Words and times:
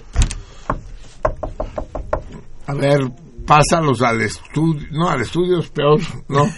A 2.66 2.75
ver, 2.75 3.00
pásalos 3.47 4.03
al 4.03 4.21
estudio, 4.22 4.88
no, 4.91 5.09
al 5.09 5.21
estudio 5.21 5.60
es 5.60 5.71
peor, 5.71 6.00
¿no? 6.28 6.48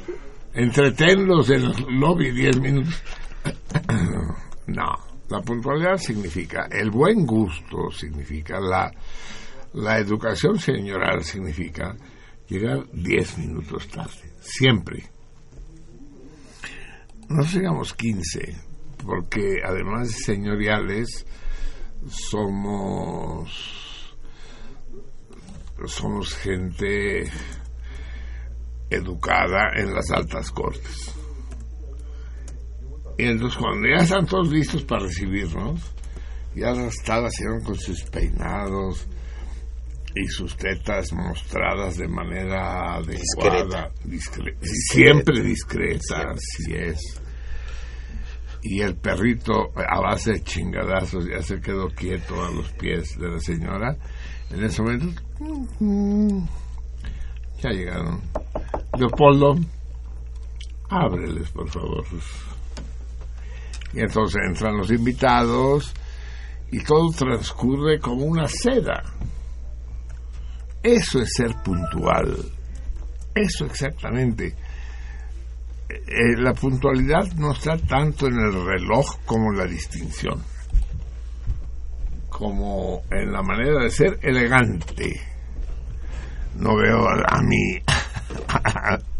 entretenlos 0.54 1.50
en 1.50 1.62
el 1.62 1.72
lobby 1.98 2.30
10 2.30 2.60
minutos. 2.60 3.02
No, 4.72 4.96
la 5.28 5.40
puntualidad 5.40 5.96
significa, 5.96 6.68
el 6.70 6.90
buen 6.90 7.24
gusto 7.26 7.90
significa, 7.90 8.60
la, 8.60 8.92
la 9.74 9.98
educación 9.98 10.58
señoral 10.58 11.24
significa 11.24 11.96
llegar 12.48 12.84
10 12.92 13.38
minutos 13.38 13.88
tarde, 13.88 14.32
siempre. 14.40 15.04
No 17.28 17.42
digamos 17.44 17.94
15, 17.94 18.56
porque 19.04 19.62
además 19.64 20.08
de 20.08 20.14
señoriales, 20.14 21.26
somos 22.08 23.82
somos 25.86 26.34
gente 26.34 27.24
educada 28.90 29.72
en 29.76 29.94
las 29.94 30.10
altas 30.10 30.50
cortes. 30.50 31.11
Y 33.18 33.24
entonces 33.24 33.58
cuando 33.58 33.88
ya 33.88 34.02
están 34.02 34.26
todos 34.26 34.48
listos 34.50 34.82
para 34.84 35.02
recibirnos, 35.04 35.80
ya 36.54 36.70
las 36.72 36.94
talas 37.04 37.34
con 37.64 37.74
sus 37.76 38.02
peinados 38.04 39.06
y 40.14 40.26
sus 40.28 40.56
tetas 40.56 41.12
mostradas 41.12 41.96
de 41.96 42.08
manera 42.08 42.96
adecuada, 42.96 43.90
discre- 44.06 44.56
siempre 44.62 45.40
discreta, 45.42 46.30
así 46.32 46.74
es. 46.74 47.20
Y 48.62 48.80
el 48.80 48.94
perrito 48.96 49.72
a 49.76 50.00
base 50.00 50.32
de 50.32 50.42
chingadazos 50.42 51.26
ya 51.28 51.42
se 51.42 51.60
quedó 51.60 51.88
quieto 51.88 52.44
a 52.44 52.50
los 52.50 52.70
pies 52.72 53.18
de 53.18 53.28
la 53.28 53.40
señora. 53.40 53.96
En 54.50 54.62
ese 54.62 54.82
momento, 54.82 55.20
ya 57.62 57.70
llegaron. 57.70 58.20
Leopoldo, 58.98 59.56
ábreles, 60.90 61.50
por 61.50 61.68
favor. 61.70 62.04
Y 63.92 64.00
entonces 64.00 64.40
entran 64.46 64.76
los 64.76 64.90
invitados 64.90 65.94
y 66.70 66.82
todo 66.82 67.10
transcurre 67.10 67.98
como 68.00 68.24
una 68.24 68.48
seda. 68.48 69.02
Eso 70.82 71.20
es 71.20 71.32
ser 71.36 71.54
puntual. 71.62 72.36
Eso 73.34 73.66
exactamente. 73.66 74.54
Eh, 75.88 76.36
la 76.38 76.54
puntualidad 76.54 77.30
no 77.36 77.52
está 77.52 77.76
tanto 77.76 78.26
en 78.26 78.38
el 78.38 78.64
reloj 78.64 79.18
como 79.26 79.52
en 79.52 79.58
la 79.58 79.66
distinción. 79.66 80.42
Como 82.30 83.02
en 83.10 83.30
la 83.30 83.42
manera 83.42 83.82
de 83.82 83.90
ser 83.90 84.18
elegante. 84.22 85.20
No 86.56 86.76
veo 86.76 87.06
a, 87.06 87.36
a 87.36 87.42
mi 87.42 87.78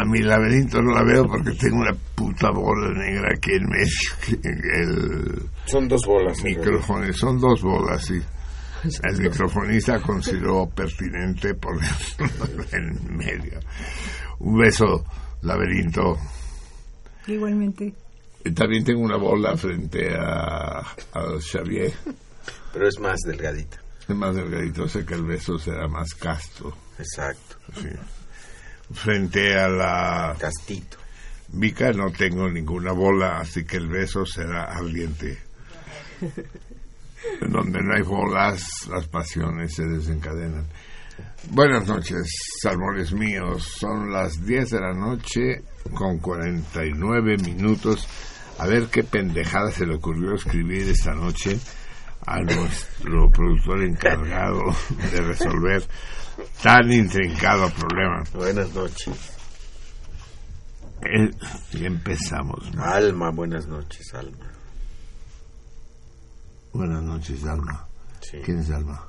a 0.00 0.04
mi 0.04 0.20
laberinto 0.20 0.80
no 0.80 0.92
la 0.94 1.02
veo 1.04 1.26
porque 1.26 1.52
tengo 1.52 1.78
una 1.78 1.94
puta 2.14 2.50
bola 2.50 2.92
negra 2.94 3.30
aquí 3.34 3.50
en 3.52 3.66
medio. 3.68 4.40
El 4.44 5.50
Son 5.66 5.88
dos 5.88 6.04
bolas. 6.06 6.42
micrófono, 6.44 7.12
son 7.12 7.40
dos 7.40 7.62
bolas, 7.62 8.04
sí. 8.04 8.20
El 9.02 9.18
microfonista 9.20 10.00
consideró 10.00 10.68
pertinente 10.68 11.54
ponerlo 11.54 12.64
en 12.72 13.16
medio. 13.16 13.58
Un 14.40 14.58
beso, 14.58 15.04
laberinto. 15.42 16.16
Igualmente. 17.26 17.92
También 18.54 18.84
tengo 18.84 19.00
una 19.00 19.16
bola 19.16 19.56
frente 19.56 20.14
a, 20.14 20.78
a 20.78 21.40
Xavier. 21.40 21.92
Pero 22.72 22.88
es 22.88 22.98
más 23.00 23.18
delgadita. 23.26 23.78
Es 24.08 24.16
más 24.16 24.34
delgadito, 24.34 24.88
sé 24.88 25.04
que 25.04 25.14
el 25.14 25.24
beso 25.24 25.58
será 25.58 25.86
más 25.88 26.14
casto. 26.14 26.74
Exacto. 26.98 27.56
Sí. 27.74 27.88
Frente 28.92 29.58
a 29.58 29.68
la 29.68 30.36
Castito. 30.38 30.96
Mica 31.52 31.92
no 31.92 32.10
tengo 32.10 32.48
ninguna 32.48 32.92
bola, 32.92 33.38
así 33.38 33.64
que 33.64 33.78
el 33.78 33.88
beso 33.88 34.24
será 34.26 34.64
ardiente. 34.64 35.38
En 37.40 37.50
donde 37.50 37.82
no 37.82 37.94
hay 37.94 38.02
bolas, 38.02 38.86
las 38.90 39.06
pasiones 39.08 39.74
se 39.74 39.84
desencadenan. 39.84 40.66
Buenas 41.50 41.86
noches, 41.86 42.28
salmones 42.62 43.12
míos. 43.12 43.64
Son 43.78 44.12
las 44.12 44.44
10 44.44 44.70
de 44.70 44.80
la 44.80 44.92
noche 44.92 45.62
con 45.94 46.18
49 46.18 47.36
minutos. 47.38 48.06
A 48.58 48.66
ver 48.66 48.86
qué 48.86 49.02
pendejada 49.02 49.70
se 49.70 49.86
le 49.86 49.96
ocurrió 49.96 50.34
escribir 50.34 50.88
esta 50.88 51.14
noche 51.14 51.58
a 52.26 52.40
nuestro 52.40 53.30
productor 53.30 53.82
encargado 53.84 54.62
de 55.12 55.20
resolver 55.22 55.82
tan 56.62 56.92
intrincado 56.92 57.70
problema. 57.70 58.22
Buenas 58.34 58.74
noches. 58.74 59.32
Eh, 61.02 61.30
y 61.72 61.84
empezamos. 61.84 62.70
Alma, 62.76 63.30
buenas 63.30 63.66
noches, 63.66 64.12
Alma. 64.14 64.50
Buenas 66.72 67.02
noches, 67.02 67.44
Alma. 67.44 67.86
Sí. 68.20 68.38
¿Quién 68.44 68.58
es 68.58 68.70
Alma? 68.70 69.06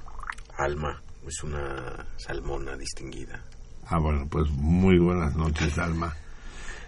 Alma 0.58 1.02
es 1.28 1.44
una 1.44 2.06
salmona 2.18 2.76
distinguida. 2.76 3.44
Ah, 3.88 4.00
bueno, 4.00 4.28
pues 4.30 4.50
muy 4.52 5.00
buenas 5.00 5.36
noches, 5.36 5.78
Alma. 5.78 6.16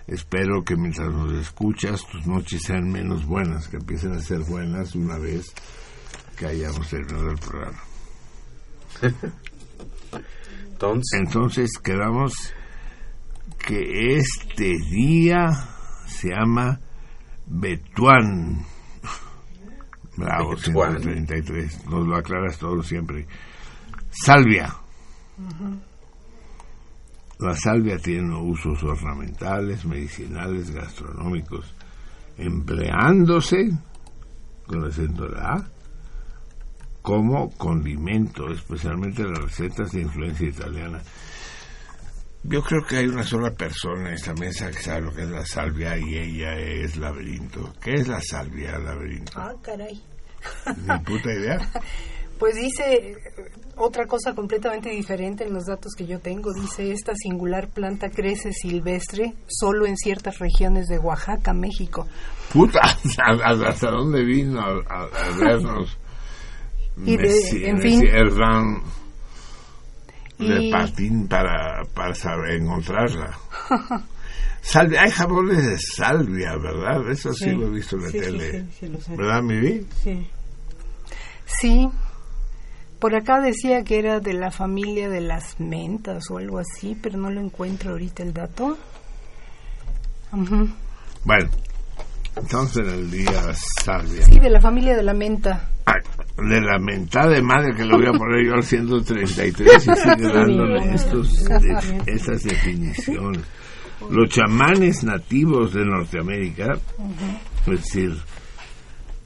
Espero 0.07 0.63
que 0.63 0.75
mientras 0.75 1.11
nos 1.11 1.31
escuchas, 1.33 2.05
tus 2.07 2.25
noches 2.27 2.61
sean 2.63 2.91
menos 2.91 3.25
buenas, 3.25 3.67
que 3.67 3.77
empiecen 3.77 4.13
a 4.13 4.19
ser 4.19 4.39
buenas 4.39 4.95
una 4.95 5.17
vez 5.17 5.53
que 6.37 6.47
hayamos 6.47 6.89
terminado 6.89 7.31
el 7.31 7.37
programa. 7.37 7.79
Entonces, 10.81 11.19
Entonces 11.19 11.71
quedamos 11.77 12.33
que 13.59 14.15
este 14.15 14.73
día 14.89 15.51
se 16.07 16.29
llama 16.29 16.79
Betuán. 17.45 18.65
Bravo, 20.17 20.55
Betuán. 20.55 20.99
133. 20.99 21.85
Nos 21.85 22.07
lo 22.07 22.15
aclaras 22.15 22.57
todo 22.57 22.81
siempre. 22.81 23.27
Salvia. 24.09 24.73
La 27.37 27.55
salvia 27.55 27.99
tiene 27.99 28.35
usos 28.35 28.81
ornamentales, 28.81 29.85
medicinales, 29.85 30.71
gastronómicos, 30.71 31.75
empleándose, 32.37 33.69
con 34.65 34.83
acento 34.85 35.27
de 35.27 35.35
la 35.35 35.53
A, 35.53 35.67
como 37.01 37.49
condimento, 37.57 38.47
especialmente 38.51 39.21
en 39.23 39.31
las 39.33 39.43
recetas 39.43 39.91
de 39.91 40.01
influencia 40.01 40.47
italiana. 40.47 41.01
Yo 42.43 42.63
creo 42.63 42.83
que 42.83 42.97
hay 42.97 43.05
una 43.07 43.23
sola 43.23 43.51
persona 43.51 44.09
en 44.09 44.13
esta 44.15 44.33
mesa 44.33 44.71
que 44.71 44.81
sabe 44.81 45.01
lo 45.01 45.13
que 45.13 45.21
es 45.23 45.29
la 45.29 45.45
salvia 45.45 45.95
y 45.97 46.17
ella 46.17 46.55
es 46.57 46.97
laberinto. 46.97 47.73
¿Qué 47.81 47.93
es 47.93 48.07
la 48.07 48.19
salvia, 48.21 48.77
laberinto? 48.79 49.33
Ah, 49.35 49.53
caray. 49.61 50.01
Ni 50.87 50.99
puta 51.05 51.31
idea. 51.31 51.57
Pues 52.39 52.55
dice 52.55 53.13
otra 53.75 54.07
cosa 54.07 54.33
completamente 54.33 54.89
diferente 54.89 55.43
en 55.45 55.53
los 55.53 55.67
datos 55.67 55.93
que 55.95 56.07
yo 56.07 56.17
tengo. 56.19 56.51
Dice, 56.51 56.91
esta 56.91 57.13
singular 57.13 57.67
planta 57.69 58.09
crece 58.09 58.51
silvestre 58.51 59.35
solo 59.47 59.85
en 59.85 59.95
ciertas 59.95 60.39
regiones 60.39 60.87
de 60.87 60.97
Oaxaca, 60.97 61.53
México. 61.53 62.07
Puta, 62.51 62.79
¿hasta, 62.81 63.23
hasta 63.67 63.91
dónde 63.91 64.23
vino 64.25 64.59
a, 64.59 64.71
a- 64.71 65.03
a 65.03 65.37
vernos? 65.39 65.95
Y 67.05 67.17
de- 67.17 67.23
en 67.69 67.75
Messi 67.77 67.99
fin. 67.99 68.11
De 70.37 70.63
Y- 70.63 70.71
patín 70.71 71.27
para, 71.27 71.83
para 71.93 72.15
saber 72.15 72.61
encontrarla. 72.61 73.37
Salvia, 74.63 75.01
hay 75.03 75.11
jabones 75.11 75.65
de 75.65 75.77
salvia, 75.79 76.55
¿verdad? 76.57 77.09
Eso 77.11 77.33
sí, 77.33 77.45
Sí, 77.45 77.51
lo 77.51 77.67
he 77.67 77.69
visto 77.71 77.95
en 77.97 78.03
la 78.03 78.09
sí, 78.09 78.19
tele. 78.19 78.65
sí. 78.79 78.91
¿Verdad, 79.15 79.41
mi 79.41 79.59
vi? 79.59 79.87
Sí. 80.03 80.27
Sí. 81.45 81.89
Por 82.99 83.15
acá 83.15 83.39
decía 83.41 83.83
que 83.83 83.97
era 83.99 84.19
de 84.19 84.33
la 84.33 84.51
familia 84.51 85.09
de 85.09 85.21
las 85.21 85.59
mentas 85.59 86.29
o 86.29 86.37
algo 86.37 86.59
así, 86.59 86.95
pero 87.01 87.17
no 87.17 87.29
lo 87.31 87.41
encuentro 87.41 87.91
ahorita 87.91 88.21
el 88.23 88.33
dato. 88.33 88.77
Bueno, 90.31 91.49
entonces 92.35 92.87
en 92.87 92.93
el 92.93 93.11
día 93.11 93.53
salvia. 93.83 94.23
Sí, 94.25 94.39
de 94.39 94.49
la 94.49 94.59
familia 94.61 94.95
de 94.95 95.03
la 95.03 95.13
menta. 95.13 95.67
Ah, 95.85 95.93
de 96.37 96.61
la 96.61 96.79
mentada 96.79 97.29
de 97.29 97.41
madre 97.41 97.75
que 97.75 97.83
lo 97.85 97.97
voy 97.97 98.07
a 98.07 98.11
poner 98.17 98.45
yo 98.45 98.53
al 98.55 98.63
133 98.63 99.87
y 99.87 99.95
sigue 99.95 100.33
dándole 100.33 100.93
estos, 100.93 101.43
de- 101.45 102.03
estas 102.07 102.43
definiciones. 102.43 103.41
Los 104.09 104.29
chamanes 104.29 105.03
nativos 105.03 105.73
de 105.73 105.85
Norteamérica, 105.85 106.73
es 107.61 107.65
decir, 107.67 108.15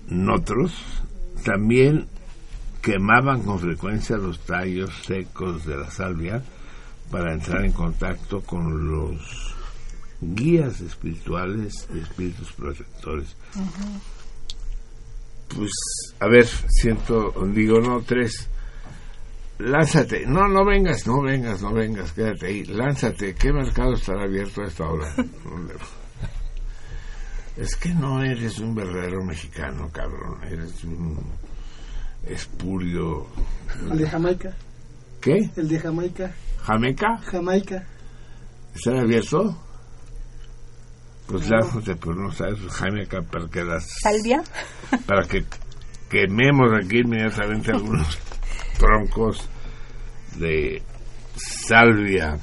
nosotros, 0.07 0.73
también 1.43 2.07
quemaban 2.81 3.41
con 3.43 3.59
frecuencia 3.59 4.17
los 4.17 4.39
tallos 4.45 4.91
secos 5.05 5.65
de 5.65 5.77
la 5.77 5.89
salvia 5.89 6.41
para 7.09 7.33
entrar 7.33 7.63
en 7.65 7.71
contacto 7.71 8.41
con 8.41 8.87
los 8.91 9.54
guías 10.21 10.81
espirituales 10.81 11.87
y 11.93 11.99
espíritus 11.99 12.51
protectores. 12.53 13.35
Pues, 15.55 15.71
a 16.19 16.27
ver, 16.27 16.47
siento, 16.47 17.33
digo, 17.53 17.79
no, 17.79 18.01
tres. 18.01 18.49
Lánzate. 19.59 20.25
No, 20.25 20.47
no 20.47 20.65
vengas, 20.65 21.07
no 21.07 21.21
vengas, 21.21 21.61
no 21.61 21.73
vengas, 21.73 22.11
quédate 22.11 22.47
ahí. 22.47 22.63
Lánzate. 22.65 23.35
¿Qué 23.35 23.53
mercado 23.53 23.93
estará 23.93 24.23
abierto 24.23 24.61
a 24.61 24.65
esta 24.65 24.85
hora? 24.85 25.13
Es 27.57 27.73
que 27.77 27.93
no 27.93 28.21
eres 28.21 28.59
un 28.59 28.75
verdadero 28.75 29.23
mexicano, 29.23 29.89
cabrón. 29.89 30.43
Eres 30.43 30.83
un 30.83 31.17
espurio. 32.27 33.27
El 33.89 33.97
de 33.97 34.09
Jamaica. 34.09 34.53
¿Qué? 35.21 35.49
El 35.55 35.69
de 35.69 35.79
Jamaica. 35.79 36.33
¿Jameca? 36.63 37.17
Jamaica. 37.23 37.87
¿Está 38.73 38.99
abierto? 38.99 39.57
Pues 41.27 41.49
lánzate, 41.49 41.95
pero 41.95 42.15
no 42.15 42.31
sabes, 42.31 42.59
Jameca, 42.71 43.21
para 43.23 43.47
que 43.47 43.63
las 43.63 43.85
¿Salvia? 44.01 44.43
para 45.07 45.25
que 45.27 45.43
quememos 46.09 46.69
aquí 46.73 46.99
inmediatamente 46.99 47.71
algunos 47.71 48.17
troncos 48.77 49.49
de 50.37 50.83
salvia. 51.35 52.37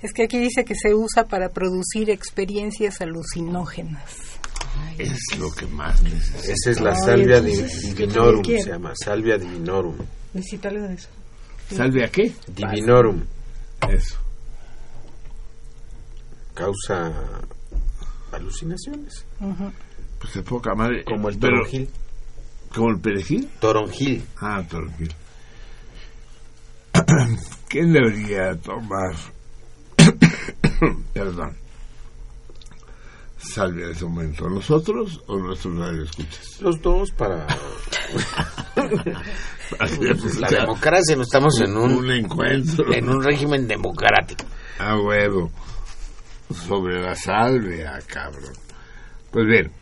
Es 0.00 0.12
que 0.12 0.24
aquí 0.24 0.38
dice 0.38 0.64
que 0.64 0.74
se 0.74 0.94
usa 0.94 1.24
para 1.24 1.48
producir 1.50 2.08
experiencias 2.10 3.00
alucinógenas. 3.00 4.04
Es 4.96 5.18
lo 5.38 5.50
que 5.52 5.66
más 5.66 6.00
necesito. 6.02 6.52
esa 6.52 6.70
es 6.70 6.80
la 6.80 6.90
Ay, 6.92 6.96
salvia 7.04 7.38
entonces, 7.38 7.94
¿qué 7.94 8.06
divinorum, 8.06 8.44
se 8.44 8.70
llama. 8.70 8.92
Salvia 8.94 9.38
divinorum. 9.38 9.96
Necesita 10.34 10.68
algo 10.68 10.86
de 10.86 10.94
eso. 10.94 11.08
¿Salvia 11.74 12.08
qué? 12.08 12.32
Divinorum. 12.46 13.22
Eso. 13.88 14.16
Causa 16.54 17.12
alucinaciones. 18.32 19.24
Pues 20.20 20.34
de 20.34 20.42
poca 20.42 20.74
madre. 20.74 21.04
Como 21.04 21.28
el 21.28 21.38
Pero- 21.38 21.56
toronjil. 21.58 21.88
¿Como 22.74 22.90
el 22.90 23.00
perejil? 23.00 23.48
Toronjil. 23.58 24.22
Ah, 24.40 24.62
toronjil. 24.68 25.12
¿Quién 27.68 27.92
debería 27.92 28.54
tomar? 28.56 29.14
Perdón. 31.12 31.56
Salvia 33.38 33.86
en 33.86 33.90
ese 33.92 34.04
momento. 34.04 34.48
¿Nosotros 34.48 35.20
o 35.26 35.36
nuestros 35.38 35.76
radioescuchas? 35.78 36.60
Los 36.60 36.80
dos 36.82 37.10
para 37.12 37.46
la 40.40 40.48
democracia. 40.48 41.16
No 41.16 41.22
estamos 41.22 41.58
en 41.60 41.76
un 41.76 41.92
un, 41.94 42.10
encuentro. 42.10 42.92
en 42.92 43.08
un 43.08 43.22
régimen 43.22 43.66
democrático. 43.66 44.44
A 44.78 44.96
huevo. 44.98 45.50
Sobre 46.66 47.00
la 47.00 47.14
salvia, 47.14 47.98
cabrón. 48.06 48.52
Pues 49.30 49.46
bien. 49.46 49.72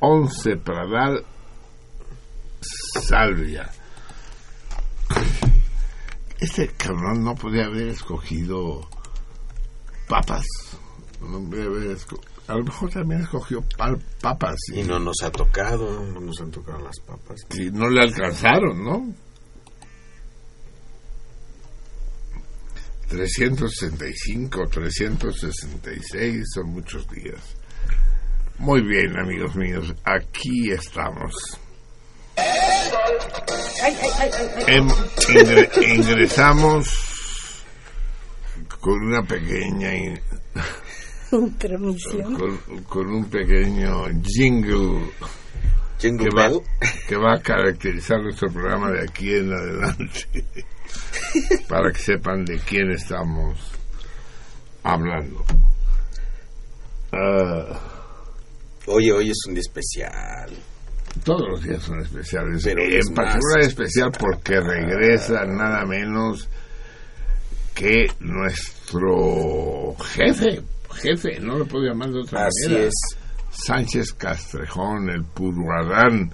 11 0.00 0.56
para 0.56 0.86
dar 0.88 1.22
salvia. 3.02 3.70
Este 6.38 6.68
cabrón 6.68 7.22
no 7.22 7.34
podía 7.34 7.66
haber 7.66 7.88
escogido 7.88 8.88
papas. 10.08 10.44
No 11.20 11.38
podía 11.50 11.64
haber 11.64 11.98
A 12.48 12.54
lo 12.54 12.64
mejor 12.64 12.90
también 12.90 13.20
escogió 13.20 13.62
pa- 13.76 13.98
papas. 14.22 14.56
Y 14.72 14.82
no 14.84 14.98
nos 14.98 15.16
ha 15.22 15.30
tocado, 15.30 16.02
no 16.06 16.20
nos 16.20 16.40
han 16.40 16.50
tocado 16.50 16.78
las 16.80 16.98
papas. 17.00 17.36
y 17.58 17.70
no 17.70 17.88
le 17.90 18.00
alcanzaron, 18.02 18.82
¿no? 18.82 19.14
365, 23.10 24.68
366 24.68 26.44
son 26.54 26.70
muchos 26.70 27.08
días. 27.10 27.56
Muy 28.58 28.82
bien, 28.82 29.18
amigos 29.18 29.54
míos, 29.56 29.92
aquí 30.04 30.70
estamos. 30.70 31.34
ay, 32.36 32.44
ay, 33.82 33.94
ay, 34.18 34.30
ay, 34.32 34.48
ay. 34.56 34.64
Em- 34.76 34.88
ingre- 34.88 35.70
ingresamos 35.94 36.88
con 38.80 39.02
una 39.02 39.22
pequeña 39.22 39.94
in- 39.94 40.20
con, 42.36 42.82
con 42.84 43.06
un 43.08 43.24
pequeño 43.30 44.06
jingle 44.24 45.10
Jingle 45.98 46.28
que 46.28 46.34
va, 46.36 46.50
que 47.08 47.16
va 47.16 47.34
a 47.34 47.40
caracterizar 47.42 48.20
nuestro 48.22 48.50
programa 48.50 48.90
de 48.90 49.02
aquí 49.02 49.34
en 49.34 49.52
adelante 49.52 50.44
para 51.68 51.92
que 51.92 51.98
sepan 52.00 52.44
de 52.44 52.58
quién 52.58 52.90
estamos 52.90 53.58
hablando. 54.82 55.44
Ah, 57.12 57.78
Oye, 58.86 59.12
hoy 59.12 59.30
es 59.30 59.38
un 59.46 59.54
día 59.54 59.60
especial. 59.60 60.50
todos 61.24 61.42
los 61.48 61.62
días 61.62 61.82
son 61.82 62.00
especiales. 62.00 62.62
Pero 62.64 62.82
en 62.82 62.92
es 62.94 63.10
particular 63.10 63.60
especial 63.60 64.10
porque 64.18 64.60
regresa 64.60 65.44
nada 65.44 65.84
menos 65.84 66.48
que 67.74 68.06
nuestro 68.20 69.94
jefe. 70.14 70.62
Jefe, 70.92 71.38
no 71.40 71.56
lo 71.58 71.66
puedo 71.66 71.84
llamar 71.86 72.10
de 72.10 72.20
otra 72.20 72.46
Así 72.46 72.68
manera. 72.68 72.88
es. 72.88 72.94
Sánchez 73.52 74.12
Castrejón, 74.14 75.08
el 75.10 75.24
Purguarán, 75.24 76.32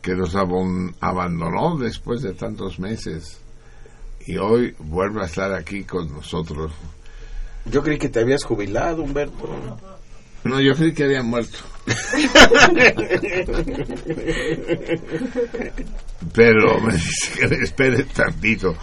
que 0.00 0.14
nos 0.14 0.34
abon- 0.34 0.94
abandonó 1.00 1.76
después 1.78 2.22
de 2.22 2.34
tantos 2.34 2.78
meses 2.80 3.40
y 4.26 4.36
hoy 4.36 4.74
vuelve 4.78 5.22
a 5.22 5.26
estar 5.26 5.52
aquí 5.54 5.84
con 5.84 6.12
nosotros. 6.12 6.72
Yo 7.64 7.82
creí 7.82 7.98
que 7.98 8.08
te 8.08 8.20
habías 8.20 8.44
jubilado, 8.44 9.02
Humberto. 9.02 9.48
No, 10.44 10.60
yo 10.60 10.74
creí 10.74 10.92
que 10.92 11.04
había 11.04 11.22
muerto. 11.22 11.58
Pero 16.34 16.80
me 16.80 16.94
dice 16.94 17.38
que 17.38 17.46
le 17.46 17.56
espere 17.62 18.04
tantito. 18.04 18.74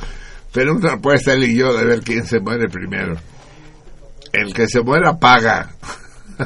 Pero 0.54 0.76
una 0.76 0.94
apuesta 0.94 1.34
él 1.34 1.44
y 1.44 1.58
yo 1.58 1.74
de 1.78 1.86
ver 1.86 2.02
quién 2.02 2.26
se 2.26 2.40
muere 2.40 2.70
primero. 2.70 3.18
El 4.32 4.54
que 4.54 4.68
se 4.68 4.82
muera 4.82 5.18
paga. 5.18 5.76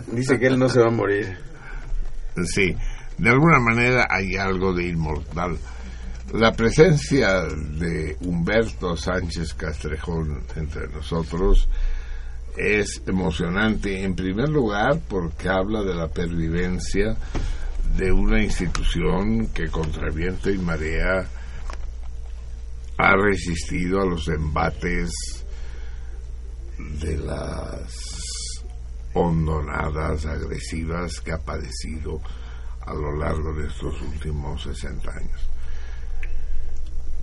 Dice 0.08 0.40
que 0.40 0.48
él 0.48 0.58
no 0.58 0.68
se 0.70 0.80
va 0.80 0.88
a 0.88 0.92
morir. 0.92 1.38
Sí, 2.46 2.76
de 3.18 3.30
alguna 3.30 3.60
manera 3.60 4.08
hay 4.10 4.36
algo 4.36 4.74
de 4.74 4.88
inmortal. 4.88 5.58
La 6.34 6.52
presencia 6.52 7.44
de 7.44 8.18
Humberto 8.22 8.98
Sánchez 8.98 9.54
Castrejón 9.54 10.44
entre 10.56 10.88
nosotros 10.88 11.70
es 12.58 13.04
emocionante, 13.06 14.04
en 14.04 14.16
primer 14.16 14.50
lugar 14.50 15.00
porque 15.08 15.48
habla 15.48 15.84
de 15.84 15.94
la 15.94 16.08
pervivencia 16.08 17.16
de 17.96 18.12
una 18.12 18.42
institución 18.42 19.50
que 19.50 19.70
contra 19.70 20.10
viento 20.10 20.50
y 20.50 20.58
marea 20.58 21.30
ha 22.98 23.16
resistido 23.16 24.02
a 24.02 24.06
los 24.08 24.28
embates 24.28 25.12
de 27.00 27.16
las 27.16 27.94
hondonadas 29.14 30.26
agresivas 30.26 31.22
que 31.22 31.32
ha 31.32 31.38
padecido 31.38 32.20
a 32.82 32.94
lo 32.96 33.18
largo 33.18 33.54
de 33.54 33.68
estos 33.68 34.02
últimos 34.02 34.64
60 34.64 35.12
años. 35.12 35.53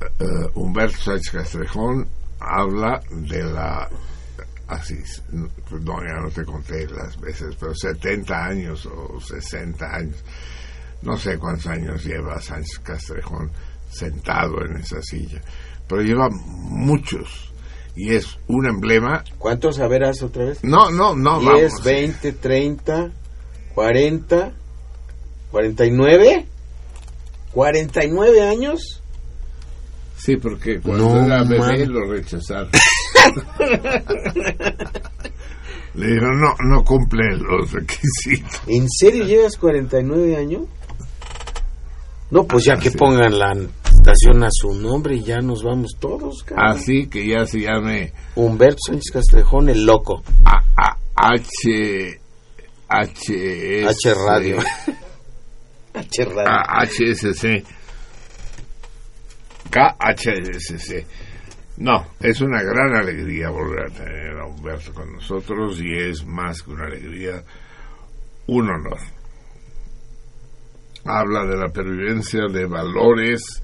Eh, 0.00 0.24
Humberto 0.54 0.96
Sánchez 0.98 1.30
Castrejón 1.30 2.08
habla 2.40 3.00
de 3.10 3.44
la 3.44 3.88
así 4.66 4.96
no 5.30 6.00
ya 6.02 6.20
no 6.22 6.30
te 6.30 6.44
conté 6.44 6.86
las 6.86 7.20
veces 7.20 7.54
pero 7.58 7.74
70 7.74 8.34
años 8.34 8.86
o 8.86 9.20
60 9.20 9.84
años 9.84 10.16
no 11.02 11.16
sé 11.18 11.36
cuántos 11.38 11.66
años 11.66 12.04
lleva 12.04 12.40
Sánchez 12.40 12.78
Castrejón 12.78 13.50
sentado 13.90 14.64
en 14.64 14.76
esa 14.78 15.02
silla 15.02 15.42
pero 15.88 16.00
lleva 16.02 16.28
muchos 16.30 17.52
y 17.96 18.14
es 18.14 18.38
un 18.46 18.66
emblema 18.66 19.24
¿Cuántos 19.38 19.80
a 19.80 19.88
verás 19.88 20.22
otra 20.22 20.44
vez? 20.44 20.64
no 20.64 20.90
no 20.90 21.14
no 21.14 21.40
10, 21.40 21.52
vamos 21.52 21.84
20, 21.84 22.32
30, 22.32 23.10
40, 23.74 24.52
49. 25.50 26.46
¿49 27.54 28.48
años? 28.48 29.02
Sí, 30.22 30.36
porque 30.36 30.80
cuando 30.80 31.14
No, 31.14 31.24
era 31.24 31.42
bebé 31.44 31.58
man. 31.86 31.92
lo 31.92 32.04
rechazaron. 32.12 32.70
Le 35.94 36.06
dijeron, 36.06 36.40
no, 36.40 36.54
no 36.68 36.84
cumple 36.84 37.36
los 37.36 37.72
requisitos. 37.72 38.60
¿En 38.68 38.88
serio 38.88 39.24
llevas 39.24 39.56
49 39.56 40.36
años? 40.36 40.62
No, 42.30 42.44
pues 42.44 42.64
ya 42.64 42.76
que 42.76 42.92
pongan 42.92 43.36
la 43.38 43.52
estación 43.84 44.44
a 44.44 44.48
su 44.52 44.72
nombre 44.74 45.16
y 45.16 45.24
ya 45.24 45.38
nos 45.40 45.64
vamos 45.64 45.96
todos, 45.98 46.44
cabrón. 46.44 46.68
Así 46.68 47.08
que 47.08 47.26
ya 47.26 47.44
se 47.44 47.60
llame 47.60 48.12
Humberto 48.36 48.78
Sánchez 48.86 49.10
Castrejón, 49.12 49.68
el 49.68 49.84
loco. 49.84 50.22
A- 50.44 50.62
A- 50.76 50.96
H... 51.16 52.20
H... 52.88 53.84
H 53.86 54.14
Radio. 54.14 54.58
H 55.94 56.24
Radio. 56.24 56.48
A- 56.48 56.84
HSC. 56.84 57.64
KHSC. 59.70 61.06
No, 61.78 62.08
es 62.20 62.40
una 62.40 62.62
gran 62.62 62.94
alegría 62.94 63.48
volver 63.48 63.86
a 63.86 63.94
tener 63.94 64.38
a 64.38 64.46
Humberto 64.46 64.92
con 64.92 65.12
nosotros 65.12 65.80
y 65.80 65.96
es 65.96 66.26
más 66.26 66.62
que 66.62 66.72
una 66.72 66.84
alegría, 66.84 67.42
un 68.48 68.68
honor. 68.68 68.98
Habla 71.06 71.46
de 71.46 71.56
la 71.56 71.68
pervivencia 71.68 72.42
de 72.52 72.66
valores 72.66 73.62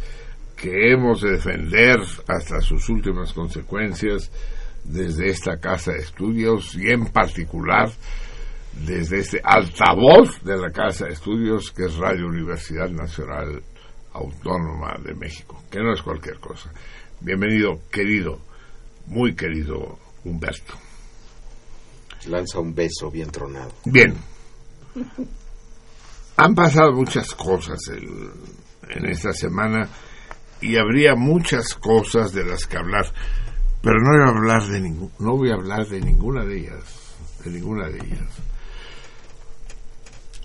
que 0.57 0.93
hemos 0.93 1.21
de 1.21 1.33
defender 1.33 1.99
hasta 2.27 2.61
sus 2.63 2.89
últimas 2.89 3.35
consecuencias 3.35 4.31
desde 4.85 5.29
esta 5.29 5.59
casa 5.59 5.93
de 5.93 5.99
estudios 5.99 6.75
y 6.77 6.91
en 6.91 7.07
particular 7.07 7.91
desde 8.87 9.19
este 9.19 9.41
altavoz 9.43 10.43
de 10.43 10.57
la 10.57 10.71
Casa 10.71 11.07
de 11.07 11.13
Estudios 11.13 11.71
que 11.73 11.85
es 11.85 11.97
Radio 11.97 12.27
Universidad 12.27 12.89
Nacional 12.91 13.63
Autónoma 14.17 14.97
de 15.05 15.15
México, 15.15 15.63
que 15.71 15.79
no 15.81 15.93
es 15.93 16.01
cualquier 16.03 16.39
cosa. 16.41 16.71
Bienvenido, 17.21 17.81
querido, 17.91 18.41
muy 19.07 19.35
querido 19.35 19.99
Humberto. 20.25 20.75
Lanza 22.27 22.59
un 22.61 22.75
beso 22.75 23.11
bien 23.11 23.31
tronado. 23.31 23.73
Bien, 23.85 24.15
han 26.37 26.55
pasado 26.55 26.93
muchas 26.93 27.35
cosas 27.35 27.79
el- 27.89 28.31
en 28.89 29.07
esta 29.07 29.33
semana 29.33 29.89
y 30.61 30.77
habría 30.77 31.15
muchas 31.15 31.75
cosas 31.75 32.33
de 32.33 32.45
las 32.45 32.67
que 32.67 32.79
hablar, 32.79 33.07
pero 33.83 34.01
no 34.01 34.11
voy 34.11 34.23
a 34.27 34.31
hablar 34.31 34.63
de 34.67 34.81
ningún, 34.81 35.13
no 35.19 35.37
voy 35.37 35.51
a 35.51 35.55
hablar 35.55 35.87
de 35.87 36.01
ninguna 36.01 36.45
de 36.45 36.59
ellas, 36.59 37.15
de 37.45 37.51
ninguna 37.51 37.89
de 37.89 37.99
ellas. 37.99 38.31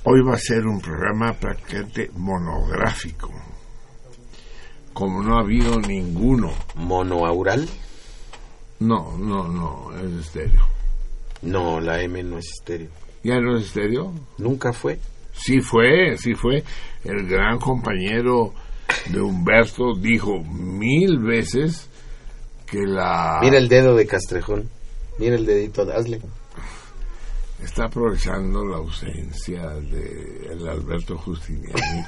Hoy 0.04 0.22
va 0.22 0.34
a 0.34 0.38
ser 0.40 0.66
un 0.66 0.82
programa 0.82 1.34
prácticamente 1.34 2.10
monográfico, 2.16 3.32
como 4.94 5.22
no 5.22 5.38
ha 5.38 5.42
habido 5.42 5.80
ninguno. 5.80 6.52
¿Monoaural? 6.76 7.68
No, 8.80 9.18
no, 9.18 9.48
no, 9.48 9.92
es 9.98 10.26
estéreo. 10.26 10.66
No, 11.42 11.80
la 11.80 12.02
M 12.02 12.22
no 12.24 12.38
es 12.38 12.46
estéreo. 12.60 12.90
¿Ya 13.24 13.40
no 13.40 13.58
es 13.58 13.68
estéreo? 13.68 14.14
Nunca 14.38 14.74
fue. 14.74 15.00
Sí 15.34 15.62
fue, 15.62 16.18
sí 16.18 16.34
fue. 16.34 16.64
El 17.04 17.28
gran 17.28 17.60
compañero 17.60 18.54
de 19.10 19.22
Humberto 19.22 19.94
dijo 19.96 20.40
mil 20.44 21.20
veces 21.20 21.88
que 22.66 22.80
la... 22.80 23.40
Mira 23.42 23.58
el 23.58 23.68
dedo 23.68 23.96
de 23.96 24.08
Castrejón. 24.08 24.70
Mira 25.18 25.36
el 25.36 25.46
dedito, 25.46 25.84
hazle. 25.84 26.22
Está 27.64 27.86
aprovechando 27.86 28.66
la 28.66 28.78
ausencia 28.78 29.62
de 29.68 30.48
el 30.52 30.68
Alberto 30.68 31.18
Justiniani 31.18 32.04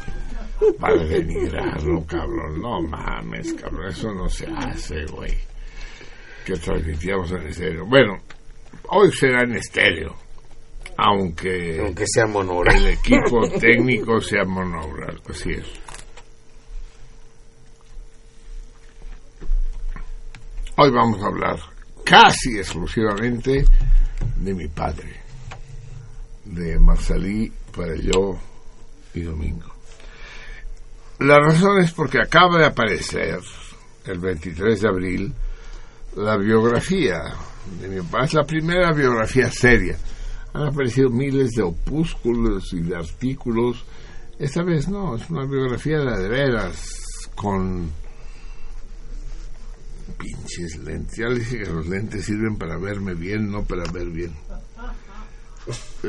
para 0.79 1.03
denigrarlo, 1.05 2.03
cabrón. 2.05 2.61
No 2.61 2.81
mames, 2.81 3.53
cabrón, 3.53 3.89
eso 3.89 4.11
no 4.13 4.27
se 4.29 4.47
hace, 4.47 5.05
güey. 5.05 5.33
Que 6.45 6.53
transmitíamos 6.53 7.31
en 7.31 7.47
estéreo. 7.47 7.85
Bueno, 7.85 8.17
hoy 8.89 9.11
será 9.11 9.43
en 9.43 9.55
estéreo, 9.55 10.15
aunque... 10.97 11.79
Aunque 11.79 12.05
sea 12.07 12.25
monoaural. 12.25 12.75
el 12.75 12.87
equipo 12.87 13.47
técnico 13.59 14.19
sea 14.19 14.43
monaural, 14.43 15.21
así 15.29 15.51
es. 15.51 15.67
Hoy 20.75 20.89
vamos 20.89 21.21
a 21.21 21.27
hablar 21.27 21.59
casi 22.03 22.57
exclusivamente 22.57 23.63
de 24.37 24.53
mi 24.53 24.67
padre, 24.67 25.22
de 26.53 26.79
Marcelí, 26.79 27.51
yo 28.01 28.39
y 29.13 29.21
Domingo. 29.21 29.73
La 31.19 31.39
razón 31.39 31.79
es 31.79 31.91
porque 31.91 32.19
acaba 32.19 32.59
de 32.59 32.65
aparecer 32.65 33.39
el 34.05 34.19
23 34.19 34.81
de 34.81 34.87
abril 34.87 35.33
la 36.15 36.37
biografía 36.37 37.21
de 37.79 37.87
mi 37.87 38.01
papá. 38.01 38.25
Es 38.25 38.33
la 38.33 38.43
primera 38.43 38.91
biografía 38.91 39.49
seria. 39.51 39.97
Han 40.53 40.67
aparecido 40.67 41.09
miles 41.09 41.51
de 41.51 41.63
opúsculos 41.63 42.73
y 42.73 42.81
de 42.81 42.95
artículos. 42.95 43.83
Esta 44.37 44.63
vez 44.63 44.87
no, 44.87 45.15
es 45.15 45.29
una 45.29 45.45
biografía 45.45 45.99
de 45.99 46.27
veras, 46.27 47.29
con 47.35 47.89
Pinches 50.17 50.77
lentes. 50.77 51.17
Ya 51.17 51.27
le 51.27 51.39
dije 51.39 51.59
que 51.59 51.69
los 51.69 51.87
lentes 51.87 52.25
sirven 52.25 52.57
para 52.57 52.77
verme 52.77 53.13
bien, 53.13 53.51
no 53.51 53.63
para 53.63 53.83
ver 53.91 54.09
bien. 54.09 54.33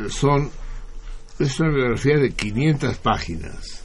Son. 0.08 0.50
Es 1.38 1.58
una 1.60 1.70
biografía 1.70 2.16
de 2.16 2.30
500 2.30 2.96
páginas 2.98 3.82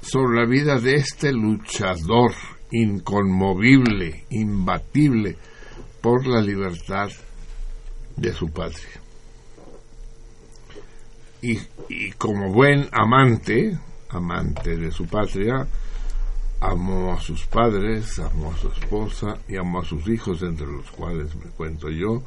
sobre 0.00 0.40
la 0.40 0.46
vida 0.46 0.78
de 0.78 0.94
este 0.96 1.32
luchador 1.32 2.32
inconmovible, 2.70 4.24
imbatible 4.30 5.36
por 6.00 6.26
la 6.26 6.40
libertad 6.40 7.10
de 8.16 8.32
su 8.32 8.48
patria. 8.50 9.00
Y, 11.42 11.58
y 11.88 12.10
como 12.12 12.52
buen 12.52 12.88
amante, 12.92 13.78
amante 14.08 14.76
de 14.76 14.90
su 14.90 15.06
patria, 15.06 15.66
amó 16.60 17.12
a 17.12 17.20
sus 17.20 17.44
padres, 17.46 18.18
amó 18.18 18.52
a 18.52 18.56
su 18.56 18.68
esposa 18.68 19.38
y 19.46 19.56
amó 19.56 19.80
a 19.80 19.84
sus 19.84 20.08
hijos, 20.08 20.42
entre 20.42 20.66
los 20.66 20.90
cuales 20.90 21.34
me 21.36 21.50
cuento 21.50 21.90
yo, 21.90 22.22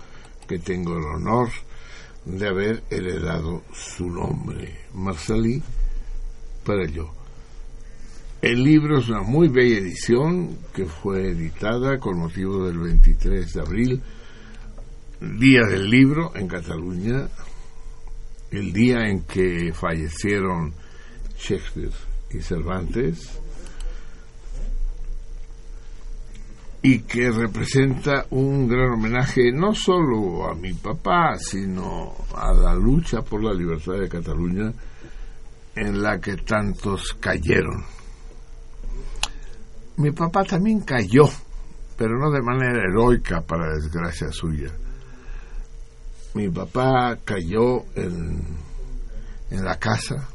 que 0.48 0.60
tengo 0.60 0.96
el 0.98 1.04
honor 1.04 1.50
de 2.28 2.48
haber 2.48 2.84
heredado 2.90 3.64
su 3.74 4.10
nombre, 4.10 4.76
Marcelí, 4.94 5.62
para 6.66 6.86
yo. 6.86 7.14
El 8.42 8.64
libro 8.64 9.00
es 9.00 9.08
una 9.10 9.22
muy 9.22 9.48
bella 9.48 9.78
edición 9.78 10.58
que 10.74 10.86
fue 10.86 11.32
editada 11.32 11.98
con 12.00 12.20
motivo 12.20 12.68
del 12.68 12.80
23 12.80 13.54
de 13.54 13.62
abril, 13.62 14.02
Día 15.20 15.62
del 15.68 15.90
Libro 15.90 16.36
en 16.36 16.48
Cataluña, 16.48 17.28
el 18.52 18.72
día 18.72 19.08
en 19.08 19.24
que 19.24 19.74
fallecieron 19.74 20.74
Shakespeare 21.40 21.92
y 22.30 22.42
Cervantes, 22.42 23.40
y 26.82 27.00
que 27.00 27.32
representa 27.32 28.26
un 28.30 28.68
gran 28.68 28.94
homenaje 28.94 29.52
no 29.52 29.74
solo 29.74 30.50
a 30.50 30.56
mi 30.56 30.74
papá, 30.74 31.36
sino 31.38 32.14
a 32.36 32.54
la 32.54 32.76
lucha 32.76 33.22
por 33.22 33.44
la 33.44 33.54
libertad 33.54 33.94
de 33.94 34.08
Cataluña 34.10 34.72
en 35.76 36.02
la 36.02 36.20
que 36.20 36.38
tantos 36.38 37.16
cayeron. 37.20 37.84
Mi 39.98 40.12
papá 40.12 40.44
también 40.44 40.82
cayó, 40.82 41.28
pero 41.98 42.20
no 42.20 42.32
de 42.32 42.42
manera 42.42 42.84
heroica 42.84 43.42
para 43.42 43.74
desgracia 43.74 44.32
suya. 44.32 44.72
Mi 46.36 46.50
papá 46.50 47.18
cayó 47.24 47.84
en, 47.96 48.44
en 49.50 49.64
la 49.64 49.80
casa, 49.80 50.28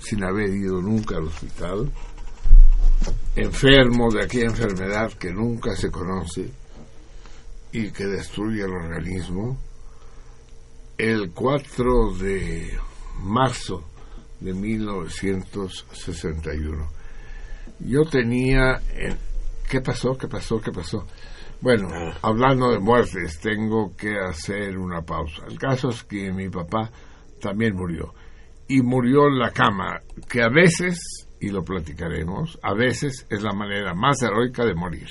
sin 0.00 0.24
haber 0.24 0.48
ido 0.48 0.80
nunca 0.80 1.16
al 1.16 1.24
hospital, 1.24 1.90
enfermo 3.36 4.10
de 4.10 4.24
aquella 4.24 4.46
enfermedad 4.46 5.12
que 5.12 5.32
nunca 5.32 5.76
se 5.76 5.90
conoce 5.90 6.50
y 7.72 7.92
que 7.92 8.06
destruye 8.06 8.62
el 8.62 8.70
organismo, 8.70 9.58
el 10.98 11.30
4 11.32 12.14
de 12.14 12.76
marzo 13.22 13.84
de 14.40 14.52
1961. 14.52 16.90
Yo 17.80 18.04
tenía... 18.04 18.80
¿Qué 19.68 19.80
pasó? 19.80 20.16
¿Qué 20.18 20.26
pasó? 20.26 20.60
¿Qué 20.60 20.72
pasó? 20.72 21.06
Bueno, 21.60 21.88
hablando 22.22 22.70
de 22.70 22.80
muertes, 22.80 23.38
tengo 23.38 23.94
que 23.96 24.18
hacer 24.18 24.76
una 24.78 25.02
pausa. 25.02 25.44
El 25.46 25.58
caso 25.58 25.90
es 25.90 26.02
que 26.04 26.32
mi 26.32 26.48
papá 26.48 26.90
también 27.40 27.76
murió. 27.76 28.14
Y 28.66 28.80
murió 28.82 29.28
en 29.28 29.38
la 29.38 29.50
cama, 29.50 30.00
que 30.28 30.42
a 30.42 30.48
veces, 30.48 31.28
y 31.40 31.48
lo 31.48 31.64
platicaremos, 31.64 32.58
a 32.62 32.74
veces 32.74 33.26
es 33.30 33.42
la 33.42 33.52
manera 33.52 33.94
más 33.94 34.22
heroica 34.22 34.64
de 34.64 34.74
morir. 34.74 35.08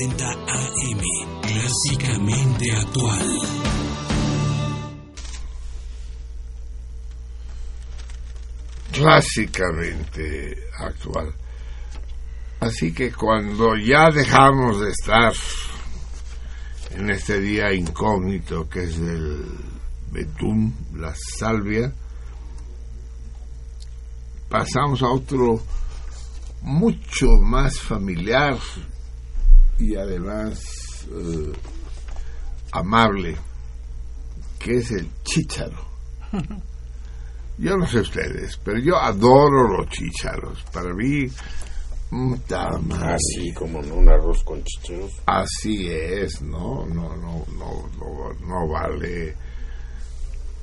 860 0.00 0.24
AM. 0.24 1.00
Clásicamente 1.42 2.72
actual. 2.72 3.70
clásicamente 8.92 10.56
actual. 10.78 11.32
Así 12.60 12.92
que 12.92 13.12
cuando 13.12 13.76
ya 13.76 14.10
dejamos 14.10 14.80
de 14.80 14.90
estar 14.90 15.32
en 16.90 17.10
este 17.10 17.40
día 17.40 17.72
incógnito 17.72 18.68
que 18.68 18.84
es 18.84 18.96
el 18.98 19.44
betún, 20.10 20.74
la 20.94 21.14
salvia, 21.38 21.92
pasamos 24.48 25.02
a 25.02 25.08
otro 25.08 25.62
mucho 26.62 27.26
más 27.42 27.78
familiar 27.80 28.58
y 29.80 29.96
además 29.96 31.06
eh, 31.10 31.52
amable, 32.72 33.36
que 34.58 34.76
es 34.76 34.90
el 34.92 35.08
chícharo. 35.24 35.88
Yo 37.58 37.76
no 37.76 37.86
sé 37.86 38.00
ustedes, 38.00 38.58
pero 38.64 38.78
yo 38.78 38.96
adoro 38.96 39.68
los 39.68 39.88
chícharos. 39.90 40.64
Para 40.72 40.94
mí. 40.94 41.26
Así 42.10 43.52
como 43.52 43.80
en 43.82 43.92
un 43.92 44.08
arroz 44.08 44.42
con 44.44 44.64
chicheros. 44.64 45.12
Así 45.26 45.86
es, 45.88 46.40
¿no? 46.40 46.86
No, 46.86 47.14
no, 47.16 47.44
no, 47.58 47.88
no, 47.98 48.32
no 48.40 48.66
vale, 48.66 49.36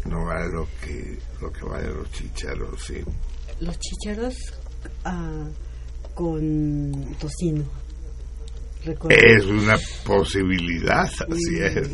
no 0.05 0.25
vale 0.25 0.51
lo 0.51 0.67
que, 0.81 1.19
lo 1.39 1.51
que 1.51 1.65
valen 1.65 1.97
los 1.97 2.11
chícharos, 2.11 2.83
sí. 2.83 3.01
Los 3.59 3.77
chícharos 3.79 4.35
ah, 5.05 5.45
con 6.15 7.15
tocino. 7.19 7.63
Es 9.09 9.45
una 9.45 9.77
posibilidad, 10.05 11.05
así 11.05 11.59
es. 11.61 11.89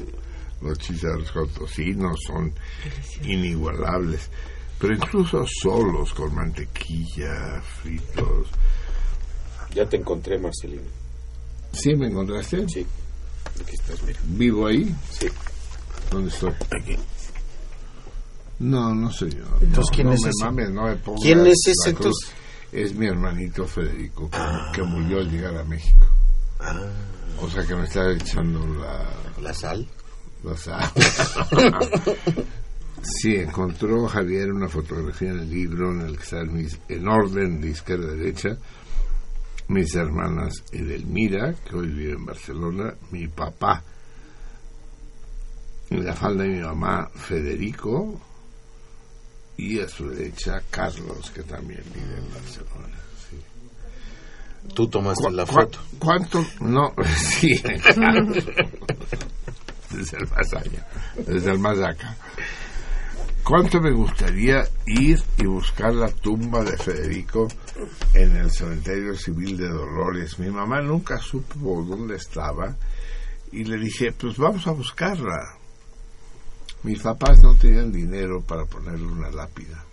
Los 0.61 0.77
chicharros 0.79 1.31
con 1.31 1.47
tocino 1.49 2.13
son 2.27 2.53
inigualables. 3.23 4.29
Pero 4.79 4.95
incluso 4.95 5.45
solos, 5.61 6.13
con 6.13 6.33
mantequilla, 6.35 7.61
fritos. 7.81 8.47
Ya 9.73 9.87
te 9.87 9.97
encontré, 9.97 10.37
Marcelino. 10.37 10.81
¿Sí 11.71 11.95
me 11.95 12.07
encontraste? 12.07 12.67
Sí. 12.69 12.85
Aquí 13.61 13.73
estás, 13.73 14.03
mira. 14.03 14.19
¿Vivo 14.25 14.67
ahí? 14.67 14.93
Sí. 15.11 15.27
¿Dónde 16.11 16.29
estoy? 16.29 16.51
Aquí. 16.79 16.95
No, 18.59 18.93
no 18.93 19.11
soy 19.11 19.31
yo. 19.31 19.43
Entonces, 19.61 19.77
No, 19.77 19.95
¿quién 19.95 20.07
no 20.07 20.13
es 20.13 20.21
me 20.23 20.29
ese? 20.29 20.45
mames, 20.45 20.69
no 20.69 20.83
me 20.87 20.95
pongas 20.97 21.21
¿Quién 21.23 21.47
es 21.47 21.57
ese, 21.67 21.89
entonces? 21.89 22.31
Es 22.71 22.93
mi 22.95 23.07
hermanito 23.07 23.65
Federico, 23.65 24.29
que, 24.29 24.37
Ah. 24.37 24.71
que 24.73 24.83
murió 24.83 25.19
al 25.19 25.29
llegar 25.29 25.57
a 25.57 25.63
México. 25.63 26.05
Ah, 26.63 26.81
O 27.39 27.49
sea 27.49 27.65
que 27.65 27.75
me 27.75 27.83
está 27.83 28.11
echando 28.11 28.65
la, 28.75 29.05
la 29.41 29.53
sal. 29.53 29.87
la 30.43 30.55
sal. 30.55 30.91
sí, 33.01 33.35
encontró 33.35 34.07
Javier 34.07 34.51
una 34.51 34.69
fotografía 34.69 35.31
en 35.31 35.39
el 35.39 35.49
libro 35.49 35.91
en 35.91 36.01
el 36.01 36.17
que 36.17 36.23
están 36.23 36.53
mis, 36.53 36.79
en 36.89 37.07
orden 37.07 37.61
de 37.61 37.69
izquierda 37.69 38.07
a 38.07 38.15
derecha 38.15 38.57
mis 39.67 39.95
hermanas 39.95 40.63
Edelmira, 40.71 41.53
que 41.53 41.75
hoy 41.75 41.87
vive 41.87 42.13
en 42.13 42.25
Barcelona, 42.25 42.93
mi 43.11 43.27
papá, 43.27 43.81
en 45.89 46.05
la 46.05 46.13
falda 46.13 46.43
de 46.43 46.49
mi 46.49 46.61
mamá 46.61 47.09
Federico, 47.15 48.19
y 49.57 49.79
a 49.79 49.87
su 49.87 50.09
derecha 50.09 50.61
Carlos, 50.69 51.31
que 51.31 51.43
también 51.43 51.83
vive 51.93 52.17
en 52.17 52.33
Barcelona. 52.33 53.02
Tú 54.73 54.87
tomaste 54.87 55.29
la 55.31 55.45
¿Cu- 55.45 55.53
foto. 55.53 55.79
¿Cuánto? 55.99 56.43
No, 56.61 56.93
sí. 57.17 57.49
desde 59.91 60.17
el 60.17 60.27
más 60.29 60.53
allá, 60.53 60.87
desde 61.27 61.51
el 61.51 61.59
más 61.59 61.79
acá. 61.79 62.15
¿Cuánto 63.43 63.81
me 63.81 63.91
gustaría 63.91 64.63
ir 64.85 65.21
y 65.37 65.45
buscar 65.45 65.93
la 65.93 66.09
tumba 66.09 66.63
de 66.63 66.77
Federico 66.77 67.47
en 68.13 68.37
el 68.37 68.49
cementerio 68.51 69.15
civil 69.15 69.57
de 69.57 69.67
Dolores? 69.67 70.39
Mi 70.39 70.49
mamá 70.49 70.81
nunca 70.81 71.17
supo 71.17 71.83
dónde 71.83 72.15
estaba 72.15 72.75
y 73.51 73.65
le 73.65 73.77
dije, 73.77 74.13
pues 74.13 74.37
vamos 74.37 74.65
a 74.65 74.71
buscarla. 74.71 75.57
Mis 76.83 77.01
papás 77.01 77.41
no 77.43 77.53
tenían 77.55 77.91
dinero 77.91 78.41
para 78.41 78.65
ponerle 78.65 79.05
una 79.07 79.29
lápida. 79.29 79.83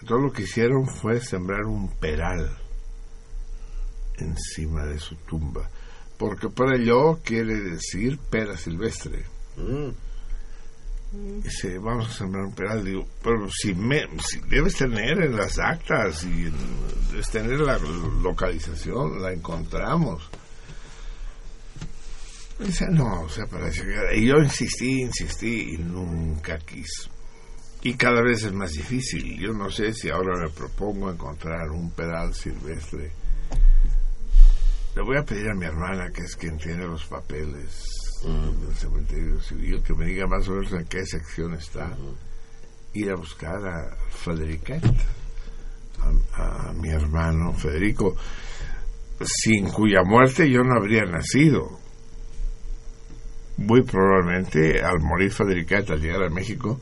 Entonces 0.00 0.24
lo 0.24 0.32
que 0.32 0.42
hicieron 0.42 0.86
fue 0.86 1.20
sembrar 1.20 1.64
un 1.64 1.88
peral 1.98 2.56
encima 4.18 4.84
de 4.86 4.98
su 4.98 5.14
tumba. 5.16 5.68
Porque 6.18 6.48
para 6.48 6.76
ello 6.76 7.20
quiere 7.24 7.54
decir 7.60 8.18
pera 8.30 8.56
silvestre. 8.56 9.24
Mm. 9.56 9.90
Dice, 11.42 11.78
vamos 11.78 12.08
a 12.08 12.12
sembrar 12.12 12.44
un 12.44 12.54
peral. 12.54 12.84
Digo, 12.84 13.06
pero 13.22 13.48
si, 13.50 13.72
me, 13.74 14.02
si 14.20 14.40
debes 14.48 14.74
tener 14.76 15.22
en 15.22 15.36
las 15.36 15.58
actas 15.58 16.24
y 16.24 16.46
en- 16.46 16.54
debes 17.10 17.30
tener 17.30 17.60
la 17.60 17.78
localización, 17.78 19.22
la 19.22 19.32
encontramos. 19.32 20.28
Dice, 22.58 22.86
no, 22.90 23.22
o 23.22 23.28
sea, 23.28 23.46
parece 23.46 23.82
que... 23.82 24.16
Y 24.18 24.28
yo 24.28 24.36
insistí, 24.38 25.02
insistí 25.02 25.74
y 25.74 25.78
nunca 25.78 26.58
quiso. 26.58 27.10
Y 27.82 27.94
cada 27.94 28.22
vez 28.22 28.44
es 28.44 28.52
más 28.52 28.70
difícil. 28.72 29.38
Yo 29.38 29.52
no 29.52 29.70
sé 29.70 29.92
si 29.92 30.08
ahora 30.08 30.38
me 30.40 30.48
propongo 30.50 31.10
encontrar 31.10 31.68
un 31.70 31.90
peral 31.90 32.32
silvestre. 32.34 33.12
Le 34.94 35.02
voy 35.02 35.16
a 35.16 35.24
pedir 35.24 35.48
a 35.50 35.54
mi 35.54 35.66
hermana, 35.66 36.10
que 36.10 36.22
es 36.22 36.36
quien 36.36 36.56
tiene 36.56 36.86
los 36.86 37.04
papeles 37.06 37.84
del 38.22 38.74
cementerio 38.76 39.40
civil, 39.40 39.82
que 39.82 39.92
me 39.94 40.06
diga 40.06 40.26
más 40.26 40.48
o 40.48 40.52
menos 40.52 40.72
en 40.72 40.86
qué 40.86 41.04
sección 41.04 41.54
está. 41.54 41.90
Ir 42.92 43.10
a 43.10 43.16
buscar 43.16 43.56
a 43.66 43.96
Federica, 44.10 44.80
a, 46.36 46.68
a 46.68 46.72
mi 46.74 46.90
hermano 46.90 47.52
Federico, 47.54 48.14
sin 49.20 49.68
cuya 49.70 50.02
muerte 50.04 50.48
yo 50.48 50.62
no 50.62 50.76
habría 50.76 51.04
nacido. 51.04 51.78
Muy 53.56 53.82
probablemente 53.82 54.80
al 54.80 55.00
morir 55.00 55.32
Federica 55.32 55.78
al 55.78 56.00
llegar 56.00 56.22
a 56.22 56.30
México, 56.30 56.80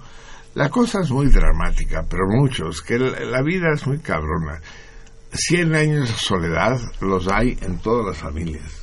la 0.54 0.68
cosa 0.68 1.00
es 1.00 1.10
muy 1.10 1.28
dramática, 1.28 2.04
pero 2.08 2.24
muchos, 2.28 2.82
que 2.82 2.98
la, 2.98 3.20
la 3.20 3.42
vida 3.42 3.72
es 3.74 3.86
muy 3.86 3.98
cabrona. 4.00 4.60
Cien 5.34 5.74
años 5.74 6.10
de 6.10 6.14
soledad 6.14 6.78
los 7.00 7.26
hay 7.26 7.56
en 7.62 7.78
todas 7.78 8.06
las 8.06 8.18
familias. 8.18 8.82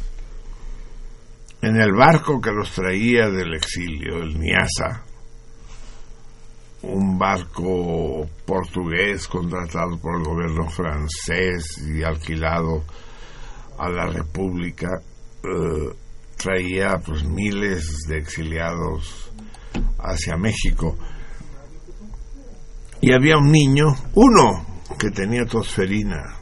En 1.62 1.80
el 1.80 1.92
barco 1.92 2.42
que 2.42 2.52
los 2.52 2.72
traía 2.72 3.30
del 3.30 3.54
exilio, 3.54 4.18
el 4.24 4.40
Niasa, 4.40 5.04
un 6.82 7.20
barco 7.20 8.28
portugués 8.46 9.28
contratado 9.28 10.00
por 10.00 10.18
el 10.18 10.24
gobierno 10.24 10.70
francés 10.70 11.84
y 11.86 12.02
alquilado 12.02 12.84
a 13.78 13.90
la 13.90 14.08
República, 14.08 14.88
eh, 15.44 15.94
traía 16.36 16.98
pues 17.06 17.24
miles 17.26 18.08
de 18.08 18.18
exiliados 18.18 19.32
hacia 20.00 20.36
México. 20.36 20.98
Y 23.02 23.14
había 23.14 23.38
un 23.38 23.52
niño, 23.52 23.86
uno, 24.16 24.66
que 24.98 25.12
tenía 25.12 25.46
tosferina. 25.46 26.39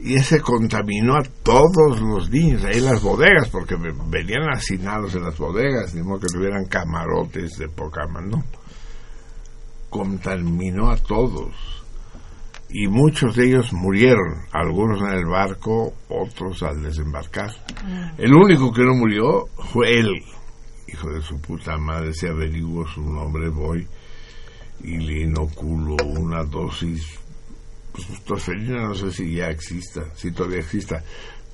Y 0.00 0.14
ese 0.14 0.40
contaminó 0.40 1.16
a 1.16 1.22
todos 1.42 2.00
los 2.00 2.30
niños, 2.30 2.64
ahí 2.64 2.78
en 2.78 2.84
las 2.84 3.02
bodegas, 3.02 3.48
porque 3.50 3.74
ve- 3.74 3.92
venían 4.08 4.48
hacinados 4.54 5.14
en 5.16 5.24
las 5.24 5.36
bodegas, 5.36 5.92
ni 5.94 6.02
modo 6.02 6.20
que 6.20 6.28
tuvieran 6.28 6.66
camarotes 6.66 7.58
de 7.58 7.68
poca 7.68 8.06
mano. 8.06 8.44
Contaminó 9.90 10.90
a 10.90 10.96
todos. 10.96 11.52
Y 12.70 12.86
muchos 12.86 13.34
de 13.34 13.46
ellos 13.46 13.72
murieron, 13.72 14.42
algunos 14.52 15.00
en 15.00 15.18
el 15.18 15.24
barco, 15.24 15.94
otros 16.08 16.62
al 16.62 16.82
desembarcar. 16.82 17.50
El 18.18 18.34
único 18.34 18.72
que 18.72 18.82
no 18.84 18.94
murió 18.94 19.46
fue 19.72 19.98
él. 19.98 20.22
Hijo 20.86 21.08
de 21.10 21.22
su 21.22 21.40
puta 21.40 21.76
madre, 21.78 22.12
si 22.12 22.26
averiguo 22.26 22.86
su 22.86 23.02
nombre, 23.02 23.48
voy 23.48 23.86
y 24.84 24.98
le 24.98 25.22
inoculo 25.22 25.96
una 26.04 26.44
dosis. 26.44 27.18
Pues 28.06 28.22
tosferina 28.24 28.82
no 28.82 28.94
sé 28.94 29.10
si 29.10 29.34
ya 29.34 29.50
exista, 29.50 30.04
si 30.14 30.30
todavía 30.30 30.60
exista, 30.60 31.02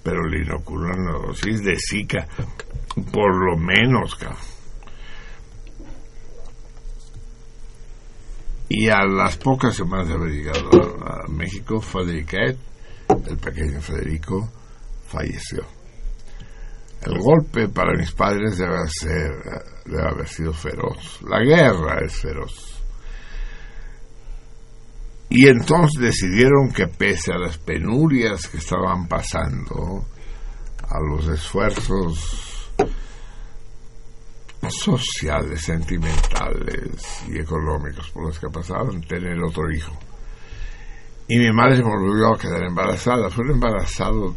pero 0.02 0.22
le 0.28 0.42
inoculo 0.42 0.90
una 0.92 1.12
dosis 1.26 1.62
de 1.64 1.76
Zika, 1.78 2.26
por 3.11 3.35
lo 3.35 3.57
menos. 3.57 4.18
Y 8.68 8.88
a 8.88 9.04
las 9.07 9.38
pocas 9.38 9.74
semanas 9.74 10.09
de 10.09 10.14
haber 10.14 10.33
llegado 10.33 10.70
a, 11.02 11.26
México, 11.28 11.80
Federiquet, 11.80 12.59
el 13.26 13.38
pequeño 13.38 13.80
Federico, 13.80 14.50
falleció. 15.07 15.64
El 17.02 17.18
golpe 17.18 17.68
para 17.68 17.96
mis 17.96 18.12
padres 18.12 18.59
debe, 18.59 18.76
ser, 18.88 19.33
debe 19.87 20.09
haber 20.09 20.28
sido 20.28 20.52
feroz. 20.52 21.20
La 21.22 21.40
guerra 21.40 21.98
es 22.04 22.14
feroz. 22.14 22.73
Y 25.37 25.49
entonces 25.49 26.01
decidieron 26.01 26.73
que 26.73 26.87
pese 26.87 27.33
a 27.33 27.38
las 27.38 27.59
penurias 27.59 28.47
que 28.47 28.59
estaban 28.59 29.09
pasando, 29.09 30.05
a 30.81 31.01
los 31.11 31.27
esfuerzos 31.27 32.70
sociales, 34.68 35.61
sentimentales 35.61 37.25
y 37.29 37.40
económicos 37.40 38.12
por 38.12 38.27
los 38.27 38.38
que 38.38 38.47
pasaban, 38.49 39.01
tener 39.01 39.37
otro 39.42 39.64
hijo. 39.73 39.92
Y 41.27 41.38
mi 41.38 41.51
madre 41.51 41.83
volvió 41.83 42.33
a 42.33 42.38
quedar 42.38 42.62
embarazada. 42.62 43.29
Fue 43.29 43.44
un 43.44 43.55
embarazado, 43.55 44.37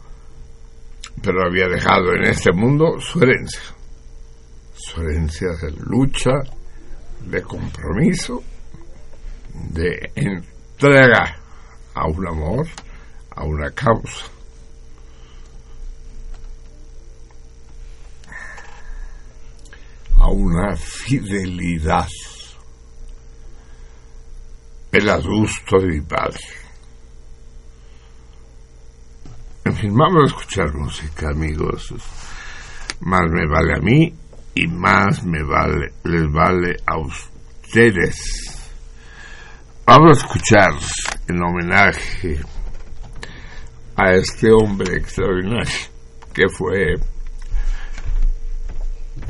pero 1.21 1.45
había 1.45 1.67
dejado 1.67 2.13
en 2.13 2.25
este 2.25 2.51
mundo 2.51 2.99
su 2.99 3.21
herencia, 3.21 3.61
su 4.75 5.01
herencia 5.01 5.49
de 5.61 5.71
lucha, 5.71 6.31
de 7.25 7.41
compromiso, 7.41 8.43
de 9.53 10.11
entrega 10.15 11.37
a 11.93 12.07
un 12.07 12.27
amor, 12.27 12.67
a 13.35 13.43
una 13.43 13.71
causa. 13.71 14.25
a 20.23 20.29
una 20.29 20.73
fidelidad. 20.77 22.07
El 24.93 25.09
adusto 25.09 25.79
de 25.79 25.87
mi 25.87 26.01
padre. 26.01 26.39
En 29.65 29.73
fin, 29.73 29.97
vamos 29.97 30.21
a 30.21 30.27
escuchar 30.27 30.71
música, 30.75 31.29
amigos. 31.31 31.95
Más 32.99 33.23
me 33.31 33.47
vale 33.47 33.73
a 33.73 33.81
mí 33.81 34.13
y 34.53 34.67
más 34.67 35.23
me 35.23 35.41
vale, 35.41 35.93
les 36.03 36.31
vale 36.31 36.75
a 36.85 36.99
ustedes. 36.99 38.69
Vamos 39.83 40.11
a 40.11 40.25
escuchar 40.25 40.73
en 41.27 41.41
homenaje 41.41 42.39
a 43.95 44.13
este 44.13 44.51
hombre 44.51 44.97
extraordinario 44.97 45.87
que 46.31 46.43
fue 46.49 46.93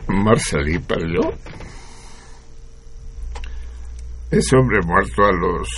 Marcelí 0.09 0.77
Parelló. 0.79 1.33
Ese 4.33 4.57
hombre 4.57 4.79
muerto 4.83 5.23
a 5.25 5.31
los 5.31 5.69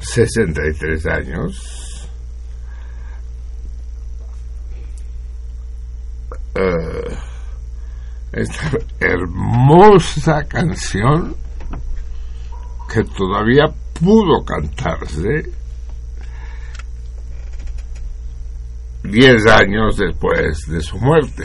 63 0.00 1.06
años. 1.06 2.06
Uh, 6.54 7.14
esta 8.32 8.76
hermosa 9.00 10.44
canción 10.44 11.34
que 12.92 13.04
todavía 13.04 13.64
pudo 13.98 14.44
cantarse 14.44 15.50
diez 19.02 19.46
años 19.46 19.96
después 19.96 20.66
de 20.68 20.82
su 20.82 20.98
muerte. 20.98 21.44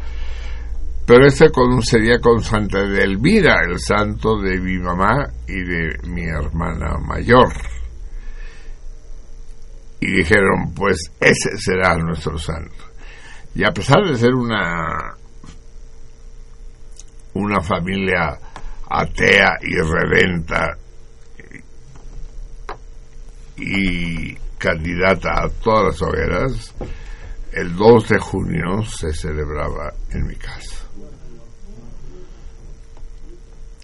Pero 1.04 1.26
este 1.26 1.48
sería 1.82 2.20
con 2.20 2.40
Santa 2.40 2.78
Elvira, 2.78 3.56
el 3.68 3.80
santo 3.80 4.40
de 4.40 4.60
mi 4.60 4.78
mamá 4.78 5.26
y 5.48 5.60
de 5.64 6.08
mi 6.08 6.22
hermana 6.22 6.96
mayor. 7.04 7.48
Y 10.00 10.06
dijeron, 10.16 10.72
pues 10.74 11.12
ese 11.20 11.58
será 11.58 11.96
nuestro 11.96 12.38
santo. 12.38 12.84
Y 13.54 13.64
a 13.64 13.70
pesar 13.70 14.02
de 14.04 14.16
ser 14.16 14.34
una 14.34 15.16
una 17.34 17.60
familia 17.60 18.38
atea 18.88 19.58
y 19.62 19.76
reventa 19.80 20.76
y 23.56 24.34
candidata 24.58 25.44
a 25.44 25.48
todas 25.48 25.86
las 25.86 26.02
hogueras, 26.02 26.74
el 27.52 27.76
2 27.76 28.08
de 28.08 28.18
junio 28.18 28.82
se 28.82 29.12
celebraba 29.12 29.92
en 30.10 30.26
mi 30.26 30.36
casa. 30.36 30.86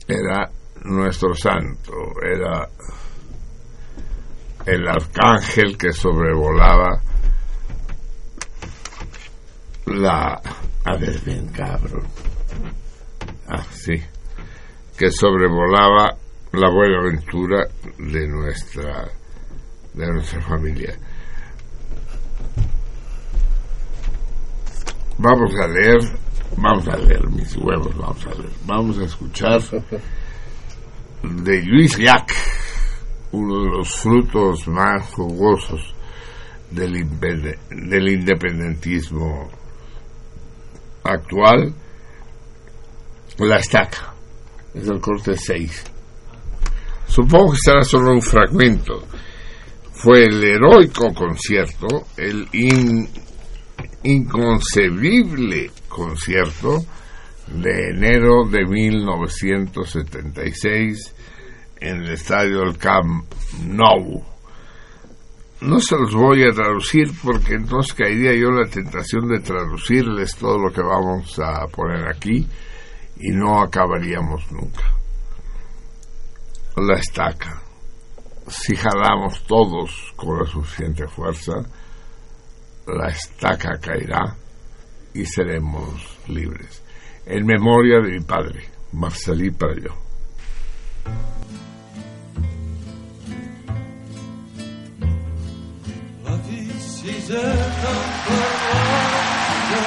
Era 0.08 0.50
nuestro 0.84 1.34
santo, 1.34 1.92
era 2.22 2.68
el 4.66 4.88
arcángel 4.88 5.78
que 5.78 5.92
sobrevolaba 5.92 7.00
la... 9.86 10.40
A 10.84 10.96
ver, 10.96 11.20
ven, 11.24 11.48
cabrón. 11.48 12.06
Ah, 13.48 13.64
sí. 13.70 13.94
Que 14.98 15.10
sobrevolaba 15.10 16.16
la 16.52 16.70
buena 16.70 16.98
aventura 16.98 17.66
de 17.98 18.28
nuestra 18.28 19.08
de 19.94 20.06
nuestra 20.12 20.40
familia. 20.42 20.94
Vamos 25.18 25.54
a 25.56 25.66
leer, 25.68 26.00
vamos 26.56 26.86
a 26.88 26.96
leer 26.98 27.26
mis 27.30 27.56
huevos, 27.56 27.96
vamos 27.96 28.26
a 28.26 28.34
leer, 28.34 28.52
vamos 28.66 28.98
a 28.98 29.04
escuchar 29.04 29.60
de 31.22 31.62
Luis 31.62 31.96
Llach, 31.96 32.30
uno 33.36 33.64
de 33.64 33.70
los 33.70 34.00
frutos 34.00 34.66
más 34.66 35.12
jugosos 35.12 35.94
del, 36.70 37.06
del 37.70 38.08
independentismo 38.08 39.50
actual, 41.04 41.74
la 43.38 43.58
estaca, 43.58 44.14
es 44.74 44.88
el 44.88 45.00
corte 45.00 45.36
6. 45.36 45.84
Supongo 47.06 47.52
que 47.52 47.58
será 47.58 47.82
solo 47.82 48.12
un 48.12 48.22
fragmento. 48.22 49.04
Fue 49.92 50.24
el 50.24 50.42
heroico 50.42 51.12
concierto, 51.14 52.06
el 52.16 52.48
inconcebible 54.02 55.70
concierto 55.88 56.84
de 57.46 57.90
enero 57.90 58.48
de 58.50 58.64
1976 58.66 61.14
en 61.80 62.02
el 62.02 62.12
estadio 62.12 62.60
del 62.60 62.78
Camp 62.78 63.32
Nou. 63.64 64.24
No 65.60 65.80
se 65.80 65.96
los 65.96 66.14
voy 66.14 66.44
a 66.44 66.52
traducir 66.52 67.10
porque 67.22 67.54
entonces 67.54 67.94
caería 67.94 68.34
yo 68.34 68.50
la 68.50 68.68
tentación 68.68 69.28
de 69.28 69.40
traducirles 69.40 70.36
todo 70.36 70.58
lo 70.58 70.70
que 70.70 70.82
vamos 70.82 71.38
a 71.38 71.66
poner 71.68 72.06
aquí 72.08 72.46
y 73.18 73.30
no 73.30 73.62
acabaríamos 73.62 74.50
nunca. 74.52 74.84
La 76.76 76.98
estaca. 76.98 77.62
si 78.48 78.76
jalamos 78.76 79.42
todos 79.44 80.12
con 80.14 80.38
la 80.38 80.44
suficiente 80.44 81.08
fuerza, 81.08 81.54
la 82.86 83.08
estaca 83.08 83.78
caerá 83.80 84.36
y 85.12 85.24
seremos 85.24 86.18
libres. 86.28 86.82
En 87.24 87.44
memoria 87.44 88.00
de 88.00 88.12
mi 88.12 88.20
padre, 88.20 88.68
Marcelí 88.92 89.50
yo. 89.82 90.06
Visiteta 97.06 97.94
parlada 98.26 99.84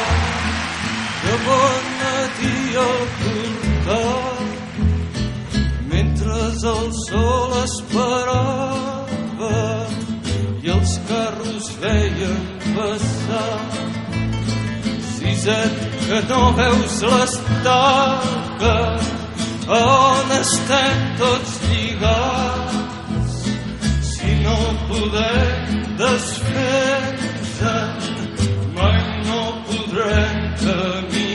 de 1.23 1.33
bon 1.45 1.83
matí 2.01 2.57
al 2.87 3.01
portal 3.19 4.45
mentre 5.91 6.31
el 6.47 6.91
sol 7.07 7.51
esperava 7.63 9.57
i 10.63 10.71
els 10.77 10.93
carros 11.09 11.65
veien 11.81 12.43
passar. 12.77 13.59
Siset 15.17 15.75
que 16.05 16.19
no 16.31 16.43
veus 16.61 17.01
l'estaca 17.09 18.77
on 19.79 20.31
estem 20.39 21.03
tots 21.19 21.59
lligats 21.67 22.98
no 24.49 24.57
podem 24.87 25.95
desfer-nos 25.97 27.59
mai 28.73 29.01
no 29.25 29.41
podrem 29.67 30.37
caminar 30.63 31.28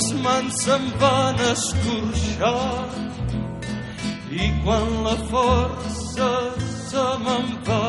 les 0.00 0.12
mans 0.24 0.58
se'n 0.64 0.84
van 1.00 1.40
escorxar 1.44 2.88
i 4.42 4.46
quan 4.62 4.86
la 5.04 5.16
força 5.32 6.28
se 6.88 7.04
me'n 7.24 7.50
va 7.66 7.88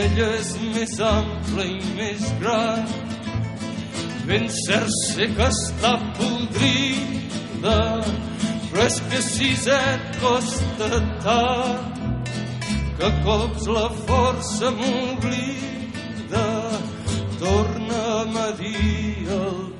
ella 0.00 0.26
és 0.40 0.50
més 0.74 0.94
ampla 1.08 1.64
i 1.64 1.78
més 1.96 2.24
gran. 2.42 2.84
Ben 4.28 4.48
cert 4.58 4.92
sé 5.00 5.28
que 5.36 5.48
està 5.48 5.92
podrida 6.18 7.78
però 8.70 8.84
és 8.84 8.98
que 9.10 9.20
si 9.28 9.52
et 9.76 10.18
costa 10.24 10.90
tant 11.24 12.02
que 12.98 13.14
cops 13.28 13.70
la 13.76 13.86
força 14.08 14.74
m'oblida 14.80 16.48
torna'm 17.40 18.42
a 18.48 18.50
dir 18.60 19.30
el 19.38 19.73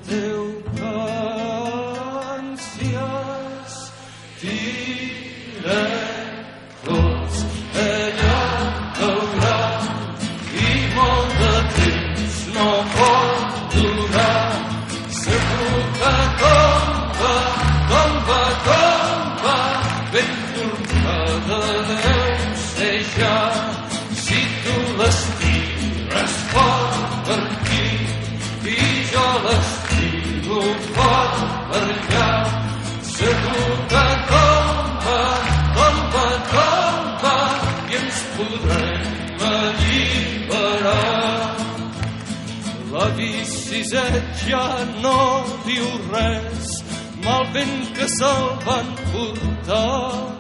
biciset 43.95 44.49
ja 44.49 44.85
no 45.03 45.45
diu 45.67 45.87
res. 46.11 46.83
Mal 47.25 47.47
vent 47.55 47.95
que 47.97 48.07
se'l 48.09 48.49
van 48.67 48.89
portar. 49.13 50.35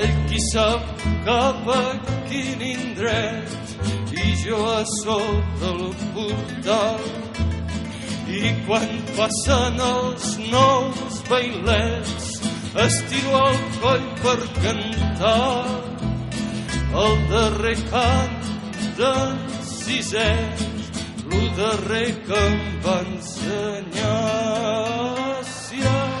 Ell 0.00 0.14
qui 0.28 0.40
sap 0.52 0.82
cap 1.24 1.68
a 1.68 1.82
quin 2.28 2.62
indret. 2.62 3.52
I 4.12 4.34
jo 4.44 4.58
a 4.64 4.84
sota 5.02 5.72
el 5.72 5.94
portal 6.14 7.02
i 8.26 8.52
quan 8.66 8.88
passen 9.16 9.80
els 9.80 10.38
nous 10.52 11.20
bailets 11.28 12.24
estiro 12.86 13.42
el 13.48 13.60
coll 13.82 14.06
per 14.22 14.38
cantar. 14.62 15.66
El 17.04 17.18
darrer 17.30 17.76
cant 17.90 18.48
d'en 18.98 19.36
sisè 19.62 20.32
lo 21.36 21.48
darrer 21.56 22.12
que 22.26 22.38
em 22.48 22.56
va 22.84 22.96
ensenyar 23.00 24.54
si 25.44 25.80
has 25.82 26.16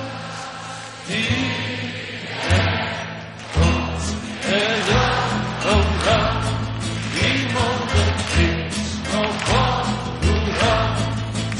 ella 4.56 5.06
veurà 5.64 6.20
i 7.28 7.32
molt 7.54 7.94
de 7.94 8.04
temps 8.34 8.92
no 9.12 9.22
pot 9.46 9.88
durar 10.26 10.84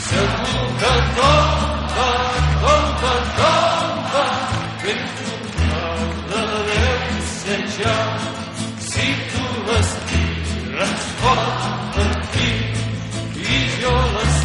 segur 0.09 0.69
que 0.83 0.95
tomba, 1.19 2.11
tomba, 2.66 3.14
tomba 3.40 4.27
ben 4.85 5.03
tornada 5.23 6.95
ser 7.33 7.62
ja 7.81 7.99
si 8.92 9.11
tu 9.33 9.45
les 9.73 9.90
tires 10.12 11.11
fort 11.25 11.61
per 11.99 12.65
your 13.87 14.36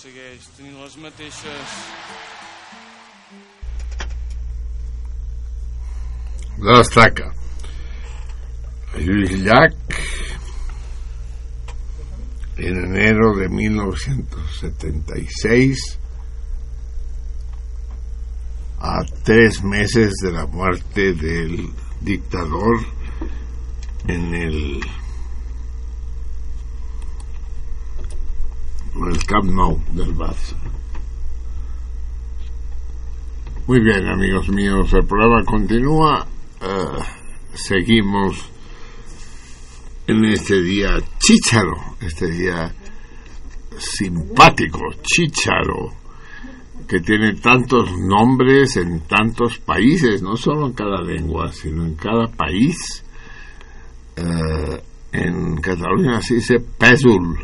segueix 0.00 0.46
tenint 0.56 0.80
les 0.80 0.94
mateixes... 0.96 1.72
La 6.64 6.78
destaca. 6.78 7.26
Lluís 8.94 9.34
Llach, 9.44 9.76
en 12.68 12.74
enero 12.84 13.26
de 13.36 13.48
1976, 13.52 15.84
a 18.80 19.04
tres 19.28 19.60
meses 19.76 20.10
de 20.22 20.30
la 20.32 20.46
muerte 20.46 21.12
del 21.12 21.68
dictador 22.00 22.76
en 24.08 24.34
el, 24.34 24.80
el 28.94 29.24
Camp 29.24 29.50
Nou 29.50 29.80
del 29.92 30.14
Barça. 30.14 30.56
Muy 33.66 33.80
bien, 33.80 34.06
amigos 34.08 34.48
míos, 34.48 34.92
el 34.92 35.06
programa 35.06 35.44
continúa. 35.44 36.26
eh, 36.60 37.02
seguimos 37.54 38.50
en 40.06 40.24
este 40.24 40.60
día 40.60 40.98
chícharo, 41.18 41.76
este 42.00 42.30
día 42.30 42.74
simpático, 43.78 44.80
chícharo, 45.02 45.92
que 46.86 47.00
tiene 47.00 47.34
tantos 47.34 47.96
nombres 47.96 48.76
en 48.76 49.00
tantos 49.06 49.58
países, 49.58 50.22
no 50.22 50.36
solo 50.36 50.66
en 50.66 50.72
cada 50.72 51.00
lengua, 51.00 51.52
sino 51.52 51.84
en 51.84 51.94
cada 51.94 52.26
país. 52.26 53.04
Eh, 54.16 54.82
en 55.12 55.56
Cataluña 55.56 56.20
se 56.20 56.34
dice 56.34 56.60
pésul, 56.60 57.38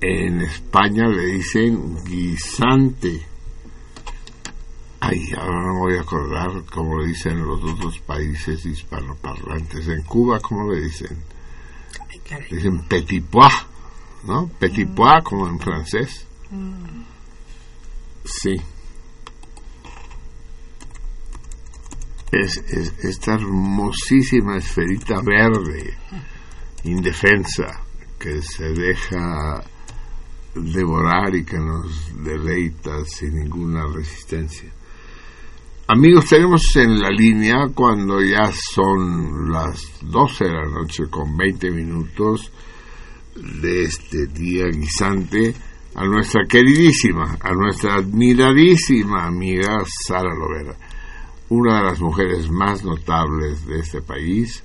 en 0.00 0.40
España 0.42 1.08
le 1.08 1.26
dicen 1.26 2.04
guisante. 2.04 3.26
Ay, 5.00 5.32
ahora 5.36 5.62
no 5.62 5.74
me 5.74 5.78
voy 5.78 5.96
a 5.96 6.00
acordar 6.02 6.64
cómo 6.70 6.98
le 7.00 7.08
dicen 7.08 7.44
los 7.44 7.62
otros 7.62 7.98
países 8.00 8.64
hispanoparlantes. 8.64 9.88
En 9.88 10.02
Cuba, 10.02 10.40
¿cómo 10.40 10.72
le 10.72 10.82
dicen? 10.82 11.22
Dicen 12.50 12.86
petit 12.88 13.24
pois, 13.24 13.54
¿no? 14.24 14.48
Petit 14.58 14.88
pois, 14.88 15.22
como 15.24 15.48
en 15.48 15.58
francés. 15.58 16.26
Sí. 18.24 18.56
Es, 22.30 22.58
es 22.58 22.92
esta 23.04 23.34
hermosísima 23.34 24.58
esferita 24.58 25.20
verde, 25.22 25.96
indefensa, 26.84 27.80
que 28.18 28.42
se 28.42 28.64
deja 28.72 29.64
devorar 30.62 31.34
y 31.34 31.44
que 31.44 31.58
nos 31.58 32.12
deleita 32.22 33.04
sin 33.04 33.34
ninguna 33.34 33.86
resistencia. 33.86 34.70
Amigos, 35.90 36.26
tenemos 36.26 36.76
en 36.76 37.00
la 37.00 37.08
línea 37.08 37.68
cuando 37.74 38.20
ya 38.20 38.52
son 38.52 39.50
las 39.50 40.00
12 40.02 40.44
de 40.44 40.52
la 40.52 40.66
noche 40.66 41.04
con 41.08 41.34
20 41.36 41.70
minutos 41.70 42.52
de 43.34 43.84
este 43.84 44.26
día 44.26 44.66
guisante 44.66 45.54
a 45.94 46.04
nuestra 46.04 46.42
queridísima, 46.46 47.38
a 47.40 47.52
nuestra 47.54 47.94
admiradísima 47.94 49.26
amiga 49.26 49.78
Sara 50.06 50.34
Lovera, 50.34 50.76
una 51.48 51.78
de 51.78 51.84
las 51.84 52.00
mujeres 52.00 52.50
más 52.50 52.84
notables 52.84 53.66
de 53.66 53.78
este 53.78 54.02
país, 54.02 54.62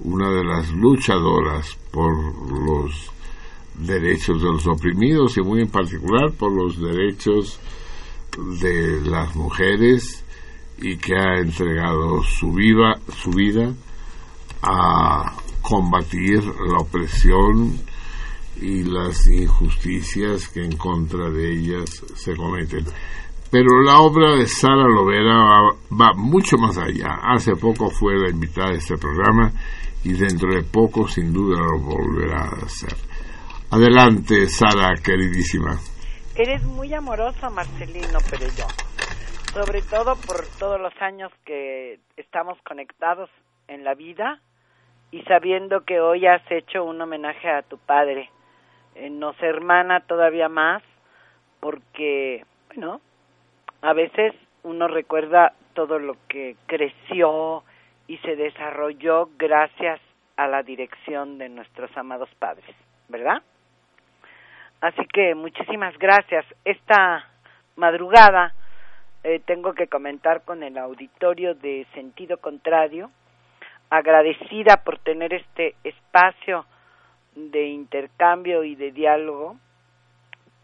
una 0.00 0.30
de 0.30 0.44
las 0.44 0.70
luchadoras 0.72 1.78
por 1.90 2.12
los 2.12 3.12
derechos 3.78 4.42
de 4.42 4.48
los 4.50 4.66
oprimidos 4.66 5.36
y 5.36 5.42
muy 5.42 5.60
en 5.62 5.68
particular 5.68 6.32
por 6.32 6.52
los 6.52 6.80
derechos 6.80 7.60
de 8.60 9.00
las 9.02 9.34
mujeres 9.34 10.24
y 10.78 10.96
que 10.96 11.14
ha 11.16 11.38
entregado 11.38 12.22
su 12.22 12.52
vida, 12.52 12.94
su 13.22 13.30
vida 13.30 13.72
a 14.62 15.32
combatir 15.62 16.42
la 16.44 16.78
opresión 16.78 17.78
y 18.60 18.84
las 18.84 19.26
injusticias 19.28 20.48
que 20.48 20.64
en 20.64 20.76
contra 20.76 21.30
de 21.30 21.52
ellas 21.52 22.02
se 22.14 22.34
cometen. 22.34 22.84
Pero 23.50 23.80
la 23.82 24.00
obra 24.00 24.36
de 24.36 24.46
Sara 24.46 24.88
Lovera 24.88 25.34
va, 25.34 25.76
va 25.92 26.12
mucho 26.16 26.56
más 26.56 26.76
allá. 26.78 27.20
Hace 27.22 27.54
poco 27.56 27.90
fue 27.90 28.18
la 28.18 28.30
invitada 28.30 28.70
de 28.70 28.78
este 28.78 28.96
programa 28.96 29.52
y 30.04 30.12
dentro 30.12 30.52
de 30.52 30.62
poco 30.62 31.06
sin 31.08 31.32
duda 31.32 31.60
lo 31.60 31.78
volverá 31.78 32.42
a 32.42 32.66
hacer. 32.66 33.05
Adelante, 33.70 34.46
Sara, 34.46 34.94
queridísima. 35.04 35.72
Eres 36.36 36.62
muy 36.62 36.94
amoroso, 36.94 37.50
Marcelino 37.50 38.18
Perellón. 38.30 38.70
Sobre 39.52 39.82
todo 39.82 40.14
por 40.24 40.46
todos 40.58 40.80
los 40.80 40.94
años 41.02 41.32
que 41.44 41.98
estamos 42.16 42.58
conectados 42.62 43.28
en 43.66 43.82
la 43.82 43.94
vida 43.94 44.40
y 45.10 45.22
sabiendo 45.22 45.80
que 45.80 46.00
hoy 46.00 46.26
has 46.26 46.42
hecho 46.50 46.84
un 46.84 47.00
homenaje 47.00 47.48
a 47.50 47.62
tu 47.62 47.76
padre. 47.78 48.30
Eh, 48.94 49.10
nos 49.10 49.34
hermana 49.42 50.00
todavía 50.00 50.48
más 50.48 50.82
porque, 51.58 52.44
bueno, 52.68 53.00
a 53.82 53.92
veces 53.94 54.32
uno 54.62 54.86
recuerda 54.86 55.54
todo 55.74 55.98
lo 55.98 56.14
que 56.28 56.54
creció 56.66 57.64
y 58.06 58.18
se 58.18 58.36
desarrolló 58.36 59.30
gracias 59.36 60.00
a 60.36 60.46
la 60.46 60.62
dirección 60.62 61.38
de 61.38 61.48
nuestros 61.48 61.90
amados 61.96 62.28
padres, 62.38 62.74
¿verdad? 63.08 63.42
Así 64.80 65.06
que 65.12 65.34
muchísimas 65.34 65.96
gracias. 65.98 66.44
Esta 66.64 67.26
madrugada 67.76 68.54
eh, 69.24 69.40
tengo 69.44 69.74
que 69.74 69.88
comentar 69.88 70.42
con 70.44 70.62
el 70.62 70.78
auditorio 70.78 71.54
de 71.54 71.86
sentido 71.94 72.38
contrario, 72.38 73.10
agradecida 73.90 74.82
por 74.84 74.98
tener 74.98 75.32
este 75.32 75.74
espacio 75.82 76.66
de 77.34 77.66
intercambio 77.68 78.64
y 78.64 78.74
de 78.74 78.92
diálogo, 78.92 79.56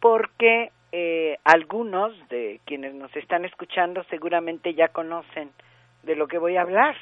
porque 0.01 0.71
eh, 0.93 1.39
algunos 1.45 2.13
de 2.29 2.61
quienes 2.65 2.95
nos 2.95 3.15
están 3.17 3.45
escuchando 3.45 4.05
seguramente 4.05 4.75
ya 4.75 4.89
conocen 4.89 5.51
de 6.03 6.17
lo 6.17 6.29
que 6.29 6.39
voy 6.39 6.57
a 6.57 6.63
hablar. 6.63 6.97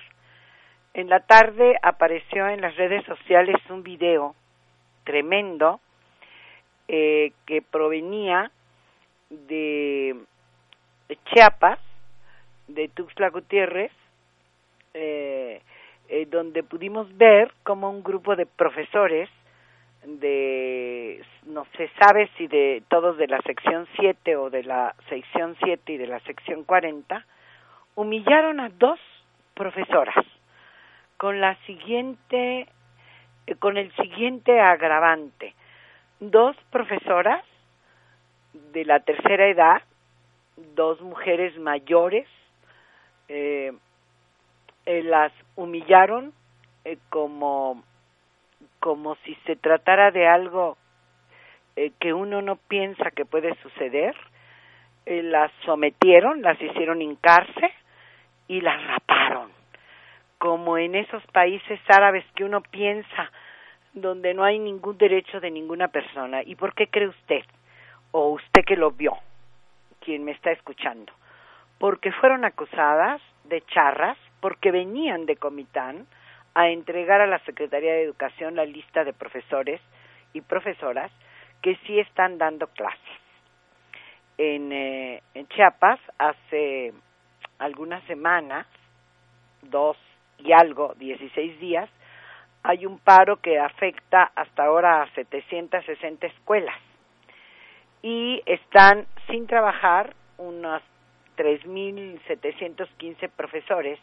En 0.94 1.08
la 1.08 1.20
tarde 1.20 1.76
apareció 1.82 2.48
en 2.48 2.60
las 2.60 2.76
redes 2.76 3.04
sociales 3.04 3.56
un 3.68 3.82
video 3.82 4.34
tremendo 5.04 5.80
eh, 6.92 7.30
que 7.46 7.62
provenía 7.62 8.50
de 9.30 10.16
Chiapas, 11.26 11.78
de 12.66 12.88
Tuxtla 12.88 13.30
Gutiérrez, 13.30 13.92
eh, 14.94 15.62
eh, 16.08 16.26
donde 16.28 16.64
pudimos 16.64 17.16
ver 17.16 17.52
como 17.62 17.88
un 17.88 18.02
grupo 18.02 18.34
de 18.34 18.44
profesores 18.44 19.28
de, 20.04 21.22
no 21.46 21.64
se 21.76 21.88
sabe 22.00 22.28
si 22.36 22.48
de 22.48 22.82
todos 22.88 23.16
de 23.18 23.28
la 23.28 23.40
sección 23.42 23.86
7 23.94 24.34
o 24.34 24.50
de 24.50 24.64
la 24.64 24.96
sección 25.08 25.56
7 25.62 25.92
y 25.92 25.96
de 25.96 26.08
la 26.08 26.18
sección 26.20 26.64
40, 26.64 27.24
humillaron 27.94 28.58
a 28.58 28.68
dos 28.70 28.98
profesoras 29.54 30.26
con 31.18 31.40
la 31.40 31.54
siguiente, 31.66 32.66
eh, 33.46 33.54
con 33.60 33.76
el 33.76 33.94
siguiente 33.94 34.58
agravante. 34.58 35.54
Dos 36.20 36.54
profesoras 36.70 37.42
de 38.52 38.84
la 38.84 39.00
tercera 39.00 39.48
edad, 39.48 39.82
dos 40.74 41.00
mujeres 41.00 41.58
mayores, 41.58 42.26
eh, 43.28 43.72
eh, 44.86 45.02
las 45.02 45.32
humillaron 45.56 46.32
eh, 46.84 46.98
como 47.10 47.82
como 48.80 49.14
si 49.24 49.34
se 49.46 49.56
tratara 49.56 50.10
de 50.10 50.26
algo 50.26 50.76
eh, 51.76 51.92
que 52.00 52.12
uno 52.12 52.42
no 52.42 52.56
piensa 52.56 53.10
que 53.10 53.24
puede 53.24 53.54
suceder, 53.62 54.16
las 55.06 55.50
sometieron, 55.64 56.42
las 56.42 56.60
hicieron 56.60 57.02
hincarse 57.02 57.72
y 58.48 58.60
las 58.60 58.82
raparon, 58.86 59.50
como 60.38 60.78
en 60.78 60.94
esos 60.94 61.22
países 61.28 61.80
árabes 61.88 62.24
que 62.34 62.44
uno 62.44 62.60
piensa 62.62 63.30
donde 63.92 64.34
no 64.34 64.44
hay 64.44 64.58
ningún 64.58 64.96
derecho 64.98 65.40
de 65.40 65.50
ninguna 65.50 65.88
persona. 65.88 66.42
¿Y 66.42 66.54
por 66.54 66.74
qué 66.74 66.88
cree 66.88 67.08
usted? 67.08 67.44
O 68.12 68.30
usted 68.30 68.64
que 68.64 68.76
lo 68.76 68.92
vio, 68.92 69.16
quien 70.00 70.24
me 70.24 70.32
está 70.32 70.52
escuchando. 70.52 71.12
Porque 71.78 72.12
fueron 72.12 72.44
acusadas 72.44 73.20
de 73.44 73.62
charras, 73.62 74.18
porque 74.40 74.70
venían 74.70 75.26
de 75.26 75.36
Comitán, 75.36 76.06
a 76.54 76.68
entregar 76.68 77.20
a 77.20 77.26
la 77.26 77.38
Secretaría 77.40 77.92
de 77.92 78.02
Educación 78.02 78.56
la 78.56 78.64
lista 78.64 79.04
de 79.04 79.12
profesores 79.12 79.80
y 80.32 80.40
profesoras 80.40 81.10
que 81.62 81.76
sí 81.86 81.98
están 82.00 82.38
dando 82.38 82.66
clases. 82.68 82.98
En, 84.38 84.72
eh, 84.72 85.22
en 85.34 85.46
Chiapas, 85.48 86.00
hace 86.18 86.92
algunas 87.58 88.02
semanas, 88.04 88.66
dos 89.62 89.96
y 90.38 90.52
algo, 90.52 90.94
16 90.98 91.60
días, 91.60 91.90
hay 92.62 92.86
un 92.86 92.98
paro 92.98 93.36
que 93.36 93.58
afecta 93.58 94.30
hasta 94.34 94.64
ahora 94.64 95.02
a 95.02 95.10
760 95.14 96.26
escuelas. 96.26 96.76
Y 98.02 98.42
están 98.46 99.06
sin 99.28 99.46
trabajar 99.46 100.14
unos 100.38 100.82
3.715 101.36 103.30
profesores, 103.30 103.98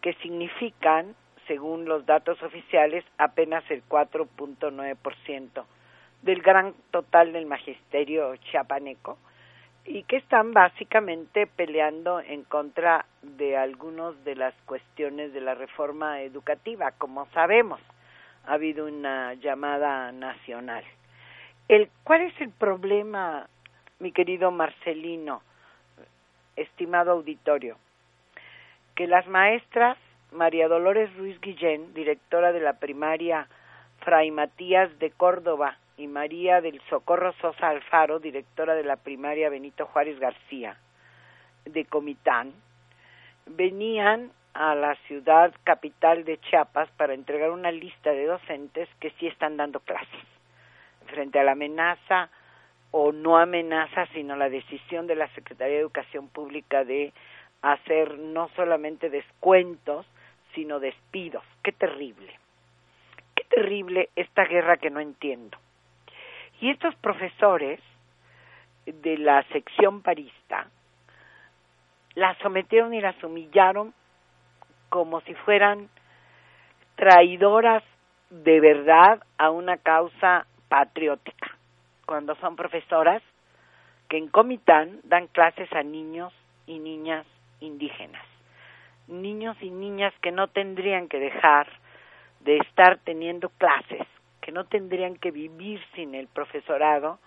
que 0.00 0.14
significan, 0.14 1.14
según 1.46 1.84
los 1.84 2.06
datos 2.06 2.42
oficiales, 2.42 3.04
apenas 3.18 3.62
el 3.70 3.82
4.9% 3.86 5.64
del 6.22 6.42
gran 6.42 6.74
total 6.90 7.32
del 7.32 7.46
magisterio 7.46 8.36
chiapaneco 8.36 9.18
y 9.84 10.02
que 10.04 10.16
están 10.16 10.52
básicamente 10.52 11.46
peleando 11.46 12.20
en 12.20 12.44
contra 12.44 13.06
de 13.22 13.56
algunas 13.56 14.22
de 14.24 14.36
las 14.36 14.54
cuestiones 14.66 15.32
de 15.32 15.40
la 15.40 15.54
reforma 15.54 16.20
educativa, 16.22 16.92
como 16.92 17.26
sabemos, 17.32 17.80
ha 18.46 18.54
habido 18.54 18.86
una 18.86 19.34
llamada 19.34 20.12
nacional. 20.12 20.84
El, 21.68 21.90
¿Cuál 22.04 22.22
es 22.22 22.40
el 22.40 22.50
problema, 22.50 23.48
mi 23.98 24.12
querido 24.12 24.50
Marcelino, 24.50 25.42
estimado 26.56 27.12
auditorio? 27.12 27.76
Que 28.94 29.06
las 29.06 29.26
maestras 29.26 29.96
María 30.32 30.68
Dolores 30.68 31.14
Ruiz 31.16 31.40
Guillén, 31.40 31.92
directora 31.94 32.52
de 32.52 32.60
la 32.60 32.74
primaria 32.74 33.48
Fray 34.00 34.30
Matías 34.30 34.96
de 34.98 35.10
Córdoba, 35.10 35.76
y 36.00 36.06
María 36.06 36.62
del 36.62 36.80
Socorro 36.88 37.34
Sosa 37.34 37.68
Alfaro, 37.68 38.20
directora 38.20 38.74
de 38.74 38.84
la 38.84 38.96
primaria 38.96 39.50
Benito 39.50 39.84
Juárez 39.84 40.18
García 40.18 40.78
de 41.66 41.84
Comitán, 41.84 42.54
venían 43.46 44.32
a 44.54 44.74
la 44.74 44.94
ciudad 45.06 45.52
capital 45.62 46.24
de 46.24 46.38
Chiapas 46.40 46.88
para 46.96 47.12
entregar 47.12 47.50
una 47.50 47.70
lista 47.70 48.12
de 48.12 48.24
docentes 48.24 48.88
que 48.98 49.10
sí 49.18 49.26
están 49.26 49.58
dando 49.58 49.80
clases 49.80 50.24
frente 51.06 51.38
a 51.38 51.44
la 51.44 51.52
amenaza 51.52 52.30
o 52.92 53.12
no 53.12 53.36
amenaza, 53.36 54.06
sino 54.14 54.36
la 54.36 54.48
decisión 54.48 55.06
de 55.06 55.16
la 55.16 55.28
Secretaría 55.34 55.74
de 55.74 55.82
Educación 55.82 56.28
Pública 56.28 56.82
de 56.82 57.12
hacer 57.60 58.18
no 58.18 58.48
solamente 58.56 59.10
descuentos, 59.10 60.06
sino 60.54 60.80
despidos. 60.80 61.44
Qué 61.62 61.72
terrible. 61.72 62.38
Qué 63.34 63.44
terrible 63.44 64.08
esta 64.16 64.44
guerra 64.46 64.78
que 64.78 64.90
no 64.90 65.00
entiendo. 65.00 65.58
Y 66.60 66.70
estos 66.70 66.94
profesores 66.96 67.80
de 68.84 69.18
la 69.18 69.42
sección 69.44 70.02
parista 70.02 70.66
las 72.14 72.36
sometieron 72.38 72.92
y 72.92 73.00
las 73.00 73.22
humillaron 73.22 73.94
como 74.88 75.20
si 75.22 75.34
fueran 75.34 75.88
traidoras 76.96 77.82
de 78.30 78.60
verdad 78.60 79.22
a 79.38 79.50
una 79.50 79.78
causa 79.78 80.46
patriótica, 80.68 81.56
cuando 82.04 82.34
son 82.36 82.56
profesoras 82.56 83.22
que 84.08 84.18
en 84.18 84.28
Comitán 84.28 85.00
dan 85.04 85.28
clases 85.28 85.72
a 85.72 85.82
niños 85.82 86.32
y 86.66 86.78
niñas 86.78 87.26
indígenas, 87.60 88.24
niños 89.06 89.56
y 89.60 89.70
niñas 89.70 90.12
que 90.20 90.32
no 90.32 90.48
tendrían 90.48 91.08
que 91.08 91.18
dejar 91.18 91.68
de 92.40 92.58
estar 92.58 92.98
teniendo 92.98 93.48
clases 93.50 94.06
que 94.40 94.52
no 94.52 94.64
tendrían 94.64 95.16
que 95.16 95.30
vivir 95.30 95.80
sin 95.94 96.14
el 96.14 96.26
profesorado 96.28 97.18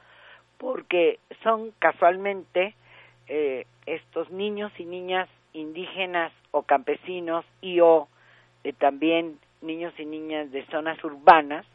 porque 0.58 1.20
son 1.44 1.72
casualmente 1.80 2.76
eh, 3.28 3.66
estos 3.86 4.30
niños 4.32 4.72
y 4.78 4.86
niñas 4.86 5.30
indígenas 5.54 6.32
o 6.52 6.64
campesinos 6.64 7.46
y 7.62 7.80
o 7.80 8.08
eh, 8.64 8.74
también 8.74 9.40
niños 9.62 9.94
y 9.98 10.06
niñas 10.06 10.52
de 10.52 10.66
zonas 10.68 11.02
urbanas 11.04 11.66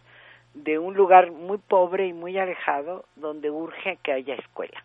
de 0.54 0.78
un 0.78 0.94
lugar 0.94 1.30
muy 1.30 1.58
pobre 1.58 2.06
y 2.06 2.12
muy 2.12 2.38
alejado 2.38 3.04
donde 3.16 3.50
urge 3.50 3.98
que 4.02 4.12
haya 4.12 4.34
escuela. 4.34 4.82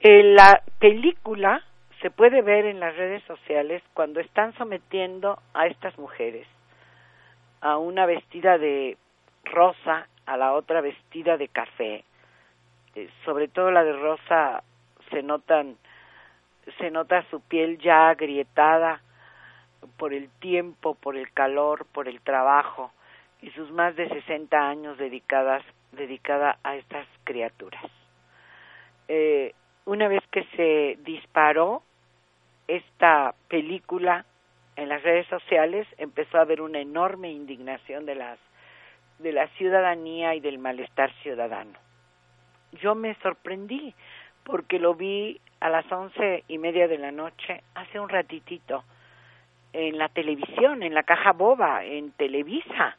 En 0.00 0.34
la 0.34 0.62
película 0.78 1.62
se 2.00 2.10
puede 2.10 2.42
ver 2.42 2.66
en 2.66 2.80
las 2.80 2.96
redes 2.96 3.22
sociales 3.24 3.82
cuando 3.94 4.20
están 4.20 4.54
sometiendo 4.54 5.38
a 5.54 5.66
estas 5.66 5.98
mujeres 5.98 6.46
a 7.66 7.78
una 7.78 8.06
vestida 8.06 8.58
de 8.58 8.96
rosa, 9.44 10.06
a 10.24 10.36
la 10.36 10.52
otra 10.52 10.80
vestida 10.80 11.36
de 11.36 11.48
café. 11.48 12.04
Eh, 12.94 13.10
sobre 13.24 13.48
todo 13.48 13.72
la 13.72 13.82
de 13.82 13.92
rosa 13.92 14.62
se 15.10 15.22
notan 15.24 15.76
se 16.78 16.90
nota 16.92 17.24
su 17.30 17.40
piel 17.40 17.78
ya 17.78 18.08
agrietada 18.08 19.00
por 19.98 20.12
el 20.12 20.28
tiempo, 20.38 20.94
por 20.94 21.16
el 21.16 21.32
calor, 21.32 21.86
por 21.92 22.06
el 22.08 22.20
trabajo 22.20 22.92
y 23.42 23.50
sus 23.50 23.70
más 23.72 23.96
de 23.96 24.08
60 24.08 24.56
años 24.56 24.96
dedicadas 24.96 25.64
dedicada 25.90 26.58
a 26.62 26.76
estas 26.76 27.06
criaturas. 27.24 27.84
Eh, 29.08 29.54
una 29.86 30.06
vez 30.06 30.22
que 30.30 30.44
se 30.56 30.98
disparó 31.02 31.82
esta 32.68 33.34
película 33.48 34.24
en 34.76 34.88
las 34.88 35.02
redes 35.02 35.26
sociales 35.28 35.86
empezó 35.98 36.38
a 36.38 36.42
haber 36.42 36.60
una 36.60 36.80
enorme 36.80 37.30
indignación 37.30 38.06
de 38.06 38.14
las 38.14 38.38
de 39.18 39.32
la 39.32 39.48
ciudadanía 39.56 40.34
y 40.34 40.40
del 40.40 40.58
malestar 40.58 41.10
ciudadano. 41.22 41.78
Yo 42.82 42.94
me 42.94 43.14
sorprendí 43.22 43.94
porque 44.44 44.78
lo 44.78 44.94
vi 44.94 45.40
a 45.60 45.70
las 45.70 45.90
once 45.90 46.44
y 46.48 46.58
media 46.58 46.86
de 46.86 46.98
la 46.98 47.10
noche 47.10 47.62
hace 47.74 47.98
un 47.98 48.10
ratitito 48.10 48.84
en 49.72 49.98
la 49.98 50.08
televisión, 50.08 50.82
en 50.82 50.94
la 50.94 51.02
caja 51.02 51.32
boba, 51.32 51.84
en 51.84 52.12
Televisa. 52.12 52.96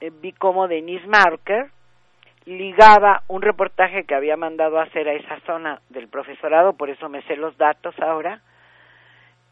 Eh, 0.00 0.10
vi 0.20 0.32
cómo 0.32 0.68
Denise 0.68 1.06
Marker 1.06 1.70
ligaba 2.46 3.22
un 3.28 3.42
reportaje 3.42 4.04
que 4.04 4.14
había 4.14 4.36
mandado 4.36 4.80
hacer 4.80 5.08
a 5.08 5.12
esa 5.12 5.40
zona 5.40 5.80
del 5.90 6.08
profesorado, 6.08 6.72
por 6.72 6.88
eso 6.90 7.08
me 7.08 7.22
sé 7.22 7.36
los 7.36 7.56
datos 7.58 7.94
ahora, 8.00 8.40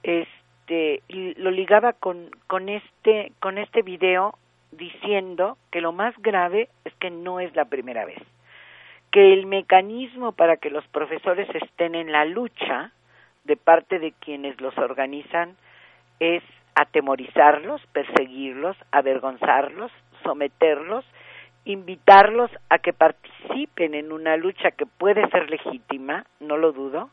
es, 0.03 0.27
este 0.69 1.03
lo 1.41 1.51
ligaba 1.51 1.93
con 1.95 2.31
con 2.47 2.69
este 2.69 3.33
con 3.41 3.59
este 3.59 3.83
video 3.83 4.35
diciendo 4.73 5.57
que 5.71 5.81
lo 5.81 5.93
más 5.93 6.15
grave 6.19 6.69
es 6.85 6.95
que 6.97 7.11
no 7.11 7.41
es 7.41 7.55
la 7.57 7.65
primera 7.65 8.05
vez 8.05 8.19
que 9.11 9.33
el 9.33 9.47
mecanismo 9.47 10.33
para 10.33 10.59
que 10.59 10.71
los 10.71 10.87
profesores 10.89 11.49
estén 11.55 11.95
en 11.95 12.13
la 12.13 12.25
lucha 12.27 12.93
de 13.45 13.57
parte 13.57 13.99
de 13.99 14.13
quienes 14.13 14.61
los 14.61 14.77
organizan 14.77 15.57
es 16.21 16.43
atemorizarlos, 16.75 17.81
perseguirlos, 17.93 18.77
avergonzarlos, 18.93 19.91
someterlos, 20.23 21.07
invitarlos 21.65 22.51
a 22.69 22.79
que 22.79 22.93
participen 22.93 23.95
en 23.95 24.13
una 24.13 24.37
lucha 24.37 24.73
que 24.73 24.85
puede 24.85 25.27
ser 25.31 25.51
legítima, 25.51 26.27
no 26.41 26.59
lo 26.59 26.73
dudo, 26.73 27.11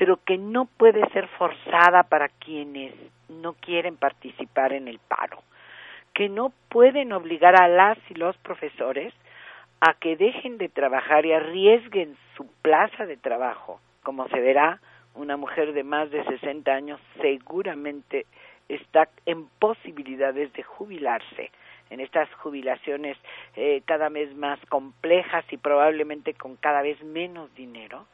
pero 0.00 0.18
que 0.24 0.38
no 0.38 0.64
puede 0.64 1.06
ser 1.10 1.28
forzada 1.28 2.04
para 2.04 2.30
quienes 2.30 2.94
no 3.28 3.52
quieren 3.52 3.98
participar 3.98 4.72
en 4.72 4.88
el 4.88 4.98
paro, 4.98 5.42
que 6.14 6.30
no 6.30 6.54
pueden 6.70 7.12
obligar 7.12 7.54
a 7.60 7.68
las 7.68 7.98
y 8.08 8.14
los 8.14 8.34
profesores 8.38 9.12
a 9.82 9.92
que 9.92 10.16
dejen 10.16 10.56
de 10.56 10.70
trabajar 10.70 11.26
y 11.26 11.34
arriesguen 11.34 12.16
su 12.34 12.46
plaza 12.62 13.04
de 13.04 13.18
trabajo. 13.18 13.78
Como 14.02 14.26
se 14.28 14.40
verá, 14.40 14.80
una 15.14 15.36
mujer 15.36 15.74
de 15.74 15.84
más 15.84 16.10
de 16.10 16.24
60 16.24 16.72
años 16.72 16.98
seguramente 17.20 18.24
está 18.70 19.06
en 19.26 19.48
posibilidades 19.58 20.50
de 20.54 20.62
jubilarse 20.62 21.50
en 21.90 22.00
estas 22.00 22.32
jubilaciones 22.36 23.18
eh, 23.54 23.82
cada 23.84 24.08
vez 24.08 24.34
más 24.34 24.58
complejas 24.70 25.44
y 25.50 25.58
probablemente 25.58 26.32
con 26.32 26.56
cada 26.56 26.80
vez 26.80 27.02
menos 27.02 27.54
dinero 27.54 28.06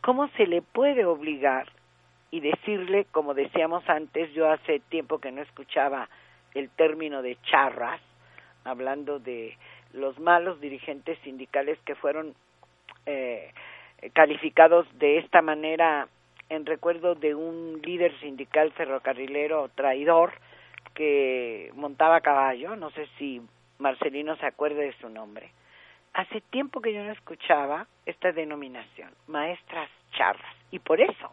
¿cómo 0.00 0.28
se 0.36 0.46
le 0.46 0.62
puede 0.62 1.04
obligar 1.04 1.66
y 2.30 2.40
decirle, 2.40 3.06
como 3.10 3.34
decíamos 3.34 3.88
antes, 3.88 4.32
yo 4.34 4.50
hace 4.50 4.80
tiempo 4.80 5.18
que 5.18 5.32
no 5.32 5.42
escuchaba 5.42 6.08
el 6.54 6.68
término 6.70 7.22
de 7.22 7.36
charras, 7.42 8.00
hablando 8.64 9.18
de 9.18 9.56
los 9.92 10.18
malos 10.18 10.60
dirigentes 10.60 11.18
sindicales 11.20 11.78
que 11.84 11.94
fueron 11.94 12.34
eh, 13.06 13.52
calificados 14.12 14.86
de 14.98 15.18
esta 15.18 15.42
manera 15.42 16.08
en 16.50 16.66
recuerdo 16.66 17.14
de 17.14 17.34
un 17.34 17.80
líder 17.82 18.18
sindical 18.20 18.72
ferrocarrilero 18.72 19.70
traidor 19.74 20.32
que 20.94 21.70
montaba 21.74 22.20
caballo, 22.20 22.76
no 22.76 22.90
sé 22.90 23.06
si 23.18 23.40
Marcelino 23.78 24.36
se 24.36 24.46
acuerda 24.46 24.80
de 24.80 24.92
su 25.00 25.08
nombre. 25.08 25.50
Hace 26.18 26.40
tiempo 26.40 26.80
que 26.80 26.92
yo 26.92 27.04
no 27.04 27.12
escuchaba 27.12 27.86
esta 28.04 28.32
denominación, 28.32 29.08
maestras 29.28 29.88
charlas, 30.10 30.52
y 30.72 30.80
por 30.80 31.00
eso 31.00 31.30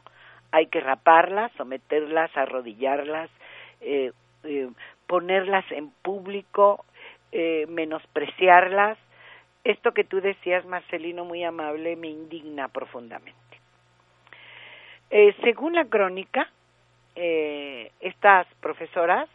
hay 0.51 0.67
que 0.67 0.79
raparlas, 0.79 1.51
someterlas, 1.53 2.29
arrodillarlas, 2.37 3.31
eh, 3.81 4.11
eh, 4.43 4.69
ponerlas 5.07 5.65
en 5.71 5.89
público, 5.89 6.85
eh, 7.31 7.65
menospreciarlas. 7.67 8.99
Esto 9.63 9.91
que 9.91 10.03
tú 10.03 10.21
decías, 10.21 10.63
Marcelino, 10.65 11.25
muy 11.25 11.43
amable, 11.43 11.95
me 11.95 12.09
indigna 12.09 12.67
profundamente. 12.67 13.33
según 15.41 15.73
la 15.73 15.85
crónica, 15.85 16.47
estas 17.15 18.45
profesoras 18.59 19.27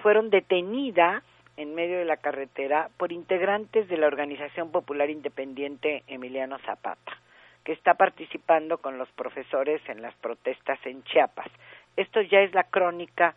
fueron 0.00 0.30
detenidas 0.30 1.22
en 1.56 1.74
medio 1.74 1.98
de 1.98 2.04
la 2.04 2.16
carretera 2.16 2.90
por 2.96 3.12
integrantes 3.12 3.88
de 3.88 3.96
la 3.96 4.06
Organización 4.06 4.70
Popular 4.70 5.10
Independiente 5.10 6.02
Emiliano 6.06 6.58
Zapata, 6.60 7.18
que 7.64 7.72
está 7.72 7.94
participando 7.94 8.78
con 8.78 8.98
los 8.98 9.08
profesores 9.12 9.80
en 9.88 10.02
las 10.02 10.14
protestas 10.16 10.78
en 10.84 11.02
Chiapas. 11.04 11.48
Esto 11.96 12.20
ya 12.22 12.40
es 12.40 12.54
la 12.54 12.64
crónica 12.64 13.34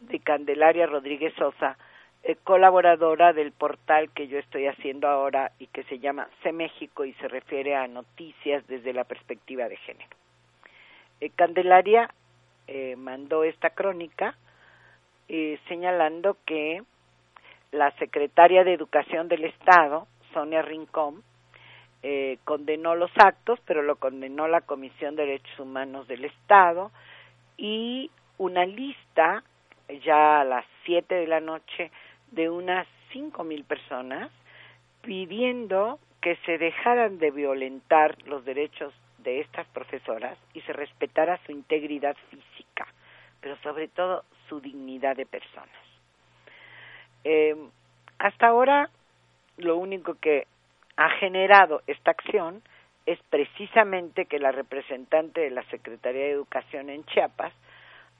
de 0.00 0.20
Candelaria 0.20 0.86
Rodríguez 0.86 1.34
Sosa, 1.34 1.76
eh, 2.22 2.36
colaboradora 2.42 3.32
del 3.32 3.52
portal 3.52 4.10
que 4.10 4.26
yo 4.26 4.38
estoy 4.38 4.66
haciendo 4.66 5.06
ahora 5.06 5.52
y 5.60 5.68
que 5.68 5.84
se 5.84 6.00
llama 6.00 6.28
C 6.42 6.50
México 6.50 7.04
y 7.04 7.12
se 7.14 7.28
refiere 7.28 7.76
a 7.76 7.86
noticias 7.86 8.66
desde 8.66 8.92
la 8.92 9.04
perspectiva 9.04 9.68
de 9.68 9.76
género. 9.76 10.10
Eh, 11.20 11.30
Candelaria 11.30 12.10
eh, 12.66 12.96
mandó 12.96 13.44
esta 13.44 13.70
crónica 13.70 14.36
señalando 15.68 16.36
que 16.46 16.82
la 17.76 17.90
secretaria 17.92 18.64
de 18.64 18.72
Educación 18.72 19.28
del 19.28 19.44
Estado, 19.44 20.06
Sonia 20.32 20.62
Rincón, 20.62 21.22
condenó 22.44 22.94
los 22.94 23.10
actos, 23.16 23.58
pero 23.66 23.82
lo 23.82 23.96
condenó 23.96 24.46
la 24.46 24.60
Comisión 24.60 25.16
de 25.16 25.26
Derechos 25.26 25.58
Humanos 25.58 26.06
del 26.06 26.24
Estado 26.24 26.92
y 27.56 28.10
una 28.38 28.64
lista 28.64 29.42
ya 30.04 30.40
a 30.40 30.44
las 30.44 30.64
7 30.84 31.14
de 31.14 31.26
la 31.26 31.40
noche 31.40 31.90
de 32.30 32.50
unas 32.50 32.86
cinco 33.12 33.44
mil 33.44 33.64
personas 33.64 34.30
pidiendo 35.02 35.98
que 36.20 36.36
se 36.44 36.58
dejaran 36.58 37.18
de 37.18 37.30
violentar 37.30 38.16
los 38.26 38.44
derechos 38.44 38.92
de 39.18 39.40
estas 39.40 39.66
profesoras 39.68 40.36
y 40.54 40.60
se 40.62 40.72
respetara 40.72 41.40
su 41.46 41.52
integridad 41.52 42.16
física, 42.30 42.86
pero 43.40 43.56
sobre 43.62 43.88
todo 43.88 44.24
su 44.48 44.60
dignidad 44.60 45.16
de 45.16 45.26
personas. 45.26 45.85
Eh, 47.28 47.56
hasta 48.18 48.46
ahora, 48.46 48.88
lo 49.56 49.76
único 49.78 50.14
que 50.14 50.46
ha 50.96 51.10
generado 51.18 51.82
esta 51.88 52.12
acción 52.12 52.62
es 53.04 53.18
precisamente 53.30 54.26
que 54.26 54.38
la 54.38 54.52
representante 54.52 55.40
de 55.40 55.50
la 55.50 55.64
Secretaría 55.64 56.22
de 56.22 56.30
Educación 56.30 56.88
en 56.88 57.04
Chiapas 57.06 57.52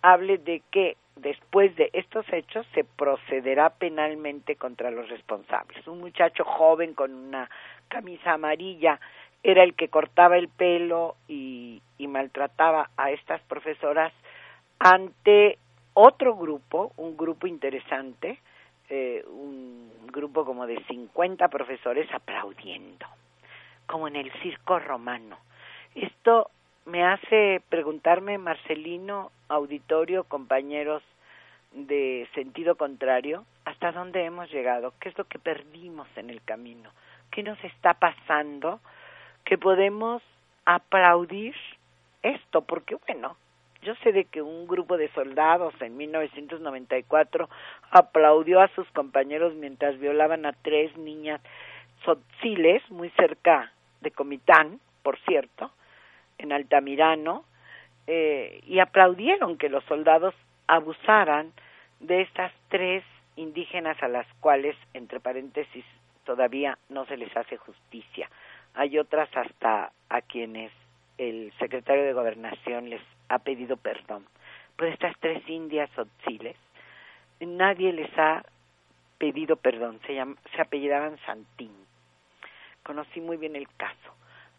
hable 0.02 0.38
de 0.38 0.60
que 0.72 0.96
después 1.14 1.74
de 1.76 1.90
estos 1.92 2.26
hechos 2.32 2.66
se 2.74 2.82
procederá 2.82 3.70
penalmente 3.70 4.56
contra 4.56 4.90
los 4.90 5.08
responsables. 5.08 5.86
Un 5.86 6.00
muchacho 6.00 6.42
joven 6.42 6.94
con 6.94 7.14
una 7.14 7.48
camisa 7.86 8.32
amarilla 8.32 8.98
era 9.44 9.62
el 9.62 9.74
que 9.74 9.86
cortaba 9.86 10.36
el 10.36 10.48
pelo 10.48 11.14
y, 11.28 11.80
maltrataba 12.08 12.90
a 12.96 13.10
estas 13.10 13.42
profesoras 13.42 14.12
ante 14.78 15.58
otro 15.92 16.34
grupo, 16.34 16.92
un 16.96 17.16
grupo 17.16 17.46
interesante, 17.46 18.38
eh, 18.88 19.24
un 19.28 19.90
grupo 20.12 20.44
como 20.44 20.66
de 20.66 20.82
50 20.84 21.48
profesores 21.48 22.08
aplaudiendo, 22.12 23.06
como 23.86 24.08
en 24.08 24.16
el 24.16 24.32
circo 24.40 24.78
romano. 24.78 25.38
Esto 25.94 26.50
me 26.84 27.04
hace 27.04 27.60
preguntarme, 27.68 28.38
Marcelino, 28.38 29.32
auditorio, 29.48 30.24
compañeros 30.24 31.02
de 31.72 32.28
sentido 32.34 32.76
contrario, 32.76 33.44
hasta 33.64 33.92
dónde 33.92 34.24
hemos 34.24 34.50
llegado, 34.50 34.94
qué 35.00 35.10
es 35.10 35.18
lo 35.18 35.24
que 35.24 35.38
perdimos 35.38 36.08
en 36.16 36.30
el 36.30 36.42
camino, 36.42 36.90
qué 37.30 37.42
nos 37.42 37.62
está 37.64 37.94
pasando, 37.94 38.80
que 39.44 39.58
podemos 39.58 40.22
aplaudir 40.64 41.54
esto, 42.22 42.62
porque 42.62 42.96
bueno, 43.06 43.36
yo 43.82 43.94
sé 44.02 44.12
de 44.12 44.24
que 44.24 44.42
un 44.42 44.66
grupo 44.66 44.96
de 44.96 45.10
soldados 45.12 45.74
en 45.80 45.96
1994 45.96 47.48
aplaudió 47.90 48.60
a 48.60 48.68
sus 48.68 48.90
compañeros 48.90 49.54
mientras 49.54 49.98
violaban 49.98 50.46
a 50.46 50.52
tres 50.52 50.96
niñas 50.96 51.40
sotziles 52.04 52.82
muy 52.90 53.10
cerca 53.10 53.72
de 54.00 54.10
Comitán, 54.10 54.80
por 55.02 55.18
cierto, 55.20 55.70
en 56.38 56.52
Altamirano, 56.52 57.44
eh, 58.06 58.60
y 58.66 58.78
aplaudieron 58.78 59.58
que 59.58 59.68
los 59.68 59.84
soldados 59.84 60.34
abusaran 60.66 61.52
de 62.00 62.22
estas 62.22 62.52
tres 62.68 63.04
indígenas 63.36 64.00
a 64.02 64.08
las 64.08 64.26
cuales, 64.40 64.76
entre 64.94 65.20
paréntesis, 65.20 65.84
todavía 66.24 66.78
no 66.88 67.06
se 67.06 67.16
les 67.16 67.34
hace 67.36 67.56
justicia. 67.56 68.30
Hay 68.74 68.98
otras 68.98 69.28
hasta 69.36 69.92
a 70.08 70.20
quienes 70.22 70.72
el 71.18 71.52
secretario 71.58 72.04
de 72.04 72.12
Gobernación 72.12 72.90
les 72.90 73.00
ha 73.28 73.38
pedido 73.38 73.76
perdón. 73.76 74.26
Pero 74.76 74.92
estas 74.92 75.14
tres 75.20 75.46
indias 75.48 75.90
otziles, 75.98 76.56
nadie 77.40 77.92
les 77.92 78.10
ha 78.18 78.44
pedido 79.18 79.56
perdón, 79.56 80.00
se, 80.06 80.22
se 80.54 80.60
apellidaban 80.60 81.18
Santín. 81.24 81.74
Conocí 82.82 83.20
muy 83.20 83.36
bien 83.36 83.56
el 83.56 83.68
caso. 83.76 84.14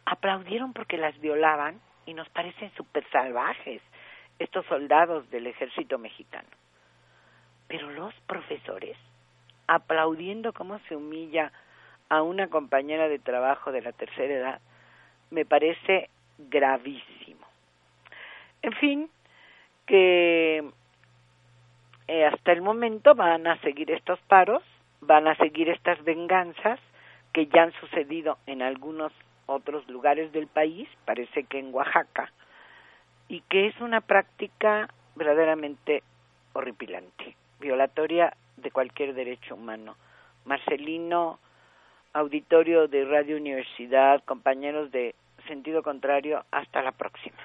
Aplaudieron 0.05 0.73
porque 0.73 0.97
las 0.97 1.17
violaban 1.19 1.79
y 2.05 2.13
nos 2.13 2.27
parecen 2.29 2.71
súper 2.75 3.07
salvajes 3.11 3.81
estos 4.39 4.65
soldados 4.65 5.29
del 5.29 5.47
ejército 5.47 5.97
mexicano. 5.97 6.49
Pero 7.67 7.91
los 7.91 8.13
profesores, 8.27 8.97
aplaudiendo 9.67 10.53
cómo 10.53 10.79
se 10.87 10.95
humilla 10.95 11.51
a 12.09 12.21
una 12.21 12.47
compañera 12.47 13.09
de 13.09 13.19
trabajo 13.19 13.71
de 13.71 13.81
la 13.81 13.91
tercera 13.91 14.33
edad, 14.33 14.61
me 15.29 15.45
parece 15.45 16.09
gravísimo. 16.37 17.46
En 18.61 18.73
fin, 18.73 19.09
que 19.85 20.63
eh, 22.07 22.25
hasta 22.25 22.51
el 22.51 22.61
momento 22.61 23.15
van 23.15 23.47
a 23.47 23.59
seguir 23.61 23.91
estos 23.91 24.19
paros, 24.27 24.63
van 25.01 25.27
a 25.27 25.35
seguir 25.35 25.69
estas 25.69 26.03
venganzas 26.03 26.79
que 27.33 27.47
ya 27.47 27.63
han 27.63 27.73
sucedido 27.73 28.37
en 28.45 28.61
algunos 28.61 29.11
otros 29.45 29.87
lugares 29.87 30.31
del 30.31 30.47
país, 30.47 30.89
parece 31.05 31.43
que 31.43 31.59
en 31.59 31.73
Oaxaca, 31.73 32.31
y 33.27 33.41
que 33.41 33.67
es 33.67 33.79
una 33.79 34.01
práctica 34.01 34.89
verdaderamente 35.15 36.03
horripilante, 36.53 37.35
violatoria 37.59 38.35
de 38.57 38.71
cualquier 38.71 39.13
derecho 39.13 39.55
humano. 39.55 39.95
Marcelino, 40.45 41.39
auditorio 42.13 42.87
de 42.87 43.05
Radio 43.05 43.37
Universidad, 43.37 44.23
compañeros 44.23 44.91
de 44.91 45.13
sentido 45.47 45.83
contrario, 45.83 46.43
hasta 46.51 46.81
la 46.81 46.91
próxima. 46.91 47.37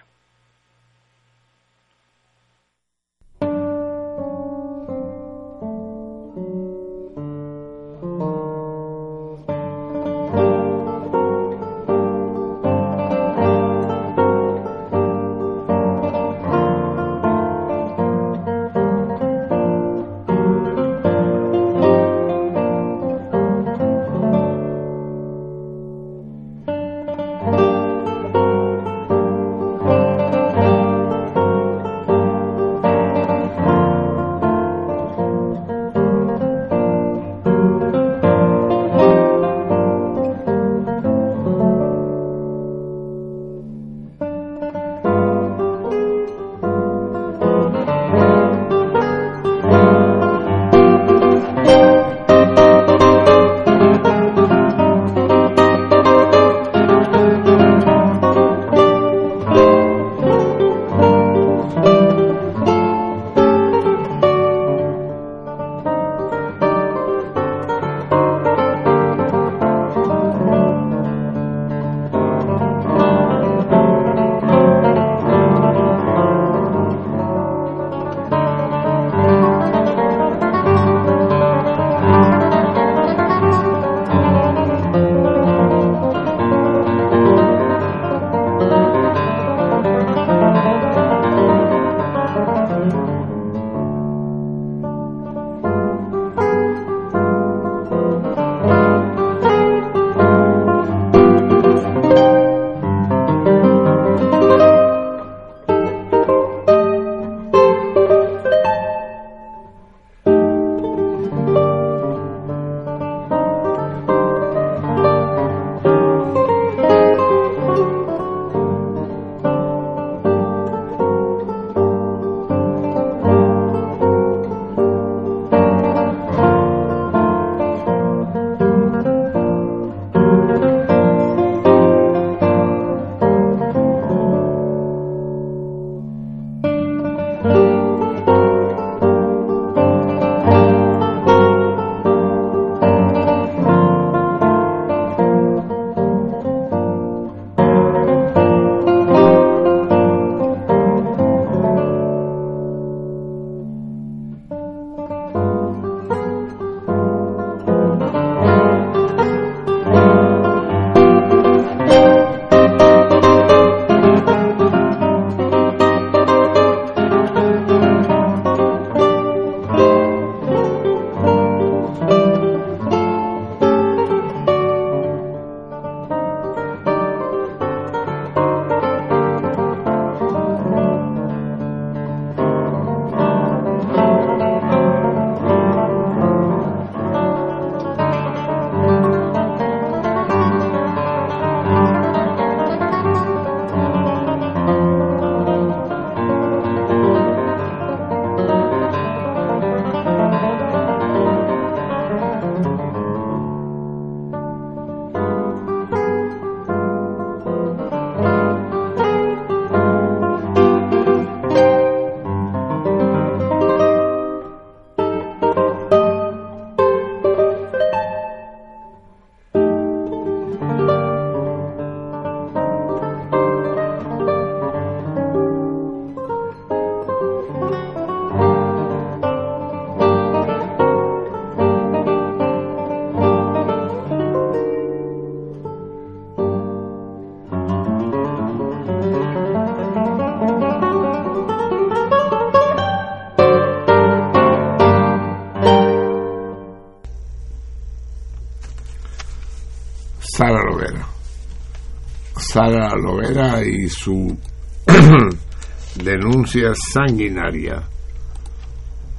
Sara 252.62 252.94
Lovera 252.94 253.60
y 253.64 253.88
su 253.88 254.38
denuncia 255.96 256.72
sanguinaria 256.92 257.82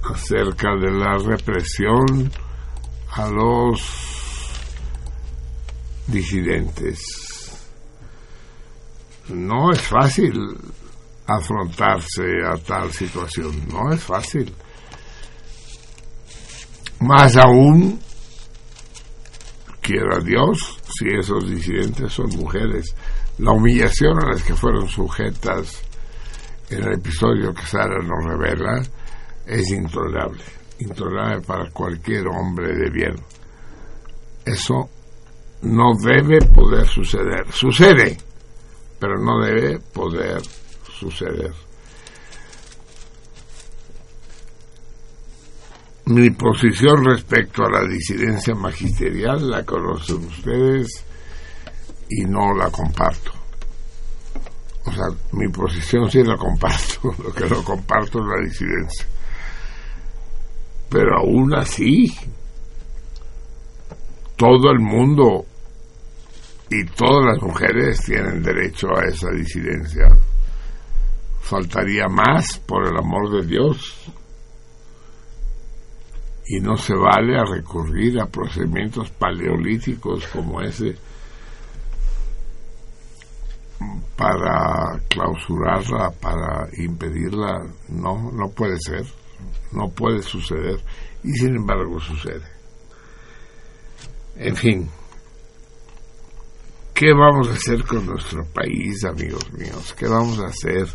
acerca 0.09 0.69
de 0.77 0.89
la 0.91 1.17
represión 1.17 2.31
a 3.11 3.27
los 3.27 3.81
disidentes. 6.07 7.01
No 9.27 9.73
es 9.73 9.81
fácil 9.81 10.33
afrontarse 11.27 12.23
a 12.45 12.55
tal 12.65 12.93
situación, 12.93 13.67
no 13.67 13.91
es 13.91 14.01
fácil. 14.01 14.53
Más 17.01 17.35
aún, 17.35 17.99
quiera 19.81 20.19
Dios, 20.23 20.79
si 20.97 21.07
esos 21.13 21.49
disidentes 21.49 22.13
son 22.13 22.29
mujeres, 22.37 22.95
la 23.39 23.51
humillación 23.51 24.23
a 24.23 24.31
las 24.31 24.43
que 24.43 24.53
fueron 24.53 24.87
sujetas 24.87 25.83
en 26.69 26.83
el 26.83 26.93
episodio 26.93 27.53
que 27.53 27.65
Sara 27.65 27.99
nos 27.99 28.25
revela 28.25 28.81
es 29.45 29.71
intolerable, 29.71 30.43
intolerable 30.79 31.41
para 31.41 31.69
cualquier 31.71 32.27
hombre 32.27 32.73
de 32.75 32.89
bien. 32.89 33.15
Eso 34.45 34.89
no 35.63 35.93
debe 35.99 36.39
poder 36.53 36.87
suceder. 36.87 37.51
Sucede, 37.51 38.17
pero 38.99 39.17
no 39.17 39.43
debe 39.43 39.79
poder 39.79 40.41
suceder. 40.91 41.51
Mi 46.05 46.29
posición 46.31 47.05
respecto 47.05 47.63
a 47.63 47.71
la 47.71 47.87
disidencia 47.87 48.53
magisterial 48.53 49.49
la 49.49 49.63
conocen 49.63 50.25
ustedes 50.25 51.05
y 52.09 52.25
no 52.25 52.53
la 52.53 52.69
comparto. 52.69 53.31
O 54.85 54.91
sea, 54.91 55.05
mi 55.31 55.47
posición 55.47 56.09
sí 56.11 56.23
la 56.23 56.37
comparto, 56.37 57.13
lo 57.23 57.33
que 57.33 57.47
no 57.47 57.63
comparto 57.63 58.19
es 58.19 58.25
la 58.25 58.45
disidencia. 58.45 59.05
Pero 60.89 61.17
aún 61.17 61.55
así, 61.55 62.13
todo 64.35 64.71
el 64.71 64.79
mundo 64.79 65.45
y 66.69 66.85
todas 66.85 67.25
las 67.25 67.41
mujeres 67.41 68.01
tienen 68.03 68.41
derecho 68.41 68.87
a 68.95 69.05
esa 69.07 69.29
disidencia. 69.31 70.07
Faltaría 71.41 72.07
más, 72.07 72.57
por 72.59 72.87
el 72.87 72.97
amor 72.97 73.29
de 73.31 73.45
Dios. 73.45 74.11
Y 76.47 76.59
no 76.59 76.75
se 76.75 76.95
vale 76.95 77.37
a 77.37 77.45
recurrir 77.45 78.19
a 78.19 78.25
procedimientos 78.25 79.09
paleolíticos 79.11 80.27
como 80.27 80.61
ese 80.61 80.95
para 84.15 84.99
clausurarla, 85.09 86.11
para 86.11 86.67
impedirla. 86.77 87.65
No, 87.89 88.31
no 88.31 88.49
puede 88.49 88.77
ser. 88.79 89.05
No 89.71 89.89
puede 89.89 90.21
suceder. 90.21 90.79
Y 91.23 91.33
sin 91.33 91.55
embargo 91.55 91.99
sucede. 91.99 92.45
En 94.35 94.55
fin, 94.55 94.89
¿qué 96.93 97.13
vamos 97.13 97.49
a 97.49 97.53
hacer 97.53 97.83
con 97.83 98.05
nuestro 98.05 98.45
país, 98.45 99.03
amigos 99.05 99.51
míos? 99.53 99.93
¿Qué 99.97 100.07
vamos 100.07 100.39
a 100.39 100.47
hacer? 100.47 100.87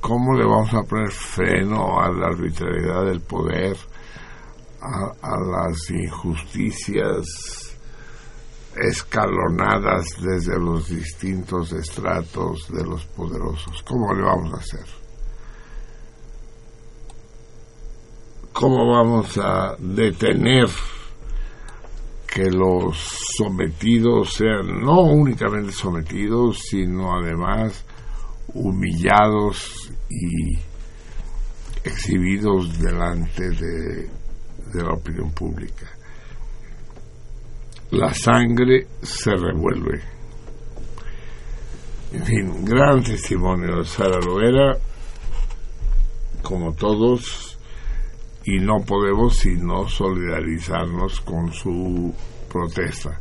¿Cómo 0.00 0.34
le 0.34 0.44
vamos 0.44 0.72
a 0.74 0.82
poner 0.82 1.10
freno 1.10 1.98
a 1.98 2.10
la 2.10 2.26
arbitrariedad 2.26 3.06
del 3.06 3.20
poder, 3.22 3.76
a, 4.80 5.12
a 5.22 5.40
las 5.40 5.90
injusticias 5.90 7.65
escalonadas 8.76 10.06
desde 10.20 10.58
los 10.58 10.88
distintos 10.88 11.72
estratos 11.72 12.68
de 12.70 12.84
los 12.84 13.04
poderosos? 13.06 13.82
¿Cómo 13.82 14.14
le 14.14 14.22
vamos 14.22 14.52
a 14.52 14.56
hacer? 14.56 14.86
¿Cómo 18.52 18.90
vamos 18.90 19.38
a 19.38 19.76
detener 19.78 20.68
que 22.26 22.50
los 22.50 22.96
sometidos 23.36 24.34
sean 24.34 24.80
no 24.80 25.02
únicamente 25.02 25.72
sometidos, 25.72 26.60
sino 26.70 27.14
además 27.14 27.84
humillados 28.54 29.90
y 30.08 30.58
exhibidos 31.84 32.78
delante 32.78 33.50
de, 33.50 34.10
de 34.72 34.82
la 34.82 34.92
opinión 34.92 35.30
pública? 35.32 35.95
La 37.90 38.12
sangre 38.12 38.86
se 39.02 39.30
revuelve. 39.30 40.00
En 42.12 42.24
fin, 42.24 42.64
gran 42.64 43.02
testimonio 43.02 43.78
de 43.78 43.84
Sara 43.84 44.18
Loera, 44.18 44.76
como 46.42 46.72
todos, 46.72 47.58
y 48.44 48.58
no 48.58 48.78
podemos 48.86 49.36
sino 49.36 49.88
solidarizarnos 49.88 51.20
con 51.20 51.52
su 51.52 52.14
protesta. 52.50 53.20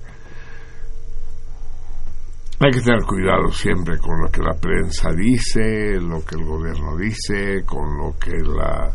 Hay 2.59 2.71
que 2.71 2.81
tener 2.81 3.03
cuidado 3.03 3.51
siempre 3.51 3.97
con 3.97 4.21
lo 4.21 4.31
que 4.31 4.41
la 4.41 4.53
prensa 4.53 5.11
dice, 5.11 5.99
lo 5.99 6.23
que 6.23 6.35
el 6.35 6.45
gobierno 6.45 6.95
dice, 6.97 7.63
con 7.65 7.97
lo 7.97 8.17
que 8.17 8.37
la 8.37 8.91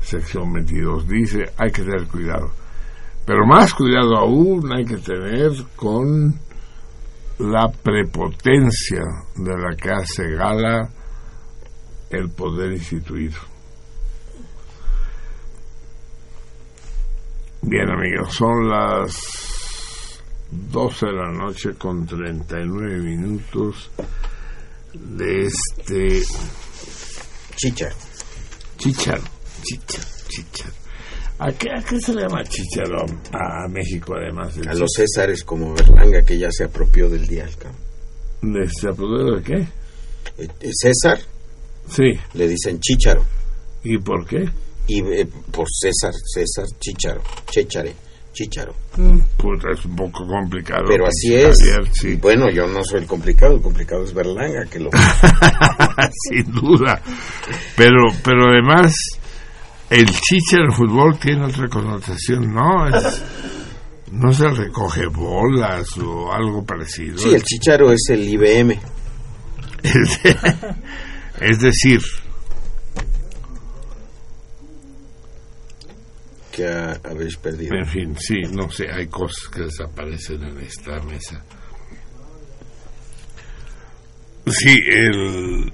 sección 0.00 0.52
22 0.52 1.08
dice, 1.08 1.44
hay 1.56 1.72
que 1.72 1.82
tener 1.82 2.06
cuidado. 2.06 2.61
Pero 3.24 3.46
más 3.46 3.72
cuidado 3.74 4.16
aún 4.16 4.72
hay 4.72 4.84
que 4.84 4.96
tener 4.96 5.50
con 5.76 6.34
la 7.38 7.68
prepotencia 7.70 9.02
de 9.36 9.56
la 9.56 9.76
que 9.76 9.90
hace 9.90 10.30
gala 10.34 10.88
el 12.10 12.30
poder 12.30 12.72
instituido. 12.72 13.38
Bien 17.62 17.88
amigos, 17.90 18.34
son 18.34 18.68
las 18.68 20.20
12 20.50 21.06
de 21.06 21.12
la 21.12 21.32
noche 21.32 21.70
con 21.78 22.04
39 22.04 22.98
minutos 22.98 23.90
de 24.92 25.46
este 25.46 26.22
Chichar. 27.56 27.92
chicharo, 28.76 29.22
chicharo, 29.62 30.08
chicharo. 30.28 30.81
¿A 31.44 31.52
qué, 31.52 31.68
¿A 31.70 31.82
qué 31.82 31.98
se 32.00 32.14
le 32.14 32.22
llama 32.22 32.44
chicharo 32.44 33.04
a 33.32 33.66
México 33.68 34.14
además? 34.14 34.56
A 34.68 34.74
los 34.74 34.90
Césares 34.96 35.42
como 35.42 35.74
Berlanga 35.74 36.22
que 36.22 36.38
ya 36.38 36.48
se 36.52 36.64
apropió 36.64 37.08
del 37.08 37.26
día. 37.26 37.44
el 37.44 37.56
cabrón. 37.56 37.80
¿De 38.42 38.68
¿Se 38.68 38.88
apoderó 38.88 39.36
de 39.36 39.42
qué? 39.42 39.54
Eh, 40.38 40.48
eh, 40.60 40.70
César 40.72 41.18
Sí. 41.88 42.04
le 42.34 42.46
dicen 42.48 42.78
Chícharo. 42.80 43.24
¿Y 43.82 43.98
por 43.98 44.24
qué? 44.26 44.44
Y 44.86 45.00
eh, 45.00 45.26
por 45.50 45.66
César, 45.68 46.12
César, 46.32 46.66
Chícharo. 46.78 47.20
Chéchare, 47.50 47.92
Chícharo. 48.32 48.72
Puta, 49.36 49.68
es 49.72 49.84
un 49.84 49.96
poco 49.96 50.24
complicado. 50.26 50.84
Pero 50.86 51.06
así 51.06 51.34
es. 51.34 51.58
Sí. 51.92 52.14
Bueno, 52.16 52.50
yo 52.50 52.66
no 52.68 52.84
soy 52.84 53.00
el 53.00 53.06
complicado, 53.06 53.54
el 53.56 53.62
complicado 53.62 54.04
es 54.04 54.14
Berlanga 54.14 54.64
que 54.70 54.78
lo... 54.78 54.90
Sin 56.30 56.52
duda. 56.52 57.00
Pero, 57.76 57.98
pero 58.24 58.48
además, 58.50 58.94
el 59.92 60.06
chicha 60.10 60.56
del 60.58 60.72
fútbol 60.72 61.18
tiene 61.18 61.44
otra 61.46 61.68
connotación, 61.68 62.52
¿no? 62.52 62.88
Es- 62.88 63.22
no 64.10 64.32
se 64.32 64.48
recoge 64.48 65.06
bolas 65.06 65.86
o 65.98 66.30
algo 66.32 66.64
parecido. 66.66 67.16
Sí, 67.18 67.32
el 67.34 67.42
Chícharo 67.42 67.90
es 67.92 68.02
el 68.10 68.28
IBM. 68.28 68.78
Es, 69.82 70.20
es 71.40 71.58
decir, 71.60 72.00
que 76.50 76.66
ha- 76.68 77.00
habéis 77.04 77.36
perdido. 77.36 77.74
en 77.76 77.86
fin, 77.86 78.16
sí, 78.18 78.36
no 78.52 78.70
sé, 78.70 78.86
hay 78.92 79.06
cosas 79.06 79.48
que 79.48 79.62
desaparecen 79.62 80.42
en 80.44 80.58
esta 80.60 81.00
mesa. 81.00 81.42
Sí, 84.46 84.74
el, 84.86 85.72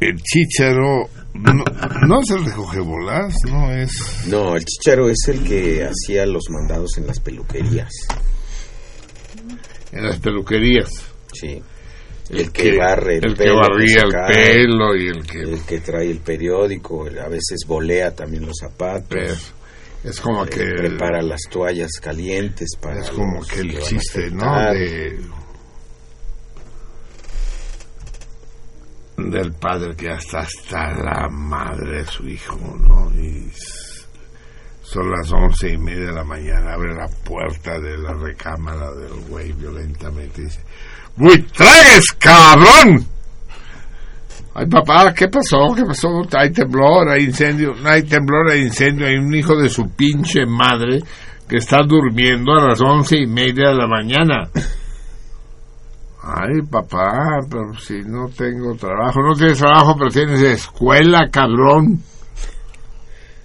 el 0.00 0.22
chícharo 0.22 1.08
no, 1.40 1.64
no 2.06 2.20
se 2.24 2.36
recoge 2.38 2.80
bolas, 2.80 3.34
no 3.48 3.72
es... 3.72 4.26
No, 4.28 4.56
el 4.56 4.64
Chícharo 4.64 5.08
es 5.10 5.18
el 5.28 5.44
que 5.44 5.84
hacía 5.84 6.26
los 6.26 6.44
mandados 6.50 6.96
en 6.98 7.06
las 7.06 7.20
peluquerías. 7.20 7.90
en 9.92 10.04
las 10.06 10.18
peluquerías. 10.18 10.90
Sí. 11.32 11.62
El, 12.28 12.50
que, 12.50 12.76
barre 12.76 13.18
el, 13.18 13.24
el 13.26 13.34
que 13.36 13.44
pelo, 13.44 13.56
barría 13.60 14.02
el 14.04 14.10
saca, 14.10 14.26
pelo 14.26 14.96
y 14.96 15.06
el 15.08 15.24
que 15.26 15.40
el 15.42 15.60
que 15.60 15.78
trae 15.78 16.10
el 16.10 16.18
periódico, 16.18 17.06
el- 17.06 17.20
a 17.20 17.28
veces 17.28 17.60
volea 17.68 18.14
también 18.16 18.44
los 18.46 18.56
zapatos. 18.60 19.16
es, 19.16 19.52
es 20.02 20.20
como 20.20 20.44
eh, 20.44 20.48
que 20.48 20.64
prepara 20.76 21.22
las 21.22 21.40
toallas 21.48 21.92
calientes 22.02 22.70
para 22.82 23.00
es 23.02 23.10
como 23.10 23.36
los 23.38 23.46
que 23.46 23.60
el 23.60 23.78
chiste 23.80 24.30
no 24.32 24.72
de 24.72 25.20
del 29.16 29.52
padre 29.52 29.96
que 29.96 30.10
hasta 30.10 30.40
hasta 30.40 30.92
la 30.92 31.28
madre 31.30 31.98
de 31.98 32.06
su 32.06 32.28
hijo 32.28 32.56
no 32.78 33.10
y 33.14 33.50
Son 34.82 35.10
las 35.10 35.32
once 35.32 35.70
y 35.70 35.78
media 35.78 36.06
de 36.06 36.12
la 36.12 36.24
mañana. 36.24 36.74
Abre 36.74 36.94
la 36.94 37.08
puerta 37.24 37.78
de 37.78 37.96
la 37.98 38.12
recámara 38.12 38.92
del 38.92 39.20
güey 39.28 39.52
violentamente 39.52 40.42
y 40.42 40.44
dice: 40.44 40.60
¡Buitragues, 41.16 42.12
cabrón! 42.18 43.06
Ay, 44.54 44.66
papá, 44.66 45.12
¿qué 45.12 45.28
pasó? 45.28 45.74
¿Qué 45.74 45.84
pasó? 45.84 46.08
Hay 46.32 46.50
temblor, 46.50 47.10
hay 47.10 47.24
incendio. 47.24 47.74
Hay 47.84 48.04
temblor, 48.04 48.50
hay 48.50 48.62
incendio. 48.62 49.06
Hay 49.06 49.16
un 49.16 49.34
hijo 49.34 49.54
de 49.54 49.68
su 49.68 49.90
pinche 49.90 50.46
madre 50.46 51.02
que 51.48 51.56
está 51.56 51.78
durmiendo 51.86 52.52
a 52.54 52.68
las 52.68 52.80
once 52.80 53.18
y 53.18 53.26
media 53.26 53.68
de 53.70 53.74
la 53.74 53.86
mañana. 53.86 54.48
Ay, 56.28 56.60
papá, 56.68 57.38
pero 57.48 57.72
si 57.78 58.00
no 58.00 58.28
tengo 58.28 58.74
trabajo. 58.74 59.22
No 59.22 59.34
tienes 59.34 59.58
trabajo, 59.58 59.94
pero 59.96 60.10
tienes 60.10 60.42
escuela, 60.42 61.28
cabrón. 61.30 62.02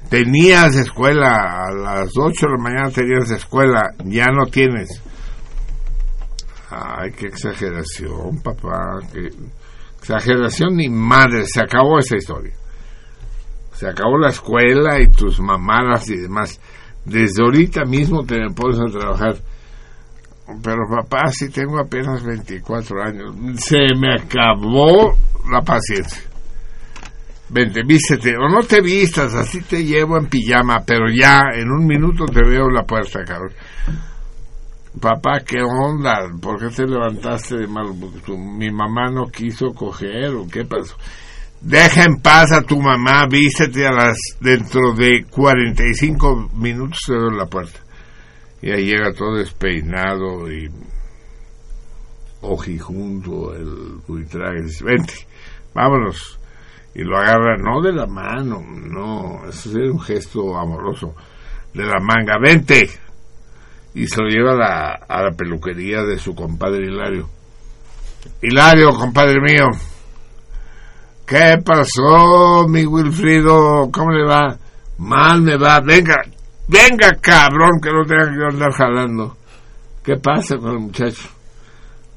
Tenías 0.10 0.76
escuela, 0.76 1.68
a 1.68 1.72
las 1.72 2.10
8 2.18 2.48
de 2.48 2.52
la 2.52 2.58
mañana 2.58 2.90
tenías 2.90 3.30
escuela, 3.30 3.94
ya 4.04 4.26
no 4.32 4.46
tienes. 4.48 5.02
Ay, 6.72 7.12
qué 7.12 7.28
exageración, 7.28 8.42
papá. 8.42 9.00
Exageración 10.00 10.78
ni 10.78 10.90
madre, 10.90 11.44
se 11.46 11.62
acabó 11.62 12.00
esa 12.00 12.18
historia. 12.18 12.54
Se 13.74 13.88
acabó 13.88 14.18
la 14.18 14.30
escuela 14.30 15.00
y 15.00 15.08
tus 15.12 15.40
mamadas 15.40 16.10
y 16.10 16.18
demás. 16.18 16.60
Desde 17.06 17.44
ahorita 17.44 17.86
mismo 17.86 18.24
te 18.24 18.38
pones 18.56 18.80
a 18.80 19.00
trabajar. 19.00 19.36
Pero 20.64 20.88
papá, 20.90 21.28
si 21.32 21.50
tengo 21.50 21.80
apenas 21.80 22.24
24 22.24 23.04
años, 23.04 23.36
se 23.58 23.96
me 23.98 24.14
acabó 24.16 25.16
la 25.50 25.62
paciencia. 25.62 26.22
Vente, 27.50 27.82
vístete, 27.86 28.36
o 28.38 28.48
no 28.48 28.64
te 28.64 28.82
vistas, 28.82 29.34
así 29.34 29.62
te 29.62 29.84
llevo 29.84 30.18
en 30.18 30.28
pijama, 30.28 30.84
pero 30.86 31.08
ya 31.10 31.42
en 31.54 31.70
un 31.70 31.86
minuto 31.86 32.26
te 32.26 32.48
veo 32.48 32.68
en 32.68 32.74
la 32.76 32.84
puerta, 32.84 33.24
cabrón. 33.26 33.54
Papá, 35.00 35.42
¿qué 35.46 35.62
onda? 35.62 36.30
¿Por 36.42 36.60
qué 36.60 36.74
te 36.74 36.86
levantaste 36.86 37.58
de 37.58 37.68
mal? 37.68 37.94
Mi 38.58 38.72
mamá 38.72 39.10
no 39.10 39.26
quiso 39.28 39.74
coger, 39.74 40.36
¿o 40.36 40.48
qué 40.48 40.66
pasó? 40.66 40.96
Deja 41.62 42.06
en 42.06 42.22
paz 42.22 42.52
a 42.52 42.64
tu 42.64 42.82
mamá, 42.82 43.28
vístete 43.28 43.86
a 43.86 43.92
las 43.92 44.18
dentro 44.40 44.94
de 44.94 45.26
45 45.30 46.52
minutos 46.56 47.00
te 47.06 47.14
veo 47.14 47.30
en 47.30 47.38
la 47.38 47.46
puerta. 47.46 47.80
Y 48.62 48.72
ahí 48.72 48.86
llega 48.86 49.14
todo 49.14 49.36
despeinado 49.36 50.52
y 50.52 50.70
ojijunto 52.42 53.54
el 53.56 54.00
buitrague. 54.08 54.60
y 54.60 54.64
Dice, 54.64 54.84
vente, 54.84 55.14
vámonos. 55.74 56.40
Y 56.94 57.04
lo 57.04 57.18
agarra, 57.18 57.58
no 57.58 57.82
de 57.82 57.94
la 57.94 58.06
mano, 58.06 58.62
no, 58.62 59.48
eso 59.48 59.70
es 59.70 59.92
un 59.92 60.02
gesto 60.02 60.58
amoroso, 60.58 61.16
de 61.74 61.86
la 61.86 62.00
manga, 62.02 62.38
vente. 62.38 62.90
Y 63.94 64.08
se 64.08 64.22
lo 64.22 64.28
lleva 64.28 64.52
a 64.52 64.56
la, 64.56 64.94
a 65.08 65.24
la 65.24 65.32
peluquería 65.32 66.04
de 66.04 66.18
su 66.18 66.36
compadre 66.36 66.88
Hilario. 66.88 67.30
Hilario, 68.42 68.90
compadre 68.92 69.40
mío, 69.42 69.68
¿qué 71.26 71.58
pasó, 71.66 72.68
mi 72.68 72.86
Wilfrido? 72.86 73.90
¿Cómo 73.92 74.12
le 74.12 74.26
va? 74.26 74.58
Mal 74.98 75.42
me 75.42 75.58
va, 75.58 75.80
venga, 75.80 76.16
venga 76.72 77.12
cabrón, 77.20 77.82
que 77.82 77.92
no 77.92 78.06
tenga 78.06 78.32
que 78.32 78.56
andar 78.56 78.72
jalando. 78.72 79.38
¿Qué 80.04 80.16
pasa 80.18 80.58
con 80.58 80.72
el 80.72 80.80
muchacho? 80.80 81.30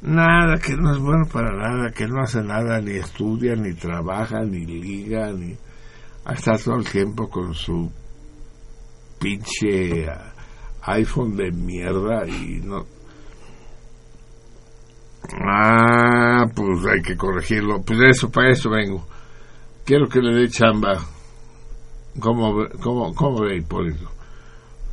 Nada, 0.03 0.59
que 0.59 0.77
no 0.77 0.93
es 0.93 0.99
bueno 0.99 1.27
para 1.27 1.51
nada, 1.51 1.91
que 1.91 2.07
no 2.07 2.23
hace 2.23 2.43
nada, 2.43 2.81
ni 2.81 2.93
estudia, 2.93 3.55
ni 3.57 3.75
trabaja, 3.75 4.41
ni 4.41 4.65
liga, 4.65 5.33
ni... 5.33 5.57
Está 6.31 6.57
todo 6.57 6.77
el 6.77 6.89
tiempo 6.89 7.29
con 7.29 7.55
su 7.55 7.91
pinche 9.19 10.07
iPhone 10.83 11.37
de 11.37 11.51
mierda 11.51 12.27
y 12.27 12.61
no... 12.63 12.87
Ah, 15.43 16.47
pues 16.55 16.87
hay 16.87 17.03
que 17.03 17.17
corregirlo. 17.17 17.83
Pues 17.83 17.99
eso, 18.11 18.31
para 18.31 18.51
eso 18.51 18.71
vengo. 18.71 19.07
Quiero 19.85 20.07
que 20.07 20.21
le 20.21 20.35
dé 20.35 20.49
chamba. 20.49 20.99
¿Cómo, 22.21 22.67
cómo, 22.83 23.15
cómo 23.15 23.41
ve 23.41 23.57
Hipólito? 23.57 24.14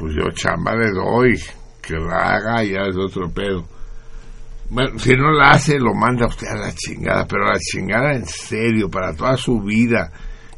Pues 0.01 0.15
yo 0.15 0.31
chamba 0.31 0.75
le 0.75 0.89
doy. 0.89 1.39
Que 1.79 1.93
la 1.93 2.35
haga 2.35 2.63
ya 2.63 2.81
es 2.89 2.97
otro 2.97 3.29
pedo. 3.29 3.63
Bueno, 4.71 4.97
si 4.97 5.15
no 5.15 5.31
la 5.31 5.51
hace, 5.51 5.77
lo 5.77 5.93
manda 5.93 6.25
usted 6.25 6.47
a 6.47 6.55
la 6.55 6.73
chingada, 6.73 7.27
pero 7.27 7.45
a 7.45 7.53
la 7.53 7.59
chingada 7.59 8.13
en 8.13 8.25
serio, 8.25 8.89
para 8.89 9.13
toda 9.15 9.37
su 9.37 9.61
vida. 9.61 10.11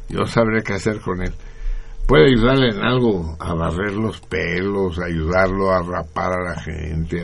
Yo 0.08 0.24
sabré 0.24 0.62
qué 0.62 0.74
hacer 0.74 0.98
con 1.00 1.20
él. 1.20 1.34
Puede 2.06 2.28
ayudarle 2.28 2.68
en 2.70 2.82
algo, 2.82 3.36
a 3.38 3.52
barrer 3.52 3.92
los 3.92 4.18
pelos, 4.20 4.98
ayudarlo 4.98 5.72
a 5.72 5.82
rapar 5.82 6.32
a 6.32 6.42
la 6.50 6.60
gente, 6.62 7.22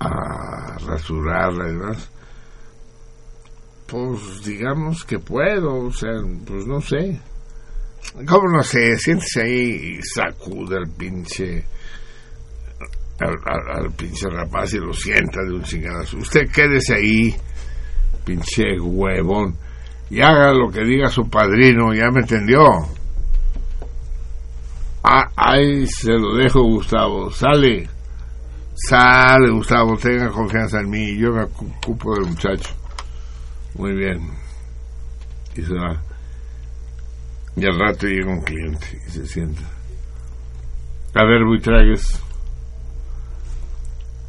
a, 0.00 0.04
a 0.04 0.78
rasurarla 0.78 1.68
y 1.68 1.72
demás. 1.72 2.10
Pues 3.86 4.42
digamos 4.44 5.04
que 5.04 5.20
puedo, 5.20 5.86
o 5.86 5.92
sea, 5.92 6.20
pues 6.46 6.66
no 6.66 6.80
sé. 6.80 7.20
¿Cómo 8.26 8.48
no 8.48 8.62
sé? 8.62 8.96
Siéntese 8.96 9.42
ahí 9.42 9.98
y 9.98 10.02
sacude 10.02 10.76
al 10.76 10.88
pinche 10.90 11.64
al, 13.20 13.92
pinche 13.92 14.28
rapaz 14.28 14.74
y 14.74 14.78
lo 14.78 14.92
sienta 14.92 15.42
de 15.42 15.54
un 15.54 15.62
chingadazo. 15.62 16.18
Usted 16.18 16.50
quédese 16.50 16.94
ahí, 16.94 17.34
pinche 18.24 18.78
huevón, 18.80 19.56
y 20.10 20.20
haga 20.20 20.52
lo 20.52 20.70
que 20.70 20.84
diga 20.84 21.08
su 21.08 21.28
padrino, 21.28 21.92
ya 21.92 22.10
me 22.10 22.20
entendió. 22.20 22.62
Ah, 25.02 25.30
ahí 25.36 25.86
se 25.86 26.12
lo 26.12 26.36
dejo, 26.36 26.62
Gustavo. 26.62 27.30
Sale, 27.30 27.88
sale, 28.74 29.50
Gustavo, 29.50 29.96
tenga 29.96 30.28
confianza 30.28 30.80
en 30.80 30.90
mí, 30.90 31.16
yo 31.18 31.32
me 31.32 31.44
ocupo 31.44 32.14
del 32.14 32.30
muchacho. 32.30 32.74
Muy 33.74 33.94
bien. 33.94 34.20
Y 35.54 35.62
se 35.62 35.74
va. 35.74 36.07
Y 37.58 37.66
al 37.66 37.78
rato 37.78 38.06
llega 38.06 38.30
un 38.30 38.42
cliente 38.42 38.86
y 39.06 39.10
se 39.10 39.26
sienta. 39.26 39.62
A 41.14 41.24
ver, 41.24 41.44
Buitragues. 41.44 42.22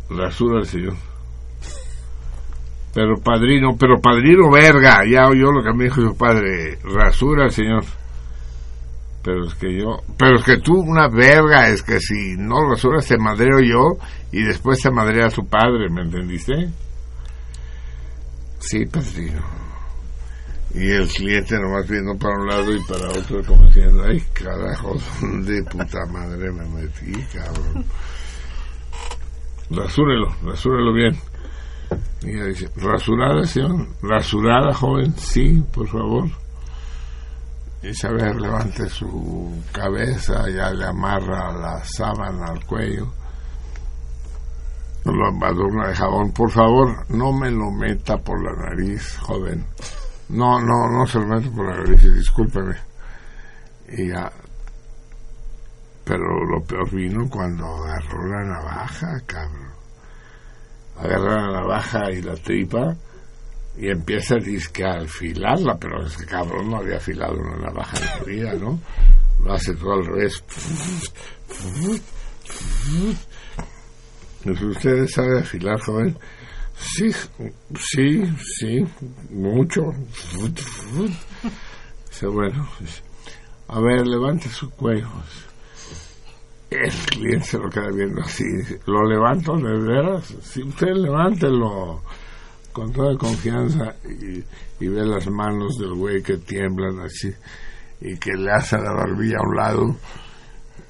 Rasura 0.10 0.60
al 0.60 0.66
señor. 0.66 0.96
Pero 2.94 3.16
padrino, 3.22 3.76
pero 3.80 4.02
padrino 4.02 4.50
verga, 4.50 5.04
ya 5.06 5.28
oyó 5.28 5.52
lo 5.52 5.62
que 5.62 5.74
me 5.74 5.84
dijo 5.84 6.02
su 6.02 6.18
padre, 6.18 6.80
rasura 6.84 7.44
al 7.44 7.52
señor. 7.52 7.84
Pero 9.24 9.46
es 9.46 9.54
que 9.54 9.78
yo, 9.78 10.00
pero 10.18 10.38
es 10.38 10.44
que 10.44 10.58
tú 10.58 10.74
una 10.74 11.08
verga, 11.08 11.70
es 11.70 11.84
que 11.84 12.00
si 12.00 12.36
no 12.38 12.68
rasuras 12.68 13.06
te 13.06 13.18
madreo 13.20 13.60
yo 13.60 14.04
y 14.32 14.42
después 14.42 14.82
te 14.82 14.90
madrea 14.90 15.30
tu 15.30 15.46
padre, 15.48 15.90
¿me 15.92 16.02
entendiste? 16.02 16.70
Sí, 18.60 18.86
padrino. 18.86 19.69
Y 20.74 20.92
el 20.92 21.08
cliente 21.08 21.60
nomás 21.60 21.88
viendo 21.88 22.16
para 22.18 22.38
un 22.38 22.48
lado 22.48 22.76
y 22.76 22.84
para 22.84 23.10
otro 23.10 23.44
como 23.44 23.66
diciendo, 23.66 24.04
ay 24.08 24.22
carajo, 24.34 24.96
de 25.44 25.64
puta 25.64 26.06
madre 26.06 26.52
me 26.52 26.66
metí, 26.68 27.12
cabrón. 27.34 27.86
Rasúrelo, 29.72 30.28
rasúrelo 30.44 30.94
bien. 30.94 31.18
Y 32.22 32.30
ella 32.30 32.46
dice, 32.46 32.70
¿rasurada, 32.76 33.44
señor? 33.46 33.88
¿Rasurada, 34.02 34.74
joven? 34.74 35.14
Sí, 35.18 35.64
por 35.74 35.88
favor. 35.88 36.30
Y 37.82 37.94
saber 37.94 38.40
levante 38.40 38.90
su 38.90 39.64
cabeza, 39.72 40.50
ya 40.50 40.72
le 40.72 40.86
amarra 40.86 41.52
la 41.54 41.84
sábana 41.84 42.48
al 42.48 42.66
cuello. 42.66 43.08
Lo 45.06 45.30
embadurna 45.30 45.88
de 45.88 45.96
jabón. 45.96 46.32
Por 46.34 46.52
favor, 46.52 47.06
no 47.10 47.32
me 47.32 47.50
lo 47.50 47.72
meta 47.72 48.18
por 48.18 48.44
la 48.44 48.70
nariz, 48.70 49.18
joven. 49.20 49.66
No, 50.30 50.60
no, 50.60 50.88
no 50.88 51.26
meto 51.26 51.52
por 51.52 51.68
la 51.68 51.78
nariz, 51.78 52.14
discúlpeme. 52.14 52.76
Y 53.90 54.10
ya. 54.10 54.32
Pero 56.04 56.46
lo 56.46 56.64
peor 56.64 56.90
vino 56.92 57.30
cuando 57.30 57.66
agarró 57.66 58.28
la 58.28 58.44
navaja, 58.44 59.20
cabrón 59.26 59.80
agarra 61.00 61.48
la 61.48 61.62
navaja 61.62 62.12
y 62.12 62.22
la 62.22 62.36
tripa 62.36 62.96
y 63.78 63.90
empieza 63.90 64.36
disque 64.36 64.84
a 64.84 64.98
afilarla, 64.98 65.78
pero 65.80 66.06
es 66.06 66.18
que 66.18 66.26
cabrón 66.26 66.70
no 66.70 66.78
había 66.78 66.98
afilado 66.98 67.36
una 67.36 67.56
navaja 67.58 67.98
en 67.98 68.06
la 68.06 68.24
vida, 68.26 68.54
¿no? 68.56 68.80
Lo 69.44 69.54
hace 69.54 69.74
todo 69.76 69.94
al 69.94 70.06
revés. 70.06 70.44
¿Usted 74.46 75.08
sabe 75.08 75.40
afilar, 75.40 75.80
joven? 75.80 76.18
Sí, 76.80 77.12
sí, 77.76 78.24
sí, 78.58 78.86
mucho. 79.30 79.94
Bueno, 82.22 82.68
a 83.68 83.80
ver, 83.80 84.08
levante 84.08 84.50
su 84.50 84.70
cuello. 84.72 85.08
El 86.70 86.92
cliente 86.92 87.46
se 87.46 87.58
lo 87.58 87.70
queda 87.70 87.90
viendo 87.94 88.22
así. 88.22 88.44
¿Lo 88.86 89.04
levanto 89.08 89.56
de 89.58 89.80
veras? 89.80 90.34
Si 90.42 90.62
usted 90.62 90.94
levántelo 90.94 92.02
con 92.72 92.94
toda 92.94 93.18
confianza 93.18 93.96
y, 94.06 94.88
ve 94.88 95.06
las 95.06 95.28
manos 95.30 95.78
del 95.78 95.94
güey 95.96 96.22
que 96.22 96.38
tiemblan 96.38 97.00
así. 97.02 97.34
y 98.02 98.18
que 98.18 98.34
le 98.34 98.52
hace 98.52 98.78
la 98.78 98.94
barbilla 98.94 99.38
a 99.38 99.48
un 99.48 99.56
lado. 99.56 99.96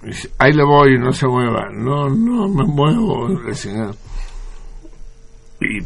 Dice, 0.04 0.30
ahí 0.38 0.54
le 0.54 0.64
voy, 0.64 1.00
no 1.00 1.12
se 1.12 1.28
mueva. 1.28 1.70
No, 1.72 2.10
no 2.10 2.48
me 2.48 2.64
muevo. 2.66 3.28
le 3.28 3.54
señala. 3.56 3.94
Y 5.62 5.80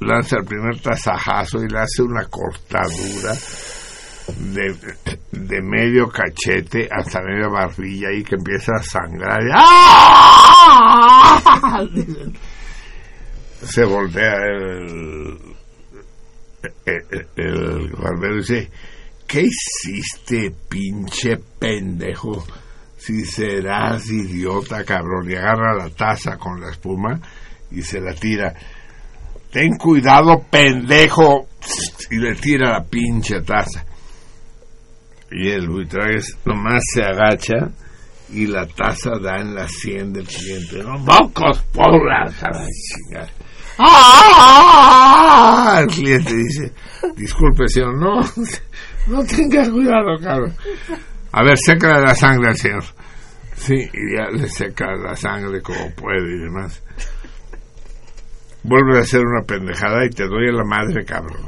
lanza 0.00 0.38
el 0.38 0.44
primer 0.44 0.80
tasajazo 0.80 1.58
y 1.58 1.68
le 1.68 1.78
hace 1.78 2.02
una 2.02 2.24
cortadura 2.24 3.34
de, 4.38 4.76
de 5.32 5.62
medio 5.62 6.08
cachete 6.08 6.88
hasta 6.90 7.20
media 7.20 7.48
barbilla 7.48 8.12
y 8.12 8.22
que 8.24 8.36
empieza 8.36 8.72
a 8.76 8.82
sangrar. 8.82 9.40
¡ah! 9.54 11.40
Se 13.62 13.84
voltea 13.84 14.32
el, 14.46 15.38
el, 16.86 17.28
el 17.36 17.92
barbero 17.92 18.36
y 18.36 18.38
dice, 18.38 18.70
¿qué 19.26 19.42
hiciste, 19.42 20.52
pinche 20.68 21.36
pendejo? 21.58 22.44
Si 22.96 23.24
serás 23.24 24.10
idiota, 24.10 24.84
cabrón, 24.84 25.30
y 25.30 25.34
agarra 25.34 25.74
la 25.74 25.90
taza 25.90 26.36
con 26.36 26.60
la 26.60 26.70
espuma 26.70 27.20
y 27.70 27.82
se 27.82 28.00
la 28.00 28.14
tira. 28.14 28.54
Ten 29.52 29.76
cuidado, 29.76 30.44
pendejo, 30.48 31.48
y 32.10 32.18
le 32.18 32.34
tira 32.34 32.72
la 32.72 32.84
pinche 32.84 33.40
taza. 33.42 33.84
Y 35.30 35.48
el 35.48 35.68
buitragues 35.68 36.36
nomás 36.44 36.82
se 36.92 37.02
agacha 37.02 37.70
y 38.32 38.46
la 38.46 38.66
taza 38.66 39.10
da 39.20 39.36
en 39.40 39.54
la 39.54 39.68
sien 39.68 40.12
del 40.12 40.26
cliente. 40.26 40.82
¡No, 40.82 40.98
mocos, 40.98 41.62
porras! 41.72 42.34
¡Ah! 43.78 45.78
El 45.82 45.86
cliente 45.86 46.34
dice, 46.34 46.72
disculpe, 47.16 47.68
señor, 47.68 47.96
no, 47.96 48.20
no 49.06 49.24
tenga 49.24 49.70
cuidado, 49.70 50.18
cabrón. 50.22 50.54
A 51.32 51.44
ver, 51.44 51.56
seca 51.58 52.00
la 52.00 52.14
sangre 52.14 52.50
al 52.50 52.56
señor. 52.56 52.84
Sí, 53.56 53.74
y 53.74 54.16
ya 54.16 54.30
le 54.30 54.48
seca 54.48 54.86
la 54.96 55.14
sangre 55.16 55.62
como 55.62 55.90
puede 55.94 56.34
y 56.34 56.38
demás. 56.40 56.82
Vuelve 58.62 58.98
a 58.98 59.02
hacer 59.02 59.20
una 59.20 59.42
pendejada 59.42 60.04
y 60.04 60.10
te 60.10 60.26
doy 60.26 60.48
a 60.48 60.52
la 60.52 60.64
madre, 60.64 61.04
cabrón. 61.04 61.42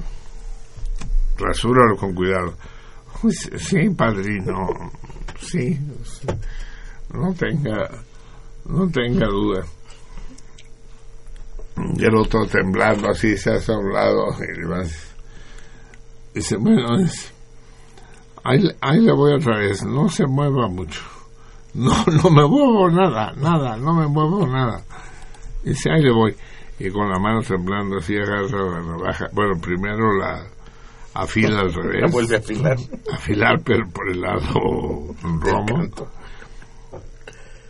Rasúralo 1.39 1.97
con 1.97 2.15
cuidado. 2.15 2.55
Sí, 3.31 3.89
padrino, 3.91 4.69
sí. 5.39 5.79
No 7.13 7.33
tenga, 7.35 7.89
no 8.65 8.89
tenga 8.91 9.27
duda. 9.27 9.65
Y 11.97 12.05
el 12.05 12.17
otro 12.17 12.47
temblando 12.47 13.11
así, 13.11 13.37
se 13.37 13.53
hace 13.53 13.73
a 13.73 13.79
un 13.79 13.93
lado 13.93 14.27
y 14.41 14.61
demás. 14.61 15.15
Dice, 16.35 16.57
bueno, 16.57 16.97
ahí, 18.43 18.69
ahí 18.81 19.01
le 19.01 19.13
voy 19.13 19.35
otra 19.35 19.59
vez, 19.59 19.85
no 19.85 20.09
se 20.09 20.27
mueva 20.27 20.69
mucho. 20.69 21.01
No, 21.75 21.93
no 22.07 22.31
me 22.31 22.47
muevo 22.47 22.91
nada, 22.91 23.33
nada, 23.37 23.77
no 23.77 23.95
me 23.95 24.07
muevo 24.07 24.47
nada. 24.47 24.83
Dice, 25.63 25.91
ahí 25.91 26.03
le 26.03 26.13
voy. 26.13 26.35
Y 26.85 26.91
con 26.91 27.09
la 27.09 27.17
mano 27.17 27.43
temblando 27.43 27.99
así 27.99 28.17
agarra 28.17 28.49
la 28.49 28.81
navaja. 28.83 29.29
Bueno, 29.33 29.55
primero 29.61 30.19
la 30.19 30.45
afila 31.15 31.61
al 31.61 31.73
revés. 31.73 32.01
La 32.01 32.09
vuelve 32.09 32.35
a 32.35 32.39
afilar. 32.41 32.77
Afilar, 33.13 33.63
pero 33.65 33.89
por 33.89 34.11
el 34.11 34.21
lado 34.21 35.15
romo. 35.23 35.89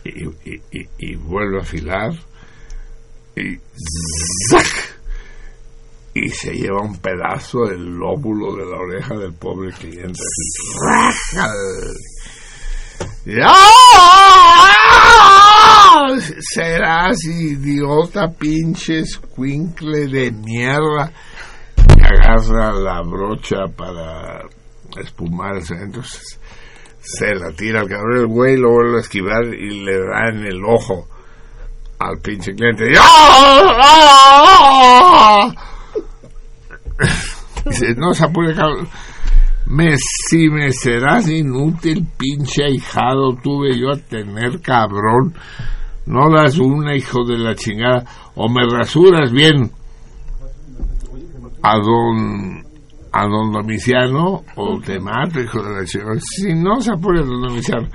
Y, 0.03 0.25
y, 0.49 0.61
y, 0.71 0.89
y 0.97 1.15
vuelve 1.15 1.59
a 1.59 1.61
afilar. 1.61 2.11
Y 3.35 3.55
¡zac! 4.49 4.99
Y 6.15 6.29
se 6.29 6.53
lleva 6.53 6.81
un 6.81 6.97
pedazo 6.97 7.67
del 7.67 7.85
lóbulo 7.85 8.55
de 8.55 8.65
la 8.65 8.77
oreja 8.79 9.15
del 9.15 9.33
pobre 9.33 9.71
cliente. 9.73 10.19
Serás 16.39 17.23
idiota, 17.25 18.31
pinche 18.31 18.99
escuincle 18.99 20.07
de 20.07 20.31
mierda. 20.31 21.11
Y 21.77 22.01
agarra 22.01 22.73
la 22.73 23.01
brocha 23.01 23.67
para 23.75 24.41
espumarse. 25.01 25.75
Entonces 25.75 26.39
se 26.99 27.35
la 27.35 27.51
tira 27.51 27.81
al 27.81 27.89
cabrón. 27.89 28.19
El 28.19 28.27
güey 28.27 28.57
lo 28.57 28.71
vuelve 28.71 28.97
a 28.97 29.01
esquivar 29.01 29.45
y 29.45 29.83
le 29.83 29.99
da 29.99 30.29
en 30.29 30.45
el 30.45 30.63
ojo 30.65 31.07
al 31.99 32.19
pinche 32.19 32.53
cliente. 32.53 32.91
Y 32.91 32.95
¡ah! 32.99 34.23
Dice, 37.65 37.95
no 37.95 38.13
se 38.13 38.25
apure, 38.25 38.53
cabrón. 38.53 38.87
Me, 39.65 39.95
si 39.97 40.49
me 40.49 40.71
serás 40.71 41.29
inútil, 41.29 42.05
pinche 42.17 42.65
ahijado, 42.65 43.35
tuve 43.41 43.79
yo 43.79 43.91
a 43.91 43.97
tener 43.97 44.59
cabrón. 44.61 45.33
No 46.05 46.29
das 46.29 46.57
una, 46.57 46.95
hijo 46.95 47.23
de 47.23 47.37
la 47.37 47.55
chingada. 47.55 48.03
O 48.35 48.49
me 48.49 48.61
rasuras 48.65 49.31
bien 49.31 49.71
a 51.61 51.77
don 51.77 52.63
a 53.15 53.27
don 53.27 53.51
Domiciano 53.51 54.43
o 54.55 54.79
te 54.81 54.99
mato, 54.99 55.39
hijo 55.39 55.61
de 55.61 55.75
la 55.75 55.85
chingada. 55.85 56.19
Si 56.19 56.53
no 56.53 56.81
se 56.81 56.91
apure 56.91 57.23
don 57.23 57.41
Domiciano. 57.41 57.87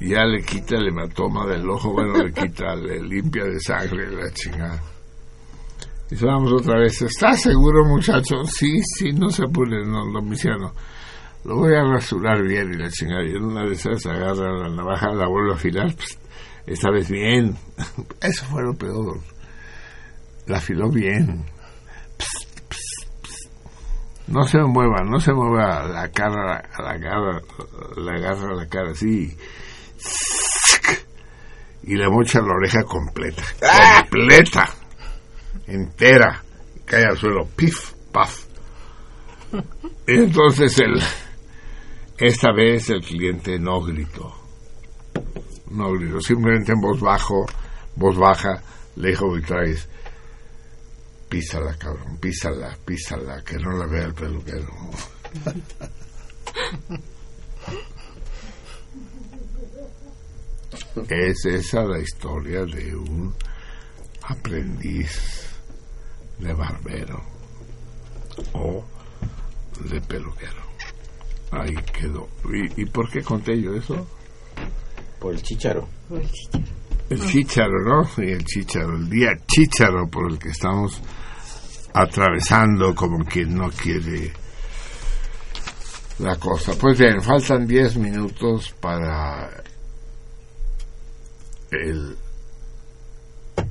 Ya 0.00 0.24
le 0.24 0.42
quita 0.42 0.76
el 0.76 0.88
hematoma 0.88 1.46
del 1.46 1.68
ojo, 1.68 1.92
bueno, 1.92 2.14
le 2.14 2.32
quita, 2.32 2.74
le 2.74 3.00
limpia 3.00 3.44
de 3.44 3.60
sangre 3.60 4.10
la 4.10 4.30
chingada. 4.32 4.82
Dice, 6.10 6.26
vamos 6.26 6.52
otra 6.52 6.78
vez. 6.78 7.00
¿Estás 7.02 7.42
seguro, 7.42 7.84
muchacho? 7.84 8.42
Sí, 8.44 8.80
sí, 8.82 9.12
no 9.12 9.30
se 9.30 9.44
apure, 9.44 9.84
don 9.84 10.12
Domiciano. 10.12 10.72
Lo 11.44 11.56
voy 11.56 11.74
a 11.74 11.82
rasurar 11.84 12.42
bien 12.42 12.72
y 12.74 12.78
la 12.78 12.90
chingada. 12.90 13.24
Y 13.24 13.30
en 13.30 13.44
una 13.44 13.64
de 13.64 13.72
esas 13.72 14.04
agarra 14.06 14.52
la 14.52 14.68
navaja, 14.68 15.12
la 15.14 15.26
vuelve 15.26 15.52
a 15.52 15.54
afilar. 15.54 15.94
pues, 15.94 16.18
esta 16.66 16.90
vez 16.90 17.08
bien. 17.10 17.56
Eso 18.20 18.44
fue 18.46 18.62
lo 18.62 18.74
peor. 18.74 19.20
La 20.46 20.58
afiló 20.58 20.90
bien. 20.90 21.44
No 24.28 24.44
se 24.44 24.58
mueva, 24.58 25.02
no 25.04 25.20
se 25.20 25.32
mueva 25.32 25.84
la 25.84 26.08
cara, 26.10 26.62
la 26.78 26.98
cara, 26.98 27.42
la 27.96 28.12
agarra 28.12 28.54
la 28.54 28.66
cara 28.66 28.92
así. 28.92 29.36
Y 31.82 31.96
le 31.96 32.08
mocha 32.08 32.40
la 32.40 32.54
oreja 32.54 32.84
completa. 32.84 33.42
Completa. 34.00 34.68
Entera. 35.66 36.42
Cae 36.84 37.04
al 37.04 37.16
suelo. 37.16 37.46
Pif, 37.56 37.92
paf. 38.12 38.44
Entonces 40.06 40.78
el, 40.78 41.02
esta 42.18 42.52
vez 42.52 42.88
el 42.90 43.02
cliente 43.02 43.58
no 43.58 43.80
gritó. 43.80 44.41
No 45.72 45.92
gritó. 45.92 46.20
Simplemente 46.20 46.72
en 46.72 46.80
voz 46.80 47.00
bajo, 47.00 47.46
voz 47.96 48.16
baja, 48.16 48.62
le 48.96 49.10
dijo 49.10 49.32
Vitraes, 49.32 49.88
písala, 51.28 51.74
cabrón, 51.76 52.18
písala, 52.18 52.76
písala, 52.84 53.42
que 53.42 53.56
no 53.56 53.72
la 53.72 53.86
vea 53.86 54.04
el 54.04 54.14
peluquero. 54.14 54.68
es 61.08 61.44
esa 61.46 61.84
la 61.84 61.98
historia 61.98 62.64
de 62.64 62.94
un 62.94 63.34
aprendiz 64.22 65.48
de 66.38 66.52
barbero 66.52 67.22
o 68.52 68.84
de 69.88 70.00
peluquero. 70.02 70.62
Ahí 71.50 71.74
quedó. 71.92 72.28
¿Y, 72.52 72.82
y 72.82 72.86
por 72.86 73.10
qué 73.10 73.22
conté 73.22 73.60
yo 73.60 73.74
eso? 73.74 74.06
Por 75.22 75.34
el 75.34 75.40
chicharo. 75.40 75.88
El 77.08 77.20
chícharo, 77.20 77.78
¿no? 77.86 78.04
Sí, 78.04 78.22
el 78.22 78.44
chícharo, 78.44 78.96
el 78.96 79.08
día 79.08 79.30
chícharo 79.46 80.08
por 80.08 80.28
el 80.28 80.36
que 80.36 80.48
estamos 80.48 81.00
atravesando 81.94 82.92
como 82.92 83.24
quien 83.24 83.54
no 83.54 83.70
quiere 83.70 84.32
la 86.18 86.34
cosa. 86.40 86.72
Pues 86.76 86.98
bien, 86.98 87.22
faltan 87.22 87.68
10 87.68 87.98
minutos 87.98 88.74
para 88.80 89.48
el... 91.70 92.16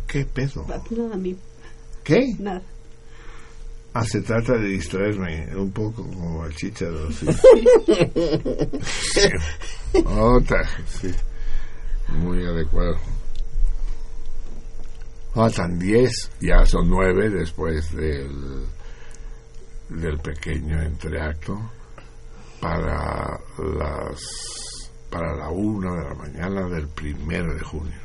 ¿Qué 0.08 0.26
pedo? 0.26 0.66
Mí, 1.18 1.36
¿Qué? 2.02 2.34
nada. 2.40 2.62
Ah, 3.94 4.06
se 4.06 4.22
trata 4.22 4.54
de 4.54 4.70
distraerme 4.70 5.54
un 5.54 5.70
poco 5.72 6.04
como 6.08 6.46
el 6.46 6.56
chícharo, 6.56 7.12
sí. 7.12 7.26
Sí. 8.84 9.30
Otra, 10.06 10.64
sí. 10.88 11.12
Muy 12.20 12.46
adecuado. 12.46 12.98
Faltan 15.34 15.80
10, 15.80 16.32
ya 16.42 16.66
son 16.66 16.90
9 16.90 17.30
después 17.30 17.96
del, 17.96 18.66
del 19.90 20.20
pequeño 20.20 20.82
entreacto 20.82 21.58
para 22.60 23.40
las 23.58 24.92
para 25.10 25.36
la 25.36 25.50
1 25.50 25.96
de 25.96 26.04
la 26.04 26.16
mañana 26.16 26.68
del 26.68 26.88
primero 26.90 27.54
de 27.54 27.62
junio. 27.62 28.00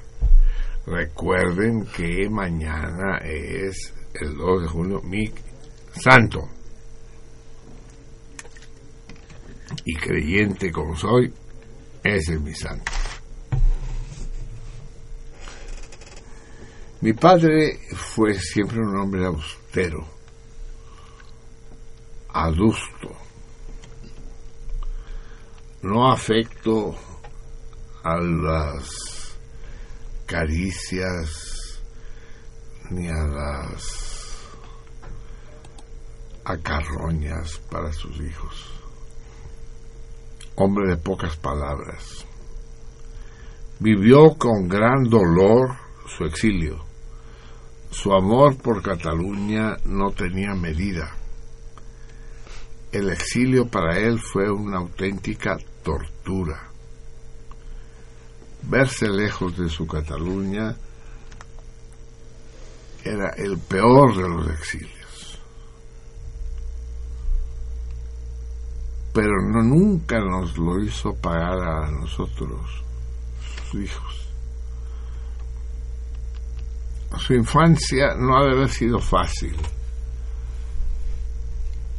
Recuerden 0.86 1.86
que 1.86 2.28
mañana 2.28 3.18
es 3.18 3.92
el 4.14 4.36
2 4.36 4.62
de 4.62 4.68
junio, 4.68 5.02
mi 5.02 5.32
santo. 5.92 6.48
y 9.84 9.94
creyente 9.94 10.70
como 10.70 10.96
soy, 10.96 11.32
ese 12.02 12.34
es 12.34 12.40
mi 12.40 12.54
santo. 12.54 12.90
Mi 17.00 17.12
padre 17.12 17.78
fue 17.94 18.34
siempre 18.34 18.78
un 18.78 18.96
hombre 18.96 19.26
austero, 19.26 20.06
adusto, 22.30 23.14
no 25.82 26.10
afecto 26.10 26.96
a 28.02 28.18
las 28.18 29.36
caricias 30.24 31.80
ni 32.90 33.08
a 33.08 33.24
las 33.24 34.06
acarroñas 36.44 37.58
para 37.70 37.92
sus 37.92 38.18
hijos. 38.20 38.72
Hombre 40.54 40.88
de 40.88 40.96
pocas 40.96 41.36
palabras. 41.36 42.24
Vivió 43.80 44.34
con 44.38 44.66
gran 44.66 45.04
dolor 45.04 45.76
su 46.06 46.24
exilio. 46.24 46.85
Su 47.96 48.12
amor 48.12 48.58
por 48.58 48.82
Cataluña 48.82 49.78
no 49.86 50.10
tenía 50.10 50.54
medida. 50.54 51.16
El 52.92 53.08
exilio 53.08 53.68
para 53.68 53.98
él 53.98 54.20
fue 54.20 54.50
una 54.50 54.76
auténtica 54.76 55.56
tortura. 55.82 56.68
Verse 58.64 59.08
lejos 59.08 59.56
de 59.56 59.70
su 59.70 59.86
Cataluña 59.86 60.76
era 63.02 63.30
el 63.30 63.58
peor 63.60 64.14
de 64.14 64.28
los 64.28 64.50
exilios. 64.50 65.40
Pero 69.14 69.40
no 69.40 69.62
nunca 69.62 70.20
nos 70.20 70.58
lo 70.58 70.84
hizo 70.84 71.14
pagar 71.14 71.58
a 71.66 71.90
nosotros, 71.90 72.84
sus 73.70 73.82
hijos. 73.84 74.25
Su 77.18 77.34
infancia 77.34 78.14
no 78.18 78.36
ha 78.36 78.44
de 78.44 78.52
haber 78.52 78.68
sido 78.68 78.98
fácil. 78.98 79.54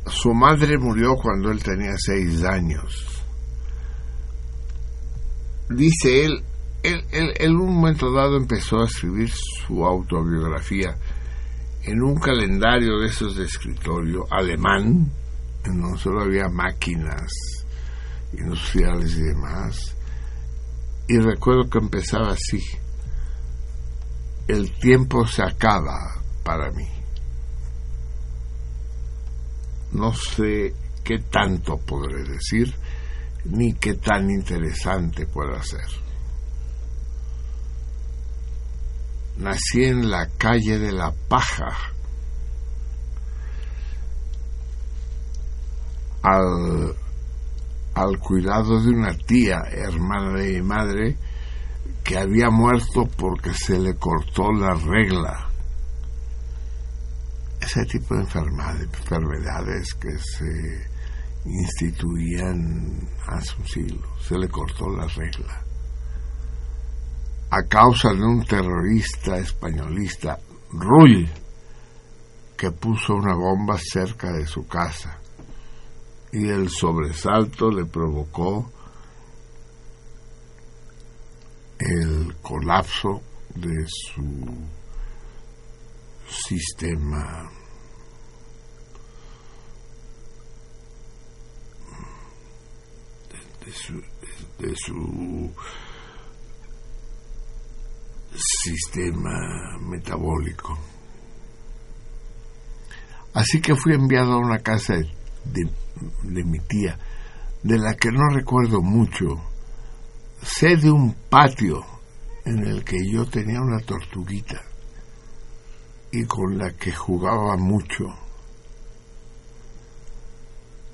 Su 0.05 0.33
madre 0.33 0.77
murió 0.77 1.15
cuando 1.15 1.51
él 1.51 1.63
tenía 1.63 1.93
seis 1.97 2.43
años. 2.43 3.23
Dice 5.69 6.25
él, 6.25 6.43
él, 6.83 7.03
él, 7.11 7.33
en 7.39 7.55
un 7.57 7.75
momento 7.75 8.11
dado 8.11 8.37
empezó 8.37 8.79
a 8.79 8.85
escribir 8.85 9.29
su 9.29 9.83
autobiografía 9.83 10.95
en 11.83 12.01
un 12.03 12.15
calendario 12.19 12.99
de 12.99 13.07
esos 13.07 13.35
de 13.35 13.45
escritorio 13.45 14.25
alemán, 14.29 15.11
en 15.65 15.81
donde 15.81 15.97
solo 15.97 16.21
había 16.21 16.47
máquinas 16.47 17.31
industriales 18.33 19.15
y 19.17 19.23
demás. 19.23 19.95
Y 21.07 21.17
recuerdo 21.17 21.69
que 21.69 21.79
empezaba 21.79 22.31
así 22.31 22.61
el 24.47 24.71
tiempo 24.79 25.27
se 25.27 25.43
acaba 25.43 26.21
para 26.43 26.71
mí. 26.71 26.87
No 29.91 30.13
sé 30.13 30.73
qué 31.03 31.19
tanto 31.19 31.77
podré 31.77 32.23
decir, 32.23 32.73
ni 33.45 33.73
qué 33.73 33.95
tan 33.95 34.29
interesante 34.29 35.25
pueda 35.25 35.61
ser. 35.63 35.87
Nací 39.37 39.83
en 39.83 40.09
la 40.09 40.27
calle 40.37 40.79
de 40.79 40.91
la 40.91 41.13
paja, 41.27 41.93
al, 46.23 46.95
al 47.93 48.19
cuidado 48.19 48.81
de 48.81 48.89
una 48.89 49.15
tía, 49.15 49.61
hermana 49.71 50.39
de 50.39 50.53
mi 50.53 50.61
madre, 50.61 51.17
que 52.07 52.17
había 52.17 52.49
muerto 52.49 53.05
porque 53.17 53.53
se 53.53 53.77
le 53.77 53.97
cortó 53.97 54.49
la 54.53 54.73
regla. 54.75 55.49
Ese 57.59 57.83
tipo 57.83 58.15
de 58.15 58.21
enfermedades 58.21 59.93
que 59.95 60.17
se 60.17 60.87
instituían 61.43 63.09
hace 63.27 63.57
un 63.59 63.67
siglo. 63.67 64.07
Se 64.21 64.37
le 64.37 64.47
cortó 64.47 64.87
la 64.87 65.05
regla. 65.07 65.61
A 67.49 67.63
causa 67.63 68.13
de 68.13 68.23
un 68.23 68.45
terrorista 68.45 69.37
españolista, 69.37 70.39
Rull, 70.71 71.27
que 72.55 72.71
puso 72.71 73.15
una 73.15 73.35
bomba 73.35 73.77
cerca 73.77 74.31
de 74.31 74.47
su 74.47 74.65
casa. 74.65 75.19
Y 76.31 76.47
el 76.47 76.69
sobresalto 76.69 77.69
le 77.69 77.83
provocó 77.83 78.71
el 81.79 82.35
colapso 82.41 83.21
de 83.55 83.85
su 83.87 84.23
sistema 86.29 87.49
de, 93.65 93.73
su, 93.73 93.93
de 94.59 94.75
su 94.75 95.51
sistema 98.63 99.77
metabólico. 99.81 100.77
Así 103.33 103.61
que 103.61 103.75
fui 103.75 103.93
enviado 103.93 104.33
a 104.33 104.39
una 104.39 104.59
casa 104.59 104.95
de, 104.95 105.69
de, 106.23 106.43
mi 106.43 106.59
tía, 106.59 106.97
de 107.63 107.77
la 107.77 107.95
que 107.95 108.11
no 108.11 108.29
recuerdo 108.29 108.81
mucho. 108.81 109.25
Sé 110.41 110.77
de 110.77 110.91
un 110.91 111.13
patio 111.29 111.85
en 112.45 112.65
el 112.65 112.83
que 112.83 112.97
yo 113.11 113.25
tenía 113.25 113.59
una 113.61 113.79
tortuguita 113.79 114.61
y 116.11 116.25
con 116.25 116.57
la 116.57 116.71
que 116.71 116.91
jugaba 116.91 117.57
mucho. 117.57 118.05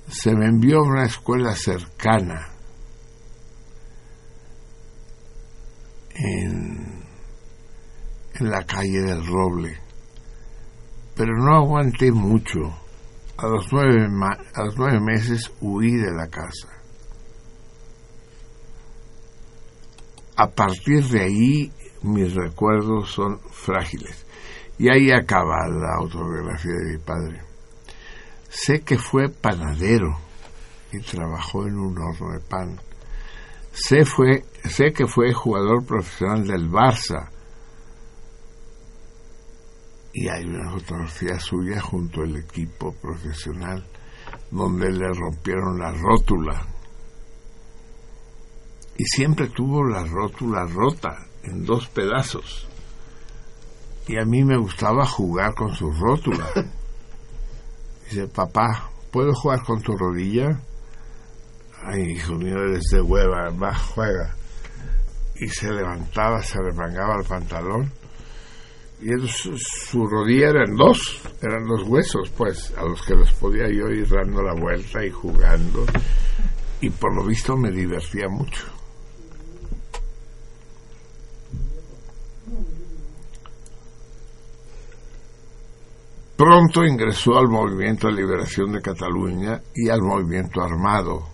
Se 0.08 0.36
me 0.36 0.48
envió 0.48 0.80
a 0.80 0.88
una 0.88 1.06
escuela 1.06 1.56
cercana 1.56 2.50
en, 6.16 7.04
en 8.34 8.50
la 8.50 8.66
calle 8.66 9.02
del 9.02 9.26
Roble, 9.26 9.78
pero 11.16 11.38
no 11.38 11.56
aguanté 11.56 12.12
mucho. 12.12 12.60
A 13.36 13.48
los 13.48 13.72
nueve, 13.72 14.08
a 14.54 14.64
los 14.64 14.78
nueve 14.78 15.00
meses 15.00 15.52
huí 15.60 15.92
de 15.92 16.12
la 16.12 16.28
casa. 16.28 16.73
A 20.36 20.48
partir 20.50 21.04
de 21.06 21.22
ahí 21.22 21.72
mis 22.02 22.34
recuerdos 22.34 23.12
son 23.12 23.40
frágiles. 23.52 24.26
Y 24.78 24.90
ahí 24.90 25.12
acaba 25.12 25.68
la 25.70 25.96
autobiografía 26.00 26.74
de 26.74 26.94
mi 26.94 26.98
padre. 26.98 27.42
Sé 28.50 28.82
que 28.82 28.98
fue 28.98 29.30
panadero 29.30 30.18
y 30.92 31.00
trabajó 31.00 31.68
en 31.68 31.78
un 31.78 31.98
horno 31.98 32.34
de 32.34 32.40
pan. 32.40 32.80
Sé, 33.72 34.06
fue, 34.06 34.46
sé 34.70 34.92
que 34.92 35.08
fue 35.08 35.34
jugador 35.34 35.86
profesional 35.86 36.46
del 36.46 36.70
Barça. 36.70 37.30
Y 40.14 40.28
hay 40.28 40.46
una 40.46 40.72
fotografía 40.72 41.40
suya 41.40 41.82
junto 41.82 42.22
al 42.22 42.36
equipo 42.36 42.94
profesional 42.94 43.84
donde 44.52 44.92
le 44.92 45.08
rompieron 45.12 45.80
la 45.80 45.92
rótula. 45.92 46.73
Y 48.98 49.06
siempre 49.06 49.48
tuvo 49.48 49.84
la 49.84 50.04
rótula 50.04 50.66
rota 50.66 51.26
en 51.44 51.66
dos 51.66 51.88
pedazos. 51.88 52.68
Y 54.08 54.18
a 54.18 54.26
mí 54.26 54.44
me 54.44 54.58
gustaba 54.58 55.06
jugar 55.06 55.56
con 55.56 55.74
su 55.74 55.92
rótula. 55.92 56.48
Dice, 58.10 58.28
papá, 58.28 58.90
¿puedo 59.12 59.34
jugar 59.34 59.64
con 59.64 59.82
tu 59.82 59.96
rodilla? 59.98 60.60
Ay, 61.86 62.12
hijo 62.12 62.34
mío, 62.36 62.58
eres 62.58 62.84
de 62.92 63.02
hueva, 63.02 63.50
va, 63.50 63.74
juega. 63.76 64.36
Y 65.36 65.48
se 65.48 65.72
levantaba, 65.72 66.42
se 66.42 66.60
remangaba 66.60 67.16
el 67.18 67.26
pantalón. 67.26 67.92
Y 69.02 69.10
su, 69.28 69.58
su, 69.58 70.06
rodilla 70.06 70.50
eran 70.50 70.76
dos, 70.76 71.22
eran 71.42 71.66
dos 71.66 71.84
huesos, 71.88 72.30
pues, 72.38 72.74
a 72.78 72.84
los 72.84 73.02
que 73.02 73.16
los 73.16 73.32
podía 73.34 73.68
yo 73.68 73.88
ir 73.90 74.08
dando 74.08 74.42
la 74.42 74.54
vuelta 74.54 75.04
y 75.04 75.10
jugando. 75.10 75.86
Y 76.80 76.90
por 76.90 77.14
lo 77.14 77.26
visto 77.26 77.58
me 77.58 77.72
divertía 77.72 78.30
mucho. 78.30 78.73
Pronto 86.36 86.84
ingresó 86.84 87.38
al 87.38 87.48
Movimiento 87.48 88.08
de 88.08 88.14
Liberación 88.14 88.72
de 88.72 88.82
Cataluña 88.82 89.62
y 89.76 89.90
al 89.90 90.02
Movimiento 90.02 90.62
Armado. 90.62 91.28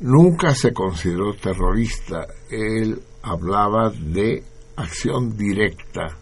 Nunca 0.00 0.54
se 0.54 0.72
consideró 0.72 1.34
terrorista, 1.34 2.26
él 2.50 2.98
hablaba 3.22 3.90
de 3.90 4.42
acción 4.76 5.36
directa. 5.36 6.16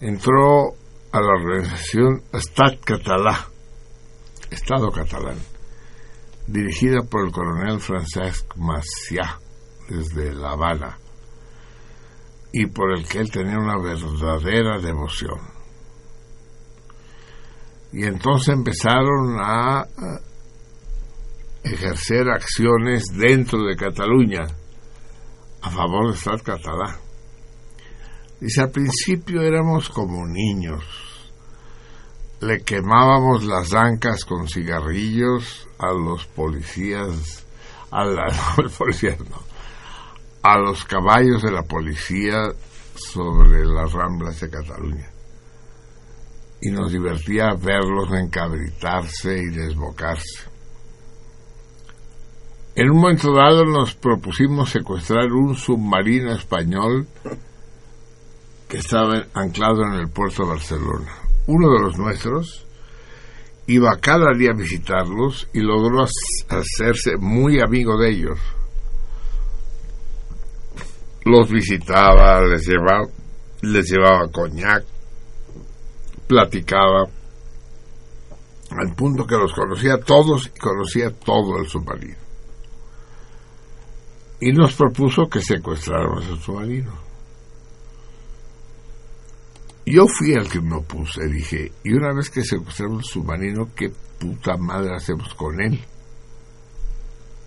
Entró 0.00 0.74
a 1.10 1.20
la 1.20 1.32
organización 1.32 2.22
Estat 2.32 2.78
Català, 2.84 3.48
Estado 4.50 4.92
catalán, 4.92 5.38
dirigida 6.46 7.02
por 7.02 7.26
el 7.26 7.32
coronel 7.32 7.80
Francesc 7.80 8.56
Maciá 8.56 9.40
desde 9.88 10.32
La 10.34 10.52
Habana 10.52 10.98
y 12.52 12.66
por 12.66 12.92
el 12.96 13.06
que 13.06 13.18
él 13.18 13.30
tenía 13.30 13.58
una 13.58 13.76
verdadera 13.78 14.78
devoción. 14.78 15.38
Y 17.92 18.04
entonces 18.04 18.54
empezaron 18.54 19.38
a 19.40 19.86
ejercer 21.62 22.28
acciones 22.28 23.04
dentro 23.12 23.64
de 23.64 23.76
Cataluña 23.76 24.46
a 25.62 25.70
favor 25.70 26.06
del 26.06 26.14
Estado 26.14 26.38
catalán. 26.38 26.96
Dice, 28.40 28.60
al 28.60 28.70
principio 28.70 29.42
éramos 29.42 29.88
como 29.88 30.24
niños. 30.26 30.84
Le 32.40 32.62
quemábamos 32.62 33.44
las 33.44 33.74
ancas 33.74 34.24
con 34.24 34.46
cigarrillos 34.46 35.68
a 35.78 35.92
los 35.92 36.24
policías, 36.26 37.44
a, 37.90 38.04
la, 38.04 38.26
no, 38.56 38.68
policías 38.70 39.18
no, 39.18 39.42
a 40.48 40.58
los 40.58 40.82
caballos 40.86 41.42
de 41.42 41.52
la 41.52 41.62
policía 41.62 42.50
sobre 42.94 43.66
las 43.66 43.92
ramblas 43.92 44.40
de 44.40 44.48
Cataluña. 44.48 45.10
Y 46.62 46.70
nos 46.70 46.90
divertía 46.90 47.52
verlos 47.52 48.10
encabritarse 48.12 49.36
y 49.36 49.50
desbocarse. 49.50 50.48
En 52.74 52.90
un 52.90 52.96
momento 52.96 53.34
dado 53.34 53.66
nos 53.66 53.94
propusimos 53.94 54.70
secuestrar 54.70 55.30
un 55.32 55.54
submarino 55.54 56.32
español 56.32 57.06
que 58.68 58.78
estaba 58.78 59.26
anclado 59.34 59.82
en 59.82 60.00
el 60.00 60.08
puerto 60.08 60.44
de 60.44 60.48
Barcelona. 60.48 61.12
Uno 61.46 61.70
de 61.74 61.80
los 61.80 61.98
nuestros 61.98 62.64
iba 63.66 63.98
cada 64.00 64.32
día 64.32 64.52
a 64.52 64.56
visitarlos 64.56 65.46
y 65.52 65.60
logró 65.60 66.04
hacerse 66.48 67.18
muy 67.18 67.60
amigo 67.60 67.98
de 67.98 68.10
ellos. 68.10 68.38
Los 71.28 71.50
visitaba, 71.50 72.40
les 72.42 72.66
llevaba, 72.66 73.06
les 73.62 73.90
llevaba 73.90 74.30
coñac, 74.30 74.84
platicaba, 76.26 77.06
al 78.70 78.94
punto 78.94 79.26
que 79.26 79.36
los 79.36 79.52
conocía 79.52 79.98
todos 79.98 80.46
y 80.46 80.58
conocía 80.58 81.10
todo 81.10 81.58
el 81.58 81.68
submarino 81.68 82.28
y 84.40 84.52
nos 84.52 84.74
propuso 84.74 85.28
que 85.28 85.40
secuestráramos 85.40 86.26
el 86.28 86.38
submarino. 86.38 86.92
Yo 89.86 90.06
fui 90.06 90.32
el 90.32 90.48
que 90.48 90.60
me 90.60 90.76
opuse, 90.76 91.26
dije, 91.26 91.72
y 91.82 91.94
una 91.94 92.12
vez 92.12 92.30
que 92.30 92.44
secuestramos 92.44 93.04
el 93.04 93.10
submarino, 93.10 93.70
¿qué 93.74 93.90
puta 94.18 94.56
madre 94.56 94.94
hacemos 94.94 95.34
con 95.34 95.60
él? 95.60 95.80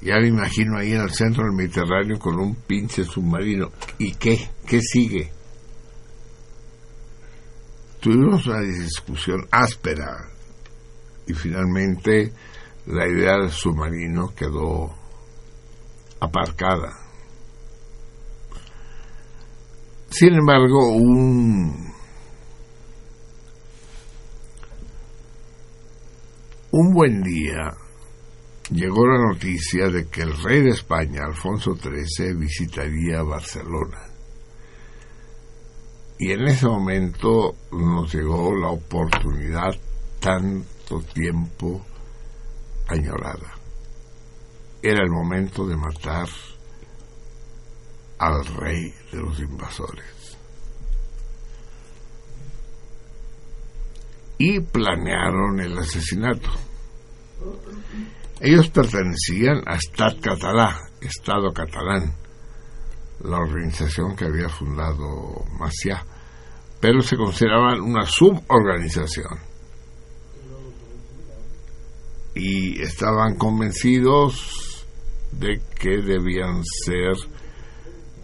Ya 0.01 0.15
me 0.19 0.29
imagino 0.29 0.79
ahí 0.79 0.93
en 0.93 1.01
el 1.01 1.11
centro 1.11 1.43
del 1.43 1.53
Mediterráneo 1.53 2.17
con 2.17 2.39
un 2.39 2.55
pinche 2.55 3.03
submarino. 3.03 3.71
¿Y 3.99 4.15
qué? 4.15 4.49
¿Qué 4.65 4.81
sigue? 4.81 5.31
Tuvimos 7.99 8.47
una 8.47 8.61
discusión 8.61 9.47
áspera 9.51 10.27
y 11.27 11.33
finalmente 11.35 12.33
la 12.87 13.07
idea 13.07 13.37
del 13.37 13.51
submarino 13.51 14.33
quedó 14.35 14.91
aparcada. 16.19 16.97
Sin 20.09 20.33
embargo, 20.33 20.95
un, 20.95 21.93
un 26.71 26.93
buen 26.93 27.21
día 27.21 27.71
llegó 28.71 29.07
la 29.07 29.17
noticia 29.17 29.87
de 29.89 30.07
que 30.07 30.21
el 30.21 30.41
rey 30.43 30.61
de 30.61 30.71
España, 30.71 31.25
Alfonso 31.25 31.75
XIII, 31.75 32.33
visitaría 32.33 33.21
Barcelona. 33.21 33.99
Y 36.17 36.31
en 36.31 36.47
ese 36.47 36.67
momento 36.67 37.55
nos 37.71 38.13
llegó 38.13 38.55
la 38.55 38.69
oportunidad 38.69 39.75
tanto 40.19 41.01
tiempo 41.13 41.85
añorada 42.87 43.61
era 44.81 45.03
el 45.03 45.11
momento 45.11 45.67
de 45.67 45.77
matar 45.77 46.27
al 48.17 48.45
rey 48.45 48.93
de 49.11 49.19
los 49.19 49.39
invasores. 49.39 50.37
Y 54.39 54.59
planearon 54.59 55.59
el 55.59 55.77
asesinato. 55.77 56.49
Ellos 58.43 58.71
pertenecían 58.71 59.61
a 59.67 59.77
Stat 59.77 60.19
Català, 60.19 60.75
Estado 60.99 61.53
catalán, 61.53 62.11
la 63.23 63.37
organización 63.37 64.15
que 64.15 64.25
había 64.25 64.49
fundado 64.49 65.45
Maciá, 65.59 66.03
pero 66.79 67.01
se 67.01 67.17
consideraban 67.17 67.81
una 67.81 68.03
suborganización. 68.03 69.37
Y 72.33 72.81
estaban 72.81 73.35
convencidos 73.35 74.87
de 75.33 75.61
que 75.79 76.01
debían 76.01 76.63
ser 76.63 77.13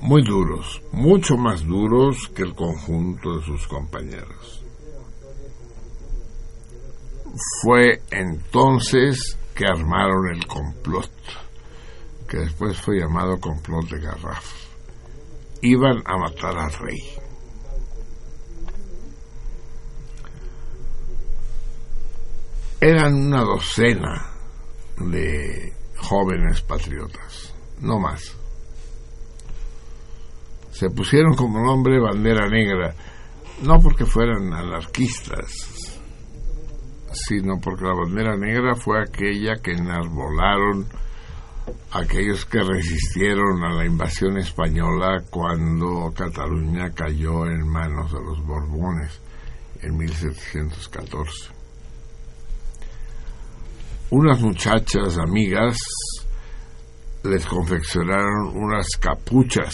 muy 0.02 0.24
duros, 0.24 0.82
mucho 0.92 1.36
más 1.38 1.64
duros 1.64 2.28
que 2.34 2.42
el 2.42 2.56
conjunto 2.56 3.38
de 3.38 3.46
sus 3.46 3.68
compañeros. 3.68 4.64
Fue 7.62 8.02
entonces 8.10 9.38
que 9.58 9.66
armaron 9.66 10.30
el 10.30 10.46
complot, 10.46 11.10
que 12.30 12.38
después 12.38 12.80
fue 12.80 13.00
llamado 13.00 13.40
complot 13.40 13.90
de 13.90 14.00
Garraf. 14.00 14.54
Iban 15.62 16.04
a 16.06 16.16
matar 16.16 16.56
al 16.56 16.72
rey. 16.74 17.02
Eran 22.80 23.16
una 23.16 23.42
docena 23.42 24.32
de 24.98 25.74
jóvenes 25.98 26.62
patriotas, 26.62 27.56
no 27.82 27.98
más. 28.00 28.36
Se 30.70 30.92
pusieron 30.92 31.36
como 31.36 31.66
nombre 31.66 32.00
bandera 32.00 32.48
negra, 32.48 32.94
no 33.64 33.80
porque 33.82 34.06
fueran 34.06 34.54
anarquistas, 34.54 35.77
sino 37.28 37.60
porque 37.60 37.86
la 37.86 37.94
bandera 37.94 38.38
negra 38.38 38.76
fue 38.76 39.02
aquella 39.02 39.56
que 39.62 39.72
enarbolaron 39.72 40.86
aquellos 41.92 42.46
que 42.46 42.64
resistieron 42.64 43.64
a 43.64 43.74
la 43.74 43.86
invasión 43.86 44.38
española 44.38 45.24
cuando 45.30 46.14
Cataluña 46.16 46.92
cayó 46.92 47.46
en 47.46 47.68
manos 47.68 48.12
de 48.12 48.20
los 48.22 48.46
Borbones 48.46 49.20
en 49.82 49.98
1714 49.98 51.58
unas 54.10 54.40
muchachas 54.40 55.18
amigas 55.18 55.78
les 57.24 57.46
confeccionaron 57.46 58.56
unas 58.56 58.88
capuchas 59.00 59.74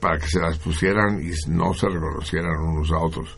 para 0.00 0.18
que 0.18 0.26
se 0.28 0.40
las 0.40 0.58
pusieran 0.58 1.20
y 1.20 1.30
no 1.48 1.74
se 1.74 1.88
reconocieran 1.88 2.56
unos 2.58 2.90
a 2.92 2.98
otros, 2.98 3.36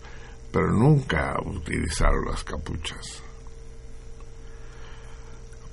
pero 0.52 0.70
nunca 0.70 1.34
utilizaron 1.44 2.26
las 2.26 2.44
capuchas. 2.44 3.22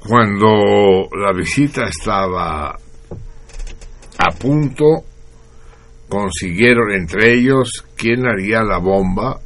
Cuando 0.07 1.09
la 1.11 1.33
visita 1.33 1.85
estaba 1.85 2.69
a 2.69 4.31
punto, 4.39 5.03
consiguieron 6.07 6.91
entre 6.93 7.33
ellos 7.33 7.85
quién 7.95 8.25
haría 8.25 8.63
la 8.63 8.77
bomba 8.77 9.39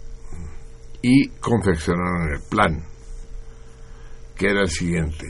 y 1.02 1.28
confeccionaron 1.30 2.34
el 2.34 2.42
plan 2.50 2.94
que 4.36 4.50
era 4.50 4.62
el 4.62 4.70
siguiente. 4.70 5.28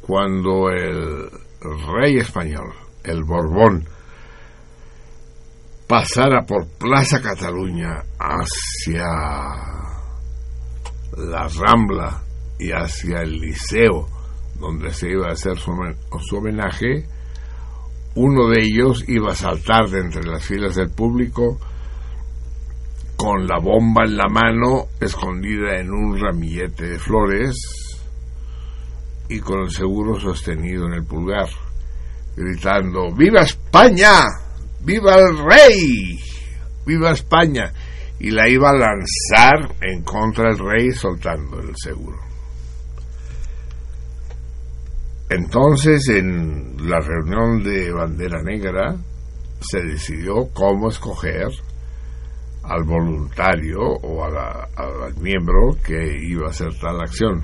Cuando 0.00 0.70
el 0.70 1.30
rey 1.94 2.16
español, 2.18 2.72
el 3.04 3.22
Borbón, 3.24 3.86
pasara 5.92 6.40
por 6.46 6.66
Plaza 6.78 7.20
Cataluña 7.20 8.02
hacia 8.18 9.04
la 11.18 11.46
Rambla 11.48 12.22
y 12.58 12.70
hacia 12.70 13.20
el 13.20 13.32
Liceo, 13.32 14.08
donde 14.58 14.90
se 14.94 15.10
iba 15.10 15.28
a 15.28 15.32
hacer 15.32 15.58
su, 15.58 15.70
su 16.26 16.36
homenaje, 16.38 17.04
uno 18.14 18.48
de 18.48 18.62
ellos 18.62 19.04
iba 19.06 19.32
a 19.32 19.34
saltar 19.34 19.90
de 19.90 20.00
entre 20.00 20.24
las 20.24 20.42
filas 20.42 20.76
del 20.76 20.88
público 20.88 21.60
con 23.14 23.46
la 23.46 23.58
bomba 23.58 24.04
en 24.06 24.16
la 24.16 24.28
mano, 24.30 24.86
escondida 24.98 25.78
en 25.78 25.90
un 25.90 26.18
ramillete 26.18 26.86
de 26.86 26.98
flores, 26.98 27.54
y 29.28 29.40
con 29.40 29.60
el 29.64 29.70
seguro 29.70 30.18
sostenido 30.18 30.86
en 30.86 30.94
el 30.94 31.04
pulgar, 31.04 31.50
gritando 32.34 33.14
¡Viva 33.14 33.42
España! 33.42 34.41
¡Viva 34.84 35.16
el 35.16 35.38
rey! 35.38 36.18
¡Viva 36.86 37.12
España! 37.12 37.72
Y 38.18 38.30
la 38.30 38.48
iba 38.48 38.70
a 38.70 38.74
lanzar 38.74 39.74
en 39.80 40.02
contra 40.02 40.50
del 40.50 40.58
rey 40.58 40.90
soltando 40.92 41.58
el 41.60 41.74
seguro. 41.76 42.32
entonces 45.34 46.08
en 46.08 46.76
la 46.88 47.00
reunión 47.00 47.62
de 47.62 47.90
bandera 47.90 48.42
negra 48.42 48.96
se 49.60 49.80
decidió 49.80 50.48
cómo 50.52 50.88
escoger 50.88 51.48
al 52.64 52.84
voluntario 52.84 53.80
o 53.80 54.24
al 54.24 55.14
miembro 55.16 55.76
que 55.82 56.18
iba 56.22 56.46
a 56.46 56.50
hacer 56.50 56.68
tal 56.78 57.00
acción. 57.00 57.42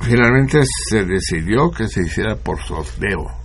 Finalmente 0.00 0.60
se 0.88 1.04
decidió 1.04 1.70
que 1.70 1.86
se 1.88 2.02
hiciera 2.02 2.34
por 2.34 2.60
sorteo. 2.62 3.41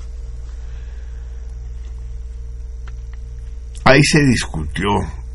Ahí 3.89 4.01
se 4.03 4.19
discutió 4.25 4.87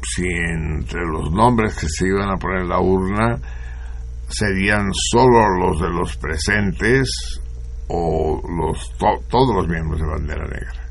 si 0.02 0.26
entre 0.26 1.00
los 1.06 1.30
nombres 1.32 1.74
que 1.78 1.86
se 1.88 2.06
iban 2.08 2.28
a 2.30 2.36
poner 2.36 2.62
en 2.62 2.68
la 2.68 2.80
urna 2.80 3.38
serían 4.28 4.90
solo 4.92 5.48
los 5.58 5.80
de 5.80 5.88
los 5.88 6.16
presentes 6.16 7.08
o 7.88 8.42
los 8.58 8.90
to- 8.98 9.22
todos 9.30 9.54
los 9.56 9.68
miembros 9.68 10.00
de 10.00 10.06
Bandera 10.06 10.44
Negra. 10.44 10.82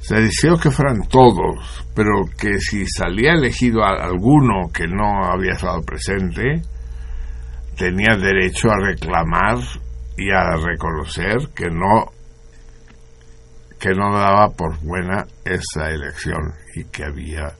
Se 0.00 0.20
decidió 0.20 0.56
que 0.56 0.70
fueran 0.70 1.02
todos, 1.08 1.84
pero 1.94 2.10
que 2.38 2.58
si 2.60 2.86
salía 2.86 3.32
elegido 3.32 3.84
alguno 3.84 4.70
que 4.72 4.86
no 4.86 5.24
había 5.24 5.52
estado 5.52 5.82
presente, 5.82 6.62
tenía 7.76 8.16
derecho 8.16 8.70
a 8.70 8.80
reclamar 8.86 9.58
y 10.16 10.30
a 10.30 10.56
reconocer 10.56 11.50
que 11.54 11.70
no 11.70 12.06
que 13.80 13.94
no 13.94 14.12
daba 14.12 14.50
por 14.50 14.78
buena 14.80 15.26
esa 15.42 15.88
elección 15.88 16.54
y 16.76 16.84
que 16.84 17.02
había 17.02 17.56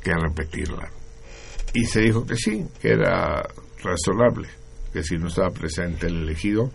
que 0.00 0.12
repetirla. 0.14 0.88
Y 1.74 1.84
se 1.84 2.02
dijo 2.02 2.24
que 2.24 2.36
sí, 2.36 2.64
que 2.80 2.92
era 2.92 3.42
razonable, 3.82 4.48
que 4.92 5.02
si 5.02 5.16
no 5.16 5.26
estaba 5.26 5.50
presente 5.50 6.06
el 6.06 6.22
elegido, 6.22 6.70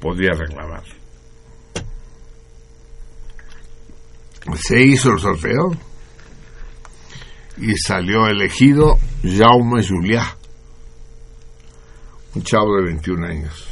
podía 0.00 0.32
reclamar. 0.32 0.84
Se 4.68 4.82
hizo 4.82 5.10
el 5.12 5.18
sorteo 5.18 5.70
y 7.56 7.74
salió 7.78 8.26
elegido 8.26 8.98
Jaume 9.22 9.82
Juliá, 9.82 10.36
un 12.34 12.42
chavo 12.42 12.76
de 12.76 12.84
21 12.84 13.26
años 13.26 13.66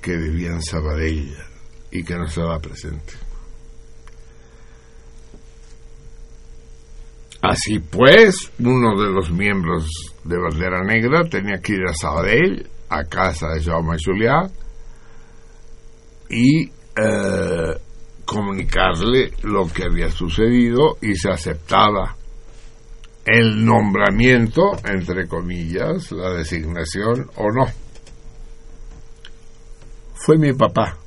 que 0.00 0.16
vivía 0.16 0.50
en 0.50 0.62
Sabadell 0.62 1.51
y 1.92 2.02
que 2.02 2.14
no 2.14 2.24
estaba 2.24 2.58
presente. 2.58 3.12
Así 7.42 7.80
pues, 7.80 8.50
uno 8.60 9.00
de 9.00 9.10
los 9.10 9.30
miembros 9.30 9.86
de 10.24 10.38
Bandera 10.38 10.82
Negra 10.84 11.24
tenía 11.28 11.58
que 11.58 11.74
ir 11.74 11.82
a 11.88 11.92
Sabadell, 11.92 12.66
a 12.88 13.04
casa 13.04 13.48
de 13.48 13.62
Jaume 13.62 13.96
Juliá, 14.02 14.48
y 16.30 16.64
eh, 16.64 17.80
comunicarle 18.24 19.32
lo 19.42 19.66
que 19.66 19.84
había 19.84 20.08
sucedido 20.10 20.96
y 21.02 21.14
se 21.14 21.30
aceptaba 21.30 22.16
el 23.24 23.64
nombramiento, 23.64 24.72
entre 24.84 25.26
comillas, 25.26 26.10
la 26.12 26.30
designación 26.30 27.28
o 27.36 27.50
no. 27.50 27.66
Fue 30.14 30.38
mi 30.38 30.52
papá 30.52 31.01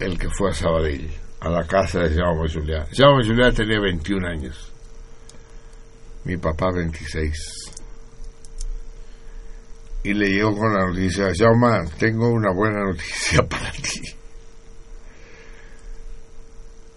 el 0.00 0.18
que 0.18 0.28
fue 0.30 0.50
a 0.50 0.54
Sabadell, 0.54 1.10
a 1.40 1.48
la 1.48 1.66
casa 1.66 2.00
de 2.00 2.14
Jaume 2.14 2.48
Juliá. 2.48 2.86
Jaume 2.96 3.24
Juliá 3.26 3.52
tenía 3.52 3.80
21 3.80 4.28
años, 4.28 4.72
mi 6.24 6.36
papá 6.36 6.70
26. 6.72 7.72
Y 10.04 10.14
le 10.14 10.28
llegó 10.28 10.56
con 10.56 10.72
la 10.72 10.86
noticia, 10.86 11.28
Jaume, 11.36 11.90
tengo 11.98 12.28
una 12.30 12.52
buena 12.52 12.84
noticia 12.84 13.42
para 13.48 13.70
ti. 13.72 14.00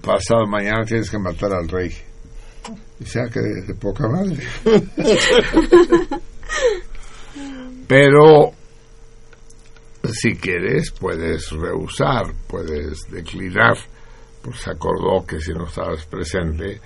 Pasado 0.02 0.48
mañana 0.48 0.84
tienes 0.86 1.10
que 1.10 1.20
matar 1.20 1.54
al 1.54 1.68
rey. 1.68 1.96
Y 3.00 3.06
sea 3.06 3.26
que 3.26 3.40
de, 3.40 3.62
de 3.68 3.76
poca 3.76 4.08
madre. 4.08 4.38
Pero 7.88 8.54
si 10.12 10.36
quieres 10.36 10.92
puedes 10.92 11.52
rehusar, 11.52 12.34
puedes 12.48 13.02
declinar. 13.10 13.78
Pues 14.42 14.62
se 14.62 14.72
acordó 14.72 15.26
que 15.26 15.40
si 15.40 15.52
no 15.54 15.66
estabas 15.66 16.06
presente 16.06 16.82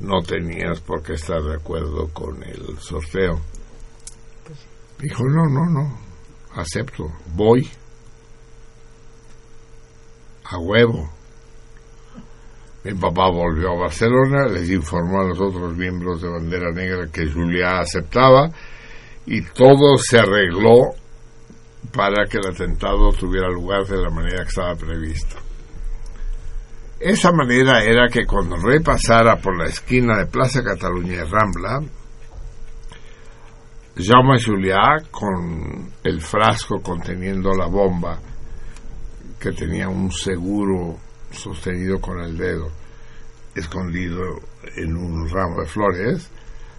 no 0.00 0.20
tenías 0.20 0.80
por 0.80 1.02
qué 1.02 1.14
estar 1.14 1.42
de 1.42 1.56
acuerdo 1.56 2.08
con 2.12 2.42
el 2.42 2.78
sorteo. 2.78 3.40
Dijo, 5.00 5.24
no, 5.24 5.46
no, 5.46 5.64
no, 5.70 5.98
acepto, 6.54 7.12
voy 7.34 7.68
a 10.44 10.58
huevo. 10.58 11.10
Mi 12.84 12.94
papá 12.94 13.28
volvió 13.30 13.72
a 13.72 13.80
Barcelona, 13.80 14.46
les 14.48 14.70
informó 14.70 15.20
a 15.20 15.28
los 15.28 15.40
otros 15.40 15.76
miembros 15.76 16.22
de 16.22 16.28
Bandera 16.28 16.70
Negra 16.72 17.08
que 17.12 17.30
Julia 17.30 17.80
aceptaba 17.80 18.50
y 19.26 19.42
todo 19.42 19.98
se 19.98 20.18
arregló 20.18 20.94
para 21.92 22.26
que 22.26 22.38
el 22.38 22.46
atentado 22.46 23.12
tuviera 23.12 23.48
lugar 23.48 23.86
de 23.86 23.96
la 23.96 24.10
manera 24.10 24.42
que 24.42 24.48
estaba 24.48 24.74
prevista. 24.74 25.36
Esa 27.00 27.30
manera 27.32 27.82
era 27.84 28.08
que 28.08 28.26
cuando 28.26 28.56
el 28.56 28.62
rey 28.62 28.80
pasara 28.80 29.36
por 29.36 29.56
la 29.56 29.68
esquina 29.68 30.18
de 30.18 30.26
Plaza 30.26 30.62
Cataluña 30.64 31.14
y 31.14 31.30
Rambla, 31.30 31.80
Jaume 33.96 34.40
Juliá, 34.40 34.96
con 35.10 35.92
el 36.04 36.20
frasco 36.20 36.80
conteniendo 36.82 37.50
la 37.52 37.66
bomba, 37.66 38.18
que 39.38 39.52
tenía 39.52 39.88
un 39.88 40.10
seguro 40.10 40.98
sostenido 41.30 42.00
con 42.00 42.20
el 42.20 42.36
dedo, 42.36 42.70
escondido 43.54 44.40
en 44.76 44.96
un 44.96 45.28
ramo 45.28 45.60
de 45.60 45.66
flores, 45.66 46.30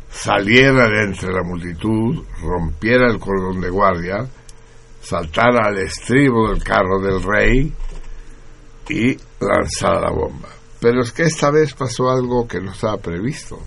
saliera 0.10 0.90
de 0.90 1.04
entre 1.04 1.32
la 1.32 1.44
multitud, 1.44 2.24
rompiera 2.42 3.08
el 3.12 3.20
cordón 3.20 3.62
de 3.62 3.70
guardia, 3.70 4.28
saltara 5.02 5.68
al 5.68 5.78
estribo 5.80 6.50
del 6.50 6.64
carro 6.64 7.00
del 7.02 7.22
rey 7.24 7.74
y 8.90 9.18
lanzara 9.40 10.02
la 10.02 10.12
bomba. 10.12 10.50
Pero 10.80 11.02
es 11.02 11.12
que 11.12 11.24
esta 11.24 11.52
vez 11.52 11.74
pasó 11.74 12.10
algo 12.10 12.48
que 12.48 12.60
no 12.60 12.72
estaba 12.72 12.98
previsto. 12.98 13.60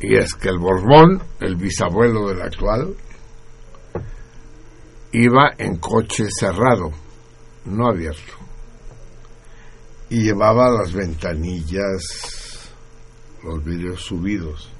Y 0.00 0.16
es 0.16 0.34
que 0.34 0.48
el 0.48 0.58
Borbón, 0.58 1.22
el 1.40 1.56
bisabuelo 1.56 2.28
del 2.28 2.40
actual, 2.40 2.94
iba 5.12 5.54
en 5.58 5.76
coche 5.76 6.28
cerrado, 6.30 6.92
no 7.64 7.88
abierto. 7.88 8.34
Y 10.10 10.22
llevaba 10.22 10.70
las 10.70 10.92
ventanillas, 10.92 12.70
los 13.42 13.62
vidrios 13.64 14.02
subidos. 14.02 14.70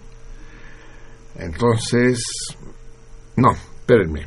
Entonces, 1.34 2.22
no, 3.36 3.50
espérenme. 3.88 4.26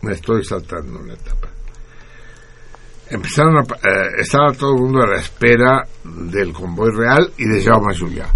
Me 0.00 0.12
estoy 0.12 0.42
saltando 0.44 0.98
una 1.00 1.12
etapa. 1.12 1.48
Empezaron 3.10 3.58
a, 3.58 3.60
eh, 3.60 4.08
estaba 4.20 4.52
todo 4.52 4.74
el 4.74 4.80
mundo 4.80 5.02
a 5.02 5.06
la 5.08 5.18
espera 5.20 5.86
del 6.04 6.52
convoy 6.54 6.90
real 6.90 7.30
y 7.36 7.44
de 7.46 7.62
Jaume 7.62 7.94
Juliá. 7.98 8.32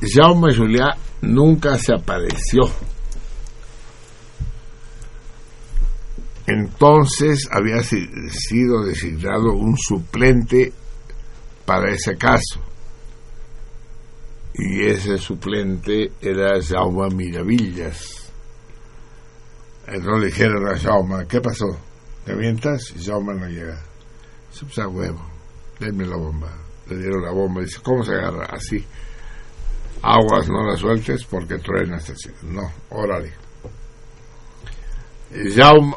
Jaume 0.00 0.54
Juliá 0.54 0.96
nunca 1.22 1.76
se 1.78 1.92
apareció. 1.94 2.62
Entonces 6.46 7.46
había 7.50 7.82
si- 7.82 8.08
sido 8.30 8.84
designado 8.84 9.52
un 9.52 9.76
suplente 9.76 10.72
para 11.66 11.90
ese 11.92 12.16
caso. 12.16 12.60
Y 14.58 14.86
ese 14.86 15.18
suplente 15.18 16.12
era 16.20 16.60
Jaume 16.62 17.14
Miravillas. 17.14 18.32
Entonces 19.86 20.20
le 20.20 20.26
dijeron 20.26 20.68
a 20.68 20.78
Jaume, 20.78 21.26
¿qué 21.26 21.40
pasó? 21.40 21.66
¿Te 22.24 22.34
mientas? 22.34 22.92
Y 22.96 23.04
Jaume 23.04 23.34
no 23.34 23.46
llega. 23.46 23.78
Se 24.50 24.64
puso 24.64 24.82
a 24.82 24.88
huevo. 24.88 25.20
Denme 25.78 26.06
la 26.06 26.16
bomba. 26.16 26.50
Le 26.88 26.96
dieron 26.96 27.22
la 27.22 27.32
bomba. 27.32 27.60
Dice, 27.60 27.80
¿cómo 27.82 28.02
se 28.02 28.12
agarra? 28.12 28.46
Así. 28.46 28.84
Aguas, 30.02 30.48
no 30.48 30.64
la 30.66 30.76
sueltes 30.76 31.24
porque 31.24 31.58
truenas 31.58 32.08
así. 32.08 32.30
No, 32.42 32.70
órale. 32.90 33.32
Jaume, 35.54 35.96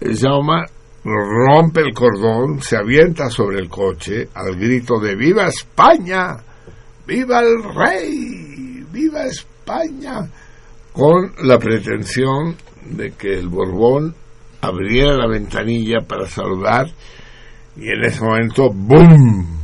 Jaume 0.00 0.64
rompe 1.04 1.82
el 1.82 1.92
cordón, 1.92 2.62
se 2.62 2.76
avienta 2.76 3.28
sobre 3.28 3.58
el 3.58 3.68
coche 3.68 4.28
al 4.32 4.56
grito 4.56 4.98
de 4.98 5.14
¡Viva 5.14 5.46
España! 5.46 6.36
¡Viva 7.06 7.40
el 7.40 7.62
rey! 7.74 8.84
¡Viva 8.90 9.24
España! 9.24 10.30
Con 10.92 11.34
la 11.42 11.58
pretensión 11.58 12.56
de 12.90 13.12
que 13.12 13.34
el 13.34 13.48
Borbón 13.48 14.14
abriera 14.60 15.16
la 15.16 15.26
ventanilla 15.26 16.00
para 16.06 16.26
saludar 16.26 16.86
y 17.76 17.88
en 17.88 18.04
ese 18.04 18.24
momento 18.24 18.70
¡boom! 18.72 19.60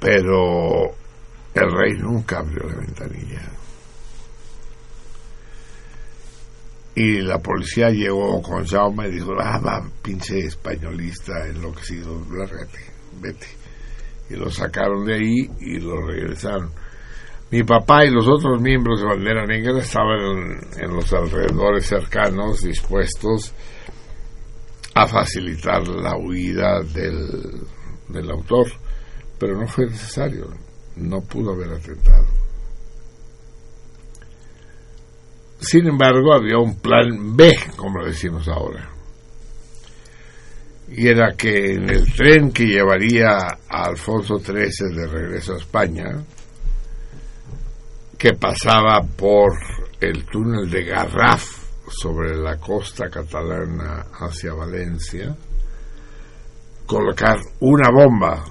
Pero 0.00 0.94
El 1.52 1.70
rey 1.72 1.92
nunca 1.98 2.38
abrió 2.38 2.68
la 2.68 2.76
ventanilla. 2.76 3.42
Y 6.94 7.20
la 7.22 7.38
policía 7.38 7.90
llegó 7.90 8.40
con 8.42 8.64
Jaume 8.64 9.08
y 9.08 9.12
dijo, 9.12 9.32
ah, 9.40 9.58
va, 9.58 9.82
pinche 10.02 10.38
españolista 10.38 11.46
enloquecido, 11.46 12.20
lárgate, 12.30 12.78
vete. 13.20 13.59
Y 14.30 14.36
lo 14.36 14.50
sacaron 14.50 15.04
de 15.04 15.14
ahí 15.14 15.50
y 15.60 15.80
lo 15.80 16.00
regresaron. 16.06 16.70
Mi 17.50 17.64
papá 17.64 18.04
y 18.04 18.10
los 18.10 18.28
otros 18.28 18.60
miembros 18.60 19.00
de 19.00 19.06
Bandera 19.06 19.44
Negra 19.44 19.78
estaban 19.78 20.60
en, 20.78 20.94
los 20.94 21.12
alrededores 21.12 21.84
cercanos 21.84 22.62
dispuestos 22.62 23.52
a 24.94 25.06
facilitar 25.06 25.86
la 25.88 26.16
huida 26.16 26.80
del, 26.80 27.60
del 28.08 28.30
autor, 28.30 28.68
pero 29.36 29.58
no 29.58 29.66
fue 29.66 29.86
necesario, 29.86 30.46
no 30.94 31.20
pudo 31.22 31.52
haber 31.52 31.72
atentado. 31.72 32.26
Sin 35.58 35.86
embargo, 35.88 36.32
había 36.32 36.58
un 36.58 36.78
plan 36.80 37.36
B, 37.36 37.50
como 37.76 38.04
decimos 38.04 38.46
ahora. 38.48 38.89
Y 40.90 41.06
era 41.06 41.34
que 41.36 41.74
en 41.74 41.88
el 41.88 42.12
tren 42.12 42.50
que 42.50 42.66
llevaría 42.66 43.30
a 43.68 43.84
Alfonso 43.84 44.38
XIII 44.38 44.94
de 44.94 45.06
regreso 45.06 45.54
a 45.54 45.58
España, 45.58 46.24
que 48.18 48.34
pasaba 48.34 49.00
por 49.00 49.52
el 50.00 50.26
túnel 50.26 50.68
de 50.68 50.84
Garraf 50.84 51.60
sobre 51.88 52.36
la 52.36 52.56
costa 52.56 53.08
catalana 53.08 54.06
hacia 54.12 54.52
Valencia, 54.52 55.34
colocar 56.86 57.38
una 57.60 57.88
bomba 57.90 58.44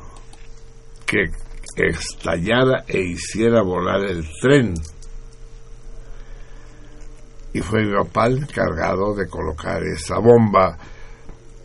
que 1.05 1.29
estallara 1.75 2.85
e 2.87 2.99
hiciera 2.99 3.61
volar 3.61 4.01
el 4.05 4.25
tren. 4.41 4.73
Y 7.51 7.61
fue 7.61 7.83
mi 7.83 7.93
encargado 7.93 9.13
de 9.13 9.27
colocar 9.27 9.83
esa 9.83 10.19
bomba 10.19 10.77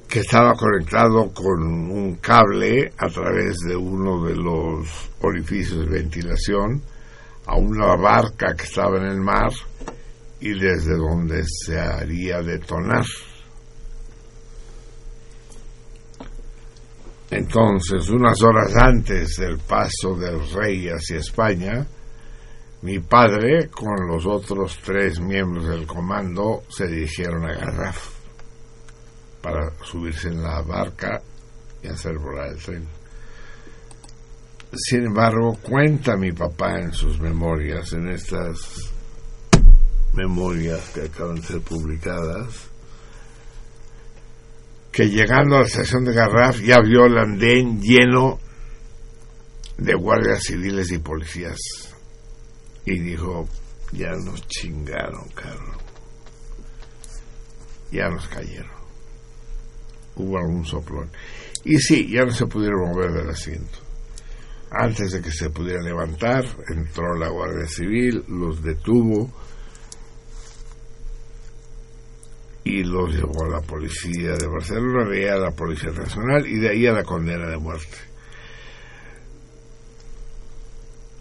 que 0.08 0.20
estaba 0.20 0.54
conectado 0.54 1.32
con 1.32 1.62
un 1.62 2.16
cable 2.16 2.92
a 2.98 3.08
través 3.08 3.56
de 3.66 3.76
uno 3.76 4.24
de 4.24 4.36
los 4.36 5.10
orificios 5.20 5.80
de 5.80 5.98
ventilación 5.98 6.82
a 7.46 7.56
una 7.56 7.96
barca 7.96 8.54
que 8.56 8.64
estaba 8.64 8.98
en 8.98 9.06
el 9.06 9.20
mar 9.20 9.52
y 10.40 10.58
desde 10.58 10.96
donde 10.96 11.42
se 11.44 11.78
haría 11.78 12.42
detonar. 12.42 13.04
Entonces, 17.30 18.08
unas 18.10 18.40
horas 18.42 18.76
antes 18.76 19.36
del 19.38 19.58
paso 19.58 20.14
del 20.16 20.48
rey 20.52 20.86
hacia 20.88 21.18
España, 21.18 21.84
mi 22.82 23.00
padre, 23.00 23.68
con 23.68 24.06
los 24.06 24.26
otros 24.26 24.78
tres 24.84 25.18
miembros 25.18 25.66
del 25.66 25.86
comando, 25.86 26.62
se 26.68 26.86
dirigieron 26.86 27.44
a 27.46 27.54
Garraf 27.54 28.13
para 29.44 29.70
subirse 29.84 30.28
en 30.28 30.42
la 30.42 30.62
barca 30.62 31.20
y 31.82 31.88
hacer 31.88 32.16
volar 32.18 32.48
el 32.48 32.56
tren. 32.56 32.88
Sin 34.72 35.04
embargo, 35.04 35.58
cuenta 35.60 36.16
mi 36.16 36.32
papá 36.32 36.80
en 36.80 36.94
sus 36.94 37.20
memorias, 37.20 37.92
en 37.92 38.08
estas 38.08 38.90
memorias 40.14 40.88
que 40.94 41.02
acaban 41.02 41.36
de 41.36 41.42
ser 41.42 41.60
publicadas, 41.60 42.70
que 44.90 45.10
llegando 45.10 45.56
a 45.56 45.60
la 45.60 45.66
estación 45.66 46.06
de 46.06 46.14
Garraf 46.14 46.60
ya 46.60 46.80
vio 46.80 47.04
el 47.04 47.18
andén 47.18 47.82
lleno 47.82 48.40
de 49.76 49.94
guardias 49.94 50.42
civiles 50.42 50.90
y 50.90 50.98
policías. 50.98 51.58
Y 52.86 52.98
dijo, 52.98 53.46
ya 53.92 54.12
nos 54.12 54.46
chingaron, 54.46 55.28
Carlos. 55.34 55.76
Ya 57.90 58.08
nos 58.08 58.26
cayeron. 58.28 58.73
Hubo 60.16 60.38
algún 60.38 60.64
soplón. 60.64 61.10
Y 61.64 61.78
sí, 61.78 62.08
ya 62.10 62.24
no 62.24 62.32
se 62.32 62.46
pudieron 62.46 62.90
mover 62.90 63.12
del 63.12 63.30
asiento. 63.30 63.78
Antes 64.70 65.12
de 65.12 65.22
que 65.22 65.30
se 65.30 65.50
pudiera 65.50 65.82
levantar, 65.82 66.44
entró 66.68 67.14
la 67.16 67.28
Guardia 67.28 67.66
Civil, 67.66 68.24
los 68.28 68.62
detuvo 68.62 69.30
y 72.64 72.82
los 72.82 73.14
llevó 73.14 73.44
a 73.44 73.60
la 73.60 73.60
policía 73.60 74.32
de 74.32 74.48
Barcelona, 74.48 75.34
a 75.34 75.38
la 75.38 75.50
Policía 75.50 75.90
Nacional 75.90 76.46
y 76.46 76.58
de 76.58 76.70
ahí 76.70 76.86
a 76.86 76.92
la 76.92 77.04
condena 77.04 77.46
de 77.46 77.58
muerte. 77.58 77.98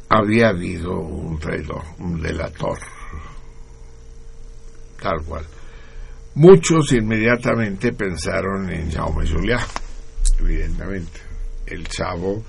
Había 0.10 0.50
habido 0.50 1.00
un 1.00 1.38
traidor, 1.40 1.84
un 2.00 2.22
delator, 2.22 2.80
tal 5.02 5.24
cual. 5.26 5.46
Muchos 6.36 6.92
inmediatamente 6.94 7.94
pensaron 7.94 8.72
en 8.72 8.92
Jaume 8.92 9.28
Juliá, 9.28 9.60
evidentemente, 10.40 11.20
el 11.68 11.88
chavo 11.88 12.44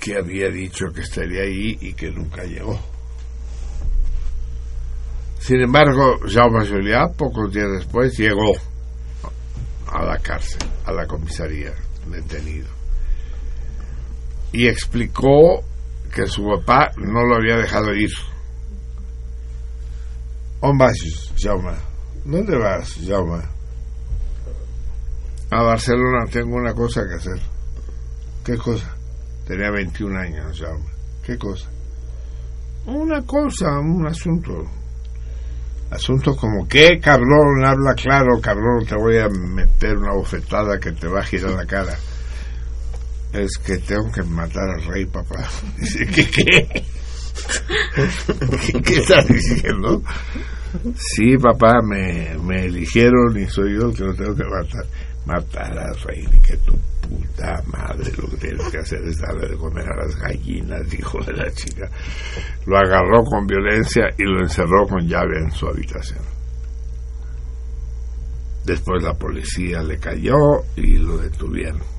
que 0.00 0.16
había 0.16 0.48
dicho 0.48 0.86
que 0.92 1.02
estaría 1.02 1.42
ahí 1.42 1.78
y 1.80 1.94
que 1.94 2.10
nunca 2.10 2.42
llegó. 2.44 2.78
Sin 5.38 5.60
embargo, 5.60 6.18
Jaume 6.26 6.66
Juliá, 6.66 7.06
pocos 7.16 7.52
días 7.52 7.68
después, 7.78 8.16
llegó 8.18 8.52
a 9.86 10.02
la 10.04 10.18
cárcel, 10.18 10.68
a 10.84 10.92
la 10.92 11.06
comisaría, 11.06 11.74
detenido. 12.10 12.68
Y 14.52 14.66
explicó 14.66 15.62
que 16.12 16.26
su 16.26 16.44
papá 16.44 16.90
no 16.96 17.24
lo 17.24 17.36
había 17.36 17.56
dejado 17.56 17.94
ir. 17.94 18.10
¿Dónde 20.64 20.84
vas, 20.86 21.32
Jaume? 21.36 21.72
¿Dónde 22.24 22.56
vas, 22.56 22.96
Jaume? 23.06 23.42
A 25.50 25.62
Barcelona 25.62 26.24
tengo 26.30 26.56
una 26.56 26.72
cosa 26.72 27.02
que 27.06 27.16
hacer. 27.16 27.38
¿Qué 28.42 28.56
cosa? 28.56 28.96
Tenía 29.46 29.70
21 29.70 30.18
años, 30.18 30.58
Jaume. 30.58 30.86
¿Qué 31.22 31.36
cosa? 31.36 31.68
Una 32.86 33.20
cosa, 33.26 33.78
un 33.78 34.06
asunto. 34.06 34.64
Asunto 35.90 36.34
como, 36.34 36.66
¿qué, 36.66 36.98
cabrón? 36.98 37.62
Habla 37.62 37.94
claro, 37.94 38.40
cabrón, 38.40 38.86
te 38.86 38.96
voy 38.96 39.18
a 39.18 39.28
meter 39.28 39.98
una 39.98 40.14
bofetada 40.14 40.80
que 40.80 40.92
te 40.92 41.08
va 41.08 41.20
a 41.20 41.24
girar 41.24 41.50
la 41.50 41.66
cara. 41.66 41.94
Es 43.34 43.58
que 43.58 43.76
tengo 43.76 44.10
que 44.10 44.22
matar 44.22 44.70
al 44.70 44.84
rey, 44.86 45.04
papá. 45.04 45.46
¿qué, 46.14 46.30
qué? 46.30 46.84
¿Qué, 48.84 48.96
estás 48.96 49.26
diciendo? 49.28 50.02
Sí, 50.96 51.36
papá, 51.38 51.80
me, 51.82 52.36
me 52.42 52.64
eligieron 52.66 53.36
y 53.38 53.46
soy 53.46 53.74
yo 53.74 53.88
el 53.88 53.96
que 53.96 54.04
lo 54.04 54.14
tengo 54.14 54.34
que 54.34 54.44
matar. 54.44 54.86
Matar 55.26 55.78
al 55.78 56.00
rey, 56.02 56.26
ni 56.30 56.38
que 56.40 56.56
tu 56.58 56.76
puta 57.00 57.62
madre 57.66 58.12
lo 58.18 58.28
que 58.28 58.36
tienes 58.36 58.68
que 58.70 58.78
hacer 58.78 59.02
es 59.04 59.18
darle 59.18 59.48
de 59.48 59.56
comer 59.56 59.86
a 59.88 60.04
las 60.04 60.16
gallinas, 60.16 60.88
dijo 60.90 61.18
de 61.24 61.32
la 61.32 61.50
chica. 61.52 61.88
Lo 62.66 62.76
agarró 62.76 63.22
con 63.24 63.46
violencia 63.46 64.04
y 64.18 64.24
lo 64.24 64.40
encerró 64.40 64.86
con 64.86 65.06
llave 65.06 65.38
en 65.38 65.50
su 65.50 65.66
habitación. 65.66 66.22
Después 68.64 69.02
la 69.02 69.14
policía 69.14 69.82
le 69.82 69.98
cayó 69.98 70.34
y 70.76 70.96
lo 70.96 71.18
detuvieron. 71.18 71.93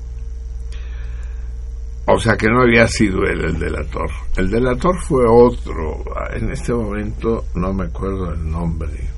O 2.08 2.20
sea 2.20 2.36
que 2.36 2.46
no 2.46 2.62
había 2.62 2.86
sido 2.86 3.24
él 3.24 3.44
el 3.44 3.58
delator. 3.58 4.08
El 4.36 4.48
delator 4.48 4.96
fue 5.02 5.24
otro. 5.28 6.04
En 6.34 6.52
este 6.52 6.72
momento 6.72 7.46
no 7.54 7.72
me 7.72 7.86
acuerdo 7.86 8.32
el 8.32 8.48
nombre. 8.48 9.10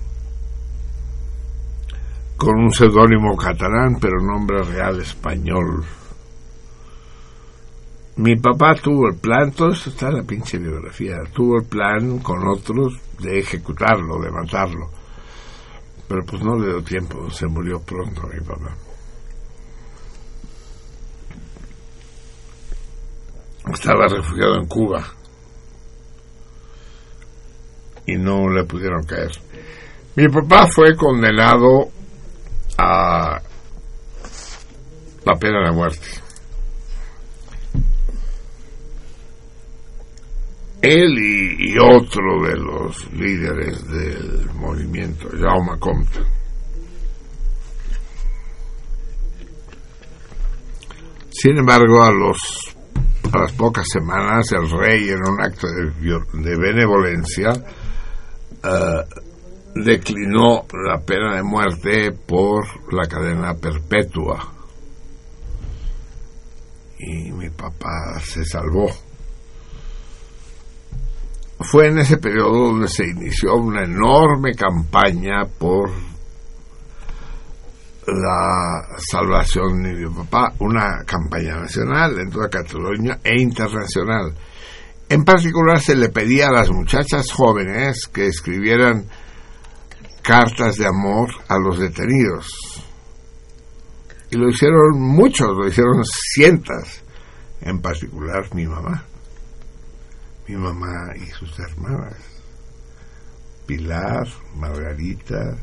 Con 2.39 2.57
un 2.57 2.73
seudónimo 2.73 3.37
catalán, 3.37 3.99
pero 4.01 4.23
nombre 4.23 4.63
real 4.63 5.01
español. 5.01 5.85
Mi 8.17 8.37
papá 8.37 8.75
tuvo 8.75 9.09
el 9.09 9.17
plan, 9.17 9.53
todo 9.53 9.69
esto 9.69 9.91
está 9.91 10.09
en 10.09 10.17
la 10.17 10.23
pinche 10.23 10.59
biografía, 10.59 11.19
tuvo 11.33 11.59
el 11.59 11.67
plan 11.67 12.19
con 12.19 12.49
otros 12.49 12.99
de 13.21 13.39
ejecutarlo, 13.39 14.19
de 14.21 14.31
matarlo. 14.31 14.91
Pero 16.09 16.23
pues 16.25 16.43
no 16.43 16.57
le 16.57 16.67
dio 16.67 16.83
tiempo, 16.83 17.31
se 17.31 17.47
murió 17.47 17.81
pronto 17.81 18.23
mi 18.27 18.41
papá. 18.41 18.75
Estaba 23.75 24.09
refugiado 24.09 24.57
en 24.57 24.67
Cuba 24.67 25.05
y 28.07 28.17
no 28.17 28.49
le 28.49 28.65
pudieron 28.65 29.05
caer. 29.05 29.33
Mi 30.17 30.29
papá 30.29 30.67
fue 30.67 30.97
condenado 30.97 31.91
a 32.79 33.41
la 35.25 35.35
pena 35.35 35.67
de 35.67 35.73
muerte. 35.73 36.09
Él 40.81 41.19
y, 41.19 41.77
otro 41.79 42.43
de 42.45 42.57
los 42.57 43.13
líderes 43.13 43.87
del 43.89 44.49
movimiento, 44.55 45.29
Jaume 45.29 45.79
Comte. 45.79 46.21
Sin 51.31 51.59
embargo, 51.59 52.03
a 52.03 52.13
los 52.13 52.78
A 53.33 53.41
las 53.41 53.53
pocas 53.53 53.85
semanas, 53.93 54.51
el 54.53 54.71
rey, 54.71 55.11
en 55.11 55.19
un 55.29 55.43
acto 55.43 55.67
de, 55.67 56.57
benevolencia, 56.57 57.53
eh, 58.65 59.05
declinó 59.75 60.65
la 60.87 60.99
pena 61.01 61.37
de 61.37 61.43
muerte 61.43 62.13
por 62.13 62.65
la 62.93 63.07
cadena 63.07 63.55
perpetua. 63.55 64.53
Y 66.99 67.31
mi 67.33 67.51
papá 67.51 68.19
se 68.21 68.45
salvó. 68.45 68.89
Fue 71.61 71.89
en 71.89 71.99
ese 71.99 72.17
periodo 72.17 72.69
donde 72.69 72.89
se 72.89 73.05
inició 73.05 73.57
una 73.57 73.83
enorme 73.85 74.55
campaña 74.55 75.45
por 75.59 75.91
la 78.13 78.83
salvación 78.99 79.83
de 79.83 79.95
mi 79.95 80.15
papá, 80.15 80.53
una 80.61 81.05
campaña 81.05 81.57
nacional 81.61 82.19
en 82.19 82.31
toda 82.31 82.49
Cataluña 82.49 83.19
e 83.23 83.41
internacional. 83.41 84.35
En 85.09 85.25
particular 85.25 85.81
se 85.81 85.97
le 85.97 86.09
pedía 86.09 86.49
a 86.49 86.53
las 86.53 86.71
muchachas 86.71 87.31
jóvenes 87.33 88.09
que 88.13 88.27
escribieran 88.27 89.07
cartas 90.23 90.77
de 90.77 90.87
amor 90.87 91.31
a 91.49 91.59
los 91.59 91.79
detenidos. 91.79 92.47
Y 94.31 94.37
lo 94.37 94.49
hicieron 94.49 95.01
muchos, 95.01 95.49
lo 95.57 95.67
hicieron 95.67 96.05
cientos, 96.05 97.03
en 97.63 97.81
particular 97.81 98.55
mi 98.55 98.67
mamá, 98.67 99.05
mi 100.47 100.57
mamá 100.57 101.15
y 101.17 101.27
sus 101.31 101.59
hermanas, 101.59 102.17
Pilar, 103.67 104.27
Margarita, 104.55 105.57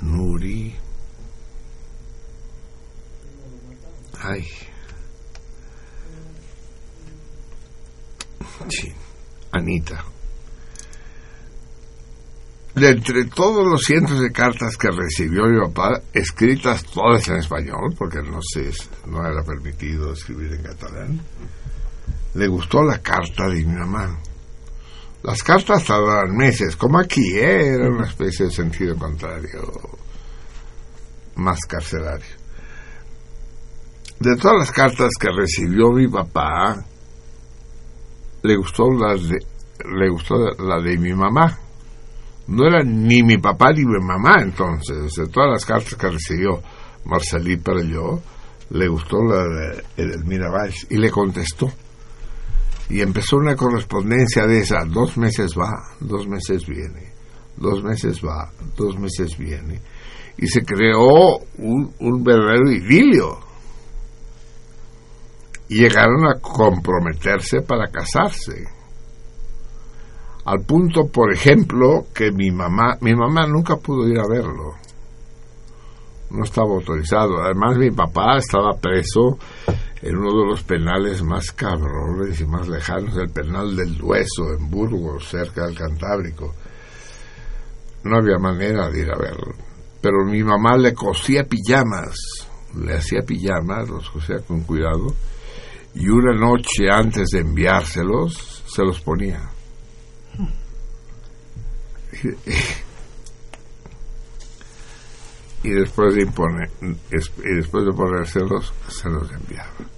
Nuri. 0.00 0.74
Ay. 4.20 4.46
Sí, 8.68 8.92
Anita. 9.50 10.04
De 12.74 12.88
entre 12.88 13.26
todos 13.26 13.66
los 13.66 13.82
cientos 13.82 14.18
de 14.18 14.32
cartas 14.32 14.76
que 14.78 14.88
recibió 14.90 15.44
mi 15.44 15.60
papá, 15.60 16.00
escritas 16.14 16.84
todas 16.84 17.28
en 17.28 17.36
español, 17.36 17.94
porque 17.98 18.22
no 18.22 18.38
se, 18.40 18.70
no 19.06 19.26
era 19.26 19.42
permitido 19.44 20.12
escribir 20.14 20.54
en 20.54 20.62
catalán, 20.62 21.20
le 22.34 22.48
gustó 22.48 22.82
la 22.82 22.98
carta 22.98 23.46
de 23.48 23.64
mi 23.64 23.74
mamá. 23.74 24.21
Las 25.22 25.42
cartas 25.42 25.84
tardaban 25.84 26.36
meses, 26.36 26.74
como 26.74 26.98
aquí, 26.98 27.36
¿eh? 27.36 27.74
era 27.74 27.88
una 27.88 28.08
especie 28.08 28.46
de 28.46 28.52
sentido 28.52 28.96
contrario, 28.96 29.72
más 31.36 31.60
carcelario. 31.60 32.42
De 34.18 34.36
todas 34.36 34.58
las 34.58 34.72
cartas 34.72 35.10
que 35.18 35.28
recibió 35.30 35.90
mi 35.92 36.08
papá, 36.08 36.84
le 38.42 38.56
gustó 38.56 38.90
la 38.90 39.14
de, 39.14 39.38
le 39.96 40.10
gustó 40.10 40.36
la 40.58 40.80
de 40.80 40.98
mi 40.98 41.12
mamá. 41.12 41.56
No 42.48 42.66
era 42.66 42.82
ni 42.82 43.22
mi 43.22 43.38
papá 43.38 43.72
ni 43.72 43.84
mi 43.84 44.00
mamá 44.00 44.36
entonces. 44.42 45.14
De 45.14 45.28
todas 45.28 45.50
las 45.50 45.64
cartas 45.64 45.94
que 45.94 46.08
recibió 46.08 46.60
Marcelí 47.04 47.56
para 47.56 47.82
yo, 47.82 48.20
le 48.70 48.88
gustó 48.88 49.22
la 49.22 49.44
de 49.44 49.84
Edelmira 49.96 50.50
Valls 50.50 50.86
y 50.90 50.96
le 50.96 51.10
contestó. 51.10 51.70
Y 52.92 53.00
empezó 53.00 53.38
una 53.38 53.56
correspondencia 53.56 54.46
de 54.46 54.58
esa, 54.58 54.84
dos 54.84 55.16
meses 55.16 55.54
va, 55.58 55.72
dos 55.98 56.28
meses 56.28 56.66
viene, 56.66 57.14
dos 57.56 57.82
meses 57.82 58.20
va, 58.22 58.50
dos 58.76 58.98
meses 58.98 59.38
viene. 59.38 59.80
Y 60.36 60.46
se 60.46 60.62
creó 60.62 61.38
un, 61.56 61.90
un 62.00 62.22
verdadero 62.22 62.70
idilio. 62.70 63.38
Y 65.68 65.76
llegaron 65.76 66.26
a 66.26 66.38
comprometerse 66.38 67.62
para 67.62 67.90
casarse. 67.90 68.62
Al 70.44 70.60
punto, 70.60 71.06
por 71.06 71.32
ejemplo, 71.32 72.08
que 72.14 72.30
mi 72.30 72.50
mamá, 72.50 72.98
mi 73.00 73.14
mamá 73.14 73.46
nunca 73.46 73.76
pudo 73.76 74.06
ir 74.06 74.18
a 74.18 74.28
verlo. 74.28 74.74
No 76.28 76.44
estaba 76.44 76.68
autorizado. 76.68 77.42
Además, 77.42 77.78
mi 77.78 77.90
papá 77.90 78.36
estaba 78.36 78.76
preso 78.78 79.38
en 80.02 80.16
uno 80.16 80.42
de 80.42 80.46
los 80.48 80.62
penales 80.64 81.22
más 81.22 81.52
cabrones 81.52 82.40
y 82.40 82.46
más 82.46 82.66
lejanos, 82.66 83.16
el 83.16 83.30
penal 83.30 83.76
del 83.76 83.96
Dueso, 83.96 84.52
en 84.58 84.68
Burgos, 84.68 85.28
cerca 85.28 85.64
del 85.64 85.78
Cantábrico. 85.78 86.52
No 88.02 88.16
había 88.16 88.36
manera 88.38 88.90
de 88.90 89.00
ir 89.00 89.12
a 89.12 89.16
verlo. 89.16 89.54
Pero 90.00 90.24
mi 90.24 90.42
mamá 90.42 90.76
le 90.76 90.92
cosía 90.92 91.44
pijamas, 91.44 92.16
le 92.76 92.96
hacía 92.96 93.20
pijamas, 93.24 93.88
los 93.88 94.10
cosía 94.10 94.38
con 94.40 94.62
cuidado, 94.62 95.14
y 95.94 96.08
una 96.08 96.34
noche 96.34 96.90
antes 96.90 97.28
de 97.28 97.38
enviárselos, 97.40 98.64
se 98.66 98.82
los 98.82 99.00
ponía. 99.00 99.48
y 105.62 105.70
después 105.70 106.16
de 106.16 106.22
imponer, 106.22 106.68
y 106.80 107.54
después 107.54 107.84
de 107.84 107.92
ponérselos, 107.92 108.72
se 108.88 109.08
los 109.08 109.30
enviaba. 109.30 109.91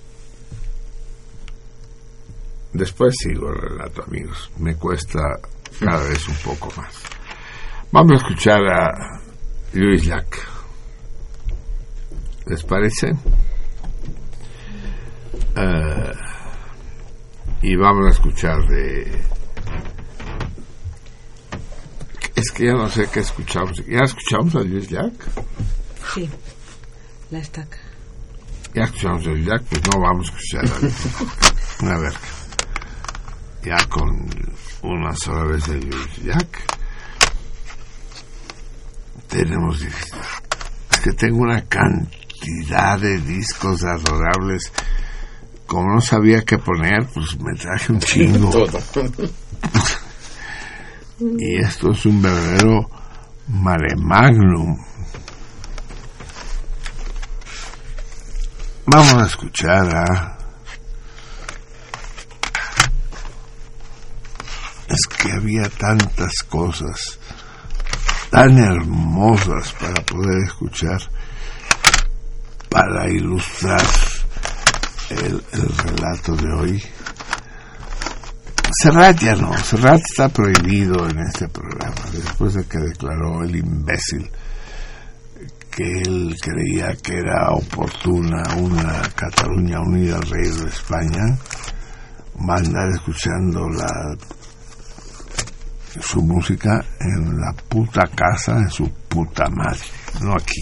Después 2.74 3.14
sigo 3.16 3.50
el 3.50 3.56
relato, 3.56 4.02
amigos. 4.02 4.50
Me 4.58 4.74
cuesta 4.74 5.20
cada 5.78 6.02
vez 6.08 6.28
un 6.28 6.34
poco 6.36 6.72
más. 6.76 6.92
Vamos 7.92 8.12
a 8.12 8.16
escuchar 8.16 8.60
a 8.66 9.20
Luis 9.72 10.02
Jack. 10.04 10.38
¿Les 12.46 12.64
parece? 12.64 13.12
Eh, 15.56 16.12
y 17.62 17.76
vamos 17.76 18.06
a 18.08 18.10
escuchar 18.10 18.66
de... 18.66 19.22
Es 22.34 22.50
que 22.50 22.66
ya 22.66 22.72
no 22.72 22.88
sé 22.88 23.08
qué 23.08 23.20
escuchamos. 23.20 23.86
¿Ya 23.86 24.00
escuchamos 24.00 24.56
a 24.56 24.60
Luis 24.62 24.88
Jack? 24.88 25.12
Sí, 26.12 26.28
la 27.30 27.38
estaca. 27.38 27.78
Ya 28.74 28.82
escuchamos 28.82 29.24
a 29.28 29.30
Luis 29.30 29.46
Jack, 29.46 29.62
pues 29.70 29.80
no 29.84 30.00
vamos 30.00 30.28
a 30.28 30.34
escuchar 30.34 30.64
a 30.76 30.80
Luis 30.80 31.04
Jack. 31.04 31.84
A 31.84 31.98
ver, 31.98 32.14
ya 33.64 33.76
con 33.88 34.28
una 34.82 35.14
sola 35.14 35.44
vez 35.44 35.66
Luis 35.68 36.22
Jack. 36.22 36.62
Tenemos 39.28 39.82
es 39.82 41.00
que 41.00 41.12
tengo 41.12 41.38
una 41.38 41.62
cantidad 41.62 42.98
de 42.98 43.18
discos 43.18 43.82
adorables. 43.84 44.72
Como 45.66 45.94
no 45.94 46.00
sabía 46.00 46.42
qué 46.42 46.58
poner 46.58 47.06
pues 47.12 47.38
me 47.40 47.54
traje 47.54 47.92
un 47.92 48.00
chingo. 48.00 48.50
Y 51.20 51.60
esto 51.60 51.92
es 51.92 52.04
un 52.06 52.20
verdadero 52.20 52.90
mare 53.46 53.94
magnum 53.96 54.76
vamos 58.86 59.14
a 59.14 59.26
escuchar 59.26 59.96
a 59.96 60.38
es 64.88 65.06
que 65.06 65.32
había 65.32 65.68
tantas 65.68 66.32
cosas 66.48 67.18
tan 68.30 68.58
hermosas 68.58 69.72
para 69.80 70.04
poder 70.04 70.44
escuchar, 70.44 71.00
para 72.68 73.08
ilustrar 73.08 73.82
el, 75.10 75.42
el 75.52 75.78
relato 75.78 76.34
de 76.36 76.52
hoy. 76.52 76.82
Serrat 78.82 79.20
ya 79.20 79.36
no, 79.36 79.56
Serrat 79.58 80.00
está 80.00 80.28
prohibido 80.28 81.08
en 81.08 81.18
este 81.20 81.48
programa, 81.48 81.94
después 82.12 82.54
de 82.54 82.64
que 82.64 82.78
declaró 82.78 83.44
el 83.44 83.56
imbécil 83.56 84.28
que 85.70 86.00
él 86.02 86.36
creía 86.40 86.94
que 87.02 87.18
era 87.18 87.50
oportuna 87.50 88.42
una 88.56 89.02
Cataluña 89.14 89.80
unida 89.80 90.16
al 90.16 90.22
rey 90.22 90.48
de 90.48 90.68
España, 90.68 91.36
va 92.48 92.56
a 92.56 92.88
escuchando 92.94 93.68
la 93.68 94.16
su 96.00 96.22
música 96.22 96.84
en 97.00 97.38
la 97.38 97.52
puta 97.68 98.02
casa 98.14 98.54
de 98.60 98.70
su 98.70 98.90
puta 99.08 99.48
madre, 99.48 99.80
no 100.20 100.34
aquí. 100.34 100.60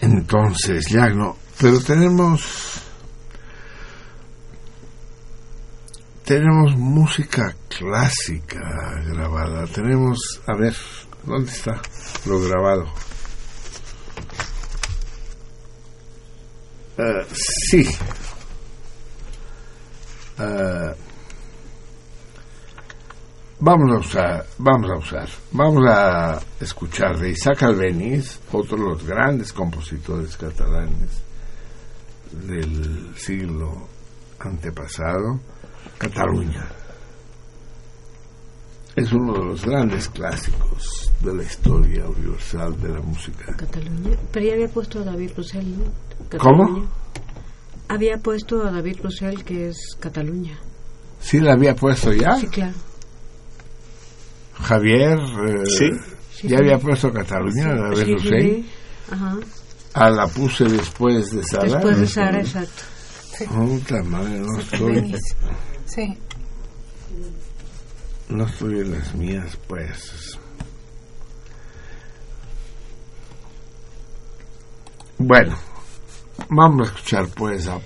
Entonces, 0.00 0.86
ya 0.88 1.08
no, 1.08 1.36
pero 1.58 1.80
tenemos 1.80 2.80
tenemos 6.24 6.76
música 6.76 7.56
clásica 7.68 8.60
grabada, 9.04 9.66
tenemos, 9.66 10.40
a 10.46 10.56
ver, 10.56 10.76
¿dónde 11.24 11.50
está 11.50 11.82
lo 12.24 12.40
grabado? 12.40 12.84
Uh, 16.96 17.24
sí, 17.32 17.84
Uh, 20.40 20.94
Vamos 23.62 23.92
a 23.92 23.98
usar, 23.98 24.46
vamos 24.56 24.90
a 24.90 24.96
usar, 24.96 25.28
vamos 25.52 25.84
a 25.86 26.40
escuchar 26.58 27.18
de 27.18 27.32
Isaac 27.32 27.64
Albeniz, 27.64 28.40
otro 28.52 28.78
de 28.78 28.84
los 28.84 29.04
grandes 29.04 29.52
compositores 29.52 30.34
catalanes 30.38 31.22
del 32.32 33.14
siglo 33.16 33.86
antepasado, 34.38 35.40
Cataluña. 35.98 36.66
Es 38.96 39.12
uno 39.12 39.34
de 39.34 39.44
los 39.44 39.66
grandes 39.66 40.08
clásicos 40.08 41.12
de 41.20 41.34
la 41.34 41.42
historia 41.42 42.06
universal 42.06 42.80
de 42.80 42.88
la 42.88 43.00
música. 43.02 43.54
Cataluña. 43.58 44.16
Pero 44.32 44.46
ya 44.46 44.54
había 44.54 44.68
puesto 44.68 45.00
a 45.00 45.04
David 45.04 45.32
Roussel, 45.36 45.78
¿no? 45.78 46.38
¿Cómo? 46.38 46.88
Había 47.92 48.18
puesto 48.18 48.64
a 48.64 48.70
David 48.70 48.98
Roussel, 49.02 49.42
que 49.44 49.68
es 49.70 49.96
Cataluña. 49.98 50.56
¿Sí 51.20 51.40
la 51.40 51.54
había 51.54 51.74
puesto 51.74 52.12
ya? 52.12 52.36
Sí, 52.36 52.46
claro. 52.46 52.74
Javier, 54.54 55.18
eh, 55.18 55.64
Sí, 55.66 55.88
ya 56.46 56.48
sí. 56.50 56.54
había 56.54 56.78
puesto 56.78 57.12
Cataluña, 57.12 57.74
Sí, 57.96 58.14
Rossell. 58.14 58.20
sí. 58.42 58.70
Ajá. 59.10 59.36
Ah, 59.94 60.08
la 60.10 60.28
puse 60.28 60.64
después 60.66 61.32
de 61.32 61.42
Sara. 61.42 61.64
Después 61.64 61.98
de 61.98 62.06
Sara, 62.06 62.38
exacto. 62.40 62.82
Puta 63.48 64.02
madre, 64.04 64.38
no 64.38 64.58
estoy, 64.60 65.14
Sí. 65.86 66.16
no 68.28 68.44
estoy 68.46 68.80
en 68.80 68.92
las 68.92 69.14
mías, 69.16 69.58
pues. 69.66 70.38
Bueno, 75.18 75.56
vamos 76.48 76.88
a 76.88 76.92
escuchar 76.92 77.28
pues 77.34 77.68
a, 77.68 77.78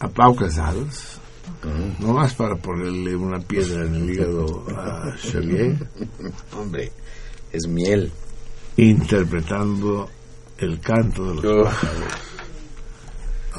a 0.00 0.08
Pau 0.08 0.34
Casals, 0.34 1.20
nomás 2.00 2.34
para 2.34 2.56
ponerle 2.56 3.14
una 3.14 3.38
piedra 3.38 3.86
en 3.86 3.94
el 3.94 4.10
hígado 4.10 4.64
a 4.76 5.12
Xavier, 5.16 5.88
Hombre, 6.58 6.92
es 7.52 7.66
miel. 7.68 8.12
interpretando 8.76 10.08
el 10.58 10.80
canto 10.80 11.34
de 11.34 11.42
los 11.42 11.64
pájaros, 11.66 12.12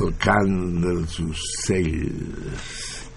el 0.01 0.17
can 0.17 0.81
de 0.81 1.07
sus 1.07 1.37
cells. 1.65 3.07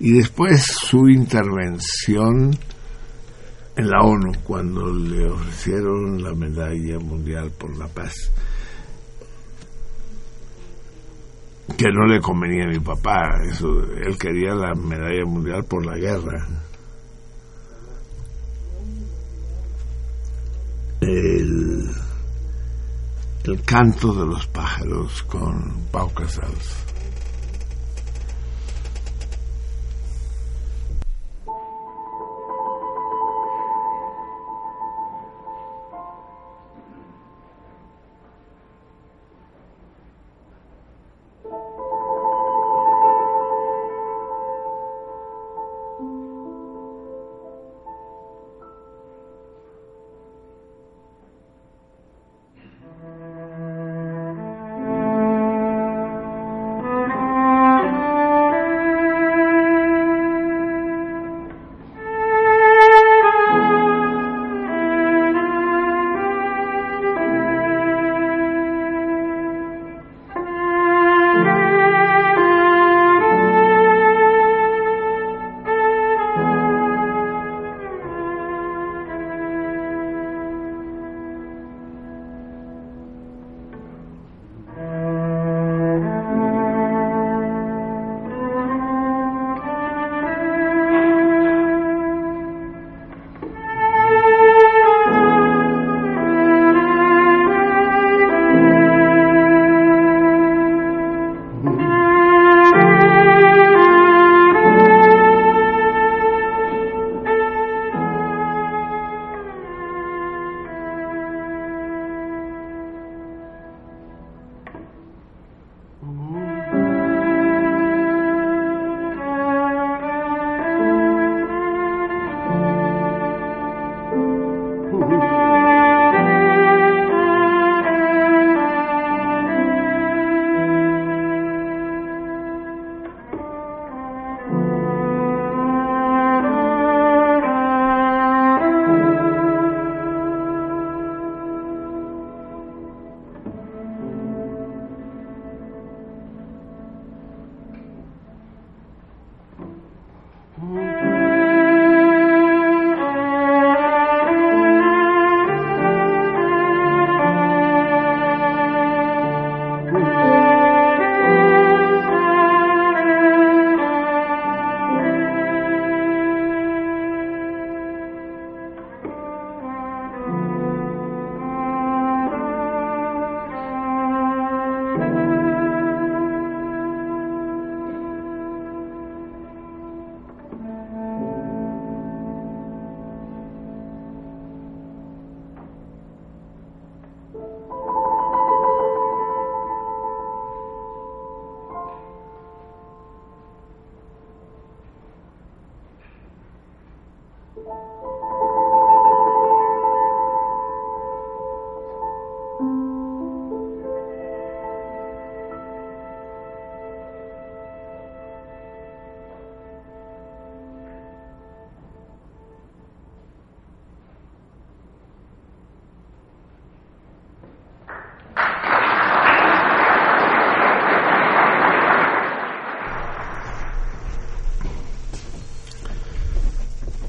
Y 0.00 0.12
después 0.12 0.64
su 0.64 1.08
intervención 1.08 2.56
en 3.76 3.90
la 3.90 4.00
ONU 4.00 4.32
cuando 4.44 4.92
le 4.92 5.28
ofrecieron 5.28 6.22
la 6.22 6.34
medalla 6.34 6.98
mundial 7.00 7.50
por 7.58 7.76
la 7.76 7.86
paz. 7.88 8.14
Que 11.76 11.92
no 11.92 12.06
le 12.06 12.20
convenía 12.20 12.64
a 12.64 12.68
mi 12.68 12.80
papá, 12.80 13.30
eso, 13.48 13.68
él 13.94 14.16
quería 14.18 14.54
la 14.54 14.74
medalla 14.74 15.24
mundial 15.24 15.64
por 15.64 15.84
la 15.84 15.96
guerra. 15.96 16.46
El, 21.00 21.88
el 23.44 23.62
canto 23.62 24.12
de 24.12 24.26
los 24.26 24.46
pájaros 24.48 25.22
con 25.22 25.86
Pau 25.92 26.12
Casals. 26.12 26.87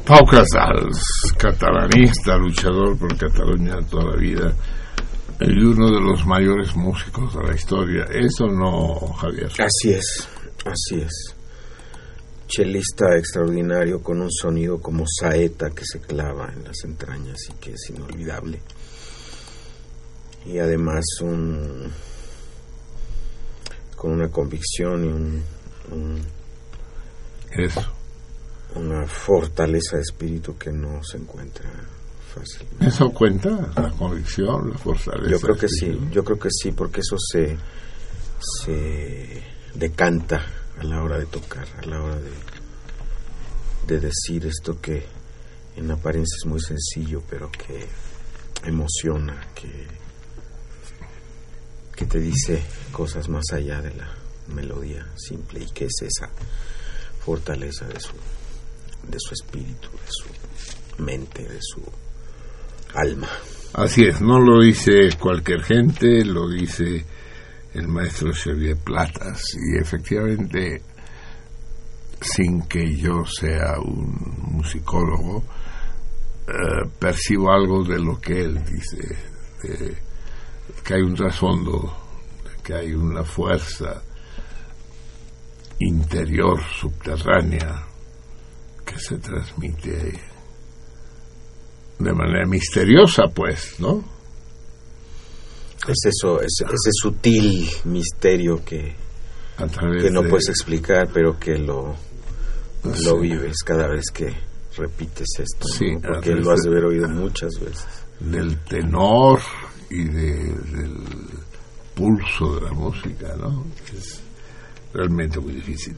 Pau 0.09 0.25
Casals, 0.25 0.99
catalanista, 1.37 2.35
luchador 2.35 2.97
por 2.97 3.15
Cataluña 3.15 3.77
toda 3.87 4.05
la 4.05 4.15
vida 4.15 4.51
y 5.39 5.63
uno 5.63 5.85
de 5.91 6.01
los 6.01 6.25
mayores 6.25 6.75
músicos 6.75 7.35
de 7.35 7.43
la 7.43 7.53
historia. 7.53 8.05
¿Eso 8.05 8.47
no, 8.47 8.95
Javier? 9.13 9.51
Así 9.59 9.91
es, 9.91 10.27
así 10.65 11.01
es. 11.01 11.35
Chelista 12.47 13.15
extraordinario 13.17 14.01
con 14.01 14.19
un 14.19 14.31
sonido 14.31 14.81
como 14.81 15.05
saeta 15.05 15.69
que 15.69 15.85
se 15.85 15.99
clava 15.99 16.51
en 16.55 16.63
las 16.63 16.83
entrañas 16.85 17.37
y 17.47 17.53
que 17.59 17.73
es 17.73 17.89
inolvidable. 17.91 18.59
Y 20.47 20.57
además 20.57 21.05
un 21.21 21.93
con 23.95 24.13
una 24.13 24.29
convicción 24.29 25.05
y 25.05 25.07
un, 25.07 25.43
un 25.91 26.21
Eso. 27.51 27.88
Fortaleza 29.19 29.97
de 29.97 30.03
espíritu 30.03 30.57
que 30.57 30.71
no 30.71 31.03
se 31.03 31.17
encuentra 31.17 31.69
fácilmente. 32.33 32.87
¿Eso 32.87 33.11
cuenta? 33.11 33.71
La 33.75 33.91
convicción, 33.91 34.69
la 34.69 34.77
fortaleza. 34.77 35.29
Yo 35.29 35.39
creo 35.39 35.57
que 35.57 35.67
sí, 35.67 35.91
sí, 35.91 35.99
yo 36.11 36.23
creo 36.23 36.39
que 36.39 36.49
sí, 36.49 36.71
porque 36.71 37.01
eso 37.01 37.17
se, 37.19 37.57
se 38.63 39.43
decanta 39.75 40.45
a 40.79 40.83
la 40.83 41.03
hora 41.03 41.19
de 41.19 41.25
tocar, 41.25 41.67
a 41.77 41.85
la 41.85 42.01
hora 42.01 42.15
de, 42.15 42.31
de 43.87 43.99
decir 43.99 44.45
esto 44.45 44.79
que 44.79 45.05
en 45.75 45.91
apariencia 45.91 46.37
es 46.37 46.45
muy 46.45 46.61
sencillo, 46.61 47.21
pero 47.29 47.51
que 47.51 47.87
emociona, 48.63 49.47
que, 49.53 49.87
que 51.95 52.05
te 52.05 52.19
dice 52.19 52.63
cosas 52.91 53.27
más 53.27 53.45
allá 53.51 53.81
de 53.81 53.93
la 53.93 54.09
melodía 54.47 55.05
simple 55.15 55.61
y 55.61 55.67
que 55.71 55.85
es 55.85 56.01
esa 56.01 56.29
fortaleza 57.23 57.85
de 57.85 57.99
su, 57.99 58.13
de 59.09 59.19
su 59.19 59.33
espíritu, 59.33 59.89
de 59.89 60.07
su 60.09 61.03
mente, 61.03 61.43
de 61.43 61.59
su 61.61 61.81
alma. 62.93 63.29
Así 63.73 64.03
es, 64.03 64.21
no 64.21 64.39
lo 64.39 64.61
dice 64.63 65.09
cualquier 65.19 65.63
gente, 65.63 66.25
lo 66.25 66.49
dice 66.49 67.05
el 67.73 67.87
maestro 67.87 68.31
Xavier 68.33 68.77
Platas 68.77 69.55
y 69.55 69.79
efectivamente 69.79 70.81
sin 72.21 72.63
que 72.63 72.95
yo 72.95 73.23
sea 73.25 73.79
un 73.79 74.55
musicólogo 74.55 75.43
eh, 76.47 76.89
percibo 76.99 77.51
algo 77.51 77.83
de 77.83 77.99
lo 77.99 78.19
que 78.19 78.41
él 78.41 78.63
dice 78.65 78.97
de 79.63 79.95
que 80.83 80.93
hay 80.95 81.01
un 81.01 81.13
trasfondo 81.13 81.95
que 82.63 82.73
hay 82.73 82.93
una 82.93 83.23
fuerza 83.23 84.01
interior 85.79 86.61
subterránea 86.61 87.88
se 88.99 89.17
transmite 89.17 90.19
de 91.99 92.13
manera 92.13 92.45
misteriosa 92.45 93.23
pues 93.33 93.79
no 93.79 94.03
Es 95.87 95.97
eso, 96.05 96.41
es, 96.41 96.53
ese 96.61 96.89
sutil 97.01 97.69
misterio 97.85 98.63
que, 98.63 98.95
que 100.01 100.09
no 100.11 100.21
de- 100.23 100.29
puedes 100.29 100.49
explicar, 100.49 101.09
pero 101.13 101.37
que 101.39 101.57
lo, 101.57 101.95
lo 102.83 103.19
vives 103.19 103.57
cada 103.65 103.87
vez 103.87 104.05
que 104.13 104.33
repites 104.77 105.27
esto, 105.39 105.67
¿no? 105.67 105.73
Sí, 105.75 105.85
a 106.03 106.07
porque 106.07 106.35
lo 106.35 106.51
has 106.51 106.59
de- 106.61 106.69
de 106.69 106.75
haber 106.75 106.85
oído 106.85 107.09
muchas 107.09 107.51
veces. 107.59 107.85
del 108.19 108.57
tenor 108.65 109.39
y 109.89 110.03
de- 110.03 110.53
del 110.53 110.93
pulso 111.95 112.55
de 112.55 112.61
la 112.61 112.71
música, 112.73 113.33
¿no? 113.37 113.65
Es 113.97 114.19
realmente 114.93 115.39
muy 115.39 115.53
difícil. 115.53 115.95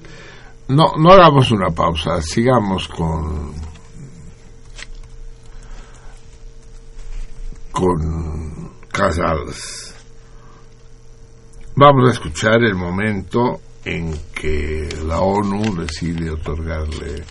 No, 0.67 0.93
no 0.97 1.11
hagamos 1.11 1.51
una 1.51 1.69
pausa, 1.69 2.21
sigamos 2.21 2.87
con 2.87 3.53
con 7.71 8.71
Casals. 8.91 9.95
Vamos 11.75 12.09
a 12.09 12.11
escuchar 12.11 12.63
el 12.63 12.75
momento 12.75 13.59
en 13.83 14.13
que 14.33 14.87
la 15.05 15.21
ONU 15.21 15.75
decide 15.75 16.29
otorgarle 16.29 17.23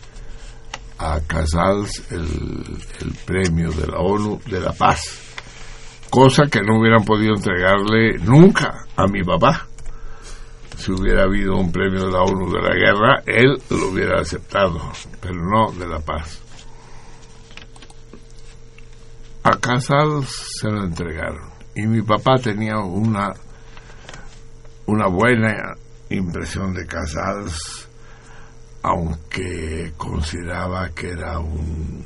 a 0.98 1.20
Casals 1.20 2.10
el, 2.10 2.26
el 3.00 3.14
premio 3.24 3.70
de 3.70 3.86
la 3.86 3.98
ONU 3.98 4.40
de 4.46 4.60
la 4.60 4.72
paz, 4.72 5.20
cosa 6.10 6.46
que 6.50 6.62
no 6.62 6.78
hubieran 6.80 7.04
podido 7.04 7.34
entregarle 7.36 8.18
nunca 8.18 8.86
a 8.96 9.06
mi 9.06 9.22
papá. 9.22 9.69
Si 10.80 10.92
hubiera 10.92 11.24
habido 11.24 11.58
un 11.58 11.70
premio 11.70 12.06
de 12.06 12.10
la 12.10 12.22
ONU 12.22 12.50
de 12.50 12.62
la 12.62 12.74
guerra, 12.74 13.22
él 13.26 13.60
lo 13.68 13.88
hubiera 13.88 14.18
aceptado, 14.18 14.80
pero 15.20 15.34
no 15.34 15.70
de 15.72 15.86
la 15.86 15.98
paz. 15.98 16.40
A 19.42 19.58
Casals 19.58 20.58
se 20.58 20.70
lo 20.70 20.82
entregaron 20.84 21.50
y 21.74 21.86
mi 21.86 22.00
papá 22.00 22.38
tenía 22.38 22.78
una 22.78 23.34
una 24.86 25.06
buena 25.06 25.74
impresión 26.08 26.74
de 26.74 26.86
Casals 26.86 27.88
aunque 28.82 29.92
consideraba 29.98 30.88
que 30.90 31.10
era 31.10 31.38
un 31.38 32.04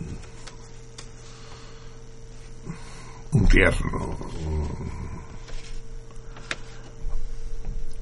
un 3.33 3.47
tierno 3.47 4.17
un, 4.45 5.04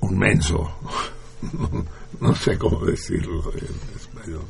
un 0.02 0.18
menso. 0.18 0.70
No, 1.52 1.84
no 2.28 2.34
sé 2.34 2.58
cómo 2.58 2.84
decirlo 2.84 3.42
en 3.54 3.96
español. 3.96 4.44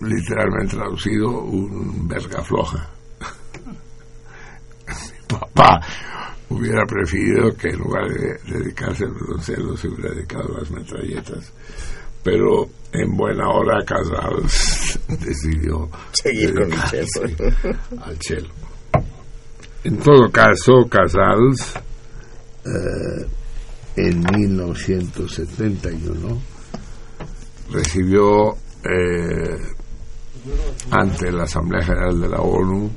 Literalmente 0.00 0.76
traducido 0.76 1.30
un 1.30 2.06
verga 2.06 2.42
floja. 2.42 2.90
Papá 5.28 5.80
hubiera 6.48 6.84
preferido 6.86 7.54
que 7.56 7.68
en 7.68 7.78
lugar 7.78 8.08
de 8.08 8.38
dedicarse 8.44 9.04
al 9.04 9.14
violoncelo 9.14 9.76
se 9.76 9.88
hubiera 9.88 10.14
dedicado 10.14 10.56
a 10.56 10.60
las 10.60 10.70
metralletas. 10.70 11.52
Pero 12.22 12.68
en 12.92 13.16
buena 13.16 13.48
hora 13.48 13.84
Casals 13.84 14.98
decidió 15.08 15.88
Seguir 16.12 16.54
con 16.54 16.72
el 16.72 16.78
al 18.02 18.18
cello. 18.20 18.50
En 19.86 19.98
todo 19.98 20.30
caso, 20.32 20.88
Casals 20.90 21.74
eh, 22.64 23.24
en 23.94 24.18
1971 24.18 26.42
recibió 27.70 28.56
eh, 28.82 29.56
ante 30.90 31.30
la 31.30 31.44
Asamblea 31.44 31.84
General 31.84 32.20
de 32.20 32.28
la 32.28 32.40
ONU 32.40 32.90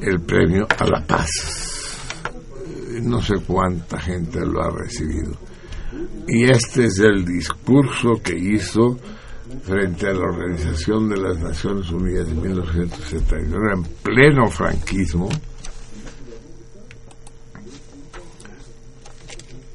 el 0.00 0.18
premio 0.22 0.66
a 0.78 0.86
la 0.86 1.06
paz. 1.06 1.28
No 3.02 3.20
sé 3.20 3.34
cuánta 3.46 4.00
gente 4.00 4.46
lo 4.46 4.62
ha 4.62 4.70
recibido. 4.70 5.36
Y 6.26 6.50
este 6.50 6.86
es 6.86 7.00
el 7.00 7.26
discurso 7.26 8.14
que 8.24 8.34
hizo 8.34 8.96
frente 9.62 10.08
a 10.08 10.12
la 10.12 10.26
Organización 10.26 11.08
de 11.08 11.16
las 11.16 11.38
Naciones 11.38 11.90
Unidas 11.90 12.28
en 12.28 12.42
1971, 12.42 13.72
en 13.74 13.82
pleno 14.02 14.46
franquismo, 14.48 15.28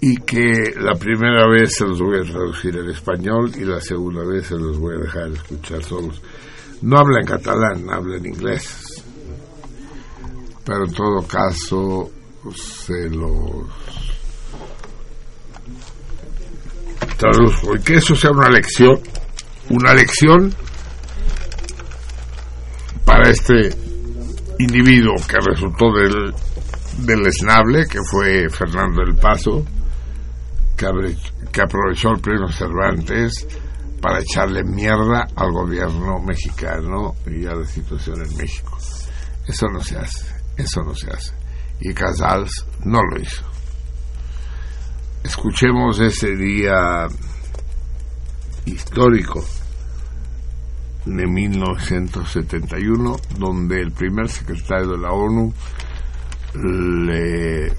y 0.02 0.16
que 0.18 0.74
la 0.78 0.96
primera 0.96 1.48
vez 1.48 1.76
se 1.76 1.86
los 1.86 2.02
voy 2.02 2.20
a 2.20 2.24
traducir 2.24 2.76
en 2.76 2.90
español 2.90 3.52
y 3.56 3.66
la 3.66 3.80
segunda 3.80 4.26
vez 4.26 4.48
se 4.48 4.56
los 4.56 4.80
voy 4.80 4.96
a 4.96 5.00
dejar 5.00 5.32
escuchar 5.32 5.84
solos. 5.84 6.22
No 6.82 6.98
habla 6.98 7.20
en 7.22 7.28
catalán, 7.28 7.90
habla 7.92 8.18
en 8.18 8.26
inglés 8.26 9.02
pero 10.64 10.86
en 10.86 10.94
todo 10.94 11.28
caso 11.28 12.12
se 12.56 13.10
los 13.10 13.68
traduzco 17.18 17.76
y 17.76 17.82
que 17.82 17.96
eso 17.96 18.16
sea 18.16 18.32
una 18.32 18.50
lección 18.50 19.00
una 19.72 19.94
lección 19.94 20.54
para 23.06 23.30
este 23.30 23.70
individuo 24.60 25.16
que 25.28 25.38
resultó 25.46 25.92
del 25.94 26.34
del 27.00 27.26
esnable 27.26 27.86
que 27.88 28.00
fue 28.10 28.50
Fernando 28.50 29.02
del 29.04 29.16
Paso 29.16 29.66
que, 30.76 30.88
que 31.52 31.62
aprovechó 31.62 32.10
el 32.10 32.22
premio 32.22 32.48
Cervantes 32.50 33.48
para 34.02 34.20
echarle 34.20 34.64
mierda 34.64 35.28
al 35.36 35.52
gobierno 35.52 36.20
mexicano 36.20 37.16
y 37.26 37.46
a 37.46 37.56
la 37.56 37.66
situación 37.66 38.22
en 38.22 38.38
México 38.38 38.78
eso 39.48 39.68
no 39.68 39.82
se 39.82 39.98
hace, 39.98 40.26
eso 40.56 40.82
no 40.82 40.94
se 40.96 41.10
hace. 41.10 41.34
Y 41.80 41.94
Casals 41.94 42.66
no 42.86 43.00
lo 43.02 43.20
hizo. 43.20 43.44
Escuchemos 45.24 46.00
ese 46.00 46.36
día 46.36 47.08
histórico 48.66 49.44
de 51.06 51.28
1971, 51.28 53.16
donde 53.38 53.82
el 53.82 53.92
primer 53.92 54.30
secretario 54.30 54.90
de 54.90 54.98
la 54.98 55.12
ONU 55.12 55.54
le 56.54 57.74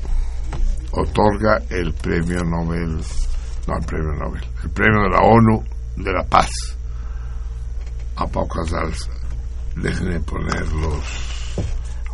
otorga 0.93 1.59
el 1.71 1.93
premio 1.95 2.43
Nobel, 2.45 2.99
no 3.67 3.77
el 3.79 3.87
premio 3.87 4.13
Nobel, 4.13 4.45
el 4.65 4.71
premio 4.71 5.03
de 5.03 5.11
la 5.11 5.21
ONU 5.23 5.65
de 5.97 6.13
la 6.13 6.25
paz 6.25 6.51
a 8.17 8.27
poca 8.27 8.65
salsa. 8.65 9.11
Déjenme 9.77 10.21
poner 10.21 10.67
los 10.73 11.55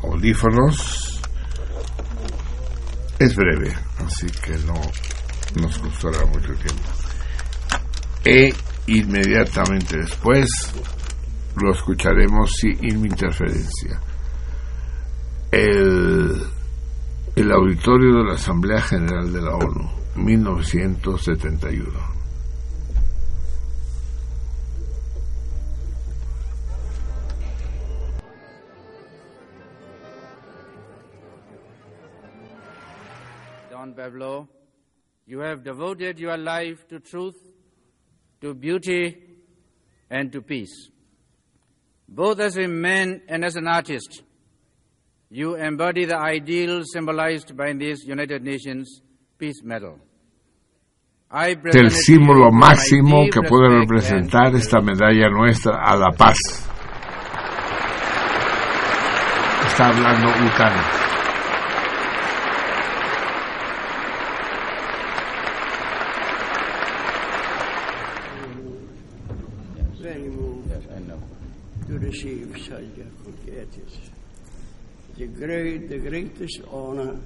audífonos. 0.05 1.21
Es 3.19 3.35
breve, 3.35 3.75
así 4.07 4.27
que 4.27 4.57
no 4.59 4.81
nos 5.61 5.79
costará 5.79 6.25
mucho 6.27 6.55
tiempo. 6.55 6.89
E 8.25 8.55
inmediatamente 8.87 9.99
después 9.99 10.49
lo 11.61 11.73
escucharemos 11.73 12.53
sin 12.53 12.85
interferencia. 12.85 14.01
El, 15.51 16.43
el 17.35 17.53
auditorio 17.53 18.19
de 18.19 18.25
la 18.25 18.35
Asamblea 18.35 18.83
General 18.83 19.33
de 19.33 19.41
la 19.41 19.57
ONU, 19.57 19.91
1971. 20.17 22.19
Don 33.71 33.95
Pablo, 33.95 34.49
you 35.27 35.41
have 35.41 35.63
devoted 35.63 36.19
your 36.19 36.37
life 36.37 36.87
to 36.89 37.01
truth, 37.01 37.37
to 38.41 38.55
beauty, 38.55 39.17
and 40.11 40.33
to 40.33 40.43
peace. 40.43 40.91
Both 42.09 42.41
as 42.41 42.57
a 42.57 42.67
man 42.67 43.21
and 43.29 43.45
as 43.45 43.57
an 43.57 43.69
artist, 43.69 44.23
you 45.31 45.57
embody 45.57 46.07
the 46.07 46.17
ideal 46.17 46.83
symbolized 46.85 47.55
by 47.55 47.75
this 47.75 48.05
United 48.05 48.43
Nations 48.43 49.03
Peace 49.39 49.63
Medal. 49.63 49.99
I 51.31 51.51
el 51.51 51.91
símbolo 51.91 52.39
you 52.39 52.45
with 52.47 52.55
my 52.55 52.69
máximo 52.69 53.29
que 53.31 53.43
puede 53.43 53.69
representar 53.81 54.55
esta 54.55 54.81
medalla 54.81 55.29
nuestra 55.29 55.77
a 55.85 55.95
la 55.97 56.11
paz. 56.13 56.39
Está 59.67 59.89
hablando 59.89 60.29
Utano. 60.47 61.08
Great, 75.39 75.89
the 75.89 75.99
greatest 75.99 76.61
honor 76.71 77.17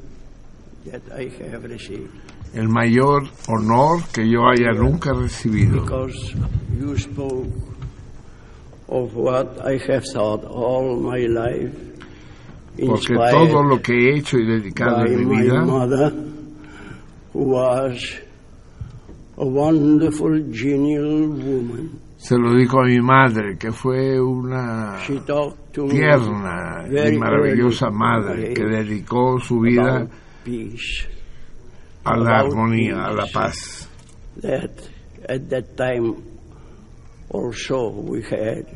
that 0.87 1.03
I 1.13 1.31
have 1.51 1.65
received. 1.65 2.11
El 2.55 2.69
mayor 2.69 3.23
honor 3.49 4.03
que 4.13 4.25
yo 4.29 4.43
haya 4.47 4.73
nunca 4.73 5.13
recibido. 5.13 5.83
Because 5.83 6.35
you 6.79 6.97
spoke 6.99 7.49
of 8.89 9.15
what 9.15 9.59
I 9.65 9.79
have 9.89 10.05
thought 10.13 10.45
all 10.45 10.97
my 10.97 11.27
life, 11.27 11.75
Porque 12.77 13.15
todo 13.15 13.63
lo 13.63 13.81
que 13.81 13.95
he 13.95 14.19
hecho 14.19 14.39
y 14.39 14.47
dedicado 14.47 15.07
en 15.07 15.19
mi 15.19 15.37
my 15.37 15.43
vida 15.43 15.61
mother, 15.65 16.11
who 17.33 17.45
was 17.45 18.21
a 19.37 19.45
wonderful, 19.45 20.43
genial 20.53 21.29
woman. 21.29 22.02
Se 22.23 22.39
lo 22.39 22.55
digo 22.55 22.81
a 22.81 22.85
mi 22.85 23.01
madre, 23.01 23.59
que 23.59 23.73
fue 23.73 24.21
una 24.21 24.97
tierna 25.73 26.87
y 26.87 27.19
maravillosa 27.19 27.91
madre 27.91 28.55
que 28.55 28.63
dedicó 28.65 29.41
su 29.41 29.59
vida 29.59 30.07
a 32.05 32.17
la 32.17 32.39
armonía, 32.39 33.07
a 33.07 33.13
la 33.13 33.27
paz. 33.33 33.89
that 34.41 34.71
at 35.29 35.51
that 35.51 35.77
time 35.77 36.15
also 37.29 37.91
we 37.91 38.23
had. 38.23 38.67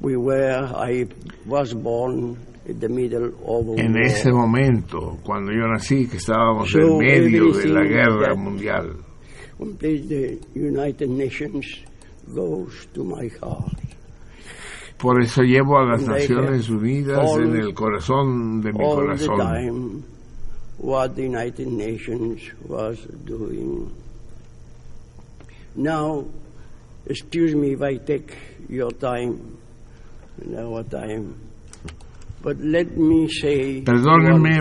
We 0.00 0.16
were 0.16 0.70
I 0.74 1.06
was 1.44 1.74
born 1.74 2.38
in 2.64 2.78
the 2.78 2.88
middle 2.88 3.32
of 3.44 3.76
En 3.76 3.96
ese 3.98 4.30
momento, 4.30 5.18
cuando 5.24 5.52
yo 5.52 5.66
nací, 5.66 6.06
que 6.08 6.16
estábamos 6.16 6.70
So 6.70 6.78
en 6.78 6.98
medio 6.98 7.52
de 7.52 7.68
la 7.68 7.82
guerra 7.82 8.34
mundial, 8.36 8.96
the 9.58 10.38
United 10.54 11.10
Nations 11.10 11.89
goes 12.28 12.86
to 12.94 13.04
my 13.04 13.28
heart. 13.40 13.78
por 14.98 15.22
eso 15.22 15.42
llevo 15.42 15.78
a 15.78 15.84
las 15.86 16.06
Naciones 16.06 16.68
Unidas 16.68 17.18
all- 17.18 17.42
en 17.44 17.56
el 17.56 17.72
corazón 17.74 18.60
de 18.60 18.72
mi 18.72 18.84
all 18.84 18.96
the 19.16 19.26
corazón. 19.26 19.38
time 19.38 20.02
what 20.78 21.10
the 21.14 21.26
United 21.26 21.66
Nations 21.68 22.42
was 22.68 22.98
doing. 23.24 23.88
Now, 25.76 26.24
excuse 27.06 27.54
me 27.54 27.72
if 27.72 27.80
I 27.82 27.96
take 27.98 28.36
your 28.68 28.90
time, 28.92 29.38
our 30.56 30.82
time, 30.84 31.34
but 32.42 32.58
let 32.60 32.96
me 32.96 33.28
say 33.28 33.82
Perdónenme 33.82 34.58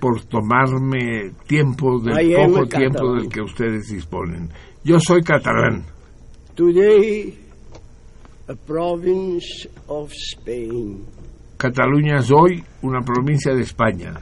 por 0.00 0.20
tomarme 0.26 1.32
tiempo 1.46 1.98
del 2.00 2.18
I 2.20 2.34
poco 2.34 2.66
tiempo 2.66 3.14
del 3.14 3.28
que 3.28 3.40
ustedes 3.42 3.88
disponen. 3.88 4.50
Yo 4.84 4.98
soy 5.00 5.22
catalán. 5.22 5.84
Today, 6.54 7.34
a 8.48 8.54
province 8.54 9.66
of 9.88 10.12
Spain. 10.12 11.06
Cataluña 11.56 12.16
es 12.18 12.30
hoy 12.30 12.62
una 12.82 13.00
provincia 13.00 13.54
de 13.54 13.62
España. 13.62 14.20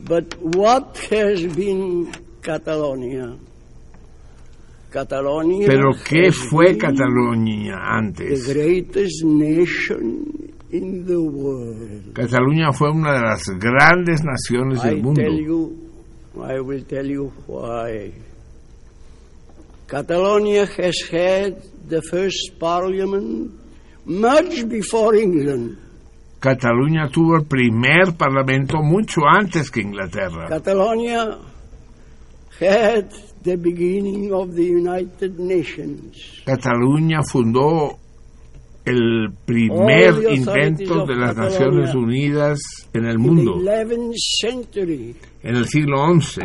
But 0.00 0.34
what 0.56 0.96
has 1.10 1.42
been 1.54 2.10
Catalonia? 2.40 3.36
Catalonia 4.90 5.66
Pero 5.66 5.90
¿qué 6.08 6.32
fue 6.32 6.78
Cataluña 6.78 7.76
the 7.76 7.96
antes? 7.98 8.46
greatest 8.54 9.24
nation 9.24 10.24
in 10.70 11.04
the 11.04 11.18
world. 11.18 12.14
Cataluña 12.14 12.72
fue 12.72 12.90
una 12.90 13.12
de 13.12 13.20
las 13.20 13.42
grandes 13.58 14.22
naciones 14.24 14.82
I 14.84 14.88
del 14.88 15.02
mundo. 15.02 15.20
tell 15.20 15.38
you, 15.38 15.76
I 16.42 16.60
will 16.60 16.84
tell 16.86 17.06
you 17.06 17.30
why. 17.46 18.12
Catalonia 19.88 20.66
has 20.66 21.00
had 21.10 21.62
the 21.88 22.02
first 22.02 22.58
parliament 22.60 23.50
much 24.04 24.68
before 24.68 25.14
England. 25.16 25.78
Cataluña 26.38 27.08
tuvo 27.08 27.36
el 27.36 27.46
primer 27.46 28.14
parlamento 28.14 28.82
mucho 28.82 29.22
antes 29.26 29.70
que 29.70 29.80
Inglaterra. 29.80 30.46
Catalonia 30.46 31.38
had 32.60 33.10
the 33.42 33.56
beginning 33.56 34.30
of 34.30 34.54
the 34.54 34.66
United 34.66 35.38
Nations. 35.38 36.42
Cataluña 36.44 37.22
fundó 37.22 37.96
el 38.84 39.32
primer 39.46 40.22
intento 40.30 41.06
de 41.06 41.16
las 41.16 41.34
Catalonia 41.34 41.48
Naciones 41.48 41.94
Unidas 41.94 42.58
en 42.92 43.06
el 43.06 43.14
In 43.14 43.22
mundo, 43.22 43.54
the 43.58 43.70
11th 43.70 44.14
century, 44.42 45.16
en 45.42 45.56
el 45.56 45.66
siglo 45.66 45.96
XI, 46.20 46.42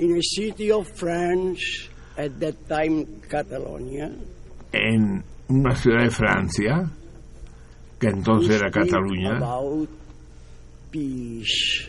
in 0.00 0.16
a 0.16 0.22
city 0.22 0.70
of 0.72 0.88
France, 0.96 1.88
at 2.16 2.40
that 2.40 2.54
time 2.68 3.06
Catalonia, 3.28 4.10
en 4.72 5.22
una 5.48 5.74
ciudad 5.76 6.04
de 6.04 6.10
Francia, 6.10 6.90
que 7.98 8.08
entonces 8.08 8.56
era 8.56 8.70
Cataluña, 8.70 9.36
about 9.36 9.88
peace. 10.90 11.88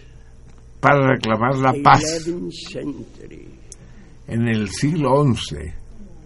para 0.79 1.07
reclamar 1.07 1.57
la 1.57 1.73
paz 1.81 2.27
11th 2.27 2.51
century. 2.69 3.47
en 4.27 4.47
el 4.47 4.69
siglo 4.69 5.25
XI. 5.33 5.73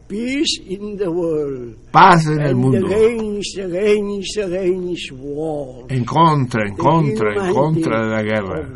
Peace 0.07 0.61
in 0.67 0.97
the 0.97 1.07
world. 1.07 1.75
Paz 1.91 2.27
en 2.27 2.41
el 2.41 2.55
mundo. 2.55 2.85
Against, 2.85 3.57
against, 3.57 4.37
against 4.37 5.11
war. 5.11 5.85
En 5.89 6.05
contra, 6.05 6.61
en 6.67 6.75
The 6.75 6.81
contra, 6.81 7.47
en 7.47 7.53
contra 7.53 8.05
de 8.05 8.09
la 8.11 8.21
guerra. 8.21 8.69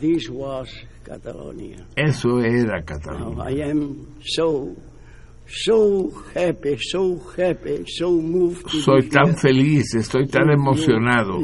This 0.00 0.30
was 0.30 0.68
Catalonia. 1.04 1.84
Eso 1.94 2.40
era 2.40 2.82
Cataluña. 2.82 3.50
I 3.50 3.70
am 3.70 4.16
so, 4.24 4.74
so 5.46 6.10
happy, 6.34 6.78
so 6.78 7.18
happy, 7.36 7.84
so 7.86 8.10
moved. 8.10 8.66
Soy 8.70 9.08
tan 9.10 9.36
feliz, 9.36 9.94
estoy 9.94 10.26
tan 10.26 10.48
emocionado. 10.50 11.38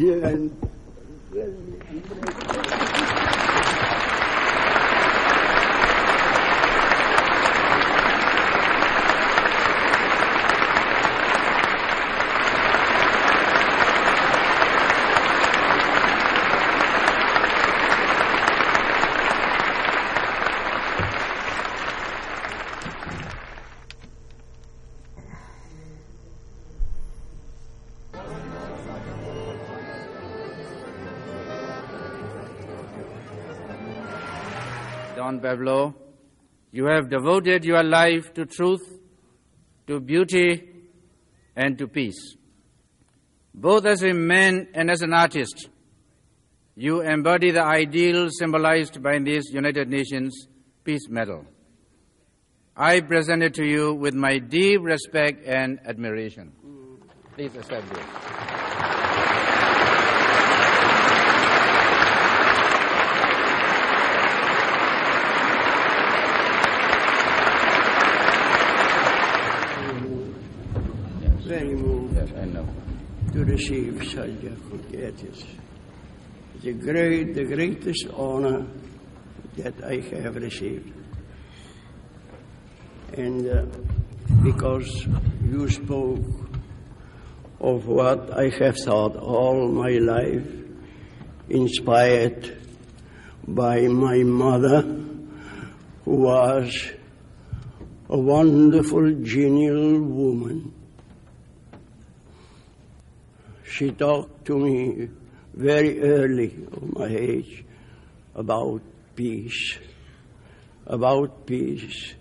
Pablo, 35.47 35.94
You 36.73 36.86
have 36.86 37.09
devoted 37.09 37.64
your 37.64 37.85
life 37.85 38.35
to 38.35 38.47
truth, 38.47 38.82
to 39.86 40.01
beauty, 40.01 40.48
and 41.55 41.78
to 41.78 41.86
peace. 41.86 42.35
Both 43.55 43.86
as 43.86 44.02
a 44.02 44.12
man 44.12 44.66
and 44.74 44.90
as 44.90 45.02
an 45.02 45.14
artist, 45.14 45.68
you 46.74 47.01
embody 47.01 47.52
the 47.52 47.62
ideal 47.62 48.28
symbolized 48.28 49.01
by 49.01 49.20
this 49.20 49.44
United 49.52 49.89
Nations 49.89 50.48
Peace 50.82 51.09
Medal. 51.09 51.44
I 52.77 53.01
present 53.01 53.44
it 53.44 53.55
to 53.55 53.64
you 53.64 53.94
with 53.94 54.14
my 54.14 54.39
deep 54.39 54.81
respect 54.82 55.47
and 55.47 55.78
admiration. 55.86 56.52
Please 57.36 57.55
accept 57.55 57.89
this. 57.94 58.36
Very 71.47 71.77
moved 71.77 72.16
Yes, 72.16 72.28
I 72.36 72.44
know. 72.47 72.66
To 73.37 73.45
receive 73.45 73.93
Sajja 74.01 74.57
Kulketis. 74.67 75.45
The 76.63 76.73
great, 76.73 77.35
the 77.35 77.45
greatest 77.45 78.07
honor 78.17 78.67
that 79.59 79.75
I 79.85 80.01
have 80.23 80.37
received. 80.37 80.91
And 83.13 83.47
uh, 83.47 83.67
because 84.43 85.07
you 85.45 85.69
spoke 85.69 86.25
of 87.61 87.87
what 87.87 88.33
I 88.33 88.49
have 88.59 88.79
thought 88.79 89.17
all 89.17 89.69
my 89.69 89.91
life, 89.99 90.49
inspired 91.51 92.57
by 93.47 93.83
my 93.83 94.23
mother, 94.23 94.81
who 96.07 96.17
was 96.23 96.91
a 98.09 98.19
wonderful, 98.19 99.13
genial 99.21 100.01
woman. 100.01 100.73
She 103.68 103.90
talked 103.90 104.44
to 104.47 104.59
me 104.59 105.09
very 105.55 106.01
early 106.01 106.66
of 106.72 106.94
my 106.94 107.09
age 107.09 107.64
about 108.34 108.80
peace, 109.14 109.78
about 110.86 111.47
peace 111.47 112.14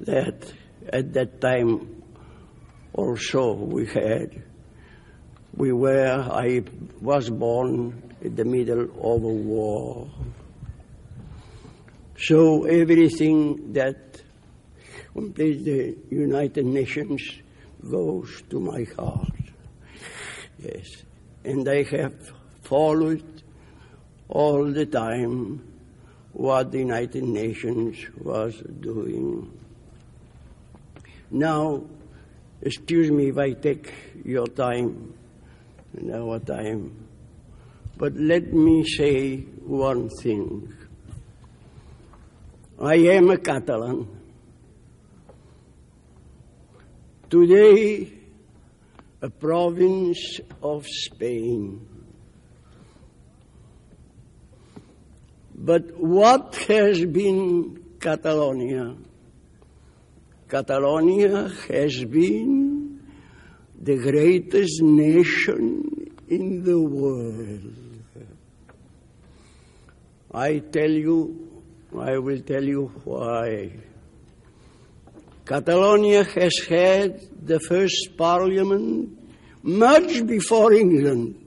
that 0.00 0.52
at 0.92 1.12
that 1.12 1.40
time 1.40 2.02
also 2.92 3.52
we 3.54 3.86
had. 3.86 4.42
We 5.54 5.72
were, 5.72 6.28
I 6.30 6.62
was 7.00 7.30
born 7.30 8.14
in 8.20 8.34
the 8.34 8.44
middle 8.44 8.82
of 8.82 9.22
a 9.22 9.34
war. 9.52 10.10
So 12.16 12.64
everything 12.64 13.72
that 13.72 14.22
completes 15.12 15.64
the 15.64 15.96
United 16.10 16.66
Nations 16.66 17.22
goes 17.88 18.42
to 18.50 18.60
my 18.60 18.84
heart. 18.96 19.47
Yes. 20.58 21.04
And 21.44 21.68
I 21.68 21.84
have 21.84 22.32
followed 22.62 23.42
all 24.28 24.70
the 24.72 24.86
time 24.86 25.62
what 26.32 26.70
the 26.72 26.78
United 26.78 27.22
Nations 27.24 27.96
was 28.18 28.56
doing. 28.80 29.50
Now, 31.30 31.82
excuse 32.60 33.10
me 33.10 33.28
if 33.28 33.38
I 33.38 33.52
take 33.52 33.92
your 34.24 34.46
time 34.46 35.14
and 35.96 36.14
our 36.14 36.38
time, 36.38 37.06
but 37.96 38.14
let 38.14 38.52
me 38.52 38.84
say 38.84 39.38
one 39.64 40.08
thing. 40.08 40.72
I 42.80 42.94
am 42.94 43.30
a 43.30 43.38
Catalan. 43.38 44.06
Today, 47.28 48.17
a 49.20 49.28
province 49.28 50.40
of 50.62 50.86
Spain. 50.86 51.86
But 55.54 55.98
what 55.98 56.54
has 56.68 57.04
been 57.04 57.96
Catalonia? 57.98 58.94
Catalonia 60.48 61.48
has 61.68 62.04
been 62.04 63.00
the 63.80 63.96
greatest 63.96 64.82
nation 64.82 66.16
in 66.28 66.62
the 66.62 66.80
world. 66.80 67.74
I 70.32 70.58
tell 70.58 70.90
you, 70.90 71.64
I 71.98 72.18
will 72.18 72.40
tell 72.40 72.62
you 72.62 72.86
why. 73.04 73.72
Catalonia 75.48 76.24
has 76.24 76.58
had 76.68 77.22
the 77.46 77.58
first 77.58 78.18
parliament 78.18 79.18
much 79.62 80.26
before 80.26 80.74
England. 80.74 81.42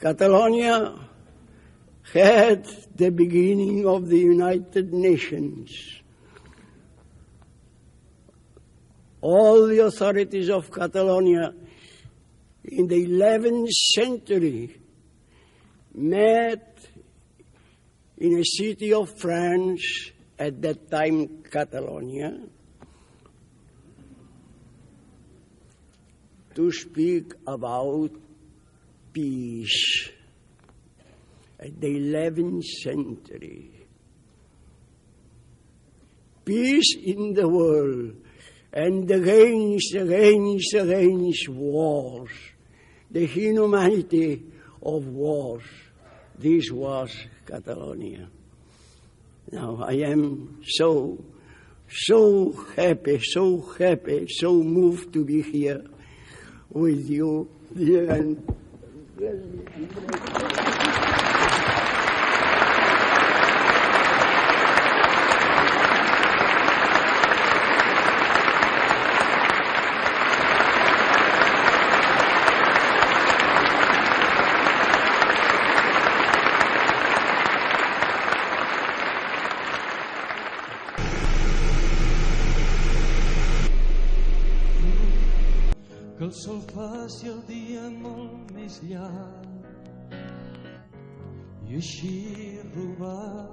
Catalonia 0.00 0.98
had 2.10 2.64
the 2.96 3.10
beginning 3.10 3.86
of 3.86 4.08
the 4.08 4.18
United 4.18 4.94
Nations. 4.94 6.00
All 9.20 9.66
the 9.66 9.84
authorities 9.84 10.48
of 10.48 10.70
Catalonia 10.70 11.52
in 12.64 12.86
the 12.86 13.06
11th 13.06 13.68
century 13.68 14.80
met 15.92 16.73
in 18.18 18.38
a 18.38 18.44
city 18.44 18.92
of 18.92 19.18
France, 19.18 20.10
at 20.38 20.60
that 20.62 20.90
time 20.90 21.42
Catalonia, 21.50 22.38
to 26.54 26.72
speak 26.72 27.32
about 27.46 28.10
peace 29.12 30.10
at 31.58 31.80
the 31.80 31.88
11th 31.88 32.62
century. 32.62 33.70
Peace 36.44 36.96
in 37.02 37.32
the 37.32 37.48
world 37.48 38.16
and 38.72 39.10
against, 39.10 39.94
against, 39.94 40.74
against 40.74 41.48
wars, 41.48 42.30
the 43.10 43.22
inhumanity 43.22 44.42
of 44.82 45.06
wars. 45.06 45.64
This 46.36 46.70
was 46.70 47.10
Catalonia. 47.46 48.28
Now 49.52 49.84
I 49.86 49.92
am 49.92 50.60
so, 50.66 51.22
so 51.88 52.52
happy, 52.76 53.20
so 53.22 53.60
happy, 53.78 54.26
so 54.28 54.62
moved 54.62 55.12
to 55.12 55.24
be 55.24 55.42
here 55.42 55.84
with 56.70 57.08
you, 57.08 57.48
dear 57.74 58.10
and 58.10 58.42
així 91.74 92.58
robar 92.74 93.46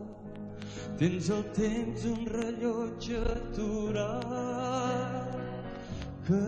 tens 0.99 1.29
el 1.35 1.43
temps 1.57 2.03
un 2.09 2.19
rellotge 2.33 3.17
aturat 3.33 5.31
que 6.27 6.41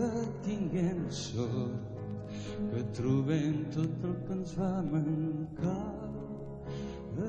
tinguem 0.46 1.00
sort 1.20 1.82
que 2.70 2.82
trobem 2.98 3.56
tot 3.76 4.04
el 4.10 4.14
que 4.26 4.32
ens 4.36 4.52
va 4.60 4.70
mancar 4.92 5.94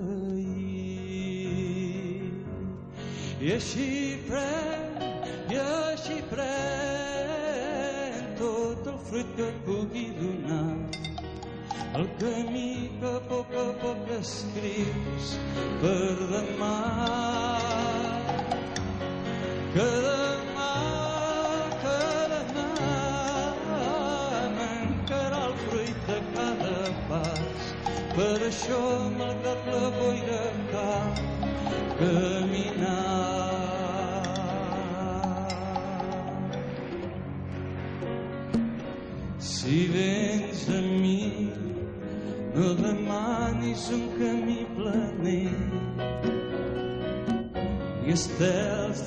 ahir 0.01 0.75
i 3.47 3.47
així 3.55 3.89
pren 4.29 4.85
i 5.55 5.57
així 5.63 6.17
pren 6.35 8.21
tot 8.43 8.81
el 8.93 8.99
fruit 9.09 9.29
que 9.41 9.49
pugui 9.71 10.05
donar 10.21 11.04
el 11.95 12.07
camí 12.19 12.91
que 12.99 13.07
a 13.07 13.19
poc 13.29 13.53
a 13.59 13.65
poc 13.81 14.09
escrius 14.17 15.29
per 15.83 16.15
demà 16.31 16.71
que 19.75 19.85
demà 20.07 20.73
que 21.85 21.95
demà 22.33 22.89
mancarà 24.57 25.41
el 25.47 25.57
fruit 25.63 26.03
de 26.11 26.19
cada 26.35 26.75
pas 27.13 27.71
per 28.19 28.35
això, 28.49 28.83
malgrat 29.21 29.65
la 29.71 29.89
boira 29.97 30.43
cal 30.75 31.17
caminar. 31.99 33.44
I 48.15 48.17
estels 48.17 49.01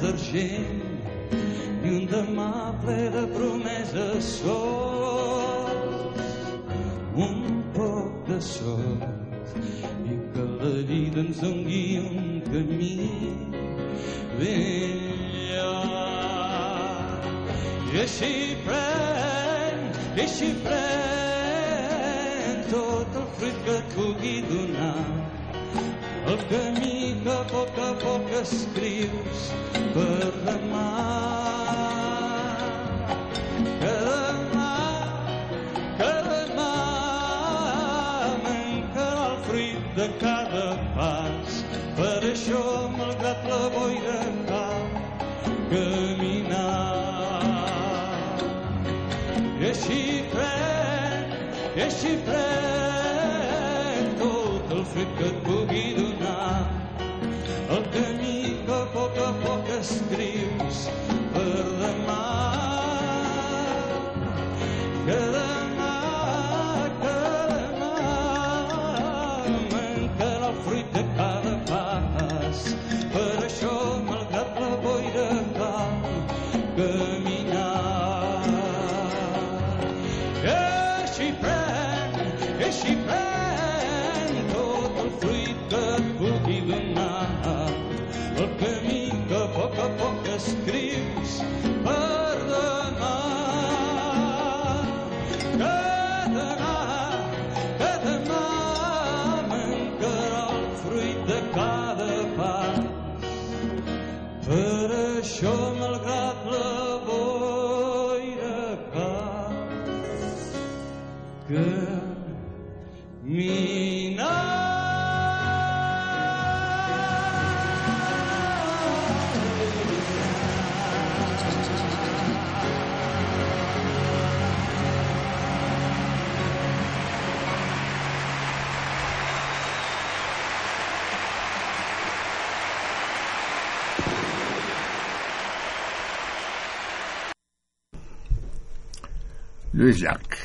Luis 139.89 140.03
Llach, 140.03 140.37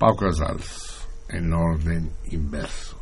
Pau 0.00 0.16
Casals, 0.16 1.06
en 1.28 1.52
orden 1.52 2.10
inverso. 2.32 2.98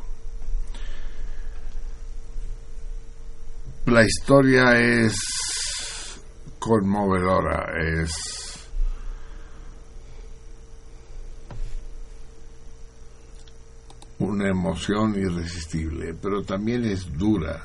La 3.87 4.03
historia 4.03 4.77
es 4.77 5.15
conmovedora, 6.59 7.71
es 7.75 8.11
una 14.19 14.47
emoción 14.47 15.15
irresistible, 15.15 16.13
pero 16.21 16.43
también 16.43 16.85
es 16.85 17.11
dura, 17.17 17.63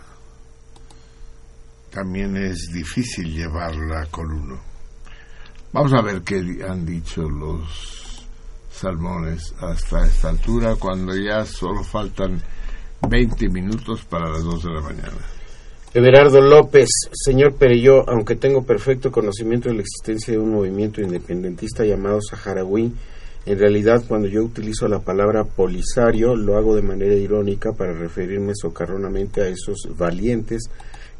también 1.90 2.38
es 2.38 2.70
difícil 2.72 3.34
llevarla 3.34 4.06
con 4.06 4.32
uno. 4.32 4.67
Vamos 5.70 5.92
a 5.92 6.00
ver 6.00 6.22
qué 6.22 6.36
han 6.66 6.86
dicho 6.86 7.28
los 7.28 8.26
salmones 8.70 9.54
hasta 9.60 10.06
esta 10.06 10.30
altura, 10.30 10.76
cuando 10.76 11.14
ya 11.14 11.44
solo 11.44 11.84
faltan 11.84 12.40
20 13.06 13.50
minutos 13.50 14.02
para 14.06 14.30
las 14.30 14.44
2 14.44 14.62
de 14.64 14.70
la 14.70 14.80
mañana. 14.80 15.18
Everardo 15.92 16.40
López, 16.40 16.88
señor 17.12 17.56
Pereyó, 17.56 18.08
aunque 18.08 18.36
tengo 18.36 18.62
perfecto 18.62 19.12
conocimiento 19.12 19.68
de 19.68 19.74
la 19.74 19.82
existencia 19.82 20.32
de 20.32 20.38
un 20.38 20.52
movimiento 20.52 21.02
independentista 21.02 21.84
llamado 21.84 22.20
saharaui, 22.22 22.90
en 23.44 23.58
realidad 23.58 24.02
cuando 24.08 24.26
yo 24.26 24.42
utilizo 24.44 24.88
la 24.88 25.00
palabra 25.00 25.44
polisario 25.44 26.34
lo 26.34 26.56
hago 26.56 26.76
de 26.76 26.82
manera 26.82 27.14
irónica 27.14 27.72
para 27.72 27.92
referirme 27.92 28.54
socarronamente 28.54 29.42
a 29.42 29.48
esos 29.48 29.86
valientes 29.98 30.70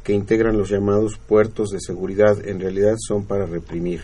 que 0.02 0.14
integran 0.14 0.56
los 0.56 0.70
llamados 0.70 1.18
puertos 1.18 1.68
de 1.68 1.80
seguridad. 1.80 2.38
En 2.46 2.60
realidad 2.60 2.94
son 2.98 3.26
para 3.26 3.44
reprimir. 3.44 4.02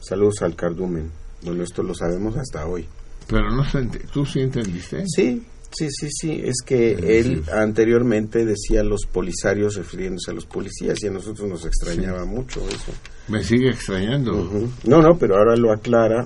Saludos 0.00 0.42
al 0.42 0.54
cardumen. 0.54 1.10
Bueno, 1.42 1.62
esto 1.64 1.82
lo 1.82 1.94
sabemos 1.94 2.36
hasta 2.36 2.66
hoy. 2.66 2.86
Pero 3.28 3.50
no 3.50 3.64
¿tú 4.12 4.24
sí 4.24 4.40
entendiste? 4.40 5.02
Sí, 5.06 5.42
sí, 5.72 5.88
sí, 5.90 6.08
sí. 6.10 6.40
Es 6.44 6.56
que 6.64 6.92
él 6.92 7.42
anteriormente 7.52 8.44
decía 8.44 8.82
los 8.84 9.00
polisarios 9.10 9.74
refiriéndose 9.74 10.30
a 10.30 10.34
los 10.34 10.46
policías 10.46 11.02
y 11.02 11.08
a 11.08 11.10
nosotros 11.10 11.48
nos 11.48 11.64
extrañaba 11.66 12.24
mucho 12.24 12.60
eso. 12.68 12.92
Me 13.28 13.42
sigue 13.42 13.70
extrañando. 13.70 14.32
Ujú. 14.36 14.68
No, 14.84 15.02
no, 15.02 15.18
pero 15.18 15.36
ahora 15.36 15.56
lo 15.56 15.72
aclara. 15.72 16.24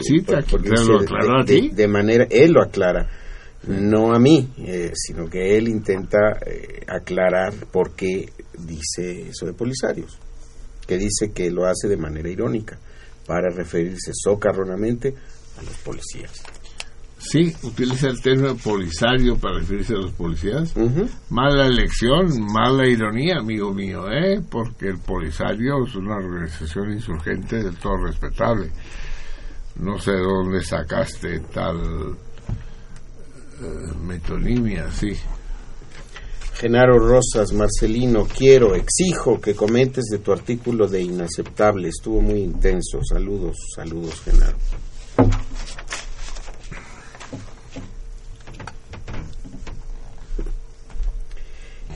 Sí, 0.00 0.22
te 0.22 0.36
dice 0.36 0.84
lo 0.86 0.98
de- 1.00 1.04
aclaró 1.04 1.40
a 1.40 1.44
de, 1.44 1.60
ti. 1.60 1.68
de 1.68 1.88
manera, 1.88 2.26
él 2.30 2.52
lo 2.52 2.62
aclara, 2.62 3.06
no 3.66 4.14
a 4.14 4.18
mí, 4.18 4.48
eh, 4.58 4.92
sino 4.94 5.28
que 5.28 5.58
él 5.58 5.68
intenta 5.68 6.38
eh, 6.46 6.80
aclarar 6.88 7.52
por 7.70 7.92
qué 7.94 8.32
dice 8.58 9.28
eso 9.28 9.44
de 9.44 9.52
polisarios, 9.52 10.18
que 10.86 10.96
dice 10.96 11.30
que 11.34 11.50
lo 11.50 11.66
hace 11.66 11.86
de 11.88 11.96
manera 11.98 12.30
irónica, 12.30 12.78
para 13.28 13.50
referirse 13.50 14.12
socarronamente 14.14 15.14
a 15.58 15.62
los 15.62 15.76
policías. 15.84 16.42
Sí, 17.18 17.54
utiliza 17.62 18.08
el 18.08 18.22
término 18.22 18.56
polisario 18.56 19.36
para 19.36 19.58
referirse 19.58 19.92
a 19.92 19.98
los 19.98 20.12
policías. 20.12 20.74
Mala 21.28 21.66
elección, 21.66 22.40
mala 22.40 22.86
ironía, 22.86 23.36
amigo 23.40 23.74
mío, 23.74 24.10
¿eh? 24.10 24.40
Porque 24.48 24.88
el 24.88 24.98
polisario 24.98 25.84
es 25.84 25.94
una 25.94 26.16
organización 26.16 26.92
insurgente 26.92 27.62
del 27.62 27.76
todo 27.76 27.98
respetable. 28.06 28.70
No 29.76 29.98
sé 29.98 30.12
de 30.12 30.22
dónde 30.22 30.62
sacaste 30.62 31.40
tal 31.52 32.16
eh, 33.60 33.92
metonimia, 34.06 34.90
sí. 34.90 35.12
Genaro 36.58 36.98
Rosas, 36.98 37.52
Marcelino, 37.52 38.26
quiero, 38.26 38.74
exijo 38.74 39.40
que 39.40 39.54
comentes 39.54 40.06
de 40.10 40.18
tu 40.18 40.32
artículo 40.32 40.88
de 40.88 41.00
Inaceptable. 41.00 41.88
Estuvo 41.88 42.20
muy 42.20 42.40
intenso. 42.40 42.98
Saludos, 43.08 43.56
saludos, 43.76 44.20
Genaro. 44.22 44.56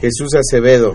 Jesús 0.00 0.28
Acevedo, 0.36 0.94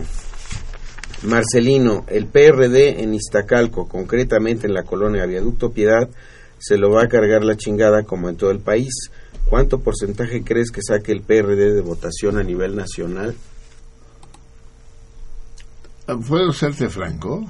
Marcelino, 1.23 2.05
el 2.07 2.27
PRD 2.27 3.01
en 3.01 3.13
Iztacalco, 3.13 3.89
concretamente 3.89 4.67
en 4.67 4.75
la 4.75 4.83
colonia 4.83 5.25
Viaducto 5.25 5.73
Piedad, 5.73 6.09
se 6.57 6.77
lo 6.77 6.91
va 6.91 7.03
a 7.03 7.09
cargar 7.09 7.43
la 7.43 7.57
chingada 7.57 8.03
como 8.03 8.29
en 8.29 8.37
todo 8.37 8.51
el 8.51 8.59
país. 8.59 9.11
¿Cuánto 9.49 9.79
porcentaje 9.79 10.41
crees 10.45 10.71
que 10.71 10.81
saque 10.81 11.11
el 11.11 11.21
PRD 11.21 11.73
de 11.73 11.81
votación 11.81 12.37
a 12.37 12.43
nivel 12.43 12.73
nacional? 12.73 13.35
¿Puedo 16.15 16.53
serte 16.53 16.87
franco? 16.87 17.45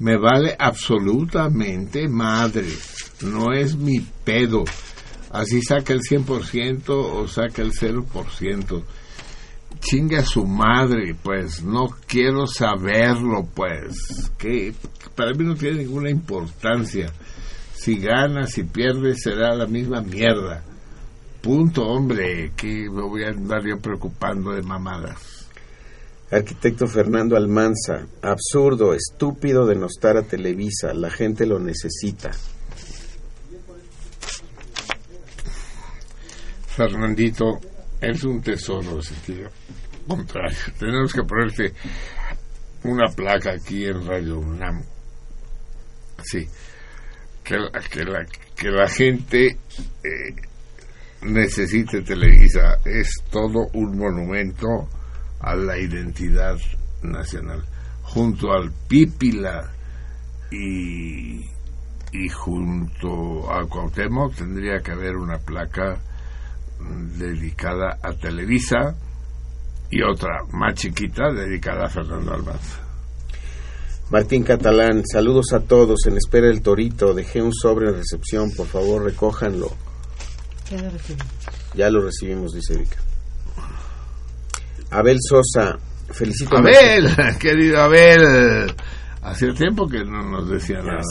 Me 0.00 0.18
vale 0.18 0.56
absolutamente 0.58 2.08
madre. 2.08 2.66
No 3.22 3.52
es 3.52 3.76
mi 3.76 4.00
pedo. 4.00 4.64
Así 5.30 5.62
saca 5.62 5.92
el 5.92 6.00
100% 6.00 6.88
o 6.88 7.28
saca 7.28 7.62
el 7.62 7.70
0%. 7.70 8.82
Chinga 9.78 10.24
su 10.24 10.44
madre, 10.44 11.14
pues. 11.22 11.62
No 11.62 11.86
quiero 12.08 12.48
saberlo, 12.48 13.46
pues. 13.54 14.32
Que 14.36 14.74
para 15.14 15.32
mí 15.32 15.44
no 15.44 15.54
tiene 15.54 15.84
ninguna 15.84 16.10
importancia. 16.10 17.12
Si 17.74 17.96
gana, 18.00 18.48
si 18.48 18.64
pierde, 18.64 19.14
será 19.14 19.54
la 19.54 19.66
misma 19.66 20.00
mierda. 20.00 20.64
Punto, 21.42 21.84
hombre. 21.84 22.50
Que 22.56 22.90
me 22.90 23.02
voy 23.02 23.22
a 23.22 23.28
andar 23.28 23.64
yo 23.64 23.78
preocupando 23.78 24.50
de 24.50 24.62
mamadas. 24.62 25.35
Arquitecto 26.30 26.88
Fernando 26.88 27.36
Almanza, 27.36 28.06
absurdo, 28.20 28.94
estúpido 28.94 29.64
denostar 29.64 30.16
a 30.16 30.22
Televisa, 30.22 30.92
la 30.92 31.08
gente 31.08 31.46
lo 31.46 31.60
necesita. 31.60 32.32
Fernandito, 36.66 37.60
es 38.00 38.24
un 38.24 38.42
tesoro 38.42 39.00
sentido 39.00 39.50
contrario. 40.06 40.58
Tenemos 40.78 41.12
que 41.12 41.22
ponerte 41.22 41.72
una 42.82 43.08
placa 43.08 43.52
aquí 43.52 43.84
en 43.84 44.06
Radio 44.06 44.40
UNAM. 44.40 44.82
Sí, 46.22 46.46
que 47.44 47.56
la, 47.56 47.70
que 47.80 48.04
la, 48.04 48.26
que 48.56 48.68
la 48.68 48.88
gente 48.88 49.46
eh, 50.02 50.34
necesite 51.22 52.02
Televisa. 52.02 52.78
Es 52.84 53.22
todo 53.30 53.68
un 53.74 53.96
monumento 53.96 54.88
a 55.40 55.54
la 55.54 55.78
identidad 55.78 56.56
nacional. 57.02 57.64
Junto 58.02 58.52
al 58.52 58.72
Pípila 58.88 59.70
y, 60.50 61.40
y 62.12 62.28
junto 62.32 63.52
a 63.52 63.66
Cuauhtémoc 63.66 64.34
tendría 64.34 64.80
que 64.80 64.92
haber 64.92 65.16
una 65.16 65.38
placa 65.38 65.98
dedicada 67.18 67.98
a 68.02 68.12
Televisa 68.12 68.94
y 69.90 70.02
otra 70.02 70.44
más 70.52 70.74
chiquita 70.74 71.32
dedicada 71.32 71.86
a 71.86 71.88
Fernando 71.88 72.34
Almanza. 72.34 72.80
Martín 74.10 74.44
Catalán, 74.44 75.02
saludos 75.04 75.52
a 75.52 75.60
todos. 75.60 76.06
En 76.06 76.16
espera 76.16 76.46
del 76.46 76.62
torito, 76.62 77.12
dejé 77.12 77.42
un 77.42 77.52
sobre 77.52 77.88
en 77.88 77.94
recepción. 77.96 78.52
Por 78.52 78.68
favor, 78.68 79.02
recójanlo. 79.04 79.72
Ya 80.70 80.80
lo 80.80 80.90
recibimos. 80.90 81.26
Ya 81.74 81.90
lo 81.90 82.00
recibimos, 82.02 82.52
dice 82.52 82.74
Erika. 82.74 82.98
Abel 84.90 85.18
Sosa, 85.20 85.78
felicito 86.10 86.56
a 86.56 86.60
Abel, 86.60 87.08
querido 87.38 87.80
Abel. 87.80 88.72
Hacía 89.22 89.52
tiempo 89.54 89.88
que 89.88 90.04
no 90.04 90.22
nos 90.22 90.48
decía 90.48 90.80
nada, 90.82 91.02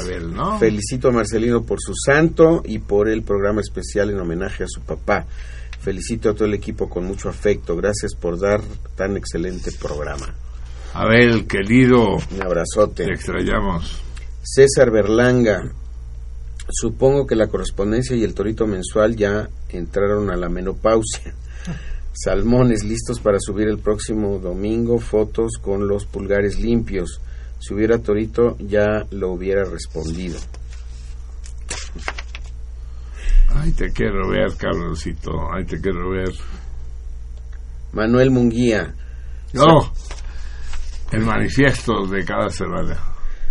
Abel, 0.00 0.32
¿no? 0.32 0.56
Felicito 0.58 1.08
a 1.08 1.12
Marcelino 1.12 1.62
por 1.62 1.78
su 1.80 1.94
santo 1.94 2.62
y 2.64 2.78
por 2.78 3.08
el 3.08 3.22
programa 3.24 3.60
especial 3.60 4.10
en 4.10 4.20
homenaje 4.20 4.62
a 4.62 4.68
su 4.68 4.82
papá. 4.82 5.26
Felicito 5.80 6.30
a 6.30 6.34
todo 6.34 6.44
el 6.44 6.54
equipo 6.54 6.88
con 6.88 7.04
mucho 7.04 7.28
afecto. 7.28 7.76
Gracias 7.76 8.14
por 8.14 8.38
dar 8.38 8.60
tan 8.94 9.16
excelente 9.16 9.72
programa. 9.72 10.32
Abel, 10.94 11.46
querido. 11.46 12.16
Un 12.16 12.42
abrazote. 12.42 13.04
Te 13.04 13.12
extrañamos. 13.12 14.00
César 14.42 14.90
Berlanga. 14.90 15.70
Supongo 16.70 17.26
que 17.26 17.36
la 17.36 17.48
correspondencia 17.48 18.16
y 18.16 18.24
el 18.24 18.34
torito 18.34 18.66
mensual 18.66 19.16
ya 19.16 19.48
entraron 19.68 20.30
a 20.30 20.36
la 20.36 20.48
menopausia. 20.48 21.34
Salmones 22.18 22.82
listos 22.82 23.20
para 23.20 23.38
subir 23.38 23.68
el 23.68 23.78
próximo 23.78 24.38
domingo 24.38 24.98
fotos 24.98 25.58
con 25.60 25.86
los 25.86 26.06
pulgares 26.06 26.58
limpios. 26.58 27.20
Si 27.58 27.74
hubiera 27.74 27.98
torito 27.98 28.56
ya 28.58 29.06
lo 29.10 29.32
hubiera 29.32 29.64
respondido. 29.64 30.38
Ay, 33.50 33.70
te 33.72 33.92
quiero 33.92 34.30
ver, 34.30 34.56
Carlosito. 34.56 35.30
Ay, 35.54 35.66
te 35.66 35.78
quiero 35.78 36.10
ver. 36.10 36.32
Manuel 37.92 38.30
Munguía. 38.30 38.94
No, 39.52 39.92
el 41.12 41.20
manifiesto 41.20 42.06
de 42.06 42.24
cada 42.24 42.48
semana. 42.48 42.98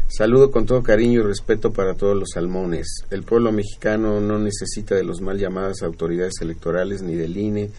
Saludo 0.07 0.49
con 0.49 0.65
todo 0.65 0.81
cariño 0.81 1.21
y 1.21 1.23
respeto 1.23 1.71
para 1.71 1.93
todos 1.93 2.17
los 2.17 2.29
salmones. 2.33 3.05
El 3.11 3.21
pueblo 3.23 3.51
mexicano 3.51 4.19
no 4.19 4.39
necesita 4.39 4.95
de 4.95 5.03
los 5.03 5.21
mal 5.21 5.37
llamadas 5.37 5.83
autoridades 5.83 6.41
electorales 6.41 7.03
ni 7.03 7.15
del 7.15 7.37
INE 7.37 7.69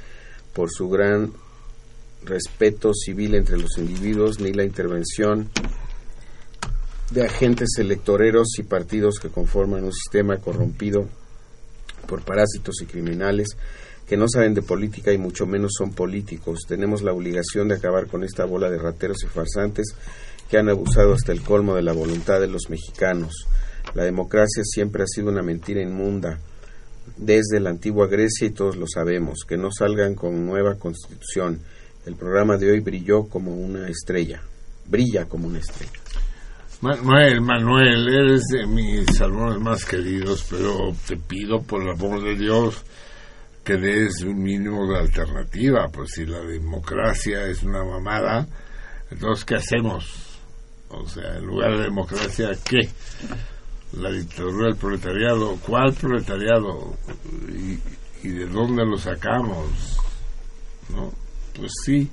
por 0.57 0.71
su 0.71 0.89
gran 0.89 1.33
respeto 2.25 2.95
civil 2.95 3.35
entre 3.35 3.59
los 3.59 3.77
individuos 3.77 4.41
ni 4.41 4.55
la 4.55 4.65
intervención 4.65 5.51
de 7.11 7.27
agentes 7.27 7.77
electoreros 7.79 8.59
y 8.59 8.63
partidos 8.63 9.21
que 9.21 9.29
conforman 9.29 9.85
un 9.85 9.93
sistema 9.93 10.39
corrompido 10.39 11.07
por 12.09 12.23
parásitos 12.23 12.77
y 12.81 12.87
criminales 12.87 13.49
que 14.09 14.17
no 14.17 14.29
saben 14.29 14.55
de 14.55 14.63
política 14.63 15.13
y 15.13 15.19
mucho 15.19 15.47
menos 15.47 15.73
son 15.77 15.93
políticos. 15.93 16.61
Tenemos 16.67 17.03
la 17.03 17.13
obligación 17.13 17.69
de 17.69 17.75
acabar 17.75 18.07
con 18.07 18.25
esta 18.25 18.47
bola 18.47 18.71
de 18.71 18.79
rateros 18.79 19.23
y 19.25 19.27
farsantes 19.27 19.95
que 20.49 20.57
han 20.57 20.71
abusado 20.71 21.13
hasta 21.13 21.33
el 21.33 21.43
colmo 21.43 21.75
de 21.75 21.83
la 21.83 21.93
voluntad 21.93 22.41
de 22.41 22.47
los 22.47 22.71
mexicanos. 22.71 23.47
La 23.95 24.05
democracia 24.05 24.63
siempre 24.65 25.03
ha 25.03 25.07
sido 25.07 25.29
una 25.29 25.43
mentira 25.43 25.83
inmunda 25.83 26.39
desde 27.17 27.61
la 27.61 27.71
antigua 27.71 28.07
Grecia 28.07 28.47
y 28.47 28.51
todos 28.51 28.77
lo 28.77 28.87
sabemos. 28.87 29.45
Que 29.47 29.57
no 29.57 29.71
salgan 29.71 30.15
con 30.15 30.45
nueva 30.45 30.77
constitución. 30.77 31.61
El 32.05 32.15
programa 32.17 32.57
de 32.57 32.71
hoy 32.71 32.81
brilló 32.81 33.25
como 33.25 33.55
una 33.55 33.89
estrella. 33.89 34.41
Brilla 34.87 35.27
como 35.27 35.49
una 35.49 35.59
estrella. 35.59 36.01
Manuel, 36.83 37.41
Manuel, 37.41 38.07
eres 38.09 38.43
de 38.53 38.67
mis 38.67 39.07
salmones 39.17 39.59
más 39.61 39.85
queridos, 39.85 40.47
pero 40.51 40.95
te 41.07 41.17
pido 41.17 41.63
por 41.63 41.83
el 41.83 41.91
amor 41.91 42.23
de 42.23 42.37
Dios 42.37 42.85
que 43.65 43.77
des 43.77 44.23
un 44.23 44.41
mínimo 44.41 44.87
de 44.87 44.99
alternativa, 44.99 45.89
pues 45.89 46.11
si 46.13 46.25
la 46.25 46.41
democracia 46.41 47.49
es 47.49 47.65
una 47.65 47.83
mamada, 47.83 48.47
entonces 49.11 49.45
¿qué 49.45 49.57
hacemos? 49.57 50.39
O 50.89 51.09
sea, 51.09 51.39
en 51.39 51.47
lugar 51.47 51.77
de 51.77 51.83
democracia, 51.83 52.51
¿qué? 52.65 52.89
La 53.93 54.11
dictadura 54.11 54.67
del 54.67 54.77
proletariado, 54.77 55.57
¿cuál 55.65 55.95
proletariado? 55.95 56.97
¿Y, 57.49 58.29
de 58.29 58.47
dónde 58.47 58.85
lo 58.85 58.99
sacamos? 58.99 59.99
¿No? 60.89 61.13
Pues 61.55 61.73
sí, 61.85 62.11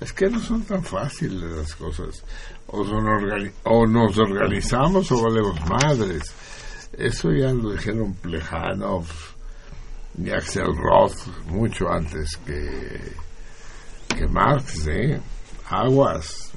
es 0.00 0.12
que 0.12 0.28
no 0.30 0.40
son 0.40 0.62
tan 0.62 0.82
fáciles 0.82 1.42
las 1.42 1.74
cosas. 1.74 2.24
O, 2.66 2.84
son 2.84 3.06
o 3.64 3.86
nos 3.86 4.18
organizamos 4.18 5.12
o 5.12 5.22
valemos 5.22 5.60
madres. 5.68 6.22
Eso 6.92 7.30
ya 7.30 7.52
lo 7.52 7.72
dijeron 7.72 8.14
Plejanov 8.14 9.06
y 10.18 10.30
Axel 10.30 10.74
Roth 10.76 11.26
mucho 11.46 11.88
antes 11.90 12.36
que, 12.44 13.14
que 14.14 14.26
Marx, 14.26 14.86
¿eh? 14.88 15.20
Aguas. 15.68 16.52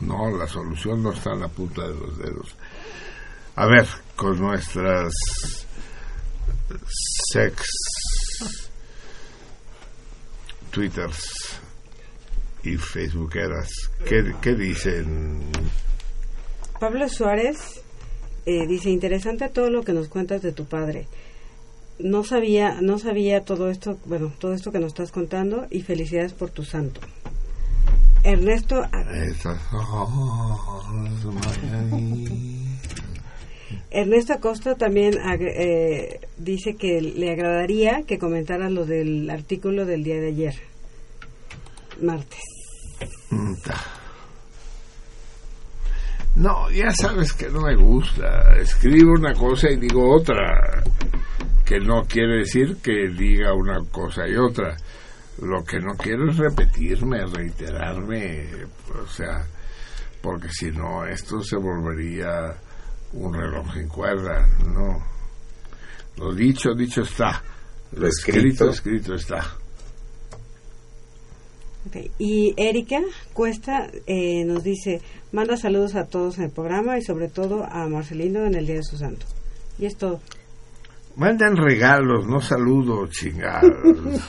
No, 0.00 0.30
la 0.36 0.46
solución 0.46 1.02
no 1.02 1.12
está 1.12 1.32
en 1.32 1.40
la 1.40 1.48
punta 1.48 1.82
de 1.82 1.94
los 1.94 2.18
dedos. 2.18 2.54
A 3.60 3.66
ver, 3.66 3.88
con 4.14 4.40
nuestras 4.40 5.12
sex 7.32 7.60
twitters 10.70 11.58
y 12.62 12.76
facebookeras, 12.76 13.68
¿qué, 14.06 14.32
qué 14.40 14.54
dicen? 14.54 15.50
Pablo 16.78 17.08
Suárez 17.08 17.82
eh, 18.46 18.64
dice 18.68 18.90
interesante 18.90 19.48
todo 19.48 19.70
lo 19.70 19.82
que 19.82 19.92
nos 19.92 20.06
cuentas 20.06 20.40
de 20.40 20.52
tu 20.52 20.66
padre. 20.66 21.08
No 21.98 22.22
sabía, 22.22 22.80
no 22.80 23.00
sabía 23.00 23.44
todo 23.44 23.70
esto, 23.70 23.98
bueno, 24.04 24.32
todo 24.38 24.54
esto 24.54 24.70
que 24.70 24.78
nos 24.78 24.92
estás 24.92 25.10
contando 25.10 25.66
y 25.68 25.82
felicidades 25.82 26.32
por 26.32 26.50
tu 26.50 26.62
santo. 26.62 27.00
Ernesto, 28.22 28.84
Esas 29.12 29.60
horas 29.72 31.24
mañanitas. 31.24 32.57
Ernesto 33.90 34.34
Acosta 34.34 34.74
también 34.74 35.14
eh, 35.40 36.20
dice 36.36 36.76
que 36.76 37.00
le 37.00 37.32
agradaría 37.32 38.02
que 38.06 38.18
comentaras 38.18 38.70
lo 38.70 38.84
del 38.84 39.30
artículo 39.30 39.86
del 39.86 40.04
día 40.04 40.20
de 40.20 40.28
ayer, 40.28 40.54
martes. 42.02 42.42
Mm. 43.30 43.54
No, 46.36 46.70
ya 46.70 46.90
sabes 46.92 47.32
que 47.32 47.48
no 47.48 47.62
me 47.62 47.74
gusta. 47.74 48.56
Escribo 48.60 49.12
una 49.12 49.34
cosa 49.34 49.70
y 49.70 49.76
digo 49.76 50.14
otra. 50.14 50.82
Que 51.64 51.80
no 51.80 52.04
quiere 52.04 52.38
decir 52.38 52.76
que 52.82 53.08
diga 53.08 53.52
una 53.54 53.78
cosa 53.90 54.28
y 54.28 54.36
otra. 54.36 54.76
Lo 55.42 55.64
que 55.64 55.80
no 55.80 55.94
quiero 55.96 56.30
es 56.30 56.36
repetirme, 56.36 57.26
reiterarme. 57.26 58.46
O 59.02 59.06
sea, 59.06 59.44
porque 60.22 60.48
si 60.50 60.70
no, 60.70 61.04
esto 61.06 61.40
se 61.40 61.56
volvería 61.56 62.54
un 63.12 63.34
reloj 63.34 63.72
sin 63.74 63.88
cuerda. 63.88 64.46
No. 64.66 65.02
Lo 66.16 66.34
dicho, 66.34 66.74
dicho 66.74 67.02
está. 67.02 67.42
Lo 67.92 68.06
escrito. 68.06 68.70
escrito 68.70 69.14
está. 69.14 69.56
Y 72.18 72.54
Erika 72.56 73.00
Cuesta 73.32 73.88
eh, 74.06 74.44
nos 74.44 74.62
dice, 74.62 75.00
manda 75.32 75.56
saludos 75.56 75.94
a 75.94 76.04
todos 76.04 76.36
en 76.38 76.44
el 76.44 76.50
programa 76.50 76.98
y 76.98 77.02
sobre 77.02 77.28
todo 77.28 77.64
a 77.64 77.88
Marcelino 77.88 78.44
en 78.44 78.54
el 78.54 78.66
Día 78.66 78.76
de 78.76 78.82
su 78.82 78.98
Santo. 78.98 79.24
Y 79.78 79.86
es 79.86 79.96
todo. 79.96 80.20
Mandan 81.16 81.56
regalos, 81.56 82.26
no 82.26 82.40
saludos, 82.40 83.10
chingados. 83.10 83.72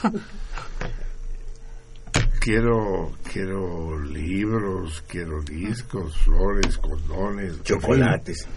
quiero, 2.40 3.12
quiero 3.30 4.00
libros, 4.02 5.04
quiero 5.06 5.40
discos, 5.42 6.16
flores, 6.18 6.78
condones, 6.78 7.62
Chocolates. 7.62 8.48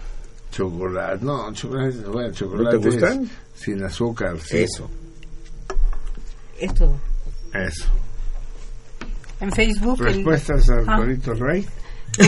Chocolates, 0.54 1.22
no, 1.22 1.52
chocolates, 1.52 2.04
bueno, 2.06 2.32
chocolates 2.32 2.80
gustan? 2.84 3.28
sin 3.54 3.82
azúcar. 3.82 4.38
sí. 4.38 4.58
Eso. 4.58 4.88
Es 6.60 6.72
todo. 6.74 6.96
Eso. 7.52 7.86
En 9.40 9.50
Facebook. 9.52 9.98
el- 10.00 10.14
Respuestas 10.14 10.70
al 10.70 10.84
Ah. 10.88 10.96
Torito 10.96 11.34
Rey. 11.34 11.66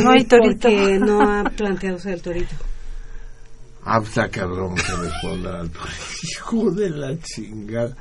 No 0.03 0.11
hay 0.11 0.25
torito. 0.25 0.69
Porque 0.69 0.99
no 0.99 1.21
ha 1.39 1.45
planteado 1.45 1.99
ser 1.99 2.15
el 2.15 2.23
torito. 2.23 2.55
Ah, 3.85 4.01
está 4.03 4.29
cabrón 4.29 4.75
que 4.75 4.83
responda 4.83 5.61
al 5.61 5.71
Torito. 5.71 5.89
Hijo 6.25 6.71
de 6.73 6.91
la 6.91 7.17
chingada. 7.21 7.97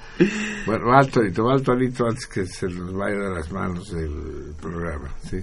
Bueno, 0.65 0.87
va 0.87 0.97
al 0.97 1.11
Torito, 1.11 1.43
va 1.45 1.53
al 1.53 1.61
Torito 1.61 2.07
antes 2.07 2.25
que 2.25 2.47
se 2.47 2.65
nos 2.69 2.91
vaya 2.91 3.15
de 3.19 3.35
las 3.35 3.51
manos 3.51 3.93
el 3.93 4.55
programa, 4.59 5.13
sí. 5.29 5.37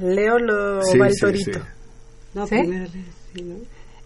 Leo 0.00 0.38
lo 0.40 0.82
Sí, 0.82 0.98
va 0.98 1.06
el 1.06 1.14
sí, 1.14 1.20
torito. 1.20 1.52
sí. 1.60 1.66
No, 2.34 2.46
¿Sí? 2.48 2.56
primero 2.58 2.84
le- 2.92 3.21
sí, 3.34 3.42
¿no? 3.42 3.56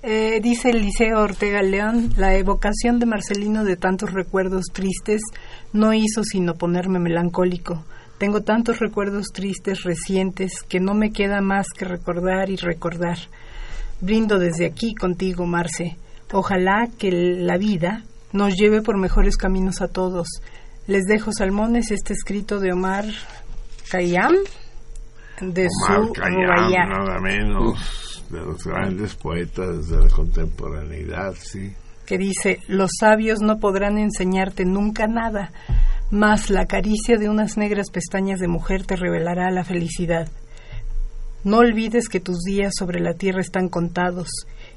Eh, 0.02 0.40
dice 0.40 0.70
Eliseo 0.70 1.20
Ortega 1.20 1.62
León, 1.62 2.12
la 2.16 2.36
evocación 2.36 3.00
de 3.00 3.06
Marcelino 3.06 3.64
de 3.64 3.76
tantos 3.76 4.12
recuerdos 4.12 4.66
tristes 4.72 5.20
no 5.72 5.92
hizo 5.94 6.22
sino 6.22 6.54
ponerme 6.54 7.00
melancólico. 7.00 7.84
Tengo 8.18 8.42
tantos 8.42 8.78
recuerdos 8.78 9.26
tristes 9.32 9.82
recientes 9.82 10.62
que 10.62 10.80
no 10.80 10.94
me 10.94 11.10
queda 11.10 11.40
más 11.40 11.66
que 11.76 11.86
recordar 11.86 12.50
y 12.50 12.56
recordar. 12.56 13.18
Brindo 14.00 14.38
desde 14.38 14.66
aquí 14.66 14.94
contigo, 14.94 15.44
Marce. 15.44 15.96
Ojalá 16.32 16.88
que 16.98 17.10
la 17.10 17.56
vida 17.56 18.04
nos 18.32 18.54
lleve 18.54 18.82
por 18.82 18.98
mejores 18.98 19.36
caminos 19.36 19.82
a 19.82 19.88
todos. 19.88 20.28
Les 20.86 21.04
dejo 21.04 21.32
salmones 21.32 21.90
este 21.90 22.12
escrito 22.12 22.60
de 22.60 22.72
Omar 22.72 23.06
Khayyam 23.90 24.34
de 25.40 25.66
Omar 25.66 26.06
su 26.06 26.12
Khayyam, 26.12 26.88
nada 26.88 27.20
menos 27.20 28.15
de 28.30 28.40
los 28.40 28.64
grandes 28.64 29.14
poetas 29.14 29.88
de 29.88 29.96
la 29.96 30.08
contemporaneidad, 30.08 31.34
sí. 31.38 31.72
que 32.04 32.18
dice, 32.18 32.60
los 32.68 32.90
sabios 32.98 33.40
no 33.40 33.58
podrán 33.58 33.98
enseñarte 33.98 34.64
nunca 34.64 35.06
nada, 35.06 35.52
mas 36.10 36.50
la 36.50 36.66
caricia 36.66 37.18
de 37.18 37.28
unas 37.28 37.56
negras 37.56 37.90
pestañas 37.90 38.38
de 38.40 38.48
mujer 38.48 38.86
te 38.86 38.96
revelará 38.96 39.50
la 39.50 39.64
felicidad. 39.64 40.28
No 41.44 41.58
olvides 41.58 42.08
que 42.08 42.20
tus 42.20 42.40
días 42.40 42.72
sobre 42.76 43.00
la 43.00 43.14
tierra 43.14 43.40
están 43.40 43.68
contados 43.68 44.28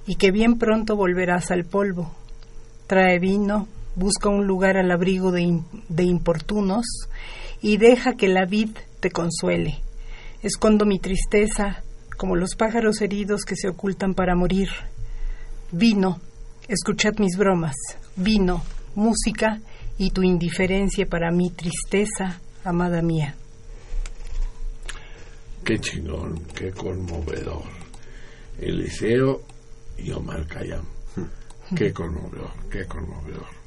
y 0.05 0.15
que 0.15 0.31
bien 0.31 0.57
pronto 0.57 0.95
volverás 0.95 1.51
al 1.51 1.65
polvo. 1.65 2.13
Trae 2.88 3.19
vino, 3.19 3.67
busca 3.95 4.30
un 4.30 4.45
lugar 4.45 4.77
al 4.77 4.91
abrigo 4.91 5.31
de, 5.31 5.61
de 5.89 6.03
importunos 6.03 6.85
y 7.61 7.77
deja 7.77 8.13
que 8.13 8.27
la 8.27 8.45
vid 8.45 8.69
te 8.99 9.09
consuele. 9.11 9.80
Escondo 10.41 10.85
mi 10.85 10.99
tristeza 10.99 11.84
como 12.20 12.36
los 12.36 12.56
pájaros 12.56 13.00
heridos 13.00 13.46
que 13.46 13.56
se 13.56 13.70
ocultan 13.70 14.14
para 14.14 14.36
morir. 14.36 14.68
Vino, 15.72 16.20
escuchad 16.68 17.14
mis 17.18 17.38
bromas. 17.38 17.78
Vino, 18.18 18.62
música 18.94 19.62
y 19.98 20.12
tu 20.12 20.22
indiferencia 20.22 21.06
para 21.06 21.32
mi 21.32 21.50
tristeza, 21.50 22.41
amada 22.66 23.02
mía. 23.02 23.36
Qué 25.64 25.80
chingón, 25.80 26.44
qué 26.54 26.72
conmovedor. 26.72 27.64
Eliseo 28.60 29.41
y 29.98 30.12
Omar 30.12 30.46
Khayyam. 30.46 30.84
Qué 31.74 31.94
conmovedor, 31.94 32.52
qué 32.70 32.86
conmovedor. 32.86 33.59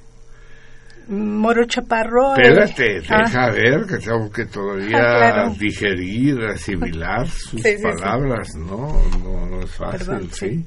Moro 1.09 1.65
Chaparro. 1.67 2.37
eh, 2.37 2.43
Espérate, 2.43 3.03
ah, 3.09 3.23
deja 3.25 3.51
ver 3.51 3.87
que 3.87 3.99
tengo 3.99 4.31
que 4.31 4.47
todavía 4.47 4.99
Ah, 4.99 5.19
claro. 5.33 5.55
digerir, 5.59 6.41
asimilar 6.45 7.29
sus 7.29 7.61
Sí, 7.61 7.71
sí, 7.71 7.77
sí. 7.79 7.83
palabras, 7.83 8.55
¿no? 8.57 9.03
¿no? 9.23 9.47
No 9.47 9.61
es 9.63 9.71
fácil, 9.71 9.99
Perdón, 10.07 10.29
sí. 10.33 10.49
sí. 10.49 10.67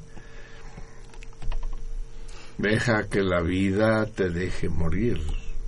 Deja 2.58 3.06
que 3.08 3.20
la 3.22 3.40
vida 3.42 4.06
te 4.06 4.30
deje 4.30 4.68
morir, 4.68 5.20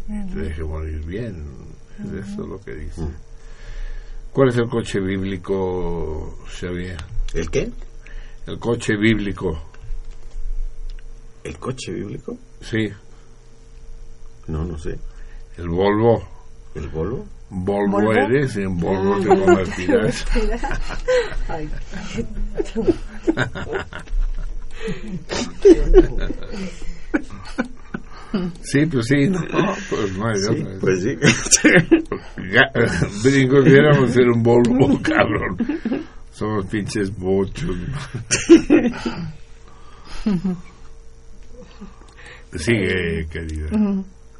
te 0.07 0.39
deje 0.41 0.63
morir 0.65 1.05
bien. 1.05 1.45
Es 2.03 2.29
eso 2.29 2.47
lo 2.47 2.59
que 2.61 2.75
dice. 2.75 3.03
¿Cuál 4.33 4.49
es 4.51 4.57
el 4.57 4.69
coche 4.69 5.01
bíblico, 5.01 6.39
Xavier? 6.47 6.97
¿El 7.35 7.51
qué? 7.51 7.71
El 8.47 8.59
coche 8.59 8.97
bíblico. 8.97 9.63
¿El 11.45 11.59
coche 11.59 11.93
bíblico? 11.93 12.39
Sí. 12.63 12.89
No, 14.49 14.65
no 14.65 14.77
sé. 14.79 14.99
El 15.57 15.69
Volvo. 15.69 16.27
¿El 16.75 16.89
Volvo? 16.89 17.25
Volvo, 17.51 17.93
¿Volvo? 18.01 18.13
eres, 18.13 18.57
en 18.57 18.77
Volvo 18.79 19.15
Ah. 19.15 19.21
te 19.23 19.29
convertirás. 19.29 20.25
Sí, 28.63 28.85
pues 28.87 29.07
sí, 29.07 29.27
no, 29.29 29.41
pues 29.89 30.17
no 30.19 30.29
hay 30.29 30.37
Sí, 30.37 30.51
otra. 30.63 30.79
pues 30.81 31.03
sí. 31.03 31.17
Brinco, 33.25 33.63
quisiéramos 33.65 34.11
ser 34.11 34.29
un 34.29 34.43
Volvo, 34.43 34.99
cabrón. 35.03 35.57
Somos 36.33 36.67
pinches 36.67 37.11
bochos. 37.17 37.75
Sigue, 42.55 43.27
querida. 43.31 43.69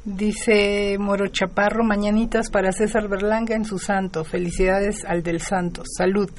Dice 0.05 0.97
Moro 0.99 1.27
Chaparro, 1.27 1.83
mañanitas 1.83 2.49
para 2.49 2.71
César 2.71 3.07
Berlanga 3.09 3.55
en 3.55 3.65
su 3.65 3.77
santo. 3.79 4.23
Felicidades 4.23 5.03
al 5.05 5.21
del 5.23 5.41
santo. 5.41 5.83
Salud. 5.85 6.29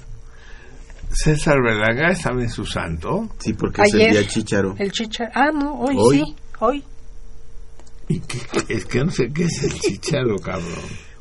César 1.12 1.57
Berlanga 1.62 2.11
es 2.12 2.23
también 2.23 2.51
su 2.51 2.65
santo. 2.65 3.28
Sí, 3.39 3.53
porque 3.53 3.82
Ayer, 3.82 4.01
es 4.01 4.07
el 4.07 4.12
día 4.23 4.27
chícharo. 4.28 4.74
El 4.78 4.93
chicharo. 4.93 5.31
Ah, 5.35 5.51
no, 5.53 5.74
hoy, 5.74 5.95
Hoy. 5.99 6.16
sí, 6.19 6.37
hoy. 6.61 6.85
Es 8.69 8.87
que 8.87 9.05
no 9.05 9.11
sé 9.11 9.31
qué 9.32 9.45
es 9.45 9.62
el 9.62 9.73
chicharo, 9.78 10.37
cabrón. 10.39 10.66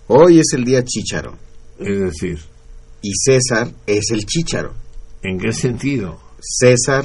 Hoy 0.08 0.40
es 0.40 0.48
el 0.54 0.64
día 0.64 0.84
chícharo. 0.84 1.38
Es 1.80 2.00
decir, 2.00 2.40
Y 3.02 3.12
César 3.16 3.70
es 3.86 4.12
el 4.12 4.26
chícharo. 4.26 4.74
¿en 5.22 5.38
qué 5.38 5.52
sentido? 5.52 6.18
César, 6.40 7.04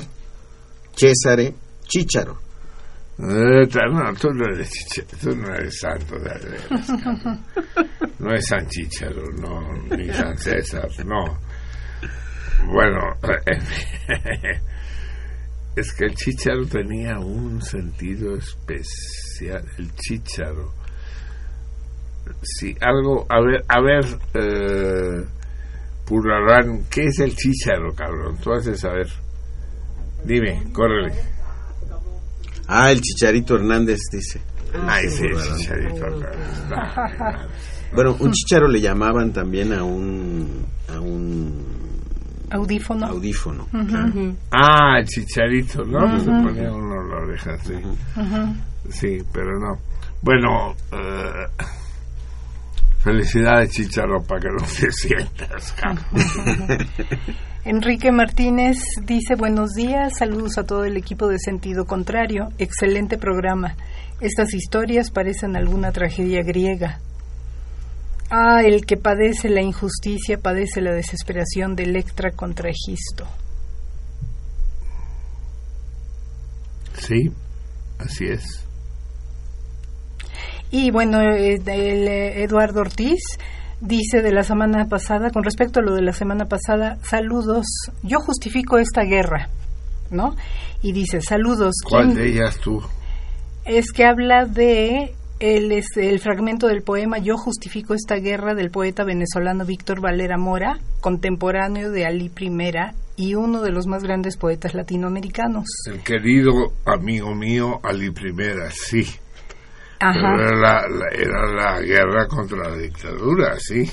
Césare, 0.96 1.54
chícharo. 1.86 2.38
Eh, 3.16 3.68
no, 3.92 4.12
tú 4.14 4.28
no 4.34 4.44
eres 4.46 4.72
no 5.24 5.54
santo 5.70 6.18
de. 6.18 6.58
No 8.18 8.34
es 8.34 8.46
San 8.46 8.66
Chicharo, 8.66 9.22
no, 9.40 9.72
ni 9.96 10.12
San 10.12 10.36
César, 10.36 10.88
no. 11.06 11.38
Bueno, 12.66 13.00
es 15.76 15.92
que 15.92 16.06
el 16.06 16.14
chicharo 16.14 16.66
tenía 16.66 17.18
un 17.20 17.62
sentido 17.62 18.36
especial, 18.36 19.64
el 19.78 19.94
chicharo. 19.94 20.72
Sí, 22.42 22.74
algo, 22.80 23.26
a 23.28 23.40
ver, 23.40 23.64
a 23.68 23.80
ver, 23.80 24.04
eh, 24.34 25.24
¿qué 26.90 27.04
es 27.04 27.20
el 27.20 27.36
chicharo, 27.36 27.94
cabrón? 27.94 28.38
Tú 28.42 28.52
haces 28.52 28.80
saber. 28.80 29.08
Dime, 30.24 30.64
córrele. 30.72 31.33
Ah, 32.68 32.90
el 32.90 33.00
Chicharito 33.00 33.56
Hernández 33.56 33.98
dice. 34.12 34.40
Ay, 34.86 35.08
sí, 35.08 35.24
el 35.24 35.36
chicharito. 35.56 36.06
No, 36.10 36.26
Bueno, 37.94 38.16
un 38.18 38.32
chicharo 38.32 38.66
le 38.66 38.80
llamaban 38.80 39.32
también 39.32 39.72
a 39.72 39.84
un 39.84 40.66
a 40.88 40.98
un 41.00 41.64
Audífono. 42.50 43.06
audífono. 43.06 43.66
Claro. 43.88 44.34
Ah, 44.50 44.98
el 44.98 45.06
chicharito, 45.06 45.84
¿no? 45.84 46.18
Se 46.20 46.26
ponía 46.26 46.72
uno 46.72 47.02
la 47.08 47.16
oreja, 47.18 47.56
sí. 47.58 47.74
Ujú. 47.74 48.56
Sí, 48.90 49.18
pero 49.32 49.58
no. 49.58 49.78
Bueno, 50.22 50.74
eh, 50.92 51.46
felicidades, 53.04 53.70
Chicharo, 53.70 54.22
para 54.22 54.40
que 54.40 54.48
no 54.48 54.66
te 54.66 54.90
sientas. 54.90 55.74
Enrique 57.64 58.10
Martínez 58.10 58.78
dice 59.02 59.36
buenos 59.36 59.74
días, 59.74 60.18
saludos 60.18 60.58
a 60.58 60.64
todo 60.64 60.84
el 60.84 60.96
equipo 60.96 61.28
de 61.28 61.38
Sentido 61.38 61.84
Contrario, 61.84 62.48
excelente 62.58 63.16
programa. 63.16 63.76
Estas 64.20 64.52
historias 64.54 65.10
parecen 65.10 65.56
alguna 65.56 65.92
tragedia 65.92 66.42
griega. 66.42 67.00
Ah, 68.30 68.62
el 68.64 68.84
que 68.86 68.96
padece 68.96 69.48
la 69.48 69.62
injusticia 69.62 70.38
padece 70.38 70.80
la 70.80 70.92
desesperación 70.92 71.76
de 71.76 71.84
Electra 71.84 72.32
contra 72.32 72.70
Egisto. 72.70 73.26
Sí, 76.98 77.30
Así 77.98 78.26
es. 78.26 78.63
Y 80.70 80.90
bueno, 80.90 81.20
eh, 81.20 81.54
el, 81.54 82.08
eh, 82.08 82.42
Eduardo 82.42 82.80
Ortiz 82.80 83.20
dice 83.80 84.22
de 84.22 84.32
la 84.32 84.42
semana 84.42 84.86
pasada, 84.86 85.30
con 85.30 85.44
respecto 85.44 85.80
a 85.80 85.82
lo 85.82 85.94
de 85.94 86.02
la 86.02 86.12
semana 86.12 86.46
pasada, 86.46 86.98
saludos, 87.02 87.66
yo 88.02 88.18
justifico 88.18 88.78
esta 88.78 89.02
guerra, 89.02 89.48
¿no? 90.10 90.34
Y 90.82 90.92
dice, 90.92 91.20
saludos. 91.20 91.74
¿Cuál 91.88 92.06
¿quién- 92.06 92.16
de 92.16 92.28
ellas 92.28 92.58
tú? 92.58 92.82
Es 93.64 93.92
que 93.92 94.04
habla 94.04 94.44
de 94.46 95.14
el, 95.40 95.72
es 95.72 95.96
el 95.96 96.20
fragmento 96.20 96.66
del 96.68 96.82
poema 96.82 97.18
Yo 97.18 97.36
justifico 97.36 97.94
esta 97.94 98.16
guerra 98.16 98.54
del 98.54 98.70
poeta 98.70 99.04
venezolano 99.04 99.64
Víctor 99.64 100.00
Valera 100.00 100.36
Mora, 100.38 100.78
contemporáneo 101.00 101.90
de 101.90 102.04
Ali 102.06 102.30
I 102.38 102.50
y 103.16 103.34
uno 103.34 103.62
de 103.62 103.70
los 103.70 103.86
más 103.86 104.02
grandes 104.02 104.36
poetas 104.36 104.74
latinoamericanos. 104.74 105.64
El 105.86 106.00
querido 106.02 106.52
amigo 106.84 107.34
mío, 107.34 107.80
Ali 107.82 108.10
Primera, 108.10 108.70
sí. 108.70 109.04
Ajá. 110.08 110.34
Era 110.34 110.50
la, 110.56 110.88
la- 110.88 111.08
era 111.12 111.46
la 111.54 111.80
guerra 111.80 112.26
contra 112.28 112.68
la 112.68 112.76
dictadura, 112.76 113.56
sí. 113.58 113.88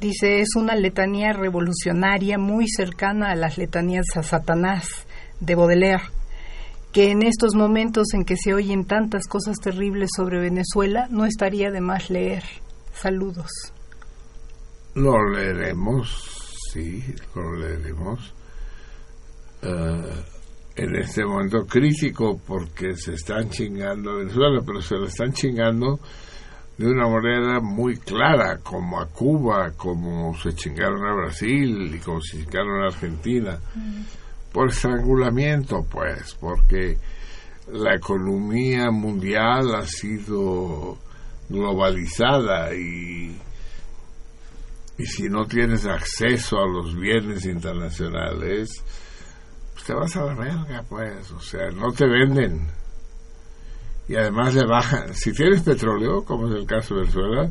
Dice, 0.00 0.40
es 0.40 0.50
una 0.56 0.74
letanía 0.74 1.32
revolucionaria 1.32 2.38
muy 2.38 2.68
cercana 2.68 3.30
a 3.30 3.34
las 3.34 3.56
letanías 3.58 4.06
a 4.16 4.22
Satanás 4.22 4.86
de 5.40 5.54
Baudelaire, 5.54 6.04
que 6.92 7.10
en 7.10 7.22
estos 7.22 7.54
momentos 7.54 8.08
en 8.14 8.24
que 8.24 8.36
se 8.36 8.52
oyen 8.54 8.84
tantas 8.84 9.26
cosas 9.26 9.56
terribles 9.58 10.10
sobre 10.14 10.38
Venezuela, 10.40 11.08
no 11.10 11.24
estaría 11.24 11.70
de 11.70 11.80
más 11.80 12.10
leer. 12.10 12.44
Saludos. 12.94 13.50
Lo 14.94 15.28
leeremos, 15.30 16.54
sí, 16.72 17.02
lo 17.34 17.54
leeremos. 17.56 18.32
Eh, 19.62 20.24
en 20.76 20.94
este 20.96 21.24
momento 21.24 21.66
crítico 21.66 22.38
porque 22.46 22.94
se 22.94 23.14
están 23.14 23.48
chingando 23.48 24.10
a 24.10 24.16
Venezuela, 24.16 24.60
pero 24.64 24.82
se 24.82 24.96
lo 24.96 25.06
están 25.06 25.32
chingando 25.32 25.98
de 26.76 26.86
una 26.86 27.08
manera 27.08 27.60
muy 27.60 27.96
clara, 27.96 28.58
como 28.58 29.00
a 29.00 29.06
Cuba, 29.06 29.72
como 29.74 30.36
se 30.38 30.54
chingaron 30.54 31.06
a 31.06 31.14
Brasil 31.14 31.94
y 31.94 31.98
como 31.98 32.20
se 32.20 32.42
chingaron 32.42 32.82
a 32.82 32.88
Argentina, 32.88 33.58
por 34.52 34.68
estrangulamiento, 34.68 35.86
pues, 35.90 36.36
porque 36.38 36.98
la 37.72 37.94
economía 37.94 38.90
mundial 38.90 39.74
ha 39.74 39.86
sido 39.86 40.98
globalizada 41.48 42.74
y 42.74 43.34
y 44.98 45.04
si 45.04 45.24
no 45.28 45.44
tienes 45.44 45.84
acceso 45.86 46.58
a 46.58 46.66
los 46.66 46.96
bienes 46.96 47.44
internacionales, 47.44 48.82
pues 49.76 49.84
te 49.84 49.92
vas 49.92 50.16
a 50.16 50.24
la 50.24 50.34
verga, 50.34 50.82
pues. 50.88 51.30
O 51.32 51.40
sea, 51.40 51.68
no 51.70 51.92
te 51.92 52.06
venden. 52.06 52.66
Y 54.08 54.16
además 54.16 54.54
le 54.54 54.64
bajan. 54.66 55.12
Si 55.12 55.32
tienes 55.32 55.60
petróleo, 55.60 56.24
como 56.24 56.48
es 56.48 56.54
el 56.54 56.66
caso 56.66 56.94
de 56.94 57.00
Venezuela, 57.02 57.50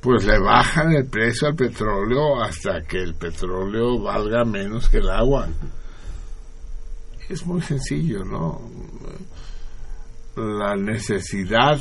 pues 0.00 0.24
le 0.24 0.40
bajan 0.40 0.90
el 0.92 1.06
precio 1.06 1.46
al 1.46 1.54
petróleo 1.54 2.42
hasta 2.42 2.82
que 2.82 2.98
el 2.98 3.14
petróleo 3.14 4.02
valga 4.02 4.44
menos 4.44 4.88
que 4.88 4.96
el 4.96 5.10
agua. 5.10 5.46
Es 7.28 7.46
muy 7.46 7.60
sencillo, 7.60 8.24
¿no? 8.24 8.60
La 10.34 10.74
necesidad 10.74 11.78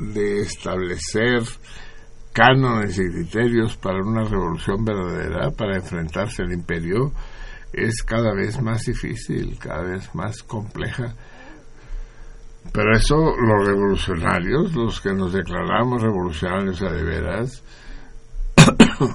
de 0.00 0.40
establecer 0.40 1.44
cánones 2.32 2.98
y 2.98 3.08
criterios 3.08 3.76
para 3.76 4.02
una 4.02 4.24
revolución 4.24 4.84
verdadera, 4.84 5.52
para 5.52 5.76
enfrentarse 5.76 6.42
al 6.42 6.52
imperio, 6.52 7.12
es 7.76 8.02
cada 8.02 8.32
vez 8.32 8.60
más 8.60 8.84
difícil, 8.84 9.58
cada 9.58 9.82
vez 9.82 10.14
más 10.14 10.42
compleja. 10.42 11.14
Pero 12.72 12.96
eso 12.96 13.16
los 13.16 13.66
revolucionarios, 13.66 14.74
los 14.74 15.00
que 15.00 15.12
nos 15.12 15.32
declaramos 15.32 16.02
revolucionarios 16.02 16.82
a 16.82 16.90
de 16.90 17.02
veras, 17.02 17.62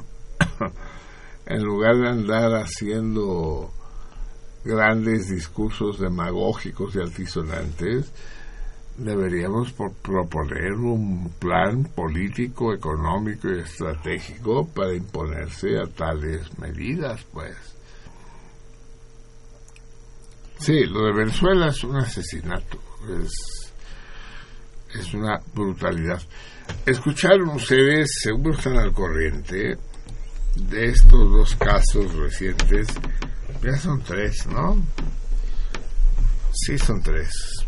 en 1.45 1.63
lugar 1.63 1.97
de 1.97 2.09
andar 2.09 2.51
haciendo 2.53 3.71
grandes 4.63 5.29
discursos 5.29 5.99
demagógicos 5.99 6.95
y 6.95 6.99
altisonantes, 6.99 8.11
deberíamos 8.97 9.73
proponer 9.73 10.73
un 10.73 11.31
plan 11.39 11.85
político, 11.85 12.73
económico 12.73 13.49
y 13.49 13.59
estratégico 13.59 14.67
para 14.67 14.93
imponerse 14.93 15.79
a 15.79 15.87
tales 15.87 16.57
medidas, 16.59 17.25
pues. 17.31 17.78
Sí, 20.59 20.85
lo 20.85 21.05
de 21.05 21.13
Venezuela 21.13 21.67
es 21.67 21.83
un 21.83 21.95
asesinato, 21.97 22.79
es, 23.23 23.73
es 24.93 25.13
una 25.13 25.39
brutalidad. 25.53 26.21
Escucharon 26.85 27.49
ustedes, 27.49 28.09
seguro 28.21 28.53
están 28.53 28.77
al 28.77 28.93
corriente, 28.93 29.77
de 30.55 30.85
estos 30.85 31.31
dos 31.31 31.55
casos 31.55 32.13
recientes, 32.13 32.87
ya 33.63 33.77
son 33.77 34.01
tres, 34.01 34.45
¿no? 34.47 34.77
Sí, 36.51 36.77
son 36.77 37.01
tres 37.01 37.65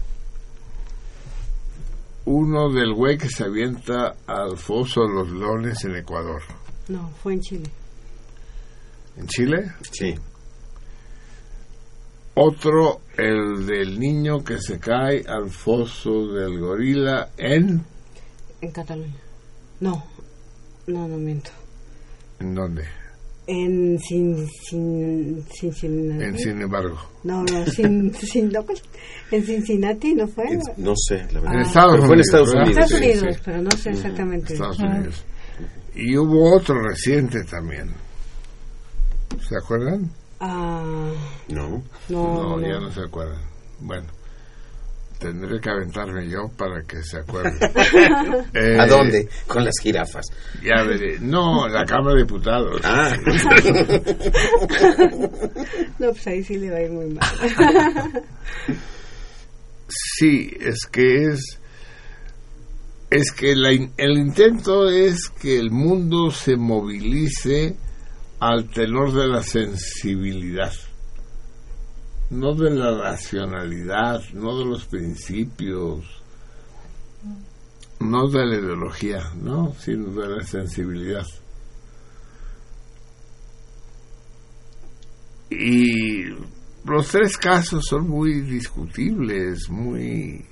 uno 2.26 2.70
del 2.70 2.94
güey 2.94 3.18
que 3.18 3.30
se 3.30 3.44
avienta 3.44 4.16
al 4.28 4.58
foso 4.58 5.02
de 5.02 5.14
los 5.14 5.32
leones 5.32 5.84
en 5.86 5.96
Ecuador. 5.96 6.42
No, 6.88 7.10
fue 7.22 7.34
en 7.34 7.42
Chile. 7.42 7.70
¿En 9.18 9.28
Chile? 9.28 9.72
Sí. 9.92 10.16
Otro, 12.44 13.02
el 13.18 13.66
del 13.68 14.00
niño 14.00 14.44
que 14.44 14.60
se 14.60 14.80
cae 14.80 15.24
al 15.28 15.50
foso 15.50 16.28
del 16.34 16.60
gorila 16.60 17.30
en... 17.38 17.84
En 18.62 18.72
Cataluña. 18.72 19.14
No, 19.80 20.04
no, 20.88 21.08
no 21.08 21.18
miento. 21.18 21.52
¿En 22.40 22.56
dónde? 22.56 22.84
En 23.48 24.00
sin, 24.00 24.48
sin, 24.48 25.44
Cincinnati. 25.52 26.24
En 26.24 26.38
sin 26.38 26.62
embargo. 26.62 26.98
No, 27.24 27.44
no, 27.44 27.66
sin, 27.66 28.14
sin, 28.14 28.50
no, 28.50 28.64
en 29.32 29.44
Cincinnati 29.44 30.14
no 30.16 30.28
fue. 30.28 30.46
No 30.78 30.94
sé, 30.96 31.26
la 31.34 31.42
verdad. 31.42 31.54
En 31.56 31.60
Estados 31.62 31.98
fue 31.98 32.06
en 32.06 32.12
Unidos, 32.12 32.26
Estados. 32.28 32.50
Unidos. 32.54 32.70
Estados 32.70 32.90
sí, 32.90 32.96
Unidos, 32.98 33.36
sí. 33.36 33.42
pero 33.46 33.62
no 33.62 33.72
sé 33.72 33.90
exactamente. 33.90 34.54
Estados 34.54 34.80
Ah. 34.80 34.86
Unidos. 34.96 35.26
Y 35.96 36.18
hubo 36.18 36.56
otro 36.56 36.82
reciente 36.82 37.44
también. 37.44 37.90
¿Se 39.48 39.56
acuerdan? 39.58 40.10
Ah, 40.44 41.12
No. 41.50 41.84
no, 42.10 42.58
no, 42.58 42.62
ya 42.68 42.80
no. 42.80 42.92
se 42.92 43.02
acuerdan. 43.02 43.40
Bueno, 43.80 44.08
tendré 45.20 45.60
que 45.62 45.70
aventarme 45.70 46.28
yo 46.28 46.48
para 46.58 46.82
que 46.84 47.04
se 47.04 47.20
acuerden. 47.20 47.60
Eh, 48.56 48.78
¿A 48.80 48.88
dónde? 48.88 49.30
Con 49.48 49.64
las 49.64 49.76
jirafas. 49.82 50.26
Ya 50.64 50.84
veré. 50.84 51.20
No, 51.20 51.68
la 51.68 51.86
Cámara 51.86 52.16
de 52.16 52.22
Diputados. 52.24 52.82
Ah. 52.84 53.16
No, 56.00 56.12
pues 56.12 56.28
ahí 56.28 56.44
sí 56.44 56.58
le 56.58 56.72
va 56.72 56.78
a 56.78 56.82
ir 56.82 56.92
muy 56.92 57.08
mal. 57.14 57.28
Sí, 60.18 60.50
es 60.62 60.86
que 60.90 61.26
es. 61.34 61.60
Es 63.10 63.32
que 63.34 63.56
la 63.58 63.74
in- 63.74 63.92
el 63.98 64.18
intento 64.18 64.90
es 64.90 65.28
que 65.30 65.60
el 65.60 65.70
mundo 65.70 66.32
se 66.32 66.56
movilice 66.56 67.76
al 68.42 68.68
tenor 68.70 69.14
de 69.14 69.28
la 69.28 69.44
sensibilidad, 69.44 70.74
no 72.32 72.56
de 72.56 72.72
la 72.72 72.98
racionalidad, 72.98 74.20
no 74.34 74.58
de 74.58 74.66
los 74.66 74.86
principios, 74.86 76.04
no 78.00 78.28
de 78.30 78.46
la 78.48 78.56
ideología, 78.56 79.32
no, 79.36 79.76
sino 79.78 80.10
de 80.20 80.28
la 80.28 80.44
sensibilidad. 80.44 81.28
Y 85.52 86.24
los 86.84 87.10
tres 87.10 87.38
casos 87.38 87.86
son 87.88 88.10
muy 88.10 88.42
discutibles, 88.42 89.70
muy 89.70 90.44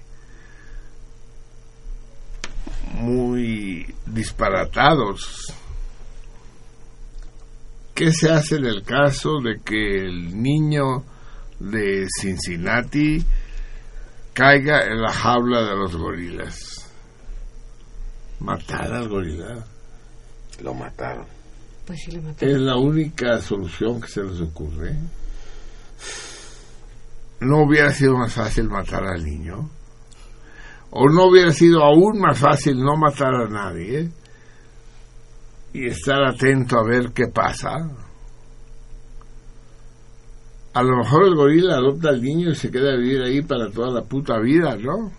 muy 2.93 3.95
disparatados. 4.05 5.55
¿Qué 7.99 8.13
se 8.13 8.31
hace 8.31 8.55
en 8.55 8.65
el 8.65 8.81
caso 8.83 9.41
de 9.43 9.59
que 9.59 10.05
el 10.05 10.41
niño 10.41 11.03
de 11.59 12.07
Cincinnati 12.07 13.21
caiga 14.31 14.85
en 14.85 15.01
la 15.01 15.11
jaula 15.11 15.63
de 15.63 15.75
los 15.75 15.97
gorilas? 15.97 16.89
Matar 18.39 18.93
al 18.93 19.09
gorila. 19.09 19.65
Lo 20.63 20.73
mataron. 20.73 21.25
Pues 21.85 21.99
sí 21.99 22.11
le 22.11 22.21
mataron. 22.21 22.55
Es 22.55 22.61
la 22.61 22.77
única 22.77 23.41
solución 23.41 23.99
que 23.99 24.07
se 24.07 24.23
les 24.23 24.39
ocurre. 24.39 24.95
¿No 27.41 27.63
hubiera 27.63 27.91
sido 27.91 28.15
más 28.17 28.31
fácil 28.31 28.69
matar 28.69 29.03
al 29.03 29.25
niño? 29.25 29.69
¿O 30.91 31.09
no 31.09 31.25
hubiera 31.25 31.51
sido 31.51 31.83
aún 31.83 32.17
más 32.17 32.39
fácil 32.39 32.79
no 32.79 32.95
matar 32.95 33.33
a 33.35 33.49
nadie? 33.49 34.09
Y 35.73 35.87
estar 35.87 36.23
atento 36.23 36.77
a 36.77 36.83
ver 36.83 37.11
qué 37.13 37.27
pasa. 37.27 37.69
A 40.73 40.83
lo 40.83 40.97
mejor 40.97 41.25
el 41.25 41.35
gorila 41.35 41.75
adopta 41.75 42.09
al 42.09 42.21
niño 42.21 42.51
y 42.51 42.55
se 42.55 42.71
queda 42.71 42.93
a 42.93 42.97
vivir 42.97 43.21
ahí 43.21 43.41
para 43.41 43.69
toda 43.69 43.91
la 43.91 44.03
puta 44.03 44.39
vida, 44.39 44.75
¿no? 44.75 45.11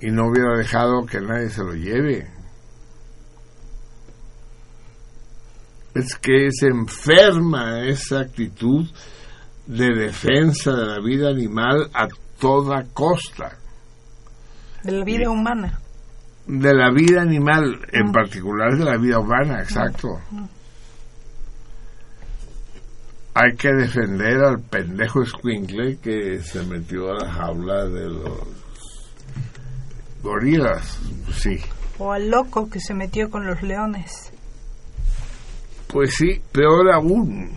Y 0.00 0.10
no 0.10 0.28
hubiera 0.28 0.56
dejado 0.56 1.04
que 1.06 1.20
nadie 1.20 1.48
se 1.48 1.62
lo 1.62 1.74
lleve. 1.74 2.30
Es 5.94 6.16
que 6.16 6.46
es 6.46 6.62
enferma 6.62 7.86
esa 7.86 8.20
actitud 8.20 8.86
de 9.66 9.94
defensa 9.94 10.72
de 10.72 10.86
la 10.86 11.00
vida 11.00 11.30
animal 11.30 11.90
a 11.94 12.08
toda 12.38 12.84
costa. 12.92 13.58
De 14.82 14.92
la 14.92 15.04
vida 15.04 15.30
humana. 15.30 15.80
De 16.46 16.74
la 16.74 16.90
vida 16.90 17.22
animal, 17.22 17.80
en 17.92 18.12
particular 18.12 18.76
de 18.76 18.84
la 18.84 18.98
vida 18.98 19.18
humana, 19.18 19.62
exacto. 19.62 20.20
Hay 23.32 23.56
que 23.56 23.72
defender 23.72 24.44
al 24.44 24.60
pendejo 24.60 25.24
Squinkle 25.24 25.96
que 25.98 26.40
se 26.40 26.62
metió 26.64 27.10
a 27.10 27.24
la 27.24 27.32
jaula 27.32 27.86
de 27.86 28.08
los 28.08 28.40
gorilas, 30.22 30.98
sí. 31.32 31.58
O 31.98 32.12
al 32.12 32.28
loco 32.30 32.68
que 32.68 32.78
se 32.80 32.94
metió 32.94 33.30
con 33.30 33.46
los 33.46 33.62
leones. 33.62 34.30
Pues 35.88 36.14
sí, 36.14 36.40
peor 36.52 36.92
aún. 36.92 37.56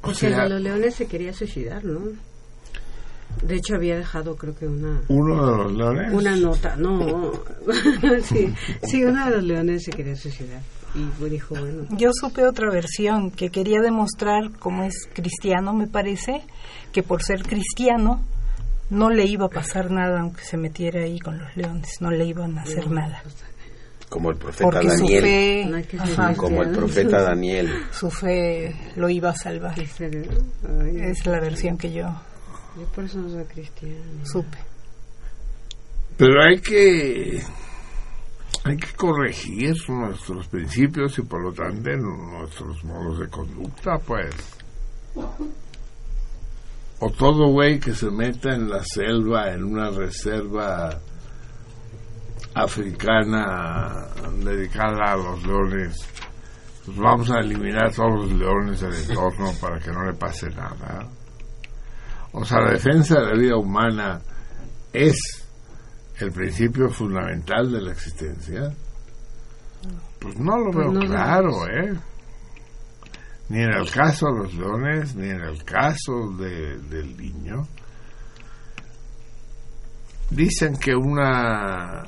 O 0.00 0.06
Porque 0.06 0.18
sea, 0.18 0.44
el 0.44 0.48
de 0.48 0.48
los 0.48 0.60
leones 0.62 0.94
se 0.94 1.06
quería 1.06 1.32
suicidar, 1.32 1.84
¿no? 1.84 2.00
De 3.42 3.56
hecho, 3.56 3.76
había 3.76 3.96
dejado, 3.96 4.36
creo 4.36 4.54
que 4.54 4.66
una. 4.66 5.00
uno 5.08 5.46
de 5.46 5.56
los 5.64 5.72
leones. 5.72 6.12
Una 6.12 6.36
nota, 6.36 6.76
no. 6.76 7.32
sí, 8.24 8.52
sí, 8.82 9.04
uno 9.04 9.24
de 9.24 9.30
los 9.36 9.44
leones 9.44 9.84
se 9.84 9.92
quería 9.92 10.14
suicidar. 10.16 10.60
Y 10.94 11.28
dijo, 11.28 11.54
bueno. 11.54 11.86
Yo 11.90 12.10
supe 12.12 12.44
otra 12.44 12.68
versión 12.70 13.30
que 13.30 13.50
quería 13.50 13.80
demostrar 13.80 14.50
cómo 14.58 14.82
es 14.82 15.08
cristiano, 15.12 15.72
me 15.72 15.86
parece, 15.86 16.42
que 16.92 17.02
por 17.02 17.22
ser 17.22 17.42
cristiano 17.44 18.20
no 18.90 19.08
le 19.08 19.24
iba 19.24 19.46
a 19.46 19.50
pasar 19.50 19.90
nada 19.90 20.20
aunque 20.20 20.42
se 20.42 20.56
metiera 20.56 21.04
ahí 21.04 21.20
con 21.20 21.38
los 21.38 21.56
leones, 21.56 22.00
no 22.00 22.10
le 22.10 22.24
iban 22.26 22.58
a 22.58 22.62
hacer 22.62 22.90
nada. 22.90 23.22
Como 24.08 24.32
el 24.32 24.36
profeta 24.36 24.64
Porque 24.64 24.90
su 24.90 25.04
Daniel. 25.04 25.22
fe, 25.22 25.66
No 25.70 25.76
hay 25.76 25.84
que 25.84 25.98
ser 25.98 26.10
ajá, 26.20 26.34
Como 26.34 26.62
el 26.64 26.70
profeta 26.72 27.22
Daniel. 27.22 27.70
su 27.92 28.10
fe 28.10 28.74
lo 28.96 29.08
iba 29.08 29.30
a 29.30 29.36
salvar. 29.36 29.78
Es 29.78 31.26
la 31.26 31.38
versión 31.38 31.78
que 31.78 31.92
yo 31.92 32.12
Yo 32.76 32.84
por 32.94 33.04
eso 33.04 33.18
no 33.18 33.28
soy 33.28 33.44
cristiano. 33.44 34.24
supe. 34.24 34.58
Pero 36.16 36.42
hay 36.42 36.60
que 36.60 37.42
hay 38.62 38.76
que 38.76 38.92
corregir 38.94 39.74
nuestros 39.88 40.46
principios 40.48 41.18
y 41.18 41.22
por 41.22 41.42
lo 41.42 41.52
tanto 41.52 41.90
nuestros 41.96 42.84
modos 42.84 43.20
de 43.20 43.28
conducta, 43.28 43.98
pues. 43.98 44.34
O 46.98 47.10
todo 47.10 47.48
güey 47.48 47.80
que 47.80 47.94
se 47.94 48.10
meta 48.10 48.54
en 48.54 48.68
la 48.68 48.84
selva, 48.84 49.50
en 49.50 49.64
una 49.64 49.90
reserva 49.90 51.00
africana 52.54 54.08
dedicada 54.44 55.12
a 55.12 55.16
los 55.16 55.42
leones, 55.46 55.96
pues 56.84 56.96
vamos 56.98 57.30
a 57.30 57.40
eliminar 57.40 57.90
todos 57.94 58.26
los 58.26 58.32
leones 58.32 58.80
del 58.80 58.94
entorno 58.94 59.52
para 59.58 59.78
que 59.78 59.90
no 59.90 60.04
le 60.04 60.12
pase 60.12 60.50
nada. 60.50 61.08
O 62.32 62.44
sea, 62.44 62.60
la 62.60 62.72
defensa 62.72 63.20
de 63.20 63.26
la 63.26 63.32
vida 63.38 63.56
humana 63.56 64.20
es 64.92 65.16
el 66.18 66.30
principio 66.32 66.88
fundamental 66.90 67.72
de 67.72 67.80
la 67.80 67.92
existencia. 67.92 68.72
Pues 70.20 70.36
no 70.38 70.58
lo 70.58 70.70
Pues 70.70 70.86
veo 70.86 70.92
no 70.92 71.00
claro, 71.00 71.66
¿eh? 71.68 71.94
Ni 73.48 73.62
en 73.62 73.72
el 73.72 73.90
caso 73.90 74.26
de 74.26 74.38
los 74.44 74.54
leones, 74.54 75.16
ni 75.16 75.28
en 75.30 75.40
el 75.40 75.64
caso 75.64 76.30
de- 76.38 76.78
del 76.78 77.16
niño. 77.16 77.66
Dicen 80.30 80.76
que 80.76 80.94
una 80.94 82.04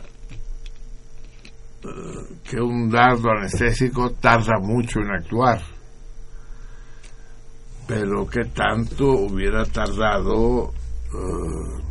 eh, 1.82 2.36
que 2.48 2.60
un 2.60 2.88
dardo 2.88 3.30
anestésico 3.30 4.12
tarda 4.12 4.58
mucho 4.60 5.00
en 5.00 5.10
actuar. 5.10 5.60
Pero 7.94 8.26
que 8.26 8.44
tanto 8.46 9.04
hubiera 9.04 9.66
tardado 9.66 10.72
eh, 11.12 11.82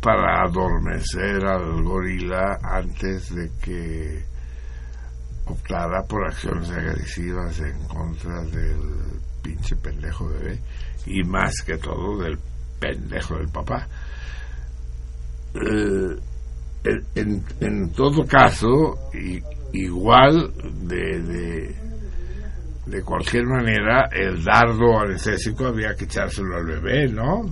para 0.00 0.42
adormecer 0.44 1.44
al 1.44 1.82
gorila 1.82 2.58
antes 2.62 3.34
de 3.34 3.50
que 3.62 4.24
optara 5.46 6.02
por 6.04 6.26
acciones 6.26 6.70
agresivas 6.70 7.60
en 7.60 7.78
contra 7.88 8.42
del 8.44 9.20
pinche 9.42 9.76
pendejo 9.76 10.28
bebé 10.28 10.58
y 11.04 11.22
más 11.24 11.52
que 11.66 11.76
todo 11.76 12.22
del 12.22 12.38
pendejo 12.80 13.36
del 13.36 13.48
papá. 13.50 13.86
Eh, 15.54 16.16
en, 17.16 17.44
en- 17.60 17.90
todo 17.92 18.24
caso, 18.26 18.96
igual 19.74 20.52
de, 20.88 21.20
de, 21.22 21.76
de 22.86 23.02
cualquier 23.02 23.46
manera, 23.46 24.08
el 24.12 24.44
dardo 24.44 24.98
anestésico 25.00 25.66
había 25.66 25.94
que 25.94 26.04
echárselo 26.04 26.56
al 26.56 26.66
bebé, 26.66 27.08
¿no? 27.08 27.42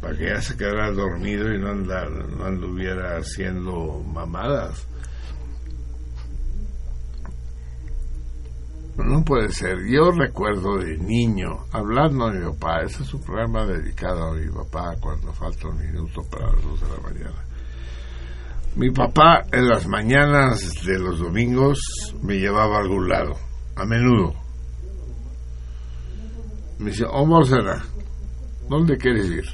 Para 0.00 0.16
que 0.16 0.26
ya 0.26 0.40
se 0.40 0.56
quedara 0.56 0.90
dormido 0.92 1.52
y 1.52 1.58
no, 1.58 1.70
andar, 1.70 2.10
no 2.10 2.44
anduviera 2.44 3.16
haciendo 3.16 4.00
mamadas. 4.12 4.86
No 8.96 9.24
puede 9.24 9.50
ser. 9.50 9.78
Yo 9.88 10.12
recuerdo 10.12 10.78
de 10.78 10.96
niño, 10.98 11.64
hablando 11.72 12.30
de 12.30 12.38
mi 12.38 12.52
papá, 12.52 12.82
ese 12.82 13.02
es 13.02 13.12
un 13.12 13.22
programa 13.22 13.66
dedicado 13.66 14.28
a 14.28 14.34
mi 14.34 14.46
papá 14.50 14.94
cuando 15.00 15.32
falta 15.32 15.68
un 15.68 15.78
minuto 15.78 16.22
para 16.30 16.46
las 16.46 16.62
dos 16.62 16.80
de 16.80 16.88
la 16.88 17.02
mañana. 17.02 17.44
Mi 18.76 18.90
papá 18.90 19.46
en 19.50 19.68
las 19.68 19.86
mañanas 19.88 20.84
de 20.84 20.98
los 20.98 21.18
domingos 21.18 21.78
me 22.22 22.38
llevaba 22.38 22.76
a 22.76 22.80
algún 22.80 23.08
lado, 23.08 23.34
a 23.76 23.84
menudo. 23.84 24.34
Me 26.78 26.90
dice, 26.90 27.04
Omar 27.08 27.46
Sena, 27.46 27.84
¿dónde 28.68 28.96
quieres 28.96 29.26
ir? 29.26 29.44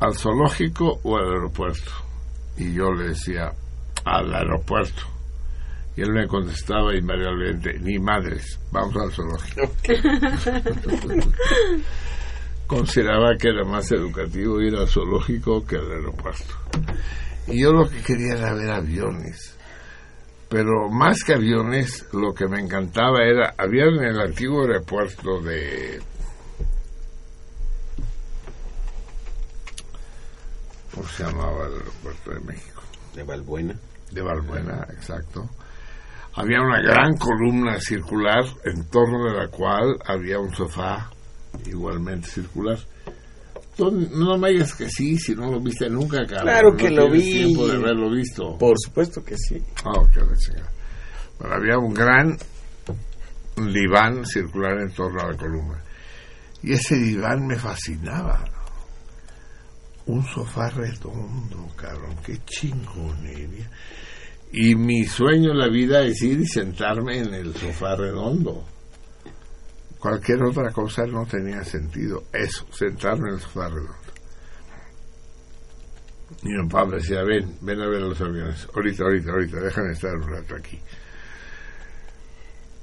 ¿Al 0.00 0.14
zoológico 0.14 1.00
o 1.02 1.16
al 1.16 1.32
aeropuerto? 1.32 1.90
Y 2.56 2.72
yo 2.72 2.92
le 2.92 3.08
decía, 3.08 3.52
al 4.04 4.34
aeropuerto. 4.34 5.02
Y 5.96 6.02
él 6.02 6.12
me 6.12 6.28
contestaba 6.28 6.94
invariablemente, 6.94 7.78
ni 7.80 7.98
madres, 7.98 8.60
vamos 8.70 8.94
al 8.96 9.10
zoológico. 9.10 9.72
Consideraba 12.68 13.36
que 13.36 13.48
era 13.48 13.64
más 13.64 13.90
educativo 13.90 14.60
ir 14.60 14.76
al 14.76 14.86
zoológico 14.86 15.66
que 15.66 15.76
al 15.76 15.90
aeropuerto. 15.90 16.54
Y 17.48 17.62
yo 17.62 17.72
lo 17.72 17.88
que 17.88 18.02
quería 18.02 18.34
era 18.34 18.52
ver 18.54 18.70
aviones. 18.70 19.57
Pero 20.48 20.88
más 20.88 21.22
que 21.24 21.34
aviones, 21.34 22.06
lo 22.12 22.32
que 22.32 22.46
me 22.46 22.58
encantaba 22.58 23.22
era, 23.22 23.54
había 23.58 23.84
en 23.84 24.02
el 24.02 24.20
antiguo 24.20 24.62
aeropuerto 24.62 25.40
de... 25.42 26.00
¿Cómo 30.94 31.06
se 31.06 31.24
llamaba 31.24 31.66
el 31.66 31.74
aeropuerto 31.74 32.30
de 32.30 32.40
México? 32.40 32.82
De 33.14 33.22
Balbuena. 33.22 33.74
De 34.10 34.22
Balbuena, 34.22 34.86
exacto. 34.90 35.50
Había 36.34 36.62
una 36.62 36.80
gran 36.80 37.16
columna 37.18 37.78
circular 37.80 38.44
en 38.64 38.88
torno 38.88 39.30
de 39.30 39.36
la 39.36 39.48
cual 39.48 39.98
había 40.06 40.38
un 40.38 40.54
sofá 40.54 41.10
igualmente 41.66 42.28
circular. 42.28 42.78
Tú 43.78 43.92
no 43.92 44.36
me 44.36 44.50
digas 44.50 44.74
que 44.74 44.90
sí, 44.90 45.16
si 45.18 45.36
no 45.36 45.52
lo 45.52 45.60
viste 45.60 45.88
nunca, 45.88 46.26
cabrón. 46.26 46.42
Claro 46.42 46.70
No 46.72 46.76
que 46.76 46.90
lo 46.90 47.08
vi. 47.08 47.22
tiempo 47.22 47.68
de 47.68 47.76
haberlo 47.76 48.10
visto. 48.10 48.58
Por 48.58 48.76
supuesto 48.76 49.22
que 49.24 49.36
sí. 49.38 49.62
Ah, 49.84 49.92
ok. 50.00 50.18
Bueno, 51.38 51.54
había 51.54 51.78
un 51.78 51.94
gran 51.94 52.36
diván 53.72 54.26
circular 54.26 54.80
en 54.80 54.90
torno 54.92 55.20
a 55.20 55.30
la 55.30 55.36
columna. 55.36 55.80
Y 56.60 56.72
ese 56.72 56.96
diván 56.96 57.46
me 57.46 57.54
fascinaba. 57.56 58.44
Un 60.06 60.24
sofá 60.26 60.70
redondo, 60.70 61.68
cabrón, 61.76 62.16
qué 62.26 62.36
chingonería. 62.46 63.70
Y 64.52 64.74
mi 64.74 65.04
sueño 65.04 65.52
en 65.52 65.58
la 65.58 65.68
vida 65.68 66.02
es 66.02 66.20
ir 66.22 66.40
y 66.40 66.46
sentarme 66.48 67.18
en 67.18 67.32
el 67.32 67.54
sofá 67.54 67.94
redondo. 67.94 68.64
Cualquier 69.98 70.42
otra 70.42 70.70
cosa 70.72 71.06
no 71.06 71.26
tenía 71.26 71.64
sentido. 71.64 72.24
Eso, 72.32 72.66
sentarme 72.72 73.30
en 73.30 73.34
el 73.34 73.40
sofá 73.40 73.68
redondo. 73.68 73.94
Y 76.42 76.48
mi 76.50 76.68
papá 76.68 76.96
decía, 76.96 77.22
ven, 77.22 77.56
ven 77.62 77.80
a 77.80 77.88
ver 77.88 78.02
los 78.02 78.20
aviones. 78.20 78.68
Ahorita, 78.74 79.04
ahorita, 79.04 79.30
ahorita, 79.30 79.60
déjame 79.60 79.92
estar 79.92 80.14
un 80.14 80.28
rato 80.28 80.54
aquí. 80.54 80.78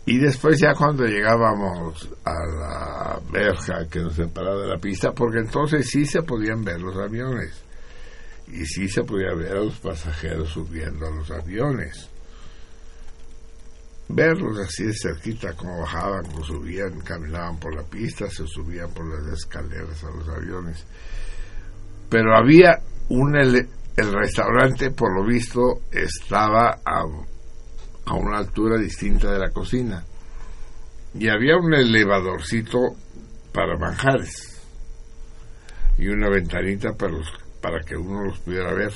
Y 0.07 0.19
después 0.19 0.59
ya 0.59 0.73
cuando 0.73 1.05
llegábamos 1.05 2.09
a 2.25 2.33
la 2.33 3.19
verja 3.31 3.87
que 3.89 3.99
nos 3.99 4.15
separaba 4.15 4.61
de 4.61 4.67
la 4.67 4.77
pista, 4.77 5.11
porque 5.13 5.39
entonces 5.39 5.87
sí 5.89 6.05
se 6.05 6.21
podían 6.21 6.63
ver 6.63 6.79
los 6.79 6.95
aviones. 6.97 7.63
Y 8.47 8.65
sí 8.65 8.87
se 8.87 9.03
podía 9.03 9.33
ver 9.33 9.53
a 9.53 9.61
los 9.61 9.79
pasajeros 9.79 10.49
subiendo 10.49 11.07
a 11.07 11.11
los 11.11 11.31
aviones. 11.31 12.09
Verlos 14.07 14.57
así 14.59 14.83
de 14.85 14.93
cerquita, 14.93 15.53
cómo 15.53 15.79
bajaban, 15.81 16.25
cómo 16.25 16.43
subían, 16.43 16.99
caminaban 17.01 17.57
por 17.59 17.75
la 17.75 17.83
pista, 17.83 18.27
se 18.29 18.45
subían 18.47 18.91
por 18.91 19.05
las 19.07 19.39
escaleras 19.39 20.03
a 20.03 20.11
los 20.11 20.27
aviones. 20.29 20.85
Pero 22.09 22.35
había 22.37 22.79
un 23.09 23.35
ele- 23.35 23.67
el 23.97 24.13
restaurante, 24.13 24.91
por 24.91 25.13
lo 25.15 25.25
visto, 25.25 25.81
estaba 25.91 26.79
a, 26.85 27.03
a 28.05 28.13
una 28.13 28.37
altura 28.37 28.77
distinta 28.77 29.31
de 29.31 29.39
la 29.39 29.49
cocina. 29.49 30.03
Y 31.17 31.29
había 31.29 31.55
un 31.57 31.73
elevadorcito 31.73 32.77
para 33.53 33.77
manjares 33.77 34.61
y 35.97 36.07
una 36.09 36.29
ventanita 36.29 36.91
para, 36.91 37.13
los, 37.13 37.31
para 37.61 37.79
que 37.85 37.95
uno 37.95 38.25
los 38.25 38.37
pudiera 38.39 38.73
ver. 38.73 38.91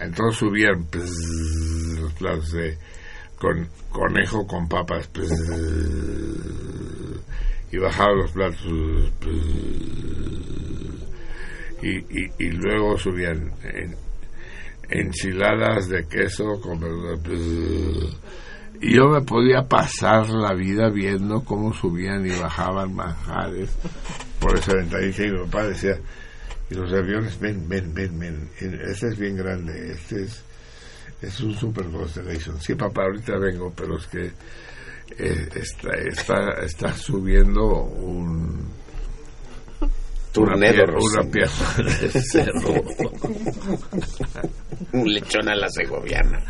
Entonces 0.00 0.38
subían 0.38 0.86
pzzz, 0.90 1.98
los 2.00 2.12
platos 2.14 2.52
de 2.52 2.78
con 3.38 3.68
conejo 3.90 4.46
con 4.46 4.68
papas 4.68 5.08
pzzz, 5.12 5.50
y 7.72 7.78
bajaban 7.78 8.18
los 8.18 8.30
platos 8.32 8.64
y, 11.82 11.88
y, 11.98 12.30
y 12.38 12.50
luego 12.52 12.96
subían 12.98 13.52
en- 13.62 13.96
enchiladas 14.88 15.88
de 15.88 16.06
queso 16.06 16.60
con 16.60 16.80
pzzz, 16.80 18.16
y 18.80 18.94
yo 18.94 19.08
me 19.08 19.22
podía 19.22 19.62
pasar 19.62 20.28
la 20.28 20.54
vida 20.54 20.90
viendo 20.90 21.42
cómo 21.44 21.72
subían 21.72 22.26
y 22.26 22.30
bajaban 22.30 22.94
manjares 22.94 23.70
por 24.38 24.56
esa 24.58 24.74
ventanita 24.74 25.24
y 25.24 25.30
mi 25.32 25.38
papá 25.46 25.66
decía 25.66 25.96
y 26.70 26.74
los 26.74 26.92
aviones 26.92 27.38
ven 27.40 27.66
ven 27.68 27.94
ven 27.94 28.18
ven 28.18 28.50
este 28.60 29.08
es 29.08 29.18
bien 29.18 29.36
grande 29.36 29.92
este 29.92 30.24
es 30.24 30.44
es 31.22 31.40
un 31.40 31.54
super 31.54 31.86
constellation 31.86 32.60
sí 32.60 32.74
papá 32.74 33.04
ahorita 33.04 33.38
vengo 33.38 33.72
pero 33.74 33.96
es 33.98 34.06
que 34.06 34.32
eh, 35.18 35.48
está, 35.54 35.90
está 35.94 36.52
está 36.64 36.92
subiendo 36.96 37.64
un 37.64 38.70
Turnero, 40.32 40.98
una, 41.00 41.22
pierna 41.30 41.74
de 42.00 42.10
cerdo 42.20 42.74
Un 44.92 45.12
lechón 45.12 45.48
a 45.48 45.54
la 45.54 45.68
segoviana. 45.70 46.42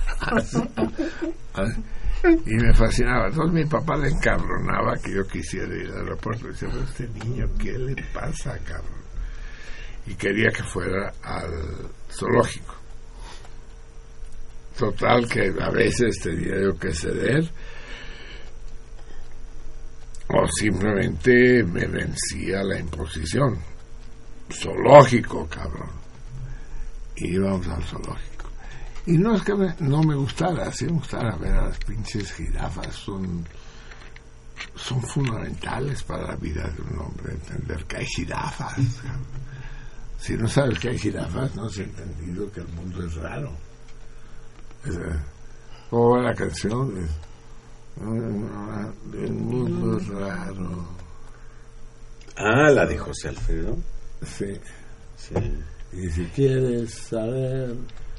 y 2.47 2.55
me 2.55 2.75
fascinaba. 2.75 3.29
Entonces 3.29 3.55
mi 3.55 3.65
papá 3.65 3.97
le 3.97 4.09
encabronaba 4.09 4.97
que 5.03 5.13
yo 5.13 5.27
quisiera 5.29 5.73
ir 5.75 5.89
al 5.91 6.01
aeropuerto. 6.01 6.49
Dice, 6.49 6.67
"Pero 6.67 6.83
este 6.83 7.09
niño, 7.09 7.49
¿qué 7.59 7.79
le 7.79 7.95
pasa, 8.13 8.59
cabrón? 8.65 9.05
Y 10.07 10.15
quería 10.15 10.51
que 10.51 10.65
fuera 10.65 11.13
al 11.23 11.89
zoológico. 12.11 12.76
Total 14.79 15.27
que 15.29 15.55
a 15.61 15.71
veces 15.71 16.19
tenía 16.23 16.61
yo 16.63 16.79
que 16.79 16.93
ceder 16.93 17.51
o 20.29 20.47
simplemente 20.61 21.63
me 21.65 21.87
vencía 21.87 22.63
la 22.63 22.79
imposición. 22.79 23.59
Zoológico, 24.53 25.47
cabrón. 25.49 25.91
Y 27.17 27.35
íbamos 27.37 27.67
al 27.69 27.83
zoológico. 27.85 28.51
Y 29.07 29.13
no 29.19 29.35
es 29.37 29.43
que 29.43 29.55
me- 29.55 29.75
no 29.81 30.03
me 30.03 30.15
gustara, 30.17 30.71
sí 30.73 30.85
me 30.87 30.93
gustara 30.93 31.37
ver 31.37 31.53
a 31.55 31.67
las 31.69 31.79
pinches 31.79 32.33
jirafas, 32.33 32.93
son, 32.95 33.47
son 34.75 35.01
fundamentales 35.03 36.03
para 36.03 36.27
la 36.29 36.37
vida 36.37 36.69
de 36.69 36.83
un 36.83 36.99
hombre, 37.01 37.33
entender 37.35 37.85
que 37.85 37.99
hay 37.99 38.07
jirafas. 38.07 38.75
Si 40.19 40.35
no 40.35 40.49
sabes 40.49 40.79
que 40.81 40.89
hay 40.91 40.99
jirafas, 40.99 41.55
no 41.55 41.67
has 41.67 41.79
entendido 41.79 42.51
que 42.51 42.61
el 42.61 42.69
mundo 42.69 43.07
es 43.07 43.15
raro. 43.15 43.53
Es, 44.87 44.95
eh, 44.95 44.99
¿Cómo 45.91 46.11
va 46.11 46.23
la 46.23 46.35
canción? 46.35 46.93
Es, 46.99 47.11
"Ah, 48.03 48.89
el 49.15 49.33
mundo 49.33 49.99
es 49.99 50.09
raro. 50.09 50.87
Ah, 52.37 52.71
la 52.71 52.85
de 52.87 52.99
José 52.99 53.29
Alfredo. 53.29 53.77
Sí. 54.25 54.53
Sí. 55.17 55.35
Y 55.93 56.11
si 56.11 56.25
quieres 56.35 56.93
saber 56.93 57.75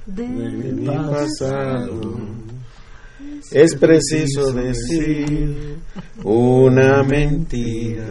De 0.06 0.26
mi 0.26 0.86
pasado, 0.88 2.18
es 3.52 3.76
preciso 3.76 4.54
decir 4.54 5.78
una 6.24 7.04
mentira. 7.04 8.06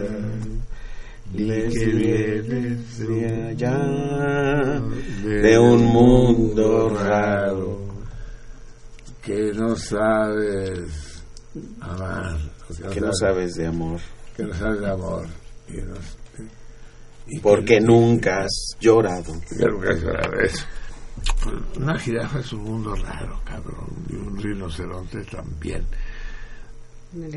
Dile 1.33 1.69
que 1.69 1.85
vienes 1.87 2.99
de 2.99 3.47
allá, 3.49 4.81
de 5.23 5.57
un 5.59 5.85
mundo 5.85 6.89
raro. 6.89 7.86
Que 9.27 9.51
no 9.53 9.75
sabes 9.75 11.21
amar, 11.81 12.37
Que 12.93 13.01
no 13.01 13.11
sabes 13.13 13.55
de 13.55 13.67
amor. 13.67 13.99
que 14.35 14.43
no 14.43 14.53
sabes 14.53 14.79
de 14.79 14.89
amor, 14.89 15.27
y 15.67 15.73
no- 15.81 15.95
y 17.27 17.39
Porque 17.41 17.65
que- 17.79 17.81
nunca 17.81 18.43
has 18.43 18.77
llorado. 18.79 19.33
que 19.49 19.65
nunca 19.65 19.89
has 19.91 20.01
llorado. 20.01 20.33
Eso. 20.39 20.65
Una 21.77 21.99
jirafa 21.99 22.39
es 22.39 22.53
un 22.53 22.63
mundo 22.63 22.95
raro, 22.95 23.41
cabrón, 23.43 23.89
y 24.09 24.15
un 24.15 24.37
rinoceronte 24.41 25.23
también. 25.25 25.85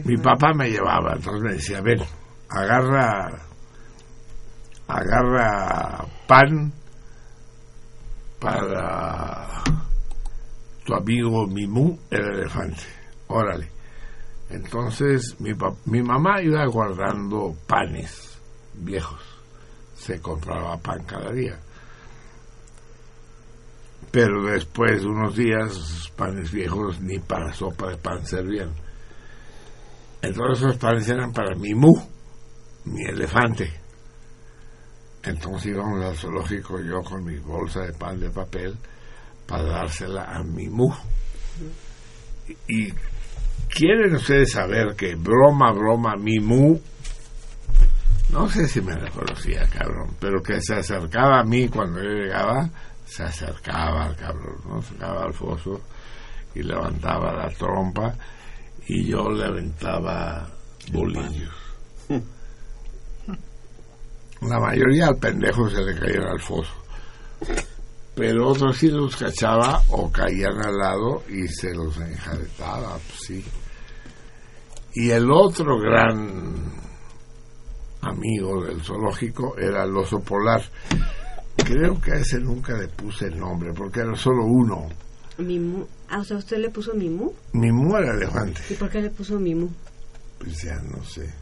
Mi 0.05 0.17
papá 0.19 0.53
me 0.55 0.71
llevaba, 0.71 1.15
entonces 1.15 1.43
me 1.43 1.53
decía, 1.55 1.81
ven, 1.81 2.01
agarra, 2.51 3.31
agarra 4.87 6.05
pan 6.29 6.73
para 8.39 9.63
tu 10.91 10.97
amigo 10.97 11.47
Mimú, 11.47 11.99
el 12.11 12.21
elefante. 12.21 12.83
Órale. 13.29 13.71
Entonces 14.51 15.37
mi, 15.39 15.53
mi 15.85 16.03
mamá 16.03 16.43
iba 16.43 16.67
guardando 16.67 17.55
panes 17.67 18.41
viejos. 18.75 19.21
Se 19.95 20.21
compraba 20.21 20.77
pan 20.79 21.05
cada 21.05 21.31
día. 21.31 21.61
Pero 24.11 24.47
después 24.47 25.03
de 25.03 25.07
unos 25.07 25.37
días, 25.37 26.11
panes 26.17 26.51
viejos 26.51 27.01
ni 27.01 27.21
para 27.21 27.53
sopa 27.53 27.91
de 27.91 27.97
pan 27.97 28.27
servían. 28.27 28.73
Entonces 30.23 30.65
esos 30.65 30.77
panes 30.77 31.09
eran 31.09 31.33
para 31.33 31.55
mi 31.55 31.73
mu, 31.73 31.95
mi 32.87 33.05
elefante. 33.05 33.73
Entonces 35.23 35.67
íbamos 35.67 36.05
al 36.05 36.17
zoológico 36.17 36.81
yo 36.81 37.01
con 37.03 37.25
mi 37.25 37.39
bolsa 37.39 37.83
de 37.83 37.93
pan 37.93 38.19
de 38.19 38.31
papel 38.31 38.77
para 39.51 39.65
dársela 39.65 40.23
a 40.23 40.45
mi 40.45 40.69
mu. 40.69 40.95
Y, 42.69 42.93
quieren 43.69 44.15
ustedes 44.15 44.53
saber 44.53 44.95
que 44.97 45.17
broma, 45.17 45.73
broma, 45.73 46.17
mi 46.17 46.39
mu, 46.39 46.79
no 48.31 48.49
sé 48.49 48.69
si 48.69 48.81
me 48.81 48.95
reconocía, 48.95 49.67
cabrón, 49.69 50.15
pero 50.21 50.41
que 50.41 50.61
se 50.61 50.77
acercaba 50.77 51.41
a 51.41 51.45
mí 51.45 51.69
cuando 51.69 52.01
yo 52.01 52.11
llegaba, 52.11 52.71
se 53.05 53.25
acercaba 53.25 54.07
al 54.07 54.17
cabrón, 54.17 54.61
¿no? 54.69 54.81
Se 54.83 54.95
acercaba 54.95 55.25
al 55.25 55.35
foso 55.35 55.81
y 56.55 56.63
levantaba 56.63 57.33
la 57.33 57.49
trompa 57.49 58.15
y 58.87 59.11
yo 59.11 59.29
le 59.31 59.45
aventaba 59.45 60.49
bolillos. 60.93 61.55
La 64.43 64.59
mayoría 64.59 65.09
al 65.09 65.17
pendejo 65.17 65.69
se 65.69 65.83
le 65.83 65.99
caían 65.99 66.25
al 66.25 66.41
foso. 66.41 66.73
Pero 68.15 68.49
otros 68.49 68.77
sí 68.77 68.89
los 68.89 69.17
cachaba 69.17 69.83
o 69.91 70.11
caían 70.11 70.61
al 70.65 70.77
lado 70.77 71.23
y 71.29 71.47
se 71.49 71.73
los 71.73 71.97
enjaretaba, 71.97 72.93
pues 72.95 73.19
sí. 73.27 73.45
Y 74.95 75.11
el 75.11 75.31
otro 75.31 75.79
gran 75.79 76.81
amigo 78.03 78.65
del 78.65 78.83
zoológico 78.83 79.57
era 79.59 79.85
el 79.85 79.97
oso 79.97 80.21
polar. 80.21 80.63
Creo 81.57 82.01
que 82.01 82.13
a 82.13 82.17
ese 82.17 82.41
nunca 82.41 82.77
le 82.77 82.89
puse 82.89 83.27
el 83.27 83.39
nombre 83.39 83.73
porque 83.73 84.01
era 84.01 84.15
solo 84.17 84.45
uno. 84.45 84.89
Mimu. 85.39 85.87
Ah, 86.09 86.19
o 86.19 86.25
sea, 86.25 86.37
¿usted 86.39 86.59
le 86.59 86.71
puso 86.71 86.95
Mimu? 86.95 87.33
Mimú 87.53 87.97
era 87.97 88.15
elefante. 88.15 88.61
¿Y 88.69 88.75
por 88.75 88.91
qué 88.91 89.01
le 89.01 89.11
puso 89.11 89.39
Mimu? 89.39 89.69
Pues 90.39 90.63
ya 90.63 90.77
no 90.83 91.03
sé. 91.05 91.33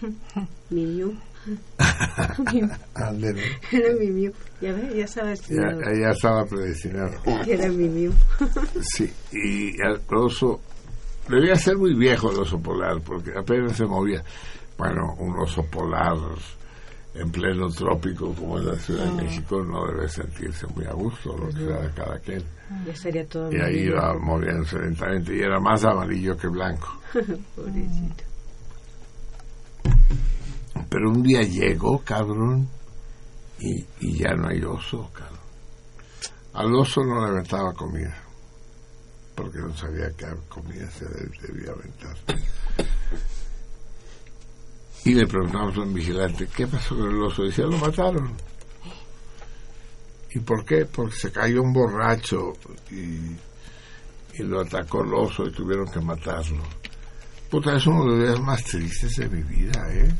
Mimu. 0.70 1.12
Era 3.72 3.92
Mimu. 4.00 4.32
Ya 4.60 4.72
ves, 4.72 4.94
ya 4.94 5.06
sabes 5.06 5.46
Ya, 5.48 5.70
ya 6.00 6.10
estaba 6.10 6.44
predestinado. 6.46 7.12
era 7.46 7.68
Mimu. 7.68 8.12
Sí, 8.82 9.12
y 9.32 9.80
el 9.80 10.00
oso, 10.10 10.60
debía 11.28 11.56
ser 11.56 11.76
muy 11.76 11.94
viejo 11.94 12.30
el 12.32 12.38
oso 12.40 12.58
polar, 12.60 13.00
porque 13.02 13.32
apenas 13.36 13.76
se 13.76 13.84
movía. 13.84 14.22
Bueno, 14.76 15.14
un 15.18 15.38
oso 15.38 15.64
polar 15.64 16.16
en 17.14 17.30
pleno 17.32 17.68
trópico 17.70 18.32
como 18.34 18.58
es 18.58 18.64
la 18.64 18.76
Ciudad 18.76 19.04
de 19.04 19.10
Ah. 19.10 19.22
México 19.22 19.62
no 19.64 19.86
debe 19.86 20.08
sentirse 20.08 20.66
muy 20.68 20.84
a 20.84 20.92
gusto, 20.92 21.36
lo 21.36 21.46
que 21.48 21.52
sea 21.64 21.80
de 21.80 21.90
cada 21.94 22.18
quien. 22.20 22.42
Ya 22.86 22.92
estaría 22.92 23.26
todo 23.26 23.50
Y 23.50 23.56
ahí 23.56 23.60
amarillo. 23.60 23.86
iba 23.92 24.14
moviéndose 24.18 24.78
lentamente 24.78 25.34
y 25.36 25.40
era 25.40 25.58
más 25.58 25.84
amarillo 25.84 26.36
que 26.36 26.46
blanco. 26.48 27.00
Pobrecito. 27.56 28.24
Pero 30.88 31.10
un 31.10 31.22
día 31.22 31.42
llegó, 31.42 31.98
cabrón, 32.00 32.68
y, 33.60 33.84
ya 34.00 34.34
no 34.34 34.48
hay 34.48 34.62
oso, 34.62 35.10
cabrón. 35.12 35.38
Al 36.54 36.74
oso 36.74 37.04
no 37.04 37.20
le 37.24 37.30
aventaba 37.30 37.72
comida. 37.72 38.16
porque 39.34 39.58
no 39.58 39.76
sabía 39.76 40.10
qué 40.16 40.26
comida 40.48 40.90
se 40.90 41.04
debía 41.06 41.70
aventar. 41.70 42.16
Y 45.04 45.14
le 45.14 45.26
preguntamos 45.26 45.76
al 45.78 45.92
vigilante, 45.92 46.48
¿qué 46.54 46.66
pasó 46.66 46.96
con 46.96 47.08
el 47.08 47.22
oso? 47.22 47.44
Dice, 47.44 47.62
lo 47.62 47.78
mataron. 47.78 48.34
¿Y 50.34 50.40
por 50.40 50.64
qué? 50.64 50.84
Porque 50.84 51.16
se 51.16 51.30
cayó 51.30 51.62
un 51.62 51.72
borracho 51.72 52.52
y, 52.90 53.36
y 54.34 54.42
lo 54.42 54.60
atacó 54.60 55.04
el 55.04 55.14
oso 55.14 55.46
y 55.46 55.52
tuvieron 55.52 55.86
que 55.90 56.00
matarlo. 56.00 56.62
Puta, 57.50 57.76
es 57.76 57.86
uno 57.86 58.04
de 58.04 58.10
los 58.10 58.28
días 58.28 58.40
más 58.40 58.62
tristes 58.64 59.16
de 59.16 59.28
mi 59.28 59.42
vida, 59.42 59.88
¿eh? 59.90 60.14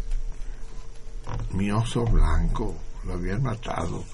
Mi 1.52 1.70
oso 1.70 2.04
blanco, 2.04 2.76
lo 3.06 3.14
habían 3.14 3.42
matado. 3.42 4.04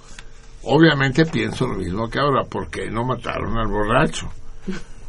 Obviamente 0.65 1.27
pienso 1.27 1.67
lo 1.67 1.75
mismo 1.77 2.09
que 2.09 2.19
ahora, 2.19 2.45
¿por 2.45 2.69
qué 2.71 2.91
no 2.91 3.05
mataron 3.05 3.57
al 3.59 3.69
borracho? 3.69 4.31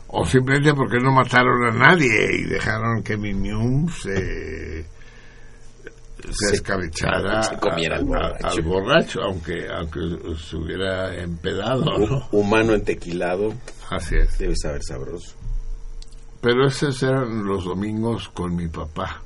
O 0.07 0.25
simplemente 0.25 0.73
porque 0.73 0.97
no 0.99 1.11
mataron 1.11 1.63
a 1.65 1.71
nadie 1.71 2.39
y 2.39 2.43
dejaron 2.43 3.01
que 3.03 3.15
mi 3.17 3.33
Mium 3.33 3.87
se, 3.89 4.83
se 4.83 6.33
Se- 6.49 6.55
escabechara 6.55 7.43
se 7.43 7.57
comiera 7.57 7.97
al 7.97 8.05
borracho. 8.05 8.47
a- 8.47 8.49
al 8.51 8.61
borracho, 8.63 9.21
aunque, 9.23 9.67
aunque 9.69 9.99
se 10.37 10.55
hubiera 10.57 11.15
empedado, 11.21 11.83
¿no? 11.85 11.97
Hu- 11.97 12.27
Humano 12.31 12.73
entequilado. 12.73 13.53
Así 13.89 14.15
es. 14.15 14.37
Debe 14.37 14.55
saber 14.55 14.81
sabroso. 14.83 15.35
Pero 16.41 16.67
esos 16.67 17.01
eran 17.03 17.45
los 17.45 17.63
domingos 17.65 18.29
con 18.29 18.55
mi 18.55 18.67
papá. 18.67 19.21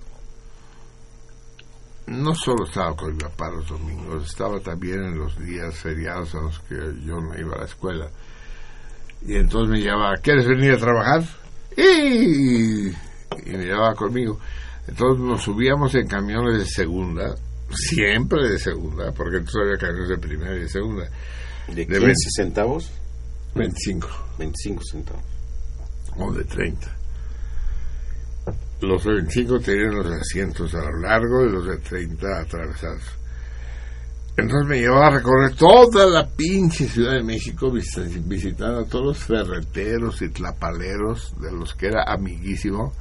No 2.10 2.34
solo 2.34 2.66
estaba 2.66 2.96
con 2.96 3.14
mi 3.14 3.20
papá 3.20 3.52
los 3.52 3.68
domingos, 3.68 4.26
estaba 4.26 4.60
también 4.60 5.04
en 5.04 5.18
los 5.20 5.38
días 5.38 5.76
feriados 5.76 6.34
en 6.34 6.44
los 6.44 6.60
que 6.62 6.76
yo 7.06 7.20
no 7.20 7.38
iba 7.38 7.56
a 7.56 7.60
la 7.60 7.66
escuela. 7.66 8.10
Y 9.26 9.36
entonces 9.36 9.70
me 9.70 9.82
llamaba, 9.82 10.18
¿quieres 10.18 10.48
venir 10.48 10.74
a 10.74 10.78
trabajar? 10.78 11.24
Y, 11.78 12.90
y 12.90 13.52
me 13.52 13.66
llevaba 13.66 13.94
conmigo. 13.94 14.40
Entonces 14.88 15.24
nos 15.24 15.44
subíamos 15.44 15.94
en 15.94 16.08
camiones 16.08 16.58
de 16.58 16.66
segunda, 16.66 17.36
siempre 17.70 18.50
de 18.50 18.58
segunda, 18.58 19.12
porque 19.12 19.38
entonces 19.38 19.62
había 19.62 19.78
camiones 19.78 20.10
de 20.10 20.18
primera 20.18 20.56
y 20.56 20.62
de 20.62 20.70
segunda. 20.70 21.08
¿De 21.68 21.86
15 21.86 22.00
15 22.00 22.30
centavos? 22.36 22.92
25. 23.54 24.08
25 24.40 24.84
centavos. 24.84 25.24
o 26.18 26.34
de 26.34 26.44
30. 26.44 26.99
Los 28.82 29.04
de 29.04 29.14
25 29.14 29.60
tenían 29.60 29.96
los 29.96 30.06
asientos 30.08 30.74
a 30.74 30.80
lo 30.80 31.00
largo 31.02 31.44
y 31.46 31.52
los 31.52 31.66
de 31.66 31.78
30 31.78 32.28
atravesados. 32.42 33.04
Entonces 34.38 34.68
me 34.70 34.80
llevaba 34.80 35.08
a 35.08 35.12
recorrer 35.18 35.54
toda 35.56 36.06
la 36.06 36.26
pinche 36.26 36.88
Ciudad 36.88 37.12
de 37.14 37.24
México 37.24 37.70
vis- 37.72 38.00
visitando 38.26 38.80
a 38.80 38.86
todos 38.86 39.06
los 39.06 39.18
ferreteros 39.18 40.22
y 40.22 40.30
tlapaleros 40.30 41.34
de 41.42 41.52
los 41.52 41.74
que 41.76 41.88
era 41.88 42.04
amiguísimo 42.08 42.94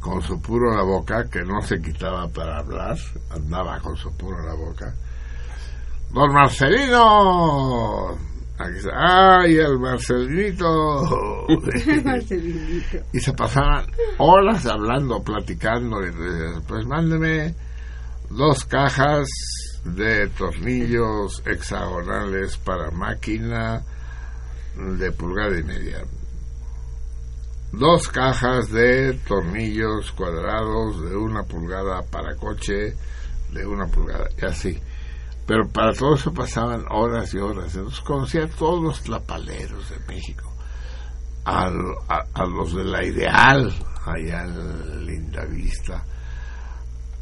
con 0.00 0.22
su 0.22 0.40
puro 0.40 0.70
en 0.70 0.78
la 0.78 0.82
boca 0.84 1.28
que 1.30 1.42
no 1.42 1.60
se 1.60 1.80
quitaba 1.82 2.28
para 2.28 2.58
hablar, 2.58 2.96
andaba 3.30 3.78
con 3.80 3.96
su 3.96 4.10
puro 4.16 4.38
en 4.40 4.46
la 4.46 4.54
boca. 4.54 4.94
Don 6.12 6.32
Marcelino, 6.32 8.16
aquí 8.58 8.78
está, 8.78 9.40
ay 9.40 9.56
el 9.56 9.78
Marcelinito. 9.78 10.66
y 13.12 13.20
se 13.20 13.32
pasaban 13.32 13.86
horas 14.18 14.66
hablando, 14.66 15.22
platicando. 15.22 16.00
Y 16.02 16.06
decía, 16.06 16.60
pues 16.66 16.86
mándeme 16.86 17.54
dos 18.30 18.64
cajas 18.64 19.28
de 19.84 20.28
tornillos 20.28 21.42
hexagonales 21.46 22.56
para 22.58 22.90
máquina 22.90 23.82
de 24.76 25.12
pulgada 25.12 25.58
y 25.58 25.62
media. 25.62 26.04
Dos 27.72 28.08
cajas 28.08 28.70
de 28.70 29.14
tornillos 29.26 30.12
cuadrados 30.12 31.02
de 31.02 31.16
una 31.16 31.42
pulgada 31.42 32.02
para 32.02 32.36
coche 32.36 32.94
de 33.52 33.66
una 33.66 33.86
pulgada 33.86 34.28
y 34.40 34.46
así. 34.46 34.80
Pero 35.46 35.68
para 35.68 35.92
todo 35.92 36.14
eso 36.14 36.32
pasaban 36.32 36.84
horas 36.90 37.32
y 37.34 37.38
horas. 37.38 37.74
Entonces 37.74 38.00
conocía 38.00 38.44
a 38.44 38.48
todos 38.48 38.82
los 38.82 39.02
tlapaleros 39.02 39.90
de 39.90 39.98
México 40.06 40.50
a, 41.44 41.66
a- 42.08 42.26
a 42.32 42.44
los 42.46 42.74
de 42.74 42.84
la 42.84 43.04
Ideal, 43.04 43.72
allá 44.06 44.44
en 44.44 45.06
Lindavista, 45.06 46.04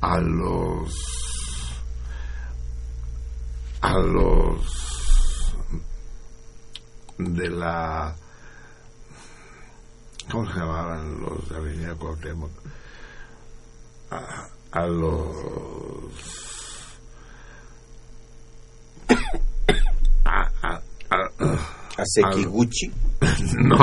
a 0.00 0.18
los 0.20 0.94
a 3.80 3.98
los 3.98 5.54
de 7.18 7.50
la 7.50 8.14
¿cómo 10.30 10.46
se 10.52 10.58
llamaban 10.60 11.20
los 11.20 11.48
de 11.48 11.56
Avenida 11.56 11.94
Cuauhtémoc? 11.96 12.50
A, 14.12 14.48
a 14.72 14.86
los 14.86 16.51
a, 20.24 20.40
a, 20.62 20.80
a- 21.10 21.58
¿A 21.98 22.04
Sekiguchi? 22.04 22.90
No, 23.58 23.76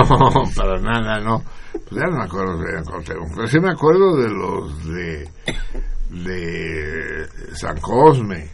para 0.56 0.80
nada, 0.82 1.20
no. 1.22 1.42
Pues 1.72 1.92
ya 2.02 2.08
no 2.08 2.18
me 2.18 2.24
acuerdo 2.24 2.58
de 2.58 2.84
pero 3.36 3.48
sí 3.48 3.60
me 3.60 3.72
acuerdo 3.72 4.16
de 4.18 4.30
los 4.30 4.86
de 4.86 5.30
de 6.10 7.28
San 7.56 7.80
Cosme, 7.80 8.50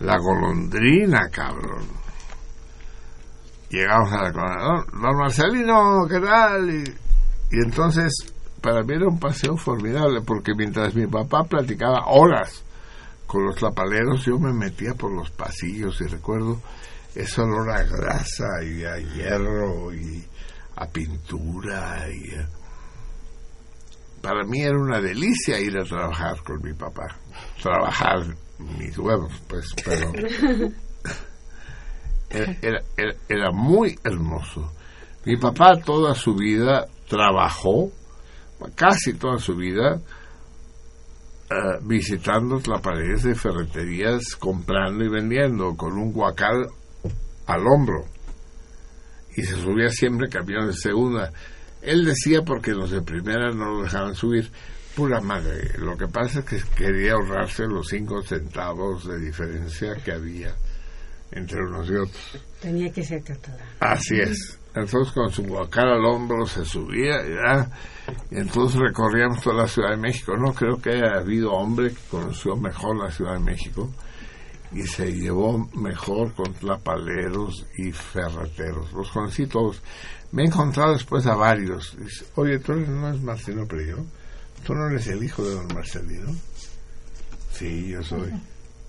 la 0.00 0.16
golondrina, 0.18 1.28
cabrón. 1.32 1.86
Llegamos 3.70 4.12
a 4.12 4.22
la 4.22 4.30
don, 4.30 5.02
don 5.02 5.16
Marcelino, 5.16 6.06
¿qué 6.08 6.20
tal? 6.20 6.70
Y, 6.70 6.84
y 7.50 7.60
entonces, 7.64 8.12
para 8.60 8.82
mí 8.82 8.94
era 8.94 9.06
un 9.08 9.18
paseo 9.18 9.56
formidable, 9.56 10.20
porque 10.24 10.52
mientras 10.54 10.94
mi 10.94 11.06
papá 11.06 11.44
platicaba 11.44 12.04
horas 12.06 12.62
con 13.28 13.44
los 13.44 13.62
lapaleros, 13.62 14.24
yo 14.24 14.38
me 14.40 14.52
metía 14.52 14.94
por 14.94 15.12
los 15.14 15.30
pasillos 15.30 16.00
y 16.00 16.06
recuerdo 16.06 16.60
ese 17.14 17.40
olor 17.42 17.70
a 17.70 17.82
grasa 17.84 18.46
y 18.64 18.84
a 18.84 18.96
hierro 18.98 19.94
y 19.94 20.24
a 20.76 20.86
pintura 20.88 22.06
y 22.10 22.34
a- 22.34 22.48
para 24.22 24.42
mí 24.44 24.60
era 24.62 24.76
una 24.76 25.00
delicia 25.00 25.60
ir 25.60 25.78
a 25.78 25.84
trabajar 25.84 26.42
con 26.42 26.60
mi 26.62 26.72
papá 26.74 27.06
trabajar 27.62 28.34
mis 28.58 28.98
huevos 28.98 29.32
pues 29.46 29.66
pero 29.84 30.10
era, 32.30 32.56
era, 32.62 32.82
era- 32.96 33.14
era 33.28 33.50
muy 33.52 33.98
hermoso. 34.04 34.72
Mi 35.24 35.36
papá 35.36 35.76
toda 35.84 36.14
su 36.14 36.34
vida 36.34 36.86
trabajó 37.08 37.90
casi 38.74 39.14
toda 39.14 39.38
su 39.38 39.54
vida 39.56 40.00
eh, 41.50 41.78
visitando 41.82 42.60
las 42.66 42.80
paredes 42.80 43.22
de 43.22 43.34
ferreterías 43.34 44.36
comprando 44.36 45.04
y 45.04 45.08
vendiendo 45.08 45.76
con 45.76 45.94
un 45.94 46.12
guacal 46.12 46.68
al 47.46 47.66
hombro 47.66 48.04
y 49.38 49.42
se 49.42 49.54
subía 49.54 49.88
siempre 49.88 50.28
camiones 50.28 50.74
de 50.74 50.90
segunda. 50.90 51.32
Él 51.80 52.04
decía 52.04 52.42
porque 52.42 52.72
los 52.72 52.90
de 52.90 53.02
primera 53.02 53.52
no 53.52 53.70
lo 53.70 53.82
dejaban 53.84 54.14
subir. 54.14 54.50
Pura 54.96 55.20
madre. 55.20 55.78
Lo 55.78 55.96
que 55.96 56.08
pasa 56.08 56.40
es 56.40 56.44
que 56.44 56.60
quería 56.76 57.12
ahorrarse 57.12 57.62
los 57.66 57.86
cinco 57.86 58.20
centavos 58.22 59.06
de 59.06 59.20
diferencia 59.20 59.94
que 60.04 60.10
había 60.10 60.56
entre 61.30 61.62
unos 61.62 61.88
y 61.88 61.94
otros. 61.94 62.44
Tenía 62.60 62.92
que 62.92 63.04
ser 63.04 63.22
catalán. 63.22 63.60
Así 63.78 64.18
es. 64.18 64.57
Entonces 64.74 65.12
con 65.12 65.30
su 65.30 65.42
guacal 65.44 65.88
al 65.88 66.04
hombro 66.04 66.46
se 66.46 66.64
subía 66.64 67.16
y, 67.26 67.32
ah, 67.46 67.68
y 68.30 68.36
entonces 68.36 68.78
recorríamos 68.80 69.42
toda 69.42 69.62
la 69.62 69.68
Ciudad 69.68 69.90
de 69.90 69.96
México. 69.96 70.36
No 70.36 70.52
creo 70.52 70.76
que 70.80 70.90
haya 70.90 71.18
habido 71.18 71.52
hombre 71.52 71.90
que 71.90 72.00
conoció 72.10 72.56
mejor 72.56 72.96
la 72.96 73.10
Ciudad 73.10 73.34
de 73.34 73.40
México 73.40 73.90
y 74.72 74.82
se 74.82 75.12
llevó 75.12 75.68
mejor 75.74 76.34
con 76.34 76.52
tlapaleros 76.54 77.66
y 77.76 77.90
ferreteros. 77.92 78.92
Los 78.92 79.10
conocí 79.10 79.46
todos. 79.46 79.80
Me 80.32 80.42
he 80.42 80.46
encontrado 80.46 80.92
después 80.92 81.26
a 81.26 81.34
varios. 81.34 81.96
Dice, 81.98 82.26
Oye, 82.34 82.58
tú 82.58 82.74
no 82.74 83.08
eres 83.08 83.22
Marcelino 83.22 83.66
Perillo. 83.66 84.04
¿Tú 84.64 84.74
no 84.74 84.88
eres 84.88 85.06
el 85.06 85.22
hijo 85.22 85.42
de 85.42 85.54
don 85.54 85.68
Marcelino? 85.74 86.34
Sí, 87.52 87.88
yo 87.88 88.02
soy. 88.02 88.32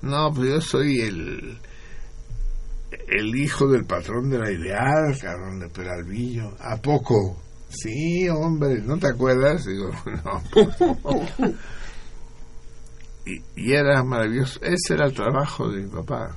No, 0.02 0.32
pues 0.34 0.50
yo 0.50 0.62
soy 0.62 1.02
el 1.02 1.60
el 2.92 3.36
hijo 3.36 3.68
del 3.68 3.86
patrón 3.86 4.30
de 4.30 4.40
la 4.40 4.52
ideal, 4.52 5.18
cabrón 5.22 5.60
de 5.60 5.70
Peralvillo. 5.70 6.54
¿A 6.60 6.78
poco? 6.78 7.38
Sí, 7.70 8.28
hombre, 8.30 8.82
¿no 8.82 8.98
te 8.98 9.08
acuerdas? 9.08 9.66
Digo, 9.66 9.92
no. 10.26 10.42
y, 13.26 13.42
y 13.56 13.74
era 13.74 14.04
maravilloso. 14.04 14.60
Ese 14.62 14.96
era 14.96 15.06
el 15.06 15.14
trabajo 15.14 15.70
de 15.70 15.84
mi 15.84 15.90
papá. 15.90 16.36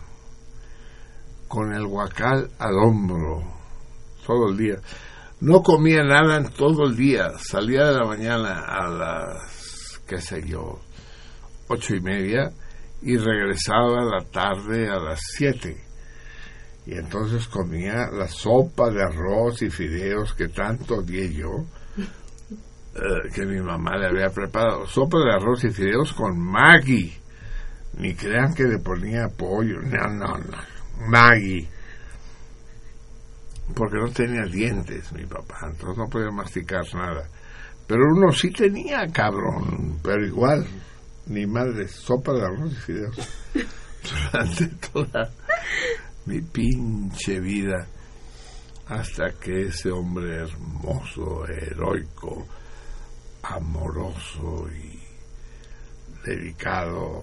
Con 1.49 1.73
el 1.73 1.87
guacal 1.87 2.51
al 2.59 2.75
hombro, 2.77 3.43
todo 4.27 4.51
el 4.51 4.57
día. 4.57 4.77
No 5.41 5.63
comía 5.63 6.03
nada 6.05 6.37
en 6.37 6.51
todo 6.51 6.85
el 6.87 6.97
día. 6.97 7.31
Salía 7.39 7.87
de 7.87 7.99
la 7.99 8.07
mañana 8.07 8.61
a 8.61 8.89
las, 8.89 10.01
qué 10.07 10.21
sé 10.21 10.43
yo, 10.47 10.81
ocho 11.69 11.95
y 11.95 12.01
media 12.01 12.53
y 13.03 13.17
regresaba 13.17 14.03
a 14.03 14.05
la 14.05 14.25
tarde 14.31 14.89
a 14.89 14.99
las 14.99 15.21
siete. 15.37 15.92
Y 16.85 16.95
entonces 16.95 17.47
comía 17.47 18.09
la 18.11 18.27
sopa 18.27 18.91
de 18.91 19.03
arroz 19.03 19.63
y 19.63 19.71
fideos 19.71 20.35
que 20.35 20.49
tanto 20.49 20.97
odié 20.97 21.33
yo, 21.33 21.65
eh, 21.97 23.31
que 23.33 23.47
mi 23.47 23.61
mamá 23.61 23.97
le 23.97 24.09
había 24.09 24.31
preparado. 24.31 24.87
Sopa 24.87 25.19
de 25.19 25.33
arroz 25.33 25.65
y 25.65 25.71
fideos 25.71 26.13
con 26.13 26.39
Maggi. 26.39 27.13
Ni 27.99 28.15
crean 28.15 28.53
que 28.55 28.65
le 28.65 28.79
ponía 28.79 29.29
pollo. 29.29 29.81
No, 29.81 30.09
no, 30.09 30.39
no. 30.39 31.09
Maggi. 31.09 31.69
Porque 33.77 33.97
no 33.97 34.09
tenía 34.09 34.45
dientes 34.45 35.13
mi 35.13 35.25
papá, 35.25 35.69
entonces 35.71 35.97
no 35.97 36.09
podía 36.09 36.31
masticar 36.31 36.83
nada. 36.95 37.29
Pero 37.87 38.03
uno 38.13 38.33
sí 38.33 38.51
tenía, 38.51 39.07
cabrón. 39.13 40.01
Pero 40.03 40.27
igual, 40.27 40.67
ni 41.27 41.47
madre, 41.47 41.87
sopa 41.87 42.33
de 42.33 42.43
arroz 42.43 42.73
y 42.73 42.77
fideos. 42.77 43.29
Durante 44.33 44.67
toda 44.93 45.31
mi 46.27 46.41
pinche 46.41 47.41
vida 47.41 47.87
hasta 48.87 49.33
que 49.33 49.69
ese 49.69 49.91
hombre 49.91 50.43
hermoso, 50.43 51.47
heroico, 51.47 52.47
amoroso 53.43 54.67
y 54.71 55.01
dedicado 56.25 57.23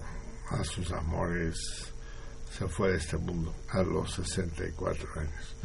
a 0.50 0.64
sus 0.64 0.90
amores 0.92 1.56
se 2.50 2.66
fue 2.66 2.90
de 2.90 2.96
este 2.98 3.16
mundo 3.16 3.54
a 3.70 3.82
los 3.82 4.12
64 4.14 5.08
años. 5.20 5.56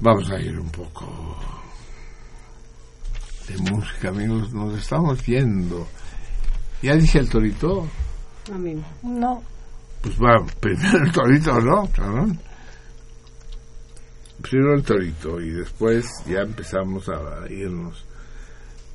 Vamos 0.00 0.30
a 0.30 0.40
ir 0.40 0.58
un 0.58 0.70
poco 0.70 1.36
de 3.48 3.58
música, 3.70 4.08
amigos. 4.08 4.52
Nos 4.52 4.78
estamos 4.78 5.24
yendo. 5.26 5.86
¿Ya 6.82 6.94
dije 6.94 7.18
el 7.18 7.28
torito? 7.28 7.86
A 8.52 8.56
mí. 8.56 8.82
No. 9.02 9.42
Pues 10.02 10.16
va, 10.18 10.44
primero 10.60 11.04
el 11.04 11.12
torito, 11.12 11.60
¿no? 11.60 11.88
Primero 14.40 14.74
el 14.74 14.82
torito 14.82 15.40
y 15.40 15.50
después 15.50 16.06
ya 16.26 16.40
empezamos 16.40 17.08
a 17.08 17.50
irnos. 17.50 18.04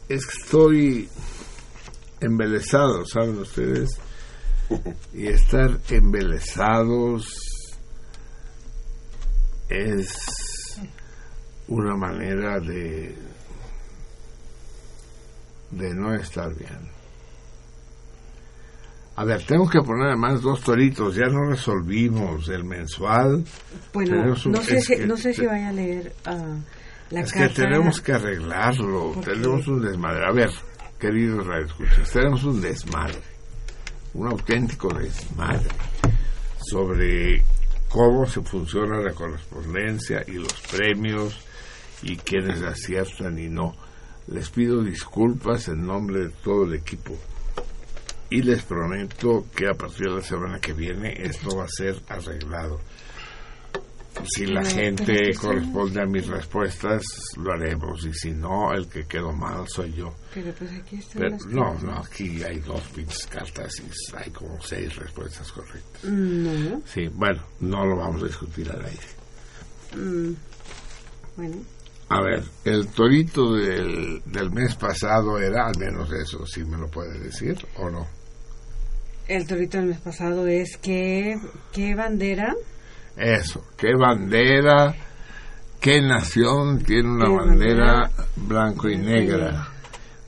Estoy 0.07 1.09
embelesado, 2.19 3.05
¿saben 3.05 3.37
ustedes? 3.39 3.89
Y 5.13 5.27
estar 5.27 5.79
embelesados 5.89 7.35
es 9.67 10.79
una 11.67 11.95
manera 11.95 12.59
de 12.59 13.15
de 15.71 15.93
no 15.95 16.13
estar 16.13 16.53
bien. 16.55 16.90
A 19.15 19.25
ver, 19.25 19.43
tengo 19.45 19.69
que 19.69 19.81
poner 19.81 20.07
además 20.07 20.41
dos 20.41 20.61
toritos, 20.61 21.15
ya 21.15 21.27
no 21.27 21.49
resolvimos 21.49 22.47
el 22.49 22.63
mensual. 22.63 23.43
Bueno, 23.93 24.21
un- 24.45 24.51
no 24.51 24.61
sé, 24.61 24.77
es 24.77 24.85
si, 24.85 24.95
que 24.95 25.05
no 25.05 25.17
sé 25.17 25.33
si 25.33 25.41
te- 25.41 25.47
vaya 25.47 25.69
a 25.69 25.73
leer 25.73 26.13
ah, 26.25 26.55
la 27.11 27.19
es 27.21 27.31
carta. 27.33 27.47
que 27.53 27.61
tenemos 27.61 28.01
que 28.01 28.13
arreglarlo, 28.13 29.15
tenemos 29.23 29.67
un 29.67 29.81
desmadre. 29.81 30.25
A 30.25 30.31
ver, 30.31 30.49
queridos 30.97 31.45
radioescuchas, 31.45 32.09
tenemos 32.11 32.43
un 32.45 32.61
desmadre, 32.61 33.19
un 34.13 34.27
auténtico 34.27 34.87
desmadre 34.93 35.67
sobre 36.59 37.43
cómo 37.89 38.25
se 38.25 38.41
funciona 38.41 38.97
la 39.01 39.11
correspondencia 39.13 40.23
y 40.27 40.33
los 40.33 40.53
premios 40.71 41.37
y 42.03 42.15
quiénes 42.17 42.61
aciertan 42.61 43.37
y 43.37 43.49
no. 43.49 43.75
Les 44.27 44.49
pido 44.49 44.81
disculpas 44.83 45.67
en 45.67 45.85
nombre 45.85 46.21
de 46.27 46.29
todo 46.43 46.63
el 46.65 46.75
equipo 46.75 47.17
y 48.31 48.41
les 48.41 48.63
prometo 48.63 49.45
que 49.55 49.67
a 49.67 49.73
partir 49.73 50.07
de 50.07 50.15
la 50.15 50.21
semana 50.21 50.59
que 50.59 50.73
viene 50.73 51.13
esto 51.17 51.55
va 51.55 51.65
a 51.65 51.69
ser 51.69 52.01
arreglado. 52.07 52.79
Si 54.25 54.45
la 54.45 54.63
gente 54.63 55.05
pero 55.05 55.29
es 55.29 55.39
que 55.39 55.47
corresponde 55.47 56.01
a 56.01 56.05
mis 56.05 56.27
respuestas, 56.27 57.01
lo 57.37 57.53
haremos. 57.53 58.05
Y 58.05 58.13
si 58.13 58.31
no, 58.31 58.71
el 58.73 58.87
que 58.87 59.05
quedó 59.05 59.31
mal 59.31 59.67
soy 59.67 59.93
yo. 59.93 60.13
Pero 60.33 60.53
pues 60.53 60.71
aquí 60.73 60.97
están 60.97 61.21
Pero, 61.21 61.31
las 61.31 61.45
no, 61.47 61.73
no, 61.81 61.97
aquí 61.99 62.43
hay 62.43 62.59
dos 62.59 62.81
pinches 62.95 63.25
cartas 63.27 63.73
y 63.79 64.15
hay 64.15 64.29
como 64.31 64.61
seis 64.61 64.95
respuestas 64.95 65.51
correctas. 65.51 66.03
No. 66.03 66.81
Sí, 66.85 67.07
bueno, 67.13 67.41
no 67.61 67.85
lo 67.85 67.97
vamos 67.97 68.23
a 68.23 68.27
discutir 68.27 68.69
al 68.69 68.85
aire. 68.85 69.07
Mm, 69.95 70.33
Bueno. 71.37 71.55
A 72.09 72.21
ver, 72.21 72.43
el 72.65 72.87
torito 72.89 73.53
del, 73.53 74.21
del 74.25 74.51
mes 74.51 74.75
pasado 74.75 75.37
era 75.39 75.67
al 75.67 75.77
menos 75.79 76.11
eso, 76.11 76.45
si 76.45 76.63
me 76.65 76.77
lo 76.77 76.89
puede 76.89 77.17
decir 77.19 77.55
o 77.77 77.89
no. 77.89 78.05
El 79.31 79.47
torito 79.47 79.77
del 79.77 79.87
mes 79.87 79.99
pasado 79.99 80.45
es 80.45 80.75
que... 80.75 81.37
¿Qué 81.71 81.95
bandera? 81.95 82.53
Eso, 83.15 83.65
¿qué 83.77 83.93
bandera, 83.97 84.93
qué 85.79 86.01
nación 86.01 86.83
tiene 86.83 87.09
una 87.09 87.25
¿Qué 87.27 87.35
bandera 87.35 87.85
bandera? 87.93 88.11
blanco 88.35 88.89
y 88.89 88.97
negra? 88.97 89.69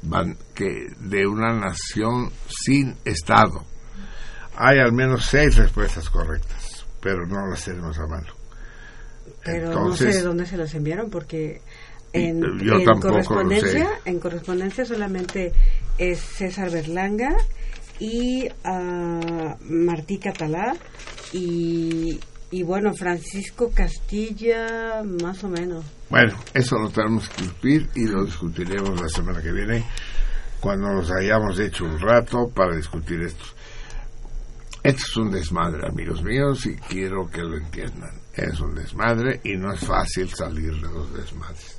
Ban- 0.04 0.38
que 0.54 0.88
de 1.00 1.28
una 1.28 1.54
nación 1.54 2.32
sin 2.48 2.96
Estado. 3.04 3.66
Hay 4.56 4.80
al 4.80 4.94
menos 4.94 5.26
seis 5.26 5.56
respuestas 5.58 6.10
correctas, 6.10 6.86
pero 7.02 7.26
no 7.26 7.46
las 7.48 7.66
tenemos 7.66 7.98
a 8.00 8.08
mano. 8.08 8.34
Pero 9.44 9.66
no 9.68 9.72
Entonces, 9.80 10.14
sé 10.16 10.22
de 10.22 10.26
dónde 10.28 10.46
se 10.46 10.56
los 10.56 10.74
enviaron 10.76 11.10
porque 11.10 11.62
en, 12.14 12.40
Yo 12.60 12.76
en 12.76 12.86
tampoco 12.86 13.08
lo 13.08 13.12
correspondencia 13.12 13.90
en 14.06 14.20
correspondencia 14.20 14.86
solamente 14.86 15.52
es 15.98 16.20
César 16.22 16.70
Berlanga 16.72 17.36
y 18.04 18.50
ah, 18.66 19.56
Martí 19.62 20.18
Catalá 20.18 20.76
y, 21.32 22.20
y 22.52 22.64
bueno 22.64 22.94
Francisco 22.94 23.72
Castilla 23.74 25.02
más 25.04 25.42
o 25.46 25.48
menos 25.48 25.86
Bueno, 26.10 26.38
eso 26.54 26.78
lo 26.78 26.90
tenemos 26.90 27.30
que 27.30 27.44
discutir 27.44 27.90
y 27.96 28.06
lo 28.06 28.26
discutiremos 28.26 29.02
la 29.02 29.08
semana 29.08 29.42
que 29.42 29.54
viene 29.54 29.86
cuando 30.60 30.92
nos 30.92 31.10
hayamos 31.12 31.58
hecho 31.60 31.86
un 31.86 32.00
rato 32.00 32.50
para 32.54 32.76
discutir 32.76 33.22
esto. 33.22 33.46
Esto 34.82 35.02
es 35.02 35.18
un 35.18 35.32
desmadre, 35.32 35.88
amigos 35.88 36.24
míos, 36.24 36.66
y 36.66 36.76
quiero 36.76 37.30
que 37.30 37.42
lo 37.42 37.58
entiendan. 37.58 38.12
Es 38.34 38.62
un 38.62 38.74
desmadre 38.74 39.42
y 39.44 39.58
no 39.58 39.74
es 39.74 39.82
fácil 39.82 40.30
salir 40.30 40.74
de 40.76 40.90
los 40.90 41.14
desmadres. 41.14 41.78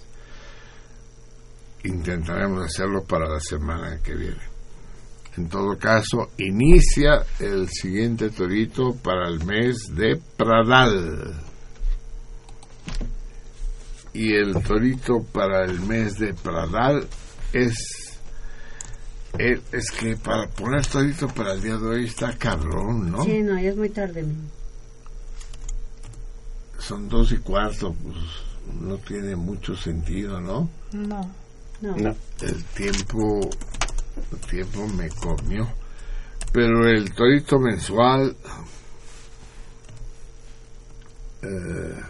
Intentaremos 1.84 2.64
hacerlo 2.64 3.04
para 3.04 3.26
la 3.26 3.40
semana 3.40 3.98
que 4.02 4.14
viene. 4.14 4.53
En 5.36 5.48
todo 5.48 5.76
caso, 5.76 6.30
inicia 6.38 7.24
el 7.40 7.68
siguiente 7.68 8.30
torito 8.30 8.94
para 8.94 9.28
el 9.28 9.44
mes 9.44 9.76
de 9.94 10.20
Pradal. 10.36 11.34
Y 14.12 14.32
el 14.32 14.62
torito 14.62 15.24
para 15.32 15.64
el 15.64 15.80
mes 15.80 16.18
de 16.18 16.34
Pradal 16.34 17.08
es, 17.52 17.74
es, 19.38 19.60
es 19.72 19.90
que 19.90 20.16
para 20.16 20.46
poner 20.48 20.86
torito 20.86 21.26
para 21.26 21.54
el 21.54 21.62
día 21.62 21.76
de 21.78 21.86
hoy 21.86 22.04
está 22.04 22.36
cabrón, 22.38 23.10
¿no? 23.10 23.24
sí 23.24 23.42
no 23.42 23.58
ya 23.58 23.70
es 23.70 23.76
muy 23.76 23.90
tarde. 23.90 24.24
Son 26.78 27.08
dos 27.08 27.32
y 27.32 27.38
cuarto, 27.38 27.92
pues 27.92 28.16
no 28.80 28.96
tiene 28.98 29.34
mucho 29.34 29.74
sentido, 29.74 30.40
¿no? 30.40 30.68
No. 30.92 31.28
no, 31.80 32.14
El 32.40 32.64
tiempo, 32.76 33.50
tiempo 34.48 34.86
me 34.88 35.08
comió. 35.10 35.68
Pero 36.52 36.88
el 36.88 37.12
torito 37.12 37.58
mensual, 37.58 38.36
eh, 41.42 42.00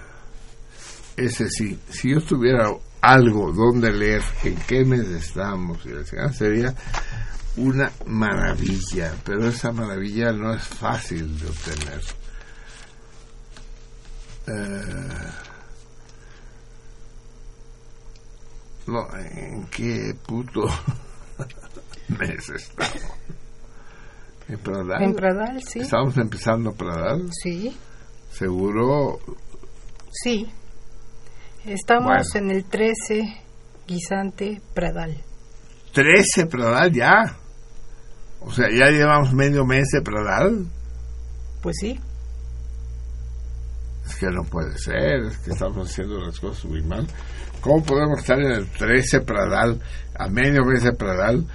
ese 1.17 1.49
sí, 1.49 1.79
si 1.89 2.11
yo 2.11 2.21
tuviera 2.21 2.71
algo 3.01 3.53
donde 3.53 3.93
leer 3.93 4.23
en 4.43 4.57
qué 4.67 4.85
mes 4.85 5.07
estamos, 5.09 5.79
chingada, 5.83 6.33
sería 6.33 6.75
una 7.57 7.91
maravilla, 8.07 9.15
pero 9.25 9.49
esa 9.49 9.73
maravilla 9.73 10.33
no 10.33 10.53
es 10.55 10.63
fácil 10.63 11.39
de 11.39 11.47
obtener. 11.47 12.01
Eh, 14.47 15.31
¿en 18.87 19.67
qué 19.69 20.15
puto 20.27 20.67
mes 22.09 22.49
estamos? 22.51 23.03
¿En 24.49 24.59
Pradal? 24.59 25.03
En 25.03 25.15
Pradal, 25.15 25.63
sí. 25.63 25.81
¿Estamos 25.81 26.17
empezando 26.19 26.73
Pradal? 26.73 27.31
Sí, 27.43 27.77
Seguro. 28.31 29.19
sí. 30.11 30.51
Estamos 31.65 32.29
Bueno. 32.33 32.51
en 32.51 32.57
el 32.57 32.65
13 32.67 33.43
Guisante 33.87 34.61
Pradal. 34.75 35.17
13 35.95 36.47
Pradal 36.47 36.93
ya. 36.93 37.37
O 38.41 38.53
sea, 38.53 38.67
ya 38.71 38.91
llevamos 38.91 39.33
medio 39.33 39.65
mes 39.65 39.87
de 39.93 40.03
Pradal. 40.03 40.67
Pues 41.63 41.77
sí. 41.81 41.99
Es 44.07 44.17
que 44.17 44.27
no 44.27 44.45
puede 44.45 44.77
ser, 44.77 45.23
es 45.25 45.39
que 45.39 45.53
estamos 45.53 45.89
haciendo 45.91 46.19
las 46.21 46.39
cosas 46.39 46.67
muy 46.67 46.83
mal. 46.83 47.07
¿Cómo 47.63 47.83
podemos 47.83 48.19
estar 48.21 48.39
en 48.39 48.53
el 48.53 48.67
13 48.69 49.23
Pradal, 49.23 49.81
a 50.15 50.29
medio 50.29 50.63
mes 50.67 50.83
de 50.83 50.93
Pradal, 50.93 51.47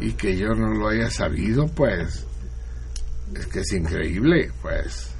y 0.00 0.12
que 0.12 0.36
yo 0.36 0.48
no 0.48 0.68
lo 0.74 0.88
haya 0.88 1.10
sabido? 1.10 1.66
Pues 1.68 2.26
es 3.34 3.46
que 3.46 3.60
es 3.60 3.72
increíble, 3.72 4.50
pues. 4.62 5.10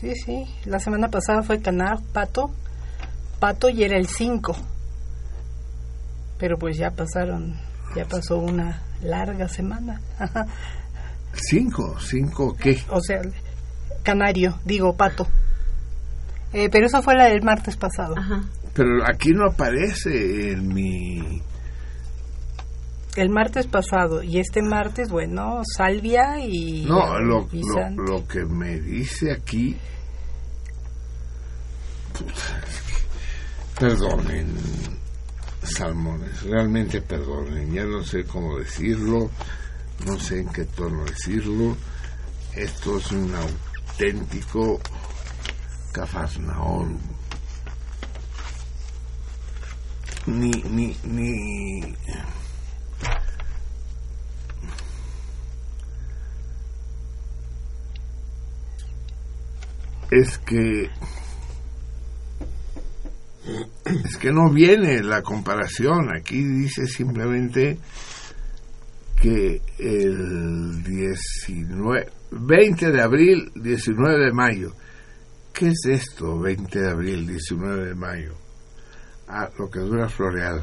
Sí, 0.00 0.14
sí. 0.14 0.44
La 0.64 0.78
semana 0.78 1.08
pasada 1.08 1.42
fue 1.42 1.60
Caná, 1.60 1.98
Pato. 2.12 2.50
Pato 3.38 3.68
y 3.68 3.84
era 3.84 3.96
el 3.96 4.06
5. 4.06 4.56
Pero 6.38 6.58
pues 6.58 6.78
ya 6.78 6.90
pasaron, 6.90 7.58
ya 7.94 8.06
pasó 8.06 8.38
una 8.38 8.82
larga 9.02 9.46
semana. 9.48 10.00
¿Cinco? 11.32 11.96
¿Cinco 12.00 12.56
qué? 12.56 12.82
o 12.88 13.00
sea, 13.00 13.20
Canario, 14.02 14.58
digo, 14.64 14.96
Pato. 14.96 15.26
Eh, 16.52 16.68
pero 16.70 16.86
eso 16.86 17.02
fue 17.02 17.14
la 17.14 17.26
del 17.26 17.42
martes 17.42 17.76
pasado. 17.76 18.14
Pero 18.74 19.04
aquí 19.06 19.30
no 19.30 19.46
aparece 19.48 20.52
en 20.52 20.68
mi... 20.68 21.42
El 23.16 23.28
martes 23.28 23.66
pasado 23.66 24.22
y 24.22 24.38
este 24.38 24.62
martes, 24.62 25.10
bueno, 25.10 25.62
Salvia 25.76 26.38
y... 26.38 26.84
No, 26.84 27.18
lo, 27.18 27.48
lo, 27.50 27.90
lo 27.90 28.26
que 28.26 28.44
me 28.44 28.78
dice 28.80 29.32
aquí... 29.32 29.76
Perdonen, 33.78 34.54
salmones, 35.62 36.42
realmente 36.42 37.00
perdonen. 37.00 37.72
Ya 37.72 37.84
no 37.84 38.04
sé 38.04 38.24
cómo 38.24 38.58
decirlo, 38.58 39.30
no 40.04 40.18
sé 40.18 40.40
en 40.40 40.48
qué 40.50 40.64
tono 40.66 41.04
decirlo. 41.04 41.76
Esto 42.54 42.98
es 42.98 43.10
un 43.12 43.34
auténtico 43.34 44.80
cafarnaón. 45.92 46.98
Ni, 50.26 50.50
ni, 50.50 50.96
ni... 51.04 51.96
es 60.10 60.38
que 60.38 60.90
es 63.84 64.16
que 64.16 64.32
no 64.32 64.50
viene 64.50 65.02
la 65.02 65.22
comparación 65.22 66.14
aquí 66.14 66.42
dice 66.42 66.86
simplemente 66.86 67.78
que 69.20 69.60
el 69.78 70.82
19 70.82 72.08
20 72.32 72.90
de 72.90 73.00
abril 73.02 73.52
19 73.54 74.24
de 74.24 74.32
mayo 74.32 74.72
¿qué 75.52 75.68
es 75.68 75.84
esto 75.88 76.38
20 76.38 76.80
de 76.80 76.90
abril 76.90 77.26
19 77.26 77.86
de 77.86 77.94
mayo? 77.94 78.34
ah, 79.28 79.48
lo 79.58 79.70
que 79.70 79.80
dura 79.80 80.08
Floreal 80.08 80.62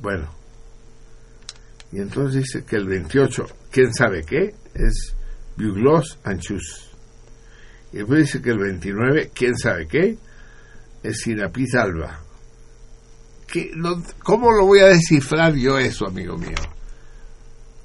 bueno 0.00 0.28
y 1.92 2.00
entonces 2.00 2.42
dice 2.42 2.64
que 2.64 2.76
el 2.76 2.86
28 2.86 3.46
¿quién 3.70 3.92
sabe 3.94 4.24
qué? 4.24 4.54
es 4.74 5.14
Buglos 5.56 6.18
Anchus 6.24 6.87
y 7.92 7.98
después 7.98 8.20
dice 8.20 8.42
que 8.42 8.50
el 8.50 8.58
29, 8.58 9.30
quién 9.34 9.56
sabe 9.56 9.86
qué, 9.88 10.16
es 11.02 11.20
Sinapiz 11.20 11.74
Alba. 11.74 12.20
¿Qué, 13.50 13.70
no- 13.74 14.02
¿Cómo 14.22 14.50
lo 14.52 14.66
voy 14.66 14.80
a 14.80 14.86
descifrar 14.88 15.54
yo 15.54 15.78
eso, 15.78 16.06
amigo 16.06 16.36
mío? 16.36 16.56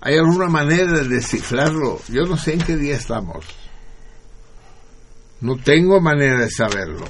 ¿Hay 0.01 0.17
alguna 0.17 0.48
manera 0.49 0.91
de 0.91 1.07
descifrarlo? 1.07 2.01
Yo 2.09 2.23
no 2.23 2.35
sé 2.35 2.53
en 2.53 2.61
qué 2.61 2.75
día 2.75 2.95
estamos. 2.95 3.45
No 5.41 5.57
tengo 5.57 5.99
manera 6.01 6.40
de 6.40 6.49
saberlo. 6.49 7.06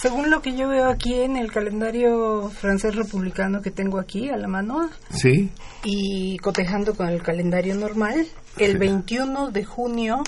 Según 0.00 0.30
lo 0.30 0.40
que 0.40 0.56
yo 0.56 0.68
veo 0.68 0.88
aquí 0.88 1.20
en 1.20 1.36
el 1.36 1.52
calendario 1.52 2.48
francés 2.50 2.94
republicano 2.96 3.60
que 3.60 3.70
tengo 3.70 3.98
aquí 4.00 4.30
a 4.30 4.36
la 4.38 4.48
mano 4.48 4.88
¿Sí? 5.10 5.50
y 5.84 6.38
cotejando 6.38 6.94
con 6.94 7.08
el 7.08 7.22
calendario 7.22 7.74
normal, 7.74 8.26
el 8.56 8.78
21 8.78 9.50
de 9.50 9.64
junio 9.64 10.22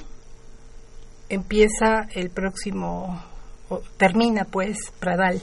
empieza 1.34 2.06
el 2.14 2.30
próximo, 2.30 3.22
o 3.68 3.80
termina 3.96 4.44
pues 4.44 4.78
Pradal. 4.98 5.40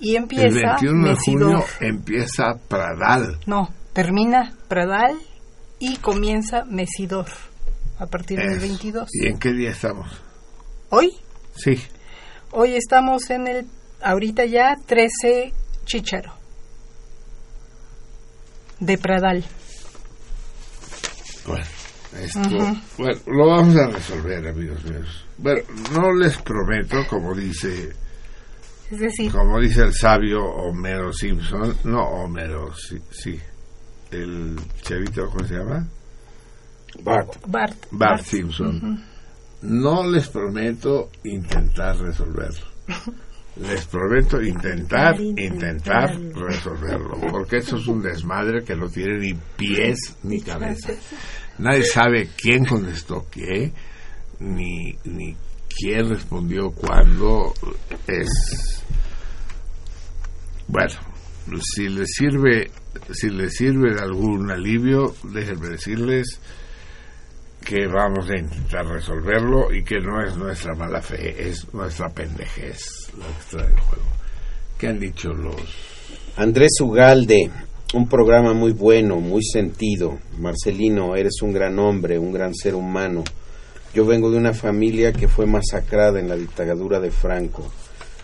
Y 0.00 0.16
empieza 0.16 0.46
El 0.46 0.54
21 0.54 1.04
de 1.06 1.10
Mesidor. 1.14 1.42
junio 1.52 1.64
empieza 1.80 2.54
Pradal. 2.68 3.38
No, 3.46 3.72
termina 3.92 4.54
Pradal 4.68 5.16
y 5.78 5.96
comienza 5.98 6.64
Mesidor 6.64 7.26
a 7.98 8.06
partir 8.06 8.38
del 8.38 8.52
Eso. 8.52 8.60
22. 8.60 9.08
¿Y 9.12 9.28
en 9.28 9.38
qué 9.38 9.52
día 9.52 9.70
estamos? 9.70 10.10
Hoy, 10.90 11.10
Sí. 11.56 11.80
hoy 12.50 12.74
estamos 12.74 13.30
en 13.30 13.46
el, 13.46 13.66
ahorita 14.02 14.44
ya 14.46 14.74
13 14.86 15.52
Chicharo 15.84 16.32
de 18.80 18.98
Pradal. 18.98 19.44
Bueno, 21.46 21.64
esto, 22.20 22.40
bueno, 22.98 23.20
lo 23.26 23.46
vamos 23.48 23.76
a 23.76 23.86
resolver, 23.88 24.46
amigos 24.46 24.84
míos. 24.84 25.26
Bueno, 25.38 25.62
no 25.92 26.12
les 26.12 26.36
prometo, 26.38 27.06
como 27.08 27.34
dice, 27.34 27.92
Es 28.90 28.98
decir, 28.98 29.32
como 29.32 29.60
dice 29.60 29.82
el 29.82 29.92
sabio 29.92 30.42
Homero 30.44 31.12
Simpson, 31.12 31.76
no 31.84 32.00
Homero, 32.00 32.72
sí, 32.74 32.98
sí, 33.10 33.38
el 34.10 34.56
chavito, 34.82 35.26
¿cómo 35.26 35.44
se 35.46 35.54
llama? 35.54 35.86
Bart. 37.02 37.36
Bart. 37.46 37.86
Bart 37.90 38.22
Simpson. 38.24 39.02
No 39.62 40.08
les 40.08 40.28
prometo 40.28 41.10
intentar 41.24 41.96
resolverlo. 41.98 42.66
Les 43.56 43.86
prometo 43.86 44.42
intentar, 44.42 45.20
intentar 45.20 46.10
resolverlo, 46.34 47.20
porque 47.30 47.58
eso 47.58 47.76
es 47.76 47.86
un 47.86 48.02
desmadre 48.02 48.64
que 48.64 48.74
no 48.74 48.88
tiene 48.88 49.18
ni 49.18 49.34
pies 49.56 50.16
ni 50.24 50.40
cabeza. 50.40 50.92
Nadie 51.58 51.84
sabe 51.84 52.28
quién 52.36 52.64
contestó 52.64 53.26
qué, 53.30 53.72
ni, 54.40 54.96
ni 55.04 55.36
quién 55.68 56.08
respondió 56.08 56.70
cuándo. 56.70 57.54
Es. 58.06 58.82
Bueno, 60.66 60.94
si 61.62 61.88
les 61.88 62.08
sirve, 62.16 62.70
si 63.12 63.28
les 63.30 63.54
sirve 63.54 63.98
algún 64.00 64.50
alivio, 64.50 65.14
déjenme 65.24 65.68
decirles 65.68 66.40
que 67.64 67.86
vamos 67.86 68.28
a 68.30 68.38
intentar 68.38 68.86
resolverlo 68.86 69.72
y 69.72 69.82
que 69.82 69.98
no 69.98 70.22
es 70.22 70.36
nuestra 70.36 70.74
mala 70.74 71.00
fe, 71.00 71.48
es 71.48 71.72
nuestra 71.72 72.08
pendejez 72.10 73.10
lo 73.16 73.24
que 73.24 73.56
trae 73.56 73.68
el 73.68 73.80
juego. 73.80 74.04
¿Qué 74.78 74.88
han 74.88 74.98
dicho 74.98 75.32
los 75.32 75.56
Andrés 76.36 76.72
Ugalde, 76.80 77.50
un 77.94 78.08
programa 78.08 78.52
muy 78.54 78.72
bueno, 78.72 79.20
muy 79.20 79.44
sentido. 79.44 80.18
Marcelino, 80.38 81.14
eres 81.14 81.40
un 81.42 81.52
gran 81.52 81.78
hombre, 81.78 82.18
un 82.18 82.32
gran 82.32 82.52
ser 82.52 82.74
humano. 82.74 83.22
Yo 83.94 84.04
vengo 84.04 84.32
de 84.32 84.36
una 84.36 84.52
familia 84.52 85.12
que 85.12 85.28
fue 85.28 85.46
masacrada 85.46 86.18
en 86.18 86.28
la 86.28 86.34
dictadura 86.34 86.98
de 86.98 87.12
Franco. 87.12 87.70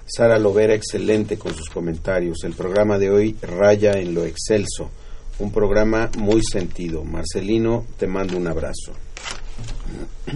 Sara 0.05 0.41
Lovera, 0.41 0.75
excelente 0.75 1.39
con 1.39 1.55
sus 1.55 1.71
comentarios. 1.71 2.43
El 2.43 2.55
programa 2.55 2.99
de 2.99 3.11
hoy 3.11 3.37
raya 3.43 3.93
en 3.93 4.13
lo 4.13 4.25
excelso. 4.25 4.91
Un 5.39 5.53
programa 5.53 6.11
muy 6.19 6.43
sentido. 6.43 7.05
Marcelino, 7.05 7.87
te 7.97 8.09
mando 8.09 8.37
un 8.37 8.49
abrazo. 8.49 8.93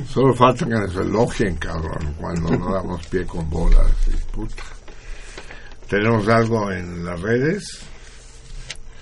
Solo 0.06 0.32
falta 0.34 0.64
que 0.64 0.70
nos 0.70 0.94
elogien, 0.94 1.56
cabrón, 1.56 2.14
cuando 2.20 2.56
no 2.56 2.72
damos 2.72 3.04
pie 3.08 3.26
con 3.26 3.50
bolas. 3.50 3.90
puta. 4.32 4.62
¿Tenemos 5.88 6.28
algo 6.28 6.70
en 6.70 7.04
las 7.04 7.20
redes? 7.20 7.84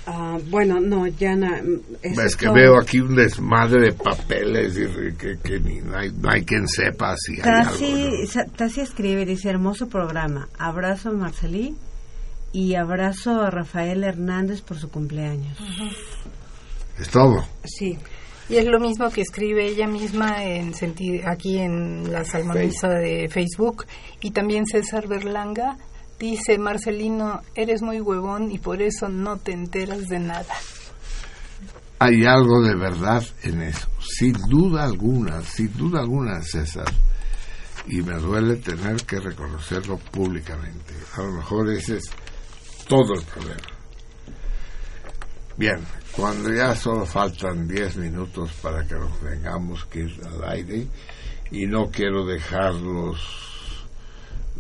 Ah, 0.04 0.36
bueno, 0.50 0.80
no, 0.80 1.06
ya 1.06 1.36
na, 1.36 1.60
eso 2.02 2.22
Es 2.22 2.34
que 2.36 2.46
todo. 2.46 2.54
veo 2.54 2.76
aquí 2.80 2.98
un 3.00 3.14
desmadre 3.14 3.80
de 3.86 3.92
papeles 3.92 4.76
y 4.76 5.14
que, 5.16 5.38
que 5.38 5.60
ni, 5.60 5.80
no, 5.80 5.96
hay, 5.96 6.10
no 6.10 6.28
hay 6.28 6.44
quien 6.44 6.66
sepa 6.66 7.14
si 7.16 7.34
hay 7.34 7.48
algo. 7.48 7.70
Tassi, 7.70 8.26
Sa- 8.26 8.44
Tassi 8.46 8.80
escribe, 8.80 9.24
dice, 9.24 9.48
hermoso 9.50 9.88
programa. 9.88 10.48
Abrazo 10.58 11.10
a 11.10 11.12
Marcelí 11.12 11.76
y 12.52 12.74
abrazo 12.74 13.40
a 13.42 13.50
Rafael 13.50 14.02
Hernández 14.02 14.60
por 14.62 14.76
su 14.76 14.90
cumpleaños. 14.90 15.56
Es 16.98 17.08
todo. 17.08 17.46
Sí. 17.64 17.96
Y 18.48 18.56
es 18.56 18.66
lo 18.66 18.80
mismo 18.80 19.08
que 19.10 19.22
escribe 19.22 19.66
ella 19.66 19.86
misma 19.86 20.44
en 20.44 20.74
senti- 20.74 21.22
aquí 21.24 21.58
en 21.58 22.12
la 22.12 22.24
salmamisa 22.24 22.88
de 22.88 23.28
Facebook. 23.30 23.86
Y 24.20 24.32
también 24.32 24.66
César 24.66 25.06
Berlanga 25.06 25.78
dice, 26.22 26.56
Marcelino, 26.56 27.42
eres 27.56 27.82
muy 27.82 28.00
huevón 28.00 28.52
y 28.52 28.58
por 28.58 28.80
eso 28.80 29.08
no 29.08 29.38
te 29.38 29.50
enteras 29.50 30.08
de 30.08 30.20
nada. 30.20 30.54
Hay 31.98 32.24
algo 32.24 32.62
de 32.62 32.76
verdad 32.76 33.24
en 33.42 33.62
eso, 33.62 33.88
sin 33.98 34.32
duda 34.48 34.84
alguna, 34.84 35.42
sin 35.42 35.76
duda 35.76 36.00
alguna, 36.00 36.40
César. 36.42 36.86
Y 37.88 38.02
me 38.02 38.14
duele 38.18 38.56
tener 38.56 39.02
que 39.04 39.18
reconocerlo 39.18 39.98
públicamente. 39.98 40.94
A 41.16 41.22
lo 41.22 41.32
mejor 41.32 41.68
ese 41.70 41.96
es 41.96 42.04
todo 42.86 43.14
el 43.14 43.24
problema. 43.24 43.68
Bien, 45.56 45.80
cuando 46.12 46.52
ya 46.52 46.76
solo 46.76 47.04
faltan 47.04 47.66
10 47.66 47.96
minutos 47.96 48.52
para 48.62 48.86
que 48.86 48.94
nos 48.94 49.18
tengamos 49.18 49.84
que 49.86 50.00
ir 50.00 50.20
al 50.24 50.50
aire 50.50 50.86
y 51.50 51.66
no 51.66 51.90
quiero 51.90 52.24
dejarlos 52.24 53.51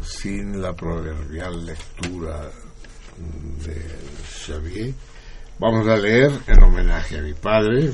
sin 0.02 0.60
la 0.60 0.74
proverbial 0.74 1.64
lectura 1.64 2.50
de 3.64 3.76
Xavier, 4.46 4.94
vamos 5.58 5.86
a 5.86 5.96
leer 5.96 6.30
en 6.46 6.62
homenaje 6.62 7.18
a 7.18 7.22
mi 7.22 7.34
padre 7.34 7.92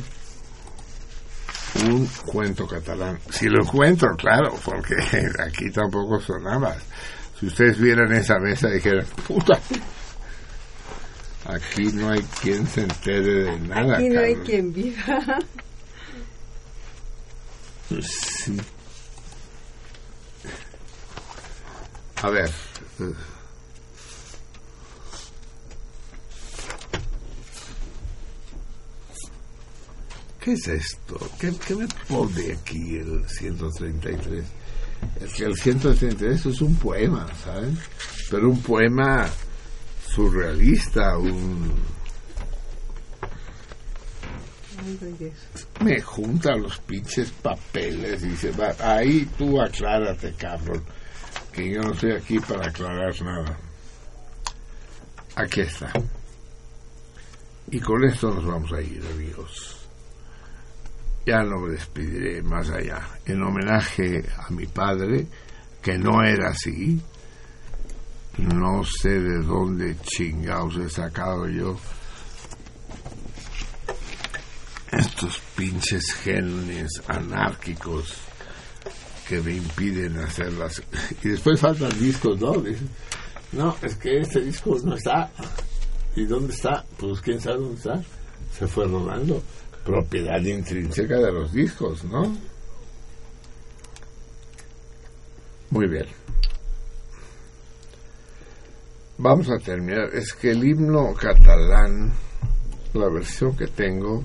un 1.86 2.06
cuento 2.26 2.66
catalán. 2.66 3.18
Si 3.30 3.46
lo 3.46 3.62
encuentro, 3.62 4.16
claro, 4.16 4.54
porque 4.64 4.94
aquí 5.46 5.70
tampoco 5.70 6.18
sonaba. 6.20 6.76
Si 7.38 7.46
ustedes 7.46 7.78
vieran 7.78 8.12
esa 8.12 8.38
mesa, 8.38 8.68
dijeran, 8.68 9.06
puta, 9.26 9.60
aquí 11.44 11.84
no 11.92 12.10
hay 12.10 12.22
quien 12.42 12.66
se 12.66 12.82
entere 12.82 13.44
de 13.44 13.60
nada. 13.60 13.98
Aquí 13.98 14.08
no 14.08 14.20
hay 14.20 14.34
cabrón". 14.34 14.46
quien 14.46 14.72
viva. 14.72 15.38
Sí. 17.88 18.56
A 22.22 22.30
ver. 22.30 22.50
¿Qué 30.40 30.52
es 30.52 30.68
esto? 30.68 31.30
¿Qué, 31.38 31.52
me 31.74 31.86
pone 32.08 32.52
aquí 32.52 32.96
el 32.96 33.28
133? 33.28 34.44
Es 35.20 35.34
que 35.34 35.44
el 35.44 35.56
133 35.56 36.46
es 36.46 36.60
un 36.60 36.74
poema, 36.76 37.26
¿saben? 37.44 37.78
Pero 38.30 38.50
un 38.50 38.62
poema 38.62 39.28
surrealista, 40.08 41.18
un... 41.18 41.72
me 45.84 46.00
junta 46.00 46.56
los 46.56 46.78
pinches 46.80 47.30
papeles 47.30 48.22
y 48.24 48.28
dice, 48.28 48.50
"Va, 48.52 48.74
ahí 48.80 49.28
tú 49.36 49.60
aclárate, 49.60 50.32
cabrón, 50.32 50.82
que 51.52 51.72
yo 51.72 51.80
no 51.82 51.92
estoy 51.92 52.12
aquí 52.12 52.38
para 52.40 52.68
aclarar 52.68 53.14
nada. 53.22 53.58
Aquí 55.36 55.60
está. 55.60 55.92
Y 57.70 57.80
con 57.80 58.04
esto 58.04 58.34
nos 58.34 58.46
vamos 58.46 58.72
a 58.72 58.80
ir, 58.80 59.02
amigos. 59.12 59.88
Ya 61.26 61.42
no 61.42 61.60
me 61.60 61.72
despediré 61.72 62.42
más 62.42 62.70
allá. 62.70 63.06
En 63.26 63.42
homenaje 63.42 64.24
a 64.38 64.50
mi 64.50 64.66
padre, 64.66 65.26
que 65.82 65.98
no 65.98 66.22
era 66.24 66.48
así, 66.48 67.00
no 68.38 68.84
sé 68.84 69.20
de 69.20 69.42
dónde 69.42 69.96
chingados 70.02 70.76
he 70.76 70.88
sacado 70.88 71.48
yo 71.48 71.76
estos 74.92 75.40
pinches 75.56 76.14
genes 76.14 77.02
anárquicos 77.08 78.14
que 79.28 79.40
me 79.42 79.52
impiden 79.52 80.18
hacerlas. 80.18 80.82
Y 81.22 81.28
después 81.28 81.60
faltan 81.60 81.90
discos, 82.00 82.40
¿no? 82.40 82.52
Dicen, 82.54 82.88
no, 83.52 83.76
es 83.82 83.94
que 83.96 84.20
este 84.20 84.40
disco 84.40 84.76
no 84.84 84.96
está. 84.96 85.30
¿Y 86.16 86.24
dónde 86.24 86.54
está? 86.54 86.84
Pues 86.96 87.20
quién 87.20 87.38
sabe 87.38 87.58
dónde 87.58 87.76
está. 87.76 88.02
Se 88.58 88.66
fue 88.66 88.86
rodando. 88.86 89.42
Propiedad 89.84 90.40
intrínseca 90.40 91.16
de 91.18 91.32
los 91.32 91.52
discos, 91.52 92.04
¿no? 92.04 92.36
Muy 95.70 95.88
bien. 95.88 96.06
Vamos 99.18 99.50
a 99.50 99.58
terminar. 99.58 100.08
Es 100.14 100.32
que 100.32 100.52
el 100.52 100.64
himno 100.64 101.12
catalán, 101.12 102.12
la 102.94 103.08
versión 103.10 103.54
que 103.54 103.66
tengo, 103.66 104.24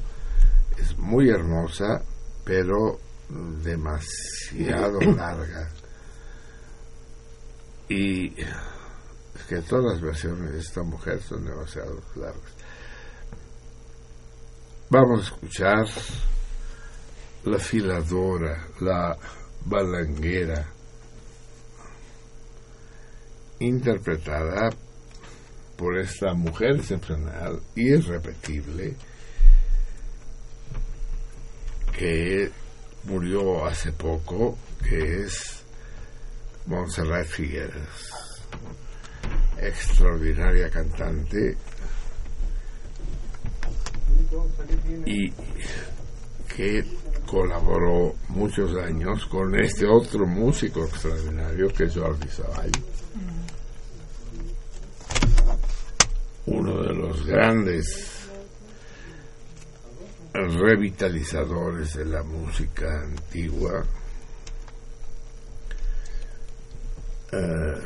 es 0.78 0.98
muy 0.98 1.30
hermosa, 1.30 2.02
pero 2.46 3.00
demasiado 3.30 5.00
larga. 5.16 5.70
Y 7.90 8.40
es 8.40 9.44
que 9.48 9.62
todas 9.62 9.94
las 9.94 10.02
versiones 10.02 10.52
de 10.52 10.60
esta 10.60 10.84
mujer 10.84 11.22
son 11.22 11.46
demasiado 11.46 12.02
largas. 12.16 12.54
Vamos 14.90 15.22
a 15.22 15.24
escuchar 15.24 15.88
la 17.46 17.58
filadora, 17.58 18.68
la 18.80 19.18
balanguera, 19.66 20.68
interpretada 23.60 24.70
por 25.78 25.98
esta 25.98 26.34
mujer 26.34 26.76
excepcional, 26.78 27.60
irrepetible, 27.76 28.96
que 31.98 32.52
murió 33.06 33.66
hace 33.66 33.92
poco, 33.92 34.58
que 34.88 35.24
es 35.24 35.64
Montserrat 36.66 37.26
Figueras, 37.26 38.42
extraordinaria 39.58 40.70
cantante. 40.70 41.58
Y 45.06 45.32
que 46.56 46.86
colaboró 47.26 48.16
muchos 48.30 48.76
años 48.76 49.26
con 49.26 49.60
este 49.60 49.86
otro 49.86 50.26
músico 50.26 50.86
extraordinario 50.86 51.68
que 51.70 51.86
es 51.86 51.96
Jordi 51.96 52.28
Savall, 52.28 52.72
uno 56.46 56.84
de 56.84 56.94
los 56.94 57.26
grandes 57.26 58.13
revitalizadores 60.34 61.94
de 61.96 62.06
la 62.06 62.24
música 62.24 63.02
antigua. 63.02 63.86
Eh, 67.32 67.82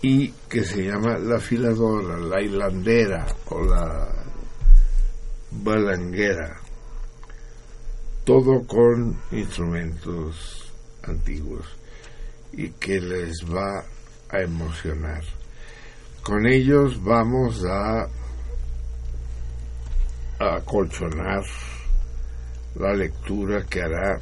y 0.00 0.28
que 0.48 0.64
se 0.64 0.84
llama 0.84 1.18
la 1.18 1.38
filadora, 1.40 2.16
la 2.18 2.40
hilandera 2.40 3.26
o 3.46 3.64
la 3.64 4.08
balanguera, 5.50 6.60
todo 8.24 8.64
con 8.66 9.18
instrumentos 9.32 10.72
antiguos 11.02 11.66
y 12.52 12.70
que 12.70 13.00
les 13.00 13.44
va 13.44 13.84
a 14.30 14.40
emocionar. 14.40 15.22
Con 16.28 16.46
ellos 16.46 17.02
vamos 17.02 17.64
a, 17.64 18.02
a 20.38 20.56
acolchonar 20.56 21.42
la 22.74 22.92
lectura 22.92 23.64
que 23.64 23.80
hará. 23.80 24.20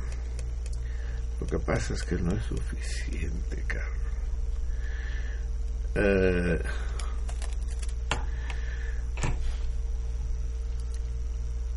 Lo 1.41 1.47
que 1.49 1.59
pasa 1.59 1.94
es 1.94 2.05
que 2.05 2.15
no 2.15 2.31
es 2.31 2.44
suficiente, 2.44 3.65
Carlos. 3.67 4.12
Eh, 5.97 6.62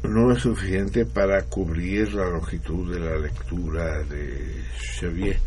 no 0.04 0.32
es 0.32 0.44
suficiente 0.44 1.08
para 1.08 1.42
cubrir 1.46 2.14
la 2.14 2.30
longitud 2.30 2.94
de 2.94 3.00
la 3.00 3.18
lectura 3.18 4.04
de 4.04 4.64
Xavier. 5.00 5.40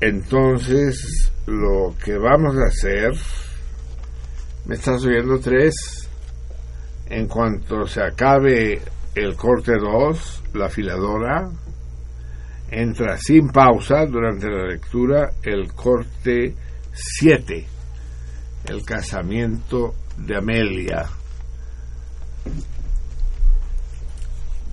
Entonces, 0.00 1.32
lo 1.46 1.94
que 2.02 2.16
vamos 2.16 2.56
a 2.56 2.68
hacer, 2.68 3.12
me 4.66 4.76
estás 4.76 5.04
oyendo 5.04 5.40
tres, 5.40 6.08
en 7.06 7.26
cuanto 7.26 7.84
se 7.86 8.02
acabe 8.02 8.80
el 9.16 9.34
corte 9.34 9.72
2, 9.76 10.42
la 10.54 10.66
afiladora, 10.66 11.50
entra 12.70 13.16
sin 13.18 13.48
pausa 13.48 14.06
durante 14.06 14.46
la 14.48 14.66
lectura 14.66 15.32
el 15.42 15.72
corte 15.72 16.54
7, 16.92 17.66
el 18.66 18.84
casamiento 18.84 19.94
de 20.16 20.36
Amelia. 20.36 21.06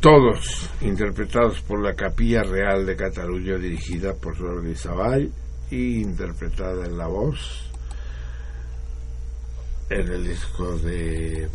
Todos 0.06 0.70
interpretados 0.82 1.62
por 1.62 1.82
la 1.82 1.96
Capilla 1.96 2.44
Real 2.44 2.86
de 2.86 2.96
Cataluña, 2.96 3.58
dirigida 3.58 4.14
por 4.14 4.38
Jordi 4.38 4.76
Savall 4.76 5.32
y 5.72 6.00
interpretada 6.00 6.86
en 6.86 6.96
la 6.96 7.08
voz 7.08 7.72
en 9.90 10.08
el 10.08 10.28
disco 10.28 10.78
de 10.78 11.50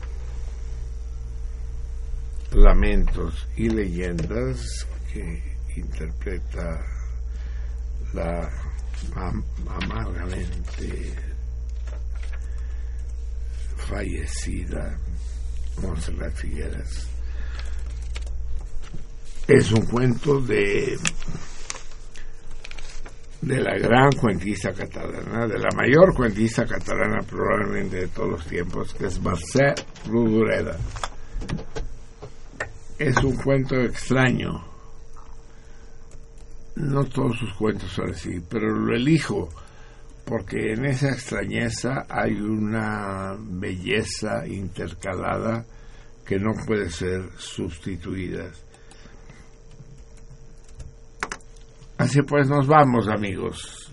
Lamentos 2.54 3.46
y 3.56 3.68
Leyendas 3.68 4.84
que 5.12 5.56
interpreta 5.76 6.84
la 8.14 8.50
am- 9.14 9.44
amargamente 9.68 11.14
fallecida 13.76 14.98
Montserrat 15.80 16.34
Figueras. 16.34 17.09
Es 19.52 19.72
un 19.72 19.84
cuento 19.84 20.40
de 20.40 20.96
de 23.42 23.60
la 23.60 23.76
gran 23.78 24.12
cuentista 24.12 24.72
catalana, 24.72 25.48
de 25.48 25.58
la 25.58 25.70
mayor 25.74 26.14
cuentista 26.14 26.64
catalana 26.64 27.18
probablemente 27.28 27.96
de 27.96 28.08
todos 28.08 28.30
los 28.30 28.46
tiempos, 28.46 28.94
que 28.94 29.06
es 29.06 29.20
Mercè 29.20 29.74
Rodoreda. 30.06 30.78
Es 32.96 33.16
un 33.24 33.34
cuento 33.38 33.74
extraño. 33.80 34.64
No 36.76 37.04
todos 37.06 37.36
sus 37.36 37.52
cuentos 37.54 37.90
son 37.90 38.10
así, 38.10 38.38
pero 38.48 38.72
lo 38.72 38.94
elijo 38.94 39.48
porque 40.26 40.74
en 40.74 40.84
esa 40.84 41.08
extrañeza 41.08 42.06
hay 42.08 42.34
una 42.34 43.36
belleza 43.36 44.46
intercalada 44.46 45.64
que 46.24 46.38
no 46.38 46.52
puede 46.64 46.88
ser 46.88 47.30
sustituida. 47.36 48.52
Así 52.00 52.22
pues 52.22 52.48
nos 52.48 52.66
vamos 52.66 53.08
amigos, 53.08 53.92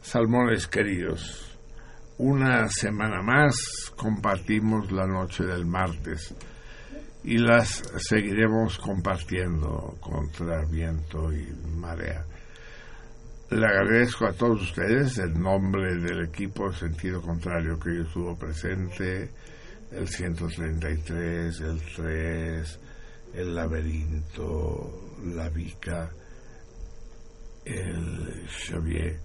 salmones 0.00 0.68
queridos. 0.68 1.58
Una 2.18 2.68
semana 2.68 3.20
más 3.22 3.92
compartimos 3.96 4.92
la 4.92 5.04
noche 5.04 5.42
del 5.42 5.66
martes 5.66 6.32
y 7.24 7.38
las 7.38 7.82
seguiremos 7.96 8.78
compartiendo 8.78 9.96
contra 9.98 10.64
viento 10.66 11.32
y 11.32 11.52
marea. 11.76 12.24
Le 13.50 13.66
agradezco 13.66 14.26
a 14.26 14.32
todos 14.32 14.62
ustedes 14.62 15.18
en 15.18 15.42
nombre 15.42 15.96
del 15.96 16.22
equipo 16.28 16.72
Sentido 16.72 17.20
Contrario 17.20 17.80
que 17.80 18.00
estuvo 18.00 18.38
presente, 18.38 19.28
el 19.90 20.06
133, 20.06 21.60
el 21.62 21.82
3, 21.96 22.80
el 23.34 23.54
laberinto, 23.56 25.16
la 25.24 25.48
Vica, 25.48 26.10
el 27.68 28.46
Xavier, 28.48 29.18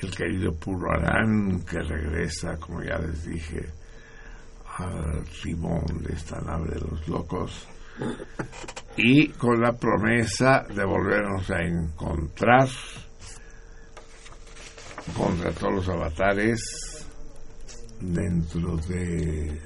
el 0.00 0.10
querido 0.14 0.52
Puro 0.52 0.90
Arán 0.92 1.64
que 1.64 1.80
regresa, 1.80 2.56
como 2.56 2.82
ya 2.82 2.98
les 2.98 3.24
dije, 3.26 3.68
al 4.78 5.24
timón 5.42 6.02
de 6.02 6.14
esta 6.14 6.40
nave 6.40 6.74
de 6.74 6.80
los 6.80 7.08
locos 7.08 7.68
y 8.96 9.28
con 9.28 9.60
la 9.60 9.72
promesa 9.72 10.64
de 10.74 10.84
volvernos 10.84 11.50
a 11.50 11.60
encontrar 11.60 12.68
contra 15.16 15.50
todos 15.52 15.74
los 15.74 15.88
avatares 15.88 16.60
dentro 18.00 18.76
de 18.88 19.60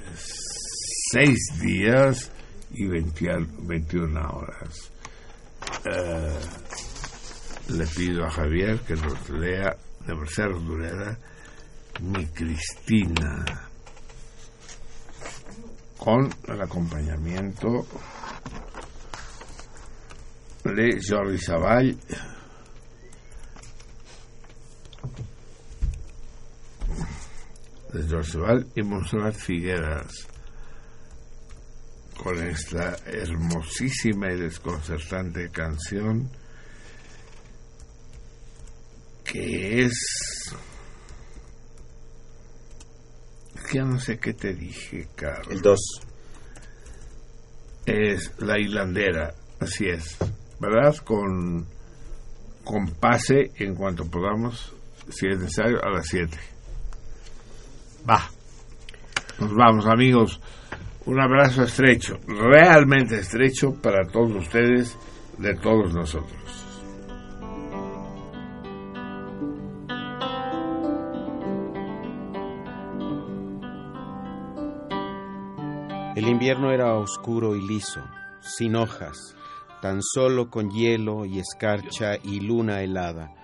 seis 1.12 1.38
días 1.60 2.30
y 2.72 2.86
20 2.86 3.46
21 3.62 4.20
horas. 4.30 4.92
Eh, 5.84 6.38
le 7.68 7.86
pido 7.86 8.24
a 8.24 8.30
Javier 8.30 8.80
que 8.80 8.94
nos 8.94 9.28
lea 9.30 9.76
de 10.06 10.14
Mercedes 10.14 10.62
Durera 10.64 11.18
Mi 12.00 12.26
Cristina 12.26 13.44
con 15.98 16.30
el 16.46 16.62
acompañamiento 16.62 17.86
de 20.62 21.00
Jordi 21.08 21.38
Savall 21.38 21.98
de 27.92 28.08
Jordi 28.08 28.30
Savall 28.30 28.66
y 28.76 28.82
Monserrat 28.82 29.34
Figueras 29.34 30.28
con 32.16 32.38
esta 32.46 32.96
hermosísima 33.06 34.32
y 34.32 34.38
desconcertante 34.38 35.50
canción 35.50 36.30
que 39.30 39.84
es 39.84 40.36
ya 43.72 43.84
no 43.84 43.98
sé 43.98 44.18
qué 44.18 44.32
te 44.32 44.54
dije, 44.54 45.08
Carlos. 45.14 45.48
El 45.50 45.60
2. 45.60 45.80
Es 47.86 48.32
la 48.38 48.58
hilandera, 48.58 49.34
así 49.60 49.86
es. 49.86 50.16
¿Verdad? 50.60 50.96
Con, 50.98 51.66
con 52.64 52.86
pase 52.98 53.52
en 53.56 53.74
cuanto 53.74 54.08
podamos, 54.08 54.72
si 55.10 55.28
es 55.28 55.38
necesario, 55.38 55.84
a 55.84 55.90
las 55.90 56.06
7. 56.06 56.36
Va. 58.08 58.30
Nos 59.38 59.54
vamos, 59.54 59.86
amigos. 59.86 60.40
Un 61.04 61.20
abrazo 61.20 61.62
estrecho, 61.62 62.18
realmente 62.26 63.18
estrecho 63.18 63.74
para 63.80 64.04
todos 64.08 64.34
ustedes, 64.34 64.96
de 65.38 65.54
todos 65.54 65.94
nosotros. 65.94 66.45
El 76.16 76.28
invierno 76.28 76.72
era 76.72 76.94
oscuro 76.94 77.56
y 77.56 77.60
liso, 77.60 78.00
sin 78.40 78.74
hojas, 78.74 79.36
tan 79.82 80.00
solo 80.00 80.48
con 80.48 80.70
hielo 80.70 81.26
y 81.26 81.38
escarcha 81.38 82.16
y 82.22 82.40
luna 82.40 82.80
helada. 82.80 83.34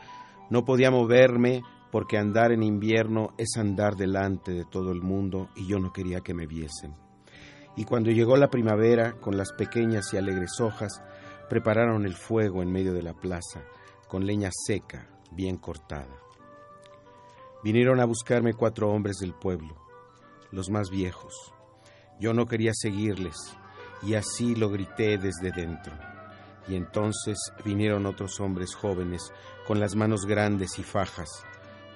No 0.48 0.64
podía 0.64 0.90
moverme 0.90 1.60
porque 1.90 2.16
andar 2.16 2.50
en 2.50 2.62
invierno 2.62 3.34
es 3.36 3.58
andar 3.58 3.94
delante 3.94 4.52
de 4.52 4.64
todo 4.64 4.90
el 4.90 5.02
mundo 5.02 5.50
y 5.54 5.66
yo 5.66 5.78
no 5.80 5.92
quería 5.92 6.22
que 6.22 6.32
me 6.32 6.46
viesen. 6.46 6.96
Y 7.76 7.84
cuando 7.84 8.10
llegó 8.10 8.38
la 8.38 8.48
primavera, 8.48 9.20
con 9.20 9.36
las 9.36 9.52
pequeñas 9.52 10.14
y 10.14 10.16
alegres 10.16 10.58
hojas, 10.58 11.02
prepararon 11.50 12.06
el 12.06 12.14
fuego 12.14 12.62
en 12.62 12.72
medio 12.72 12.94
de 12.94 13.02
la 13.02 13.12
plaza, 13.12 13.60
con 14.08 14.24
leña 14.24 14.48
seca, 14.50 15.10
bien 15.30 15.58
cortada. 15.58 16.16
Vinieron 17.62 18.00
a 18.00 18.06
buscarme 18.06 18.54
cuatro 18.54 18.88
hombres 18.88 19.18
del 19.18 19.34
pueblo, 19.34 19.76
los 20.50 20.70
más 20.70 20.88
viejos. 20.88 21.52
Yo 22.20 22.32
no 22.32 22.46
quería 22.46 22.72
seguirles, 22.74 23.36
y 24.02 24.14
así 24.14 24.54
lo 24.54 24.70
grité 24.70 25.18
desde 25.18 25.52
dentro. 25.52 25.92
Y 26.68 26.76
entonces 26.76 27.38
vinieron 27.64 28.06
otros 28.06 28.40
hombres 28.40 28.74
jóvenes, 28.74 29.32
con 29.66 29.80
las 29.80 29.94
manos 29.94 30.26
grandes 30.26 30.78
y 30.78 30.82
fajas, 30.82 31.28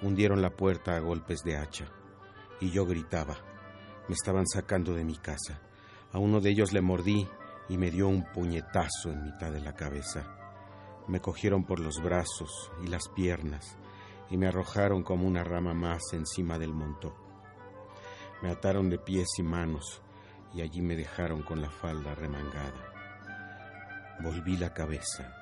hundieron 0.03 0.43
la 0.43 0.51
puerta 0.51 0.97
a 0.97 1.01
golpes 1.01 1.43
de 1.45 1.57
hacha. 1.57 1.87
Y 2.61 2.71
yo 2.71 2.87
gritaba. 2.87 3.37
Me 4.09 4.15
estaban 4.15 4.47
sacando 4.47 4.95
de 4.95 5.05
mi 5.05 5.17
casa. 5.17 5.61
A 6.13 6.19
uno 6.19 6.41
de 6.41 6.51
ellos 6.51 6.73
le 6.73 6.81
mordí 6.81 7.29
y 7.69 7.77
me 7.77 7.91
dio 7.91 8.09
un 8.09 8.25
puñetazo 8.33 9.11
en 9.11 9.25
mitad 9.25 9.53
de 9.53 9.61
la 9.61 9.75
cabeza. 9.75 10.25
Me 11.09 11.21
cogieron 11.21 11.65
por 11.65 11.81
los 11.81 12.03
brazos 12.03 12.71
y 12.83 12.89
las 12.89 13.09
piernas 13.09 13.77
y 14.31 14.37
me 14.37 14.49
arrojaron 14.49 15.03
como 15.03 15.27
una 15.27 15.45
rama 15.45 15.75
más 15.75 16.03
encima 16.13 16.59
del 16.59 16.73
montón. 16.73 17.15
Me 18.43 18.51
ataron 18.51 18.91
de 18.91 18.99
pies 18.99 19.29
y 19.39 19.43
manos 19.43 20.03
y 20.55 20.63
allí 20.63 20.81
me 20.81 20.97
dejaron 20.97 21.43
con 21.43 21.61
la 21.61 21.71
falda 21.71 22.15
remangada. 22.15 22.93
Volví 24.21 24.57
la 24.57 24.73
cabeza. 24.73 25.33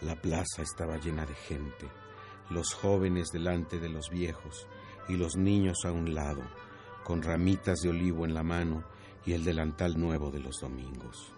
La 0.00 0.16
plaza 0.16 0.62
estaba 0.62 0.96
llena 0.98 1.24
de 1.24 1.34
gente, 1.34 1.88
los 2.50 2.74
jóvenes 2.74 3.28
delante 3.32 3.78
de 3.78 3.88
los 3.88 4.10
viejos 4.10 4.66
y 5.08 5.16
los 5.16 5.36
niños 5.36 5.84
a 5.84 5.92
un 5.92 6.14
lado, 6.14 6.42
con 7.04 7.22
ramitas 7.22 7.80
de 7.80 7.90
olivo 7.90 8.24
en 8.24 8.34
la 8.34 8.42
mano 8.42 8.84
y 9.24 9.32
el 9.32 9.44
delantal 9.44 9.98
nuevo 9.98 10.30
de 10.30 10.40
los 10.40 10.60
domingos. 10.60 11.32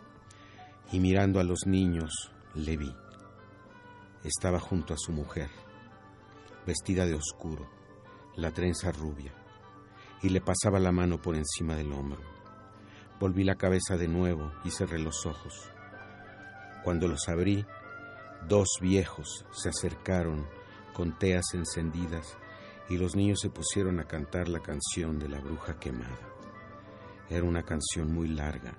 Y 0.93 1.01
mirando 1.01 1.41
a 1.41 1.45
los 1.45 1.67
niños, 1.67 2.31
le 2.55 2.77
vi. 2.77 2.95
Estaba 4.23 4.59
junto 4.59 4.95
a 4.95 4.99
su 4.99 5.13
mujer, 5.13 5.51
vestida 6.67 7.05
de 7.05 7.15
oscuro, 7.15 7.69
la 8.37 8.51
trenza 8.51 8.91
rubia, 8.91 9.35
y 10.23 10.31
le 10.31 10.41
pasaba 10.41 10.79
la 10.79 10.93
mano 10.93 11.21
por 11.21 11.37
encima 11.37 11.77
del 11.77 11.93
hombro. 11.93 12.34
Volví 13.25 13.43
la 13.43 13.55
cabeza 13.55 13.97
de 13.97 14.07
nuevo 14.07 14.53
y 14.67 14.71
cerré 14.71 14.99
los 14.99 15.25
ojos. 15.25 15.73
Cuando 16.83 17.09
los 17.09 17.27
abrí, 17.27 17.65
dos 18.47 18.69
viejos 18.83 19.47
se 19.51 19.71
acercaron 19.71 20.47
con 20.93 21.19
teas 21.19 21.55
encendidas 21.55 22.37
y 22.91 22.99
los 22.99 23.17
niños 23.17 23.41
se 23.41 23.49
pusieron 23.49 23.99
a 23.99 24.05
cantar 24.05 24.51
la 24.51 24.61
canción 24.61 25.19
de 25.19 25.31
la 25.31 25.41
bruja 25.41 25.81
quemada. 25.81 26.19
Era 27.31 27.45
una 27.45 27.63
canción 27.63 28.13
muy 28.13 28.29
larga 28.29 28.77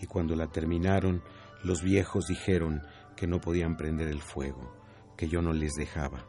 y 0.00 0.06
cuando 0.06 0.34
la 0.34 0.48
terminaron, 0.48 1.22
los 1.62 1.80
viejos 1.80 2.26
dijeron 2.26 2.82
que 3.14 3.28
no 3.28 3.40
podían 3.40 3.76
prender 3.76 4.08
el 4.08 4.22
fuego, 4.22 4.74
que 5.16 5.28
yo 5.28 5.40
no 5.40 5.52
les 5.52 5.74
dejaba. 5.74 6.26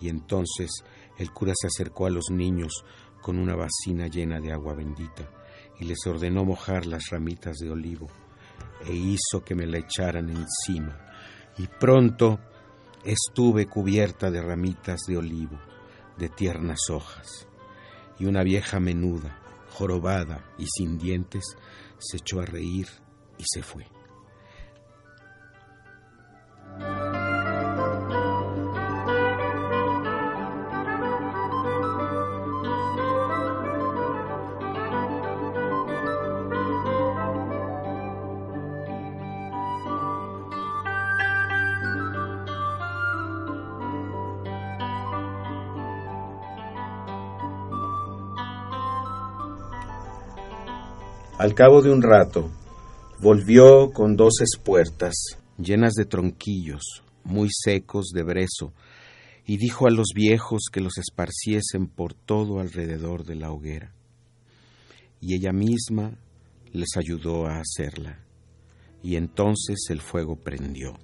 Y 0.00 0.08
entonces 0.08 0.70
el 1.18 1.30
cura 1.30 1.52
se 1.54 1.66
acercó 1.66 2.06
a 2.06 2.10
los 2.10 2.30
niños 2.30 2.72
con 3.20 3.38
una 3.38 3.54
bacina 3.54 4.06
llena 4.06 4.40
de 4.40 4.50
agua 4.50 4.72
bendita 4.72 5.30
y 5.80 5.86
les 5.86 6.06
ordenó 6.06 6.44
mojar 6.44 6.86
las 6.86 7.08
ramitas 7.10 7.56
de 7.56 7.70
olivo 7.70 8.08
e 8.86 8.94
hizo 8.94 9.42
que 9.44 9.54
me 9.54 9.66
la 9.66 9.78
echaran 9.78 10.28
encima. 10.28 10.98
Y 11.58 11.66
pronto 11.66 12.38
estuve 13.04 13.66
cubierta 13.66 14.30
de 14.30 14.42
ramitas 14.42 15.00
de 15.08 15.16
olivo, 15.16 15.58
de 16.18 16.28
tiernas 16.28 16.90
hojas. 16.90 17.48
Y 18.18 18.26
una 18.26 18.42
vieja 18.42 18.78
menuda, 18.78 19.38
jorobada 19.70 20.44
y 20.58 20.66
sin 20.66 20.98
dientes, 20.98 21.56
se 21.98 22.18
echó 22.18 22.40
a 22.40 22.46
reír 22.46 22.86
y 23.38 23.44
se 23.46 23.62
fue. 23.62 23.86
Al 51.50 51.56
cabo 51.56 51.82
de 51.82 51.90
un 51.90 52.00
rato, 52.00 52.48
volvió 53.18 53.90
con 53.90 54.14
dos 54.14 54.34
espuertas 54.40 55.36
llenas 55.58 55.94
de 55.94 56.04
tronquillos, 56.04 57.02
muy 57.24 57.48
secos 57.50 58.12
de 58.14 58.22
brezo, 58.22 58.72
y 59.44 59.56
dijo 59.56 59.88
a 59.88 59.90
los 59.90 60.10
viejos 60.14 60.66
que 60.72 60.80
los 60.80 60.96
esparciesen 60.96 61.88
por 61.88 62.14
todo 62.14 62.60
alrededor 62.60 63.24
de 63.24 63.34
la 63.34 63.50
hoguera. 63.50 63.92
Y 65.20 65.34
ella 65.34 65.50
misma 65.50 66.16
les 66.72 66.96
ayudó 66.96 67.48
a 67.48 67.58
hacerla, 67.58 68.24
y 69.02 69.16
entonces 69.16 69.86
el 69.88 70.00
fuego 70.00 70.36
prendió. 70.36 71.00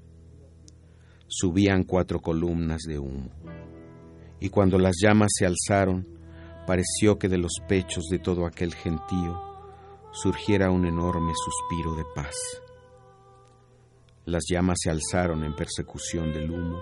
Subían 1.27 1.83
cuatro 1.83 2.21
columnas 2.21 2.83
de 2.83 3.01
humo, 3.01 3.31
y 4.39 4.49
cuando 4.51 4.79
las 4.79 4.95
llamas 5.03 5.33
se 5.37 5.45
alzaron, 5.45 6.07
pareció 6.69 7.19
que 7.19 7.29
de 7.29 7.39
los 7.39 7.55
pechos 7.67 8.05
de 8.05 8.21
todo 8.21 8.47
aquel 8.47 8.73
gentío 8.75 9.46
surgiera 10.23 10.71
un 10.71 10.87
enorme 10.87 11.33
suspiro 11.35 11.95
de 11.95 12.05
paz. 12.15 12.35
Las 14.25 14.45
llamas 14.51 14.79
se 14.83 14.91
alzaron 14.91 15.45
en 15.45 15.55
persecución 15.55 16.33
del 16.33 16.51
humo, 16.51 16.81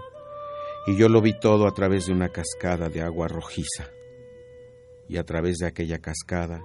y 0.87 0.97
yo 0.97 1.09
lo 1.09 1.21
vi 1.21 1.39
todo 1.39 1.67
a 1.67 1.75
través 1.75 2.07
de 2.07 2.13
una 2.13 2.29
cascada 2.29 2.89
de 2.89 3.03
agua 3.03 3.27
rojiza. 3.27 3.91
Y 5.09 5.17
a 5.17 5.25
través 5.25 5.59
de 5.59 5.67
aquella 5.67 5.99
cascada, 5.99 6.63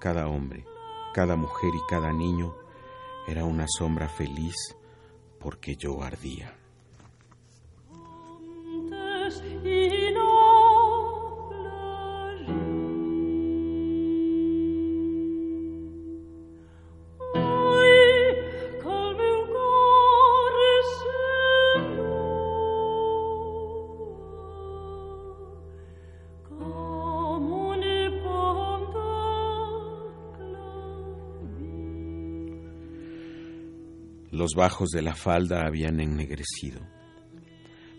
cada 0.00 0.26
hombre, 0.26 0.64
cada 1.12 1.36
mujer 1.36 1.70
y 1.74 1.86
cada 1.88 2.12
niño 2.12 2.56
era 3.28 3.44
una 3.44 3.66
sombra 3.68 4.08
feliz 4.08 4.56
porque 5.38 5.76
yo 5.76 6.02
ardía. 6.02 6.63
Los 34.44 34.56
bajos 34.56 34.90
de 34.90 35.00
la 35.00 35.14
falda 35.14 35.64
habían 35.64 36.00
ennegrecido. 36.00 36.82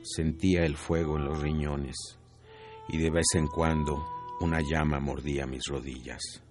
Sentía 0.04 0.64
el 0.64 0.78
fuego 0.78 1.18
en 1.18 1.26
los 1.26 1.42
riñones 1.42 1.96
y 2.88 3.00
de 3.00 3.10
vez 3.10 3.26
en 3.34 3.48
cuando 3.48 4.06
una 4.42 4.60
llama 4.62 5.00
mordía 5.00 5.48
mis 5.48 5.64
rodillas. 5.68 6.44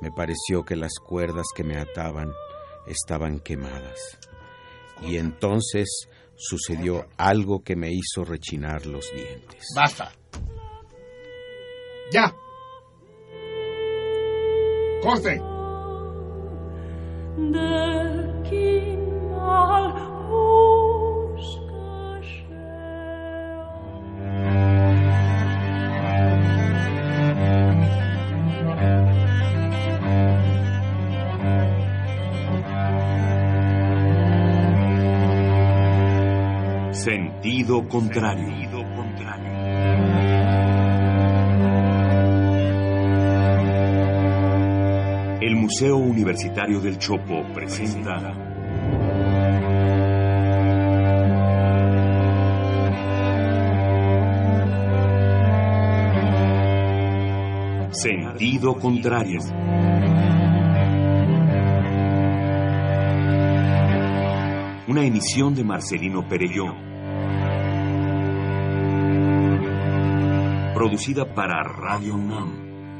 Me 0.00 0.12
pareció 0.12 0.64
que 0.64 0.76
las 0.76 1.00
cuerdas 1.04 1.46
que 1.52 1.64
me 1.64 1.78
ataban 1.78 2.30
estaban 2.86 3.40
quemadas. 3.40 4.20
Y 5.02 5.16
entonces 5.16 6.08
sucedió 6.36 7.08
algo 7.16 7.64
que 7.64 7.74
me 7.74 7.90
hizo 7.90 8.24
rechinar 8.24 8.86
los 8.86 9.12
dientes. 9.12 9.66
Basta. 9.74 10.12
Ya. 12.12 12.32
Corte. 15.02 15.42
Sentido 36.92 37.88
contrario. 37.88 38.46
El 39.36 39.55
Museo 45.66 45.96
Universitario 45.96 46.80
del 46.80 46.96
Chopo 46.96 47.42
presenta 47.52 48.20
Sentido 57.90 58.78
contrario. 58.78 59.40
Una 64.86 65.04
emisión 65.04 65.52
de 65.56 65.64
Marcelino 65.64 66.28
Perelló. 66.28 66.66
Producida 70.74 71.34
para 71.34 71.64
Radio 71.64 72.14
UNAM, 72.14 72.65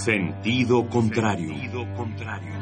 Sentido 0.00 0.88
contrario. 0.88 1.48
Sentido 1.48 1.86
contrario. 1.94 2.54